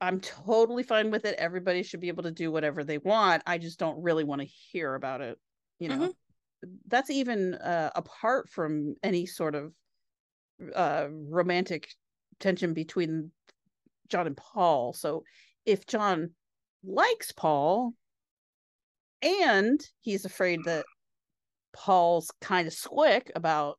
I'm 0.00 0.18
totally 0.20 0.82
fine 0.82 1.12
with 1.12 1.24
it. 1.24 1.36
Everybody 1.38 1.84
should 1.84 2.00
be 2.00 2.08
able 2.08 2.24
to 2.24 2.32
do 2.32 2.50
whatever 2.50 2.82
they 2.82 2.98
want. 2.98 3.44
I 3.46 3.58
just 3.58 3.78
don't 3.78 4.02
really 4.02 4.24
want 4.24 4.40
to 4.40 4.46
hear 4.46 4.96
about 4.96 5.20
it, 5.20 5.38
you 5.78 5.88
know. 5.88 6.12
That's 6.88 7.10
even 7.10 7.54
uh, 7.54 7.90
apart 7.94 8.48
from 8.48 8.96
any 9.02 9.26
sort 9.26 9.54
of 9.54 9.72
uh 10.74 11.08
romantic 11.10 11.88
tension 12.38 12.74
between 12.74 13.30
John 14.08 14.26
and 14.26 14.36
Paul. 14.36 14.92
So 14.92 15.24
if 15.64 15.86
John 15.86 16.30
likes 16.84 17.32
Paul 17.32 17.94
and 19.22 19.80
he's 20.00 20.24
afraid 20.24 20.64
that 20.64 20.84
Paul's 21.72 22.30
kind 22.40 22.66
of 22.66 22.74
slick 22.74 23.30
about 23.34 23.78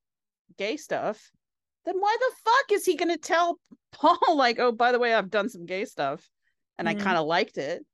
gay 0.57 0.77
stuff, 0.77 1.31
then 1.85 1.95
why 1.99 2.15
the 2.19 2.35
fuck 2.45 2.71
is 2.77 2.85
he 2.85 2.95
going 2.95 3.11
to 3.11 3.17
tell 3.17 3.59
Paul, 3.91 4.17
like, 4.37 4.59
oh, 4.59 4.71
by 4.71 4.91
the 4.91 4.99
way, 4.99 5.13
I've 5.13 5.29
done 5.29 5.49
some 5.49 5.65
gay 5.65 5.85
stuff 5.85 6.27
and 6.77 6.87
Mhm. 6.87 6.91
I 6.91 6.93
kind 6.95 7.17
of 7.17 7.25
liked 7.25 7.57
it? 7.57 7.85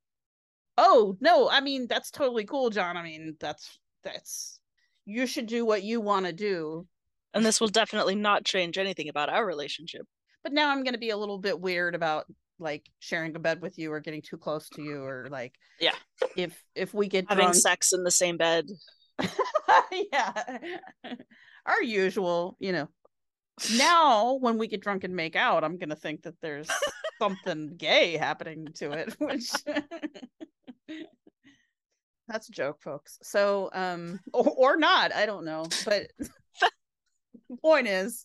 Oh, 0.78 1.16
no, 1.20 1.48
I 1.50 1.60
mean, 1.60 1.86
that's 1.88 2.10
totally 2.10 2.44
cool, 2.44 2.70
John. 2.70 2.96
I 2.96 3.02
mean, 3.02 3.36
that's, 3.40 3.78
that's, 4.02 4.58
you 5.04 5.26
should 5.26 5.46
do 5.46 5.66
what 5.66 5.82
you 5.82 6.00
want 6.00 6.26
to 6.26 6.32
do. 6.32 6.86
And 7.34 7.44
this 7.44 7.60
will 7.60 7.68
definitely 7.68 8.14
not 8.14 8.44
change 8.44 8.78
anything 8.78 9.08
about 9.08 9.28
our 9.28 9.44
relationship. 9.44 10.02
But 10.42 10.52
now 10.52 10.70
I'm 10.70 10.82
going 10.82 10.94
to 10.94 10.98
be 10.98 11.10
a 11.10 11.16
little 11.16 11.38
bit 11.38 11.60
weird 11.60 11.94
about 11.94 12.24
like 12.58 12.88
sharing 12.98 13.34
a 13.36 13.38
bed 13.38 13.60
with 13.62 13.78
you 13.78 13.92
or 13.92 14.00
getting 14.00 14.22
too 14.22 14.36
close 14.36 14.68
to 14.70 14.82
you 14.82 15.02
or 15.02 15.28
like, 15.30 15.54
Yeah. 15.80 15.94
if, 16.36 16.58
if 16.74 16.92
we 16.94 17.08
get 17.08 17.26
Having 17.28 17.44
drunk, 17.46 17.54
sex 17.56 17.92
in 17.92 18.02
the 18.04 18.10
same 18.10 18.36
bed. 18.36 18.66
yeah, 20.12 20.58
our 21.70 21.82
usual, 21.82 22.56
you 22.58 22.72
know. 22.72 22.88
Now, 23.76 24.38
when 24.40 24.56
we 24.56 24.68
get 24.68 24.80
drunk 24.80 25.04
and 25.04 25.14
make 25.14 25.36
out, 25.36 25.64
I'm 25.64 25.76
gonna 25.76 25.94
think 25.94 26.22
that 26.22 26.40
there's 26.40 26.70
something 27.18 27.76
gay 27.76 28.16
happening 28.16 28.68
to 28.76 28.92
it, 28.92 29.14
which 29.18 29.50
that's 32.26 32.48
a 32.48 32.52
joke, 32.52 32.80
folks. 32.80 33.18
So, 33.22 33.68
um, 33.74 34.18
or, 34.32 34.48
or 34.56 34.76
not, 34.78 35.14
I 35.14 35.26
don't 35.26 35.44
know, 35.44 35.66
but 35.84 36.06
point 37.62 37.86
is, 37.86 38.24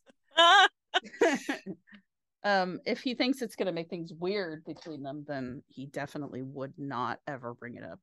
um, 2.45 2.79
if 2.85 3.01
he 3.01 3.13
thinks 3.13 3.41
it's 3.41 3.57
gonna 3.57 3.73
make 3.73 3.89
things 3.89 4.13
weird 4.13 4.63
between 4.63 5.03
them, 5.03 5.25
then 5.27 5.63
he 5.67 5.87
definitely 5.87 6.43
would 6.43 6.73
not 6.77 7.19
ever 7.27 7.53
bring 7.53 7.75
it 7.75 7.83
up. 7.83 7.99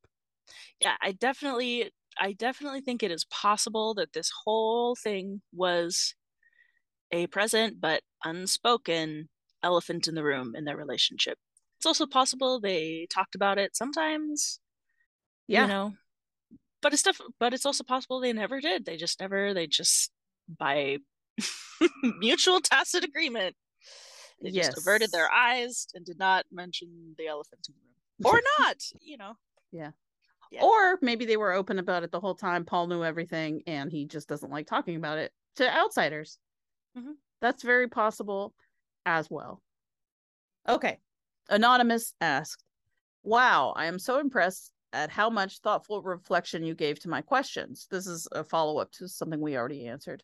Yeah, 0.80 0.96
I 1.00 1.12
definitely 1.12 1.90
I 2.18 2.32
definitely 2.32 2.80
think 2.82 3.02
it 3.02 3.10
is 3.10 3.24
possible 3.24 3.94
that 3.94 4.12
this 4.12 4.30
whole 4.44 4.94
thing 4.96 5.40
was 5.54 6.14
a 7.10 7.26
present 7.28 7.80
but 7.80 8.02
unspoken 8.24 9.28
elephant 9.62 10.08
in 10.08 10.14
the 10.14 10.24
room 10.24 10.54
in 10.56 10.64
their 10.64 10.76
relationship. 10.76 11.38
It's 11.78 11.86
also 11.86 12.06
possible 12.06 12.60
they 12.60 13.06
talked 13.10 13.34
about 13.34 13.58
it 13.58 13.76
sometimes, 13.76 14.60
Yeah. 15.48 15.62
you 15.62 15.68
know. 15.68 15.92
But 16.80 16.92
it's 16.92 17.02
def- 17.02 17.20
but 17.38 17.54
it's 17.54 17.66
also 17.66 17.84
possible 17.84 18.20
they 18.20 18.32
never 18.32 18.60
did. 18.60 18.84
They 18.84 18.96
just 18.96 19.20
never 19.20 19.54
they 19.54 19.66
just 19.66 20.10
by 20.58 20.98
mutual 22.02 22.60
tacit 22.60 23.04
agreement 23.04 23.56
they 24.42 24.50
just 24.50 24.76
averted 24.76 25.12
their 25.12 25.30
eyes 25.30 25.86
and 25.94 26.04
did 26.04 26.18
not 26.18 26.44
mention 26.50 27.14
the 27.16 27.28
elephant 27.28 27.66
in 27.68 27.74
the 28.18 28.28
room. 28.28 28.34
Or 28.34 28.40
not, 28.58 28.76
you 29.00 29.16
know. 29.16 29.34
Yeah. 29.70 29.92
Or 30.60 30.98
maybe 31.00 31.24
they 31.24 31.36
were 31.36 31.52
open 31.52 31.78
about 31.78 32.02
it 32.02 32.10
the 32.10 32.20
whole 32.20 32.34
time. 32.34 32.64
Paul 32.64 32.86
knew 32.86 33.04
everything 33.04 33.62
and 33.66 33.90
he 33.90 34.06
just 34.06 34.28
doesn't 34.28 34.50
like 34.50 34.66
talking 34.66 34.96
about 34.96 35.18
it 35.18 35.32
to 35.56 35.68
outsiders. 35.70 36.38
Mhm. 36.96 37.16
That's 37.40 37.62
very 37.62 37.88
possible 37.88 38.54
as 39.04 39.30
well. 39.30 39.62
Okay. 40.68 41.00
Anonymous 41.48 42.14
asked, 42.20 42.64
Wow, 43.24 43.72
I 43.76 43.86
am 43.86 43.98
so 43.98 44.18
impressed 44.20 44.72
at 44.92 45.10
how 45.10 45.30
much 45.30 45.60
thoughtful 45.60 46.02
reflection 46.02 46.64
you 46.64 46.74
gave 46.74 46.98
to 47.00 47.08
my 47.08 47.22
questions. 47.22 47.86
This 47.90 48.06
is 48.06 48.28
a 48.32 48.44
follow 48.44 48.78
up 48.78 48.92
to 48.92 49.08
something 49.08 49.40
we 49.40 49.56
already 49.56 49.86
answered. 49.86 50.22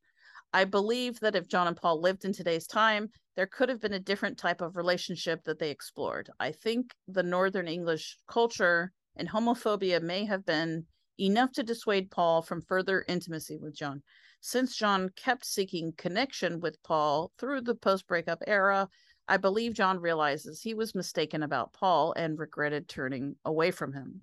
I 0.52 0.64
believe 0.64 1.20
that 1.20 1.36
if 1.36 1.48
John 1.48 1.68
and 1.68 1.76
Paul 1.76 2.00
lived 2.00 2.24
in 2.24 2.32
today's 2.32 2.66
time, 2.66 3.10
there 3.36 3.46
could 3.46 3.68
have 3.68 3.80
been 3.80 3.94
a 3.94 4.00
different 4.00 4.38
type 4.38 4.60
of 4.62 4.76
relationship 4.76 5.44
that 5.44 5.59
they 5.59 5.70
explored. 5.70 6.30
I 6.40 6.52
think 6.52 6.94
the 7.09 7.22
Northern 7.24 7.68
English 7.68 8.18
culture 8.28 8.92
and 9.19 9.28
homophobia 9.28 10.01
may 10.01 10.24
have 10.24 10.47
been 10.47 10.86
enough 11.20 11.53
to 11.53 11.62
dissuade 11.62 12.11
Paul 12.11 12.43
from 12.43 12.62
further 12.62 13.05
intimacy 13.09 13.59
with 13.59 13.77
John. 13.77 14.03
Since 14.40 14.77
John 14.77 15.11
kept 15.16 15.45
seeking 15.45 15.93
connection 15.97 16.61
with 16.61 16.82
Paul 16.82 17.32
through 17.39 17.62
the 17.62 17.74
post 17.74 18.07
breakup 18.07 18.43
era, 18.47 18.89
I 19.27 19.36
believe 19.36 19.74
John 19.74 19.99
realizes 19.99 20.62
he 20.62 20.74
was 20.74 20.95
mistaken 20.95 21.43
about 21.43 21.73
Paul 21.73 22.15
and 22.16 22.39
regretted 22.39 22.89
turning 22.89 23.36
away 23.45 23.73
from 23.73 23.93
him. 23.93 24.23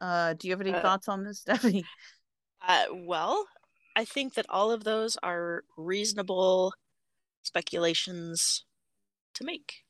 Uh, 0.00 0.34
do 0.34 0.48
you 0.48 0.52
have 0.52 0.60
any 0.60 0.74
Uh, 0.74 0.82
thoughts 0.82 1.08
on 1.08 1.24
this, 1.24 1.40
Stephanie? 1.40 1.84
Uh, 2.66 2.86
well, 2.92 3.46
I 3.96 4.04
think 4.04 4.34
that 4.34 4.46
all 4.48 4.70
of 4.70 4.84
those 4.84 5.16
are 5.22 5.64
reasonable 5.76 6.74
speculations 7.42 8.64
to 9.34 9.44
make. 9.44 9.84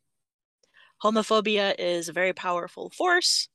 Homophobia 1.03 1.75
is 1.79 2.09
a 2.09 2.13
very 2.13 2.33
powerful 2.33 2.91
force. 2.91 3.49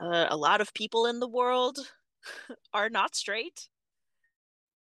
Uh, 0.00 0.26
a 0.30 0.36
lot 0.36 0.60
of 0.60 0.74
people 0.74 1.06
in 1.06 1.20
the 1.20 1.28
world 1.28 1.92
are 2.74 2.88
not 2.90 3.14
straight. 3.14 3.68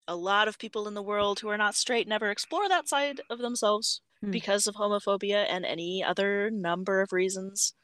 A 0.07 0.15
lot 0.17 0.47
of 0.49 0.59
people 0.59 0.87
in 0.87 0.95
the 0.95 1.03
world 1.03 1.41
who 1.41 1.49
are 1.49 1.59
not 1.59 1.75
straight 1.75 2.07
never 2.07 2.31
explore 2.31 2.69
that 2.69 2.89
side 2.89 3.21
of 3.31 3.39
themselves 3.39 4.01
Hmm. 4.21 4.31
because 4.31 4.67
of 4.69 4.77
homophobia 4.77 5.45
and 5.49 5.65
any 5.65 6.03
other 6.05 6.51
number 6.51 7.01
of 7.01 7.13
reasons. 7.13 7.75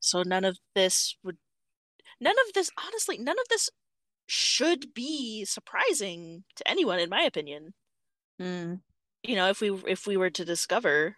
So 0.00 0.22
none 0.22 0.44
of 0.44 0.58
this 0.74 1.16
would, 1.22 1.38
none 2.20 2.36
of 2.48 2.54
this, 2.54 2.70
honestly, 2.78 3.18
none 3.18 3.38
of 3.40 3.48
this 3.48 3.70
should 4.26 4.94
be 4.94 5.44
surprising 5.44 6.44
to 6.56 6.68
anyone, 6.68 7.00
in 7.00 7.10
my 7.10 7.22
opinion. 7.22 7.74
Mm, 8.40 8.80
You 9.22 9.34
know, 9.34 9.48
if 9.50 9.60
we 9.60 9.70
if 9.86 10.06
we 10.06 10.16
were 10.16 10.30
to 10.30 10.44
discover, 10.44 11.16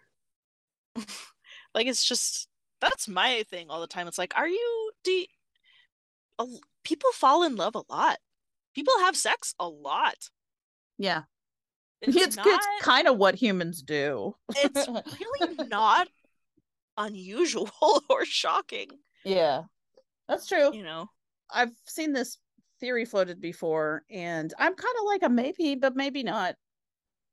like 1.73 1.87
it's 1.87 2.03
just 2.03 2.47
that's 2.81 3.07
my 3.07 3.43
thing 3.49 3.67
all 3.69 3.81
the 3.81 3.87
time. 3.87 4.07
It's 4.07 4.17
like, 4.17 4.33
are 4.37 4.47
you 4.47 4.91
do 5.03 5.11
you, 5.11 5.25
people 6.83 7.11
fall 7.13 7.43
in 7.43 7.55
love 7.55 7.75
a 7.75 7.83
lot. 7.89 8.17
People 8.75 8.93
have 8.99 9.15
sex 9.15 9.53
a 9.59 9.67
lot. 9.67 10.29
yeah, 10.97 11.23
It's, 12.01 12.15
it's, 12.15 12.35
not, 12.37 12.47
it's 12.47 12.67
kind 12.81 13.07
of 13.07 13.17
what 13.17 13.35
humans 13.35 13.81
do. 13.81 14.35
it's 14.55 14.87
really 15.41 15.67
not 15.67 16.07
unusual 16.97 17.69
or 18.09 18.25
shocking. 18.25 18.89
yeah, 19.25 19.63
that's 20.27 20.47
true. 20.47 20.73
You 20.73 20.83
know, 20.83 21.07
I've 21.51 21.71
seen 21.85 22.13
this 22.13 22.37
theory 22.79 23.05
floated 23.05 23.41
before, 23.41 24.03
and 24.09 24.53
I'm 24.57 24.75
kind 24.75 24.95
of 24.99 25.05
like 25.05 25.23
a 25.23 25.29
maybe, 25.29 25.75
but 25.75 25.95
maybe 25.95 26.23
not. 26.23 26.55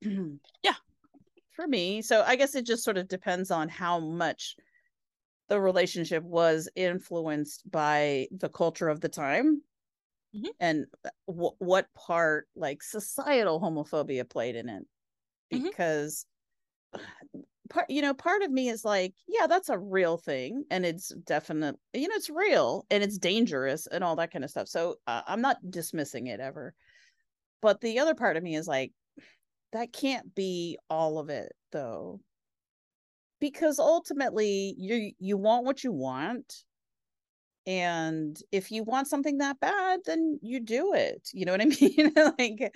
Yeah. 0.63 0.75
For 1.57 1.67
me. 1.67 2.03
So 2.03 2.23
I 2.23 2.37
guess 2.37 2.55
it 2.55 2.67
just 2.67 2.85
sort 2.85 2.99
of 2.99 3.09
depends 3.09 3.51
on 3.51 3.69
how 3.69 3.99
much 3.99 4.57
the 5.49 5.61
relationship 5.61 6.23
was 6.25 6.69
influenced 6.77 7.71
by 7.71 8.29
the 8.33 8.49
culture 8.51 8.89
of 8.89 9.01
the 9.01 9.09
time 9.11 9.63
Mhm. 10.33 10.51
and 10.61 10.87
w- 11.29 11.57
what 11.59 11.93
part 11.95 12.49
like 12.57 12.83
societal 12.83 13.61
homophobia 13.61 14.29
played 14.29 14.57
in 14.57 14.69
it. 14.69 14.87
Mhm. 15.53 15.71
Because 15.71 16.27
part 17.69 17.91
you 17.91 18.01
know 18.01 18.15
part 18.15 18.43
of 18.43 18.51
me 18.51 18.69
is 18.69 18.85
like 18.85 19.15
yeah 19.27 19.47
that's 19.47 19.69
a 19.69 19.79
real 19.79 20.17
thing 20.17 20.65
and 20.71 20.87
it's 20.87 21.09
definite 21.25 21.77
you 21.93 22.07
know 22.07 22.15
it's 22.15 22.31
real 22.31 22.87
and 22.91 23.03
it's 23.03 23.19
dangerous 23.19 23.87
and 23.89 24.05
all 24.05 24.15
that 24.17 24.31
kind 24.31 24.45
of 24.45 24.51
stuff 24.51 24.69
so 24.69 24.97
uh, 25.09 25.23
i'm 25.27 25.41
not 25.41 25.59
dismissing 25.69 26.29
it 26.29 26.39
ever 26.39 26.75
but 27.63 27.81
the 27.81 27.99
other 27.99 28.15
part 28.15 28.37
of 28.37 28.43
me 28.45 28.57
is 28.57 28.69
like 28.69 28.93
that 29.77 29.93
can't 29.93 30.35
be 30.35 30.79
all 30.89 31.19
of 31.19 31.29
it 31.29 31.53
though. 31.71 32.21
Because 33.39 33.79
ultimately 33.79 34.75
you 34.79 35.13
you 35.19 35.37
want 35.37 35.67
what 35.67 35.85
you 35.85 35.93
want 35.93 36.65
and 37.67 38.39
if 38.53 38.71
you 38.71 38.83
want 38.85 39.09
something 39.09 39.39
that 39.39 39.61
bad 39.61 40.01
then 40.07 40.39
you 40.41 40.61
do 40.61 40.95
it 40.95 41.29
you 41.35 41.45
know 41.45 41.53
what 41.53 41.61
i 41.61 41.65
mean? 41.81 42.13
Like 42.39 42.73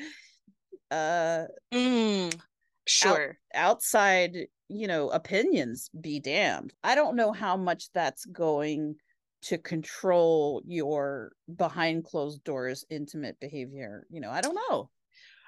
uh 0.91 1.45
Mm, 1.73 2.39
sure. 2.87 3.39
outside 3.55 4.37
you 4.69 4.87
know 4.87 5.09
opinions 5.11 5.91
be 5.99 6.21
damned. 6.21 6.75
I 6.85 6.95
don't 6.95 7.17
know 7.17 7.33
how 7.33 7.57
much 7.57 7.91
that's 7.95 8.27
going 8.27 8.97
to 9.43 9.57
control 9.57 10.63
your 10.67 11.33
behind 11.57 12.05
closed 12.05 12.45
doors 12.45 12.85
intimate 12.91 13.41
behavior 13.41 14.07
you 14.11 14.21
know 14.21 14.31
i 14.31 14.43
don't 14.43 14.59
know. 14.69 14.91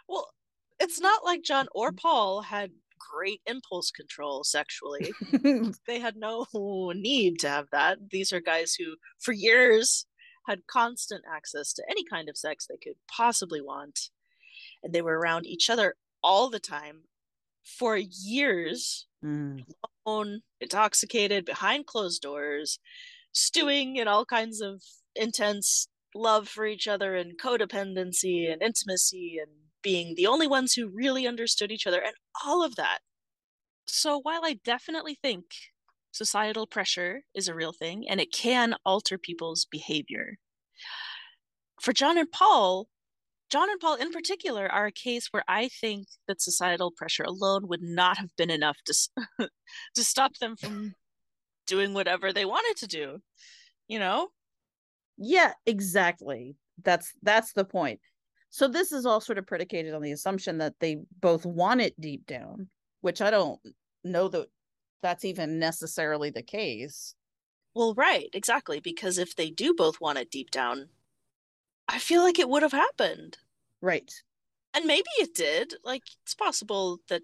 Well, 0.09 0.27
it's 0.83 1.01
not 1.01 1.25
like 1.25 1.43
John 1.43 1.67
or 1.75 1.93
Paul 1.93 2.43
had 2.43 2.71
great 2.99 3.41
impulse 3.47 3.91
control 3.91 4.45
sexually. 4.45 5.13
they 5.87 5.99
had 6.01 6.17
no 6.17 6.47
need 6.95 7.39
to 7.41 7.49
have 7.49 7.67
that. 7.73 7.99
These 8.11 8.33
are 8.33 8.41
guys 8.41 8.75
who, 8.75 8.97
for 9.21 9.33
years, 9.33 10.07
had 10.49 10.67
constant 10.67 11.23
access 11.33 11.73
to 11.75 11.83
any 11.91 12.05
kind 12.05 12.29
of 12.29 12.37
sex 12.37 12.67
they 12.67 12.77
could 12.83 12.97
possibly 13.11 13.61
want. 13.61 14.11
And 14.83 14.93
they 14.93 15.03
were 15.03 15.19
around 15.19 15.47
each 15.47 15.71
other 15.71 15.95
all 16.23 16.51
the 16.51 16.61
time 16.61 17.03
for 17.79 17.97
years, 17.97 19.07
Mm. 19.25 19.65
alone, 20.05 20.41
intoxicated, 20.61 21.45
behind 21.45 21.87
closed 21.87 22.23
doors, 22.23 22.81
stewing 23.31 23.95
in 23.97 24.09
all 24.09 24.25
kinds 24.25 24.61
of 24.61 24.83
intense 25.15 25.87
love 26.13 26.49
for 26.49 26.67
each 26.67 26.89
other 26.89 27.15
and 27.15 27.39
codependency 27.41 28.53
and 28.53 28.61
intimacy 28.63 29.39
and 29.41 29.53
being 29.83 30.15
the 30.15 30.27
only 30.27 30.47
ones 30.47 30.75
who 30.75 30.89
really 30.89 31.27
understood 31.27 31.73
each 31.73 31.87
other 31.87 32.01
and 32.01 32.15
all 32.45 32.65
of 32.65 32.77
that. 32.77 32.99
So 33.87 34.21
while 34.21 34.45
I 34.45 34.59
definitely 34.65 35.19
think 35.21 35.45
societal 36.13 36.67
pressure 36.67 37.23
is 37.35 37.49
a 37.49 37.55
real 37.55 37.73
thing 37.73 38.09
and 38.09 38.21
it 38.21 38.33
can 38.33 38.75
alter 38.85 39.19
people's 39.19 39.67
behavior, 39.71 40.39
for 41.81 41.93
John 41.93 42.17
and 42.17 42.31
Paul, 42.31 42.89
John 43.51 43.69
and 43.69 43.81
Paul 43.81 43.97
in 43.97 44.13
particular 44.13 44.71
are 44.71 44.87
a 44.87 44.93
case 44.93 45.29
where 45.31 45.45
I 45.47 45.69
think 45.69 46.07
that 46.27 46.41
societal 46.41 46.91
pressure 46.91 47.25
alone 47.25 47.69
would 47.69 47.83
not 47.83 48.17
have 48.17 48.35
been 48.37 48.51
enough 48.51 48.79
to 48.87 48.95
to 49.95 50.05
stop 50.05 50.39
them 50.39 50.57
from 50.57 50.95
doing 51.67 51.93
whatever 51.93 52.33
they 52.33 52.45
wanted 52.45 52.77
to 52.79 52.87
do. 52.87 53.19
You 53.89 53.99
know? 53.99 54.29
Yeah, 55.19 55.53
exactly. 55.67 56.57
That's 56.83 57.13
that's 57.23 57.53
the 57.53 57.65
point. 57.65 58.01
So 58.53 58.69
this 58.69 58.93
is 58.93 59.07
all 59.07 59.23
sort 59.23 59.39
of 59.39 59.47
predicated 59.47 59.95
on 59.95 60.03
the 60.03 60.13
assumption 60.13 60.59
that 60.59 60.75
they 60.79 60.99
both 61.23 61.47
want 61.47 61.81
it 61.81 61.99
deep 61.99 62.27
down, 62.27 62.69
which 63.01 63.23
I 63.23 63.31
don't 63.31 63.59
know 64.05 64.29
that 64.29 64.49
that's 65.03 65.25
even 65.25 65.59
necessarily 65.59 66.29
the 66.29 66.43
case. 66.43 67.15
Well, 67.75 67.95
right, 67.95 68.29
exactly, 68.35 68.79
because 68.79 69.17
if 69.17 69.35
they 69.35 69.49
do 69.49 69.73
both 69.73 70.03
want 70.03 70.19
it 70.19 70.31
deep 70.31 70.51
down, 70.51 70.91
I 71.89 71.99
feel 71.99 72.23
like 72.23 72.39
it 72.39 72.49
would 72.49 72.63
have 72.63 72.73
happened. 72.73 73.39
Right. 73.81 74.13
And 74.75 74.85
maybe 74.85 75.09
it 75.19 75.35
did. 75.35 75.73
Like, 75.83 76.03
it's 76.23 76.35
possible 76.35 76.99
that 77.09 77.23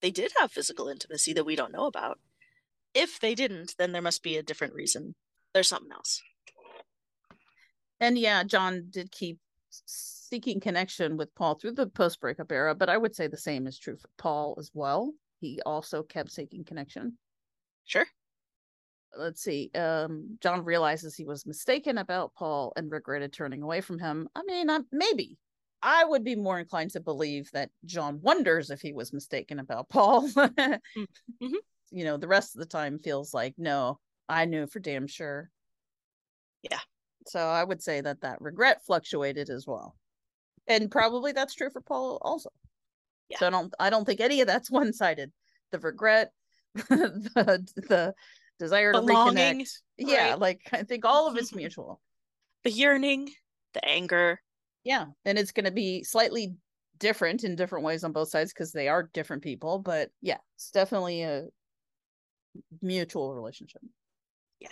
they 0.00 0.10
did 0.10 0.32
have 0.40 0.50
physical 0.50 0.88
intimacy 0.88 1.34
that 1.34 1.44
we 1.44 1.54
don't 1.54 1.72
know 1.72 1.84
about. 1.84 2.18
If 2.94 3.20
they 3.20 3.34
didn't, 3.34 3.74
then 3.76 3.92
there 3.92 4.00
must 4.00 4.22
be 4.22 4.38
a 4.38 4.42
different 4.42 4.72
reason. 4.72 5.16
There's 5.52 5.68
something 5.68 5.92
else. 5.92 6.22
And 8.00 8.16
yeah, 8.16 8.42
John 8.42 8.86
did 8.88 9.12
keep 9.12 9.38
seeking 10.32 10.60
connection 10.60 11.18
with 11.18 11.34
Paul 11.34 11.56
through 11.56 11.72
the 11.72 11.88
post 11.88 12.18
breakup 12.18 12.50
era, 12.50 12.74
but 12.74 12.88
I 12.88 12.96
would 12.96 13.14
say 13.14 13.26
the 13.26 13.36
same 13.36 13.66
is 13.66 13.78
true 13.78 13.98
for 13.98 14.08
Paul 14.16 14.56
as 14.58 14.70
well. 14.72 15.12
He 15.40 15.60
also 15.66 16.02
kept 16.02 16.32
seeking 16.32 16.64
connection. 16.64 17.18
Sure. 17.84 18.06
Let's 19.14 19.42
see 19.42 19.70
um 19.74 20.38
john 20.40 20.64
realizes 20.64 21.14
he 21.14 21.26
was 21.26 21.44
mistaken 21.44 21.98
about 21.98 22.32
paul 22.34 22.72
and 22.76 22.90
regretted 22.90 23.30
turning 23.30 23.60
away 23.60 23.82
from 23.82 23.98
him. 23.98 24.26
I 24.34 24.42
mean 24.44 24.70
uh, 24.70 24.80
maybe. 24.90 25.36
I 25.82 26.02
would 26.02 26.24
be 26.24 26.34
more 26.34 26.58
inclined 26.58 26.92
to 26.92 27.00
believe 27.00 27.50
that 27.52 27.68
john 27.84 28.20
wonders 28.22 28.70
if 28.70 28.80
he 28.80 28.94
was 28.94 29.12
mistaken 29.12 29.58
about 29.58 29.88
paul. 29.90 30.30
Mm-hmm. 30.30 31.62
you 31.90 32.04
know 32.06 32.16
the 32.16 32.26
rest 32.28 32.54
of 32.54 32.60
the 32.60 32.66
time 32.66 32.98
feels 33.00 33.34
like 33.34 33.52
no 33.58 33.98
i 34.30 34.46
knew 34.46 34.66
for 34.66 34.80
damn 34.80 35.06
sure. 35.06 35.50
Yeah. 36.62 36.80
So 37.26 37.38
i 37.38 37.62
would 37.62 37.82
say 37.82 38.00
that 38.00 38.22
that 38.22 38.40
regret 38.40 38.80
fluctuated 38.86 39.50
as 39.50 39.66
well 39.66 39.94
and 40.68 40.90
probably 40.90 41.32
that's 41.32 41.54
true 41.54 41.70
for 41.70 41.80
paul 41.80 42.18
also 42.22 42.50
yeah. 43.28 43.38
so 43.38 43.46
i 43.46 43.50
don't 43.50 43.74
i 43.80 43.90
don't 43.90 44.04
think 44.04 44.20
any 44.20 44.40
of 44.40 44.46
that's 44.46 44.70
one-sided 44.70 45.32
the 45.70 45.78
regret 45.78 46.32
the 46.74 47.66
the 47.88 48.14
desire 48.62 48.92
Belonging, 48.92 49.34
to 49.34 49.40
reconnect. 49.40 49.56
Right? 49.58 49.68
Yeah, 49.98 50.34
like 50.36 50.60
I 50.72 50.84
think 50.84 51.04
all 51.04 51.28
of 51.28 51.36
it's 51.36 51.50
mm-hmm. 51.50 51.58
mutual. 51.58 52.00
The 52.64 52.70
yearning, 52.70 53.30
the 53.74 53.84
anger. 53.84 54.40
Yeah, 54.84 55.06
and 55.24 55.38
it's 55.38 55.52
going 55.52 55.64
to 55.64 55.72
be 55.72 56.04
slightly 56.04 56.54
different 56.98 57.44
in 57.44 57.56
different 57.56 57.84
ways 57.84 58.04
on 58.04 58.12
both 58.12 58.28
sides 58.28 58.52
because 58.52 58.72
they 58.72 58.88
are 58.88 59.10
different 59.12 59.42
people, 59.42 59.78
but 59.78 60.10
yeah, 60.20 60.38
it's 60.56 60.70
definitely 60.70 61.22
a 61.22 61.46
mutual 62.80 63.34
relationship. 63.34 63.82
Yeah. 64.60 64.68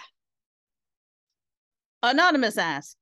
Anonymous 2.02 2.58
asked, 2.58 2.96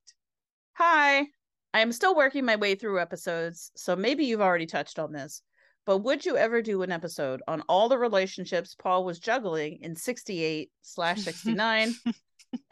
"Hi, 0.73 1.27
I 1.73 1.81
am 1.81 1.91
still 1.91 2.15
working 2.15 2.45
my 2.45 2.55
way 2.55 2.75
through 2.75 2.99
episodes, 2.99 3.71
so 3.75 3.95
maybe 3.95 4.25
you've 4.25 4.41
already 4.41 4.65
touched 4.65 4.97
on 4.97 5.11
this, 5.11 5.43
but 5.85 5.99
would 5.99 6.25
you 6.25 6.35
ever 6.35 6.61
do 6.61 6.81
an 6.81 6.91
episode 6.91 7.41
on 7.47 7.61
all 7.69 7.89
the 7.89 7.97
relationships 7.97 8.75
Paul 8.75 9.05
was 9.05 9.19
juggling 9.19 9.79
in 9.81 9.95
68 9.95 10.71
slash 10.81 11.21
69 11.21 11.93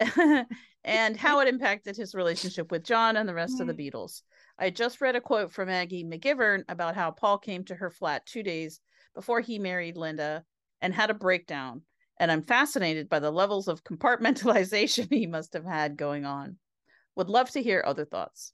and 0.84 1.16
how 1.16 1.40
it 1.40 1.48
impacted 1.48 1.96
his 1.96 2.14
relationship 2.14 2.72
with 2.72 2.84
John 2.84 3.16
and 3.16 3.28
the 3.28 3.34
rest 3.34 3.60
of 3.60 3.68
the 3.68 3.74
mm. 3.74 3.92
Beatles? 3.92 4.22
I 4.58 4.70
just 4.70 5.00
read 5.00 5.14
a 5.14 5.20
quote 5.20 5.52
from 5.52 5.68
Maggie 5.68 6.04
McGivern 6.04 6.64
about 6.68 6.96
how 6.96 7.12
Paul 7.12 7.38
came 7.38 7.64
to 7.64 7.76
her 7.76 7.90
flat 7.90 8.26
two 8.26 8.42
days 8.42 8.80
before 9.14 9.40
he 9.40 9.60
married 9.60 9.96
Linda 9.96 10.44
and 10.80 10.92
had 10.92 11.10
a 11.10 11.14
breakdown. 11.14 11.82
And 12.18 12.32
I'm 12.32 12.42
fascinated 12.42 13.08
by 13.08 13.20
the 13.20 13.30
levels 13.30 13.68
of 13.68 13.84
compartmentalization 13.84 15.06
he 15.12 15.28
must 15.28 15.52
have 15.52 15.64
had 15.64 15.96
going 15.96 16.24
on. 16.24 16.56
Would 17.14 17.28
love 17.28 17.50
to 17.50 17.62
hear 17.62 17.82
other 17.86 18.04
thoughts. 18.04 18.52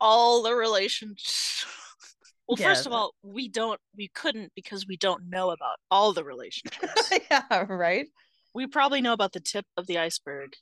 All 0.00 0.42
the 0.42 0.54
relationships. 0.54 1.64
well, 2.48 2.56
yeah. 2.58 2.68
first 2.68 2.86
of 2.86 2.92
all, 2.92 3.14
we 3.22 3.48
don't, 3.48 3.80
we 3.96 4.08
couldn't 4.08 4.52
because 4.54 4.86
we 4.86 4.96
don't 4.96 5.28
know 5.28 5.50
about 5.50 5.76
all 5.90 6.12
the 6.12 6.24
relationships. 6.24 7.12
yeah, 7.30 7.64
right. 7.68 8.06
We 8.54 8.66
probably 8.66 9.00
know 9.00 9.12
about 9.12 9.32
the 9.32 9.40
tip 9.40 9.66
of 9.76 9.86
the 9.86 9.98
iceberg. 9.98 10.54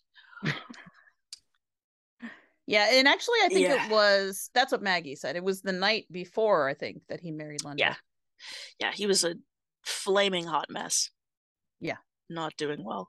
yeah, 2.67 2.89
and 2.93 3.09
actually, 3.09 3.39
I 3.45 3.49
think 3.49 3.69
yeah. 3.69 3.87
it 3.87 3.91
was 3.91 4.51
that's 4.55 4.73
what 4.73 4.83
Maggie 4.83 5.17
said. 5.17 5.37
It 5.37 5.45
was 5.45 5.63
the 5.63 5.73
night 5.73 6.05
before, 6.11 6.69
I 6.69 6.75
think, 6.75 7.03
that 7.09 7.21
he 7.21 7.31
married 7.31 7.65
Linda. 7.65 7.81
Yeah, 7.81 7.95
yeah, 8.79 8.93
he 8.93 9.07
was 9.07 9.25
a 9.25 9.37
flaming 9.85 10.45
hot 10.45 10.67
mess. 10.69 11.11
Yeah, 11.81 11.97
not 12.29 12.57
doing 12.57 12.85
well. 12.85 13.09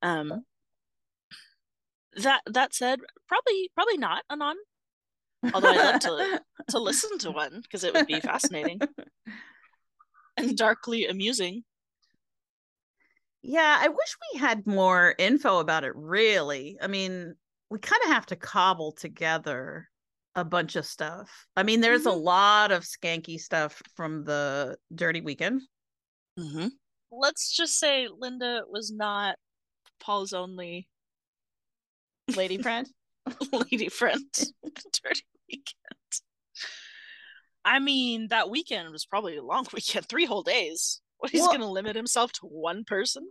Um, 0.00 0.44
that 2.16 2.42
that 2.46 2.74
said, 2.74 3.00
probably 3.28 3.70
probably 3.74 3.98
not 3.98 4.24
Anon. 4.30 4.56
Although 5.54 5.68
I'd 5.68 5.76
love 5.76 6.00
to 6.00 6.42
to 6.70 6.78
listen 6.78 7.18
to 7.18 7.30
one 7.30 7.60
because 7.62 7.84
it 7.84 7.94
would 7.94 8.06
be 8.06 8.20
fascinating 8.20 8.80
and 10.36 10.56
darkly 10.56 11.06
amusing. 11.06 11.64
Yeah, 13.42 13.78
I 13.80 13.88
wish 13.88 14.16
we 14.32 14.40
had 14.40 14.66
more 14.66 15.14
info 15.18 15.58
about 15.58 15.84
it 15.84 15.92
really. 15.94 16.76
I 16.82 16.88
mean, 16.88 17.34
we 17.70 17.78
kind 17.78 18.02
of 18.04 18.10
have 18.10 18.26
to 18.26 18.36
cobble 18.36 18.92
together 18.92 19.88
a 20.34 20.44
bunch 20.44 20.76
of 20.76 20.86
stuff. 20.86 21.46
I 21.56 21.62
mean, 21.62 21.80
there's 21.80 22.02
mm-hmm. 22.02 22.18
a 22.18 22.22
lot 22.22 22.72
of 22.72 22.84
skanky 22.84 23.38
stuff 23.38 23.80
from 23.96 24.24
the 24.24 24.76
Dirty 24.94 25.20
Weekend. 25.20 25.62
Mm-hmm. 26.38 26.68
Let's 27.10 27.54
just 27.54 27.78
say 27.78 28.08
Linda 28.08 28.62
was 28.68 28.92
not 28.92 29.36
Paul's 30.00 30.32
only 30.32 30.88
lady 32.36 32.58
friend. 32.62 32.88
lady 33.52 33.88
friend 33.88 34.24
dirty 35.02 35.22
weekend. 35.48 35.74
I 37.64 37.78
mean, 37.80 38.28
that 38.28 38.50
weekend 38.50 38.90
was 38.90 39.04
probably 39.04 39.36
a 39.36 39.42
long 39.42 39.66
weekend, 39.74 40.06
three 40.06 40.24
whole 40.24 40.42
days. 40.42 41.00
What 41.18 41.30
he's 41.30 41.40
well, 41.40 41.58
to 41.58 41.66
limit 41.66 41.96
himself 41.96 42.32
to 42.34 42.46
one 42.46 42.84
person? 42.84 43.28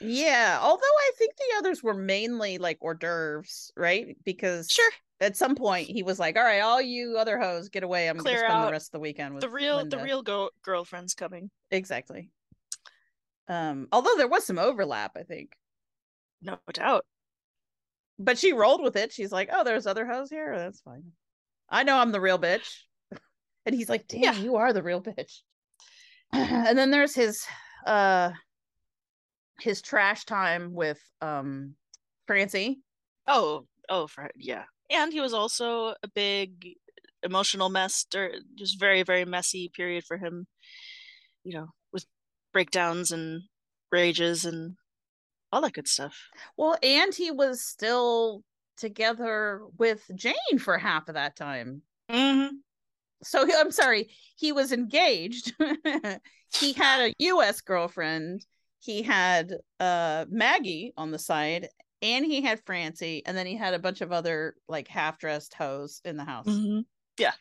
Yeah, 0.00 0.58
although 0.62 0.80
I 0.80 1.10
think 1.18 1.34
the 1.36 1.58
others 1.58 1.82
were 1.82 1.94
mainly 1.94 2.58
like 2.58 2.78
hors 2.80 2.94
d'oeuvres, 2.94 3.72
right? 3.76 4.16
Because 4.24 4.70
sure, 4.70 4.90
at 5.20 5.36
some 5.36 5.56
point 5.56 5.88
he 5.88 6.02
was 6.02 6.18
like, 6.18 6.36
"All 6.36 6.44
right, 6.44 6.60
all 6.60 6.80
you 6.80 7.16
other 7.18 7.38
hoes, 7.38 7.68
get 7.68 7.82
away. 7.82 8.08
I'm 8.08 8.16
going 8.16 8.34
to 8.34 8.40
spend 8.40 8.66
the 8.66 8.70
rest 8.72 8.88
of 8.88 8.92
the 8.92 9.00
weekend 9.00 9.34
with 9.34 9.42
the 9.42 9.50
real 9.50 9.76
Linda. 9.76 9.96
the 9.96 10.02
real 10.02 10.22
go- 10.22 10.50
girlfriends 10.62 11.14
coming." 11.14 11.50
Exactly. 11.70 12.30
Um, 13.48 13.88
although 13.92 14.16
there 14.16 14.28
was 14.28 14.46
some 14.46 14.58
overlap, 14.58 15.16
I 15.16 15.24
think. 15.24 15.56
No 16.40 16.58
doubt 16.72 17.04
but 18.20 18.38
she 18.38 18.52
rolled 18.52 18.82
with 18.82 18.96
it. 18.96 19.12
She's 19.12 19.32
like, 19.32 19.48
"Oh, 19.52 19.64
there's 19.64 19.86
other 19.86 20.06
hoes 20.06 20.30
here. 20.30 20.56
That's 20.56 20.80
fine. 20.80 21.04
I 21.68 21.82
know 21.82 21.96
I'm 21.96 22.12
the 22.12 22.20
real 22.20 22.38
bitch." 22.38 22.68
and 23.66 23.74
he's 23.74 23.88
like, 23.88 24.06
"Damn, 24.06 24.22
yeah. 24.22 24.34
you 24.34 24.56
are 24.56 24.72
the 24.72 24.82
real 24.82 25.02
bitch." 25.02 25.40
and 26.32 26.78
then 26.78 26.90
there's 26.90 27.14
his 27.14 27.44
uh 27.86 28.30
his 29.60 29.82
trash 29.82 30.24
time 30.24 30.74
with 30.74 31.00
um 31.22 31.74
Francie. 32.26 32.80
Oh, 33.26 33.66
oh, 33.88 34.06
for 34.06 34.30
yeah. 34.36 34.64
And 34.90 35.12
he 35.12 35.20
was 35.20 35.34
also 35.34 35.94
a 36.02 36.08
big 36.14 36.74
emotional 37.22 37.68
mess, 37.70 38.06
or 38.14 38.30
just 38.56 38.78
very, 38.78 39.02
very 39.02 39.24
messy 39.24 39.70
period 39.74 40.04
for 40.04 40.18
him. 40.18 40.46
You 41.44 41.54
know, 41.54 41.66
with 41.92 42.04
breakdowns 42.52 43.12
and 43.12 43.42
rages 43.90 44.44
and 44.44 44.74
all 45.52 45.60
that 45.62 45.72
good 45.72 45.88
stuff. 45.88 46.16
Well, 46.56 46.76
and 46.82 47.14
he 47.14 47.30
was 47.30 47.62
still 47.62 48.42
together 48.76 49.62
with 49.78 50.08
Jane 50.14 50.58
for 50.58 50.78
half 50.78 51.08
of 51.08 51.14
that 51.14 51.36
time. 51.36 51.82
Mm-hmm. 52.10 52.56
So 53.22 53.46
I'm 53.58 53.70
sorry, 53.70 54.10
he 54.36 54.52
was 54.52 54.72
engaged. 54.72 55.52
he 56.54 56.72
had 56.72 57.10
a 57.10 57.14
U.S. 57.18 57.60
girlfriend. 57.60 58.46
He 58.78 59.02
had 59.02 59.52
uh, 59.78 60.24
Maggie 60.30 60.94
on 60.96 61.10
the 61.10 61.18
side, 61.18 61.68
and 62.00 62.24
he 62.24 62.40
had 62.40 62.64
Francie, 62.64 63.22
and 63.26 63.36
then 63.36 63.46
he 63.46 63.56
had 63.56 63.74
a 63.74 63.78
bunch 63.78 64.00
of 64.00 64.10
other 64.10 64.54
like 64.68 64.88
half-dressed 64.88 65.52
hoes 65.52 66.00
in 66.04 66.16
the 66.16 66.24
house. 66.24 66.46
Mm-hmm. 66.46 66.80
Yeah, 67.18 67.32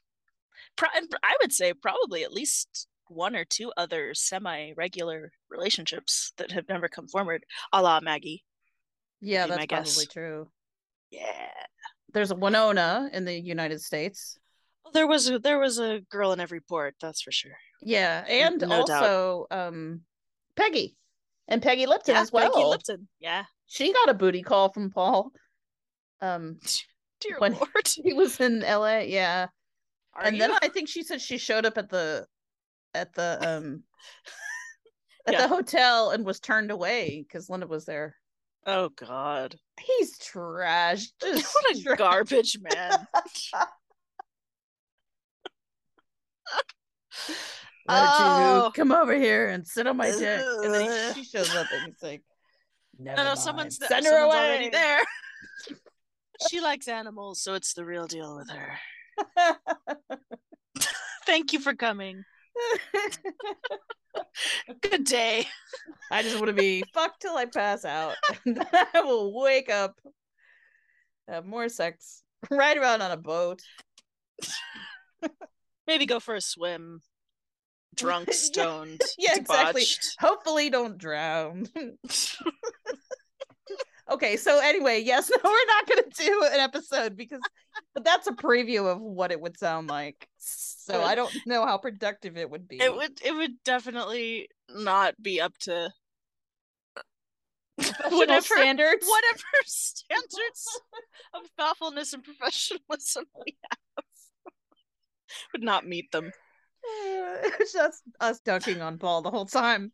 Pro- 0.76 0.90
I 1.24 1.38
would 1.42 1.54
say 1.54 1.74
probably 1.74 2.24
at 2.24 2.34
least 2.34 2.88
one 3.10 3.36
or 3.36 3.46
two 3.46 3.72
other 3.78 4.14
semi-regular 4.14 5.32
relationships 5.50 6.32
that 6.38 6.52
have 6.52 6.68
never 6.70 6.88
come 6.88 7.08
forward, 7.08 7.44
a 7.74 7.82
la 7.82 8.00
Maggie. 8.02 8.44
Yeah, 9.22 9.48
that's 9.48 9.66
probably 9.66 10.06
true. 10.06 10.50
Yeah. 11.12 11.50
There's 12.14 12.32
a 12.32 12.36
Winona 12.36 13.10
in 13.14 13.26
the 13.26 13.34
United 13.40 13.82
States. 13.82 14.38
There 14.94 15.08
was 15.08 15.30
a, 15.30 15.40
there 15.40 15.60
was 15.60 15.78
a 15.80 16.00
girl 16.10 16.32
in 16.34 16.40
every 16.40 16.62
port, 16.62 16.96
that's 17.02 17.22
for 17.22 17.32
sure. 17.32 17.58
Yeah, 17.82 18.26
and 18.28 18.60
no 18.62 18.84
doubt. 18.86 19.04
also 19.04 19.46
um 19.52 20.02
Peggy 20.56 20.98
and 21.48 21.62
Peggy 21.62 21.86
Lipton 21.86 22.16
Yeah, 22.16 22.22
as 22.22 22.32
well. 22.32 22.52
Peggy 22.52 22.66
Lipton. 22.66 23.08
Yeah. 23.20 23.44
She 23.68 23.94
got 23.94 24.10
a 24.10 24.14
booty 24.14 24.42
call 24.42 24.72
from 24.74 24.90
Paul. 24.90 25.32
Um, 26.22 26.60
Dear 27.22 27.38
When- 27.40 27.54
Lord. 27.54 27.88
he 28.04 28.14
was 28.14 28.40
in 28.40 28.64
L.A. 28.64 29.08
Yeah, 29.10 29.48
Are 30.14 30.24
and 30.24 30.36
you? 30.36 30.42
then 30.42 30.52
I 30.62 30.70
think 30.70 30.90
she 30.90 31.04
said 31.04 31.22
she 31.22 31.38
showed 31.38 31.66
up 31.66 31.78
at 31.78 31.90
the 31.90 32.26
at 32.94 33.14
the 33.14 33.38
um 33.42 33.84
at 35.28 35.34
Yeah. 35.34 35.42
the 35.44 35.48
hotel 35.48 36.12
and 36.12 36.26
was 36.26 36.40
turned 36.40 36.72
away 36.72 37.26
because 37.28 37.50
Linda 37.50 37.68
was 37.68 37.86
there. 37.86 38.16
Oh 38.66 38.90
God. 38.90 39.56
He's 39.80 40.18
trash. 40.18 41.08
Just 41.22 41.54
what 41.54 41.76
a 41.78 41.82
trash. 41.82 41.98
garbage 41.98 42.58
man. 42.62 43.08
Oh. 47.92 48.66
you 48.66 48.72
come 48.74 48.92
over 48.92 49.16
here 49.18 49.48
and 49.50 49.66
sit 49.66 49.88
on 49.88 49.98
my 49.98 50.12
dick? 50.12 50.42
And 50.64 50.72
then 50.74 51.14
he, 51.16 51.24
she 51.24 51.30
shows 51.38 51.54
up 51.56 51.66
and 51.74 51.88
he's 51.88 52.04
like, 52.04 52.22
Never 53.00 53.18
No, 53.18 53.24
no, 53.24 53.30
mind. 53.30 53.40
someone's, 53.40 53.78
th- 53.80 53.90
Send 53.90 54.06
her 54.06 54.12
someone's 54.12 54.36
away. 54.36 54.46
already 54.46 54.70
there. 54.70 55.00
she 56.50 56.62
likes 56.62 56.88
animals, 56.88 57.42
so 57.42 57.56
it's 57.56 57.74
the 57.74 57.84
real 57.86 58.06
deal 58.06 58.36
with 58.36 58.50
her. 58.52 58.78
Thank 61.26 61.54
you 61.54 61.60
for 61.60 61.74
coming. 61.74 62.24
Good 64.82 65.04
day. 65.04 65.46
I 66.12 66.24
just 66.24 66.36
want 66.36 66.48
to 66.48 66.54
be 66.54 66.84
fucked 66.94 67.22
till 67.22 67.36
I 67.36 67.46
pass 67.46 67.86
out. 67.86 68.16
Then 68.46 68.60
I 68.94 69.02
will 69.02 69.34
wake 69.34 69.70
up, 69.70 70.00
have 71.28 71.46
more 71.46 71.70
sex, 71.70 72.24
ride 72.50 72.78
around 72.78 73.02
on 73.02 73.12
a 73.12 73.18
boat. 73.18 73.62
Maybe 75.88 76.06
go 76.06 76.20
for 76.20 76.36
a 76.36 76.42
swim. 76.42 77.02
Drunk, 77.96 78.32
stoned, 78.32 79.02
Yeah, 79.18 79.36
exactly. 79.36 79.84
Hopefully, 80.20 80.70
don't 80.70 80.98
drown. 80.98 81.66
Okay, 84.12 84.38
so 84.38 84.60
anyway, 84.60 85.02
yes, 85.04 85.30
no, 85.32 85.38
we're 85.44 85.66
not 85.68 85.88
going 85.88 86.04
to 86.10 86.24
do 86.24 86.44
an 86.52 86.60
episode 86.60 87.16
because, 87.16 87.42
but 87.94 88.04
that's 88.04 88.28
a 88.28 88.34
preview 88.34 88.92
of 88.92 89.00
what 89.00 89.32
it 89.32 89.40
would 89.40 89.58
sound 89.58 89.90
like. 89.90 90.28
So 90.38 91.04
I 91.04 91.16
don't 91.16 91.36
know 91.46 91.66
how 91.66 91.78
productive 91.78 92.36
it 92.36 92.50
would 92.50 92.68
be. 92.68 92.82
It 92.82 92.94
would 92.94 93.20
it 93.24 93.32
would 93.32 93.62
definitely 93.64 94.50
not 94.70 95.14
be 95.22 95.40
up 95.40 95.56
to 95.60 95.92
whatever 98.10 98.42
standards. 98.42 99.06
whatever 99.08 99.44
standards 99.66 100.82
of 101.34 101.42
thoughtfulness 101.58 102.14
and 102.14 102.24
professionalism 102.24 103.26
we 103.46 103.56
have 103.70 104.04
would 105.54 105.64
not 105.64 105.88
meet 105.88 106.12
them. 106.12 106.32
it's 106.84 107.74
just 107.74 108.02
us 108.20 108.40
dunking 108.40 108.82
on 108.82 108.98
Paul 108.98 109.22
the 109.22 109.32
whole 109.32 109.46
time. 109.46 109.92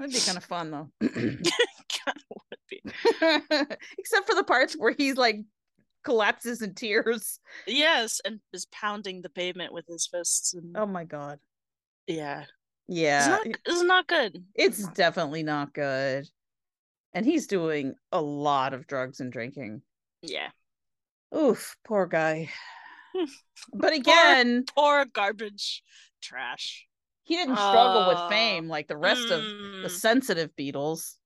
That'd 0.00 0.14
be 0.14 0.20
kind 0.20 0.38
of 0.38 0.44
fun 0.44 0.70
though. 0.70 0.88
God, 1.00 2.16
would 2.30 2.58
be. 2.70 2.82
Except 3.98 4.26
for 4.26 4.34
the 4.34 4.44
parts 4.46 4.74
where 4.74 4.94
he's 4.96 5.16
like 5.16 5.40
collapses 6.04 6.62
in 6.62 6.74
tears. 6.74 7.38
Yes, 7.66 8.18
and 8.24 8.40
is 8.54 8.66
pounding 8.72 9.20
the 9.20 9.28
pavement 9.28 9.74
with 9.74 9.84
his 9.86 10.06
fists 10.10 10.54
and 10.54 10.74
Oh 10.76 10.86
my 10.86 11.04
god. 11.04 11.38
yeah. 12.06 12.44
Yeah. 12.88 13.18
It's 13.18 13.28
not 13.28 13.56
it's 13.66 13.82
not 13.82 14.06
good. 14.06 14.42
It's 14.54 14.88
definitely 14.88 15.42
not 15.42 15.74
good. 15.74 16.26
And 17.12 17.26
he's 17.26 17.46
doing 17.46 17.94
a 18.10 18.22
lot 18.22 18.72
of 18.72 18.86
drugs 18.86 19.20
and 19.20 19.30
drinking. 19.30 19.82
Yeah. 20.22 20.48
Oof, 21.36 21.76
poor 21.86 22.06
guy. 22.06 22.48
but 23.74 23.92
again, 23.92 24.64
Poor 24.74 25.04
garbage 25.04 25.82
trash. 26.22 26.86
He 27.30 27.36
didn't 27.36 27.56
struggle 27.56 28.02
Uh, 28.02 28.08
with 28.08 28.28
fame 28.28 28.66
like 28.68 28.88
the 28.88 28.96
rest 28.96 29.30
of 29.30 29.40
Mm. 29.40 29.82
the 29.84 29.88
sensitive 29.88 30.50
Beatles. 30.56 31.16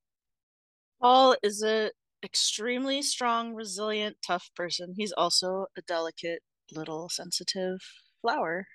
Paul 1.00 1.34
is 1.42 1.62
a 1.62 1.92
extremely 2.22 3.00
strong, 3.00 3.54
resilient, 3.54 4.18
tough 4.20 4.50
person. 4.54 4.92
He's 4.96 5.12
also 5.12 5.66
a 5.78 5.82
delicate, 5.82 6.42
little, 6.70 7.08
sensitive 7.08 7.80
flower. 8.20 8.66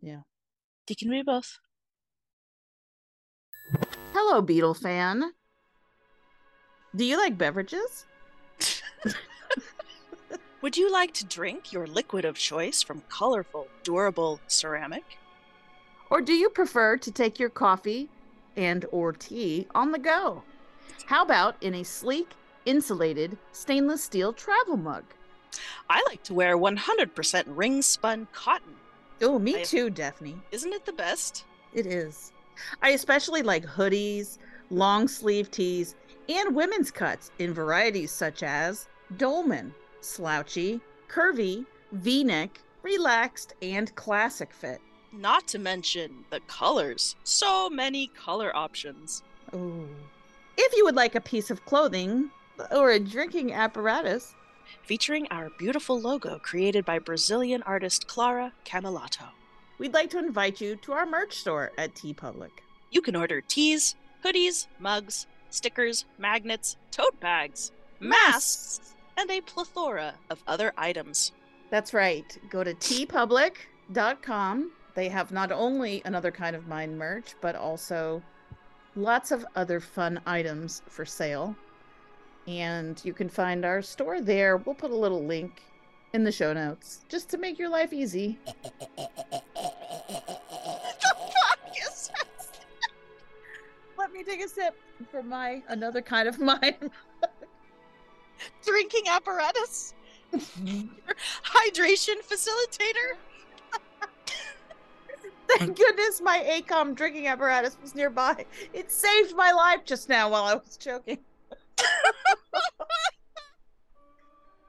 Yeah. 0.00 0.22
He 0.86 0.94
can 0.94 1.10
be 1.10 1.22
both. 1.22 1.58
Hello, 4.12 4.40
Beatle 4.40 4.80
fan. 4.80 5.32
Do 6.94 7.04
you 7.04 7.16
like 7.16 7.36
beverages? 7.36 8.06
Would 10.62 10.76
you 10.76 10.92
like 10.92 11.12
to 11.14 11.24
drink 11.24 11.72
your 11.72 11.88
liquid 11.88 12.24
of 12.24 12.36
choice 12.36 12.82
from 12.84 13.02
colorful, 13.08 13.66
durable 13.82 14.40
ceramic? 14.46 15.18
Or 16.10 16.20
do 16.20 16.32
you 16.32 16.48
prefer 16.50 16.96
to 16.98 17.10
take 17.10 17.38
your 17.38 17.50
coffee 17.50 18.08
and 18.56 18.84
or 18.92 19.12
tea 19.12 19.66
on 19.74 19.92
the 19.92 19.98
go? 19.98 20.42
How 21.06 21.22
about 21.22 21.56
in 21.60 21.74
a 21.74 21.82
sleek, 21.82 22.30
insulated 22.64 23.36
stainless 23.52 24.02
steel 24.04 24.32
travel 24.32 24.76
mug? 24.76 25.04
I 25.88 26.02
like 26.08 26.22
to 26.24 26.34
wear 26.34 26.56
100% 26.56 27.44
ring 27.48 27.82
spun 27.82 28.26
cotton. 28.32 28.74
Oh, 29.22 29.38
me 29.38 29.60
I- 29.60 29.62
too, 29.64 29.90
Daphne. 29.90 30.36
Isn't 30.52 30.72
it 30.72 30.84
the 30.84 30.92
best? 30.92 31.44
It 31.72 31.86
is. 31.86 32.32
I 32.82 32.90
especially 32.90 33.42
like 33.42 33.64
hoodies, 33.66 34.38
long 34.70 35.08
sleeve 35.08 35.50
tees, 35.50 35.94
and 36.28 36.54
women's 36.54 36.90
cuts 36.90 37.30
in 37.38 37.52
varieties 37.54 38.10
such 38.10 38.42
as 38.42 38.88
dolman, 39.16 39.74
slouchy, 40.00 40.80
curvy, 41.08 41.64
v-neck, 41.92 42.60
relaxed, 42.82 43.54
and 43.62 43.94
classic 43.94 44.52
fit. 44.52 44.80
Not 45.16 45.48
to 45.48 45.58
mention 45.58 46.24
the 46.30 46.40
colors. 46.40 47.16
So 47.24 47.70
many 47.70 48.08
color 48.08 48.54
options. 48.54 49.22
Ooh. 49.54 49.88
If 50.56 50.76
you 50.76 50.84
would 50.84 50.96
like 50.96 51.14
a 51.14 51.20
piece 51.20 51.50
of 51.50 51.64
clothing 51.64 52.30
or 52.70 52.90
a 52.90 53.00
drinking 53.00 53.52
apparatus, 53.52 54.34
Featuring 54.82 55.26
our 55.30 55.50
beautiful 55.58 56.00
logo 56.00 56.38
created 56.38 56.84
by 56.84 56.98
Brazilian 56.98 57.62
artist 57.62 58.06
Clara 58.06 58.52
Camilato. 58.64 59.28
we'd 59.78 59.94
like 59.94 60.10
to 60.10 60.18
invite 60.18 60.60
you 60.60 60.76
to 60.76 60.92
our 60.92 61.06
merch 61.06 61.36
store 61.36 61.72
at 61.76 61.94
TeePublic. 61.94 62.50
You 62.90 63.02
can 63.02 63.16
order 63.16 63.40
teas, 63.40 63.96
hoodies, 64.24 64.66
mugs, 64.78 65.26
stickers, 65.50 66.04
magnets, 66.18 66.76
tote 66.90 67.18
bags, 67.20 67.72
masks, 68.00 68.94
and 69.16 69.30
a 69.30 69.40
plethora 69.40 70.14
of 70.30 70.42
other 70.46 70.72
items. 70.76 71.32
That's 71.70 71.92
right. 71.92 72.38
Go 72.48 72.62
to 72.62 72.74
teepublic.com. 72.74 74.70
They 74.96 75.08
have 75.10 75.30
not 75.30 75.52
only 75.52 76.00
another 76.06 76.32
kind 76.32 76.56
of 76.56 76.66
mind 76.66 76.98
merch, 76.98 77.34
but 77.42 77.54
also 77.54 78.22
lots 78.96 79.30
of 79.30 79.44
other 79.54 79.78
fun 79.78 80.18
items 80.24 80.82
for 80.88 81.04
sale. 81.04 81.54
And 82.48 82.98
you 83.04 83.12
can 83.12 83.28
find 83.28 83.66
our 83.66 83.82
store 83.82 84.22
there. 84.22 84.56
We'll 84.56 84.74
put 84.74 84.90
a 84.90 84.96
little 84.96 85.22
link 85.22 85.62
in 86.14 86.24
the 86.24 86.32
show 86.32 86.54
notes 86.54 87.04
just 87.10 87.28
to 87.28 87.36
make 87.36 87.58
your 87.58 87.68
life 87.68 87.92
easy. 87.92 88.38
Let 93.98 94.12
me 94.14 94.24
take 94.24 94.42
a 94.42 94.48
sip 94.48 94.74
for 95.10 95.22
my 95.22 95.62
another 95.68 96.00
kind 96.00 96.26
of 96.26 96.38
mind. 96.52 96.90
Drinking 98.64 99.08
apparatus? 99.10 99.92
Hydration 100.32 102.16
facilitator? 102.26 103.16
Thank 105.48 105.76
goodness 105.78 106.20
my 106.20 106.38
ACOM 106.60 106.94
drinking 106.94 107.28
apparatus 107.28 107.76
was 107.80 107.94
nearby. 107.94 108.44
It 108.72 108.90
saved 108.90 109.34
my 109.36 109.52
life 109.52 109.84
just 109.84 110.08
now 110.08 110.30
while 110.30 110.44
I 110.44 110.54
was 110.54 110.76
choking. 110.76 111.18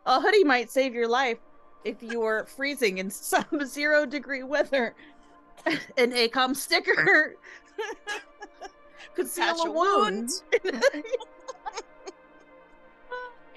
A 0.06 0.22
hoodie 0.22 0.44
might 0.44 0.70
save 0.72 0.94
your 0.94 1.08
life 1.08 1.40
if 1.84 2.02
you 2.02 2.20
were 2.22 2.46
freezing 2.46 2.98
in 3.00 3.10
some 3.10 3.46
zero 3.66 4.06
degree 4.06 4.44
weather. 4.44 4.96
An 5.98 6.12
ACOM 6.12 6.56
sticker 6.56 7.36
could 9.16 9.28
seal 9.28 9.62
a 9.66 9.68
a 9.68 9.72
wound. 9.72 10.30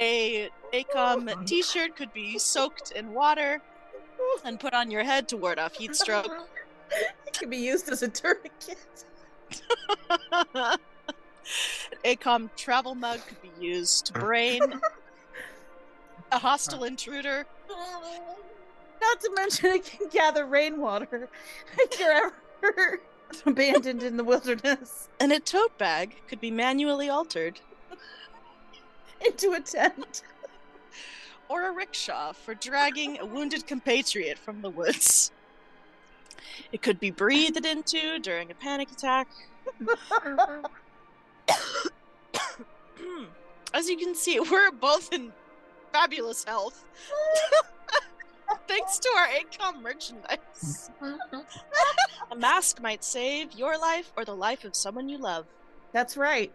A 0.02 0.48
ACOM 0.72 1.46
t 1.46 1.62
shirt 1.62 1.94
could 1.94 2.10
be 2.14 2.38
soaked 2.38 2.92
in 2.92 3.12
water 3.12 3.60
and 4.44 4.58
put 4.58 4.72
on 4.72 4.90
your 4.90 5.04
head 5.04 5.28
to 5.28 5.36
ward 5.36 5.58
off 5.58 5.74
heat 5.74 5.94
stroke. 5.94 6.48
It 6.90 7.32
can 7.32 7.50
be 7.50 7.56
used 7.56 7.88
as 7.88 8.02
a 8.02 8.08
tourniquet. 8.08 8.78
An 10.50 10.78
ACOM 12.04 12.50
travel 12.56 12.94
mug 12.94 13.20
could 13.26 13.42
be 13.42 13.50
used 13.64 14.06
to 14.06 14.12
brain 14.12 14.80
a 16.30 16.36
uh. 16.36 16.38
hostile 16.38 16.84
intruder. 16.84 17.46
Not 19.00 19.20
to 19.20 19.30
mention 19.34 19.66
it 19.70 19.84
can 19.84 20.08
gather 20.08 20.46
rainwater 20.46 21.28
if 21.78 21.98
you're 21.98 22.32
ever 22.62 23.00
abandoned 23.46 24.02
in 24.02 24.16
the 24.16 24.24
wilderness. 24.24 25.08
And 25.18 25.32
a 25.32 25.40
tote 25.40 25.76
bag 25.78 26.16
could 26.28 26.40
be 26.40 26.50
manually 26.50 27.08
altered. 27.08 27.60
into 29.24 29.52
a 29.52 29.60
tent. 29.60 30.22
or 31.48 31.68
a 31.68 31.72
rickshaw 31.72 32.32
for 32.32 32.54
dragging 32.54 33.18
a 33.18 33.26
wounded 33.26 33.66
compatriot 33.66 34.38
from 34.38 34.62
the 34.62 34.70
woods. 34.70 35.32
It 36.72 36.82
could 36.82 37.00
be 37.00 37.10
breathed 37.10 37.64
into 37.64 38.18
during 38.18 38.50
a 38.50 38.54
panic 38.54 38.90
attack. 38.90 39.28
As 43.72 43.88
you 43.88 43.96
can 43.96 44.14
see, 44.14 44.40
we're 44.40 44.70
both 44.72 45.12
in 45.12 45.32
fabulous 45.92 46.44
health. 46.44 46.84
Thanks 48.68 48.98
to 48.98 49.08
our 49.16 49.28
ACOM 49.28 49.80
merchandise. 49.82 50.90
a 52.30 52.36
mask 52.36 52.80
might 52.80 53.04
save 53.04 53.52
your 53.52 53.78
life 53.78 54.12
or 54.16 54.24
the 54.24 54.34
life 54.34 54.64
of 54.64 54.74
someone 54.74 55.08
you 55.08 55.18
love. 55.18 55.46
That's 55.92 56.16
right. 56.16 56.52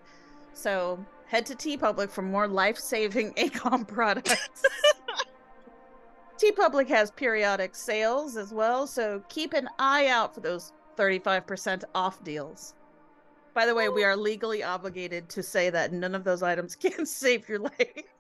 So 0.54 1.04
head 1.28 1.46
to 1.48 1.56
TeePublic 1.56 2.10
for 2.10 2.22
more 2.22 2.48
life 2.48 2.78
saving 2.78 3.34
ACOM 3.34 3.88
products. 3.88 4.64
TeePublic 6.38 6.88
has 6.90 7.12
periodic 7.12 7.76
sales 7.76 8.36
as 8.36 8.54
well, 8.54 8.86
so 8.88 9.24
keep 9.30 9.54
an 9.54 9.70
eye 9.80 10.08
out 10.08 10.34
for 10.34 10.42
those 10.42 10.74
35% 10.98 11.84
off 11.94 12.24
deals. 12.24 12.76
By 13.54 13.66
the 13.66 13.74
way, 13.74 13.88
we 13.88 14.04
oh. 14.04 14.08
are 14.10 14.18
legally 14.18 14.64
obligated 14.64 15.30
to 15.30 15.42
say 15.42 15.70
that 15.70 15.94
none 15.94 16.14
of 16.14 16.24
those 16.26 16.44
items 16.44 16.76
can 16.76 17.06
save 17.06 17.48
your 17.48 17.60
life. 17.60 18.15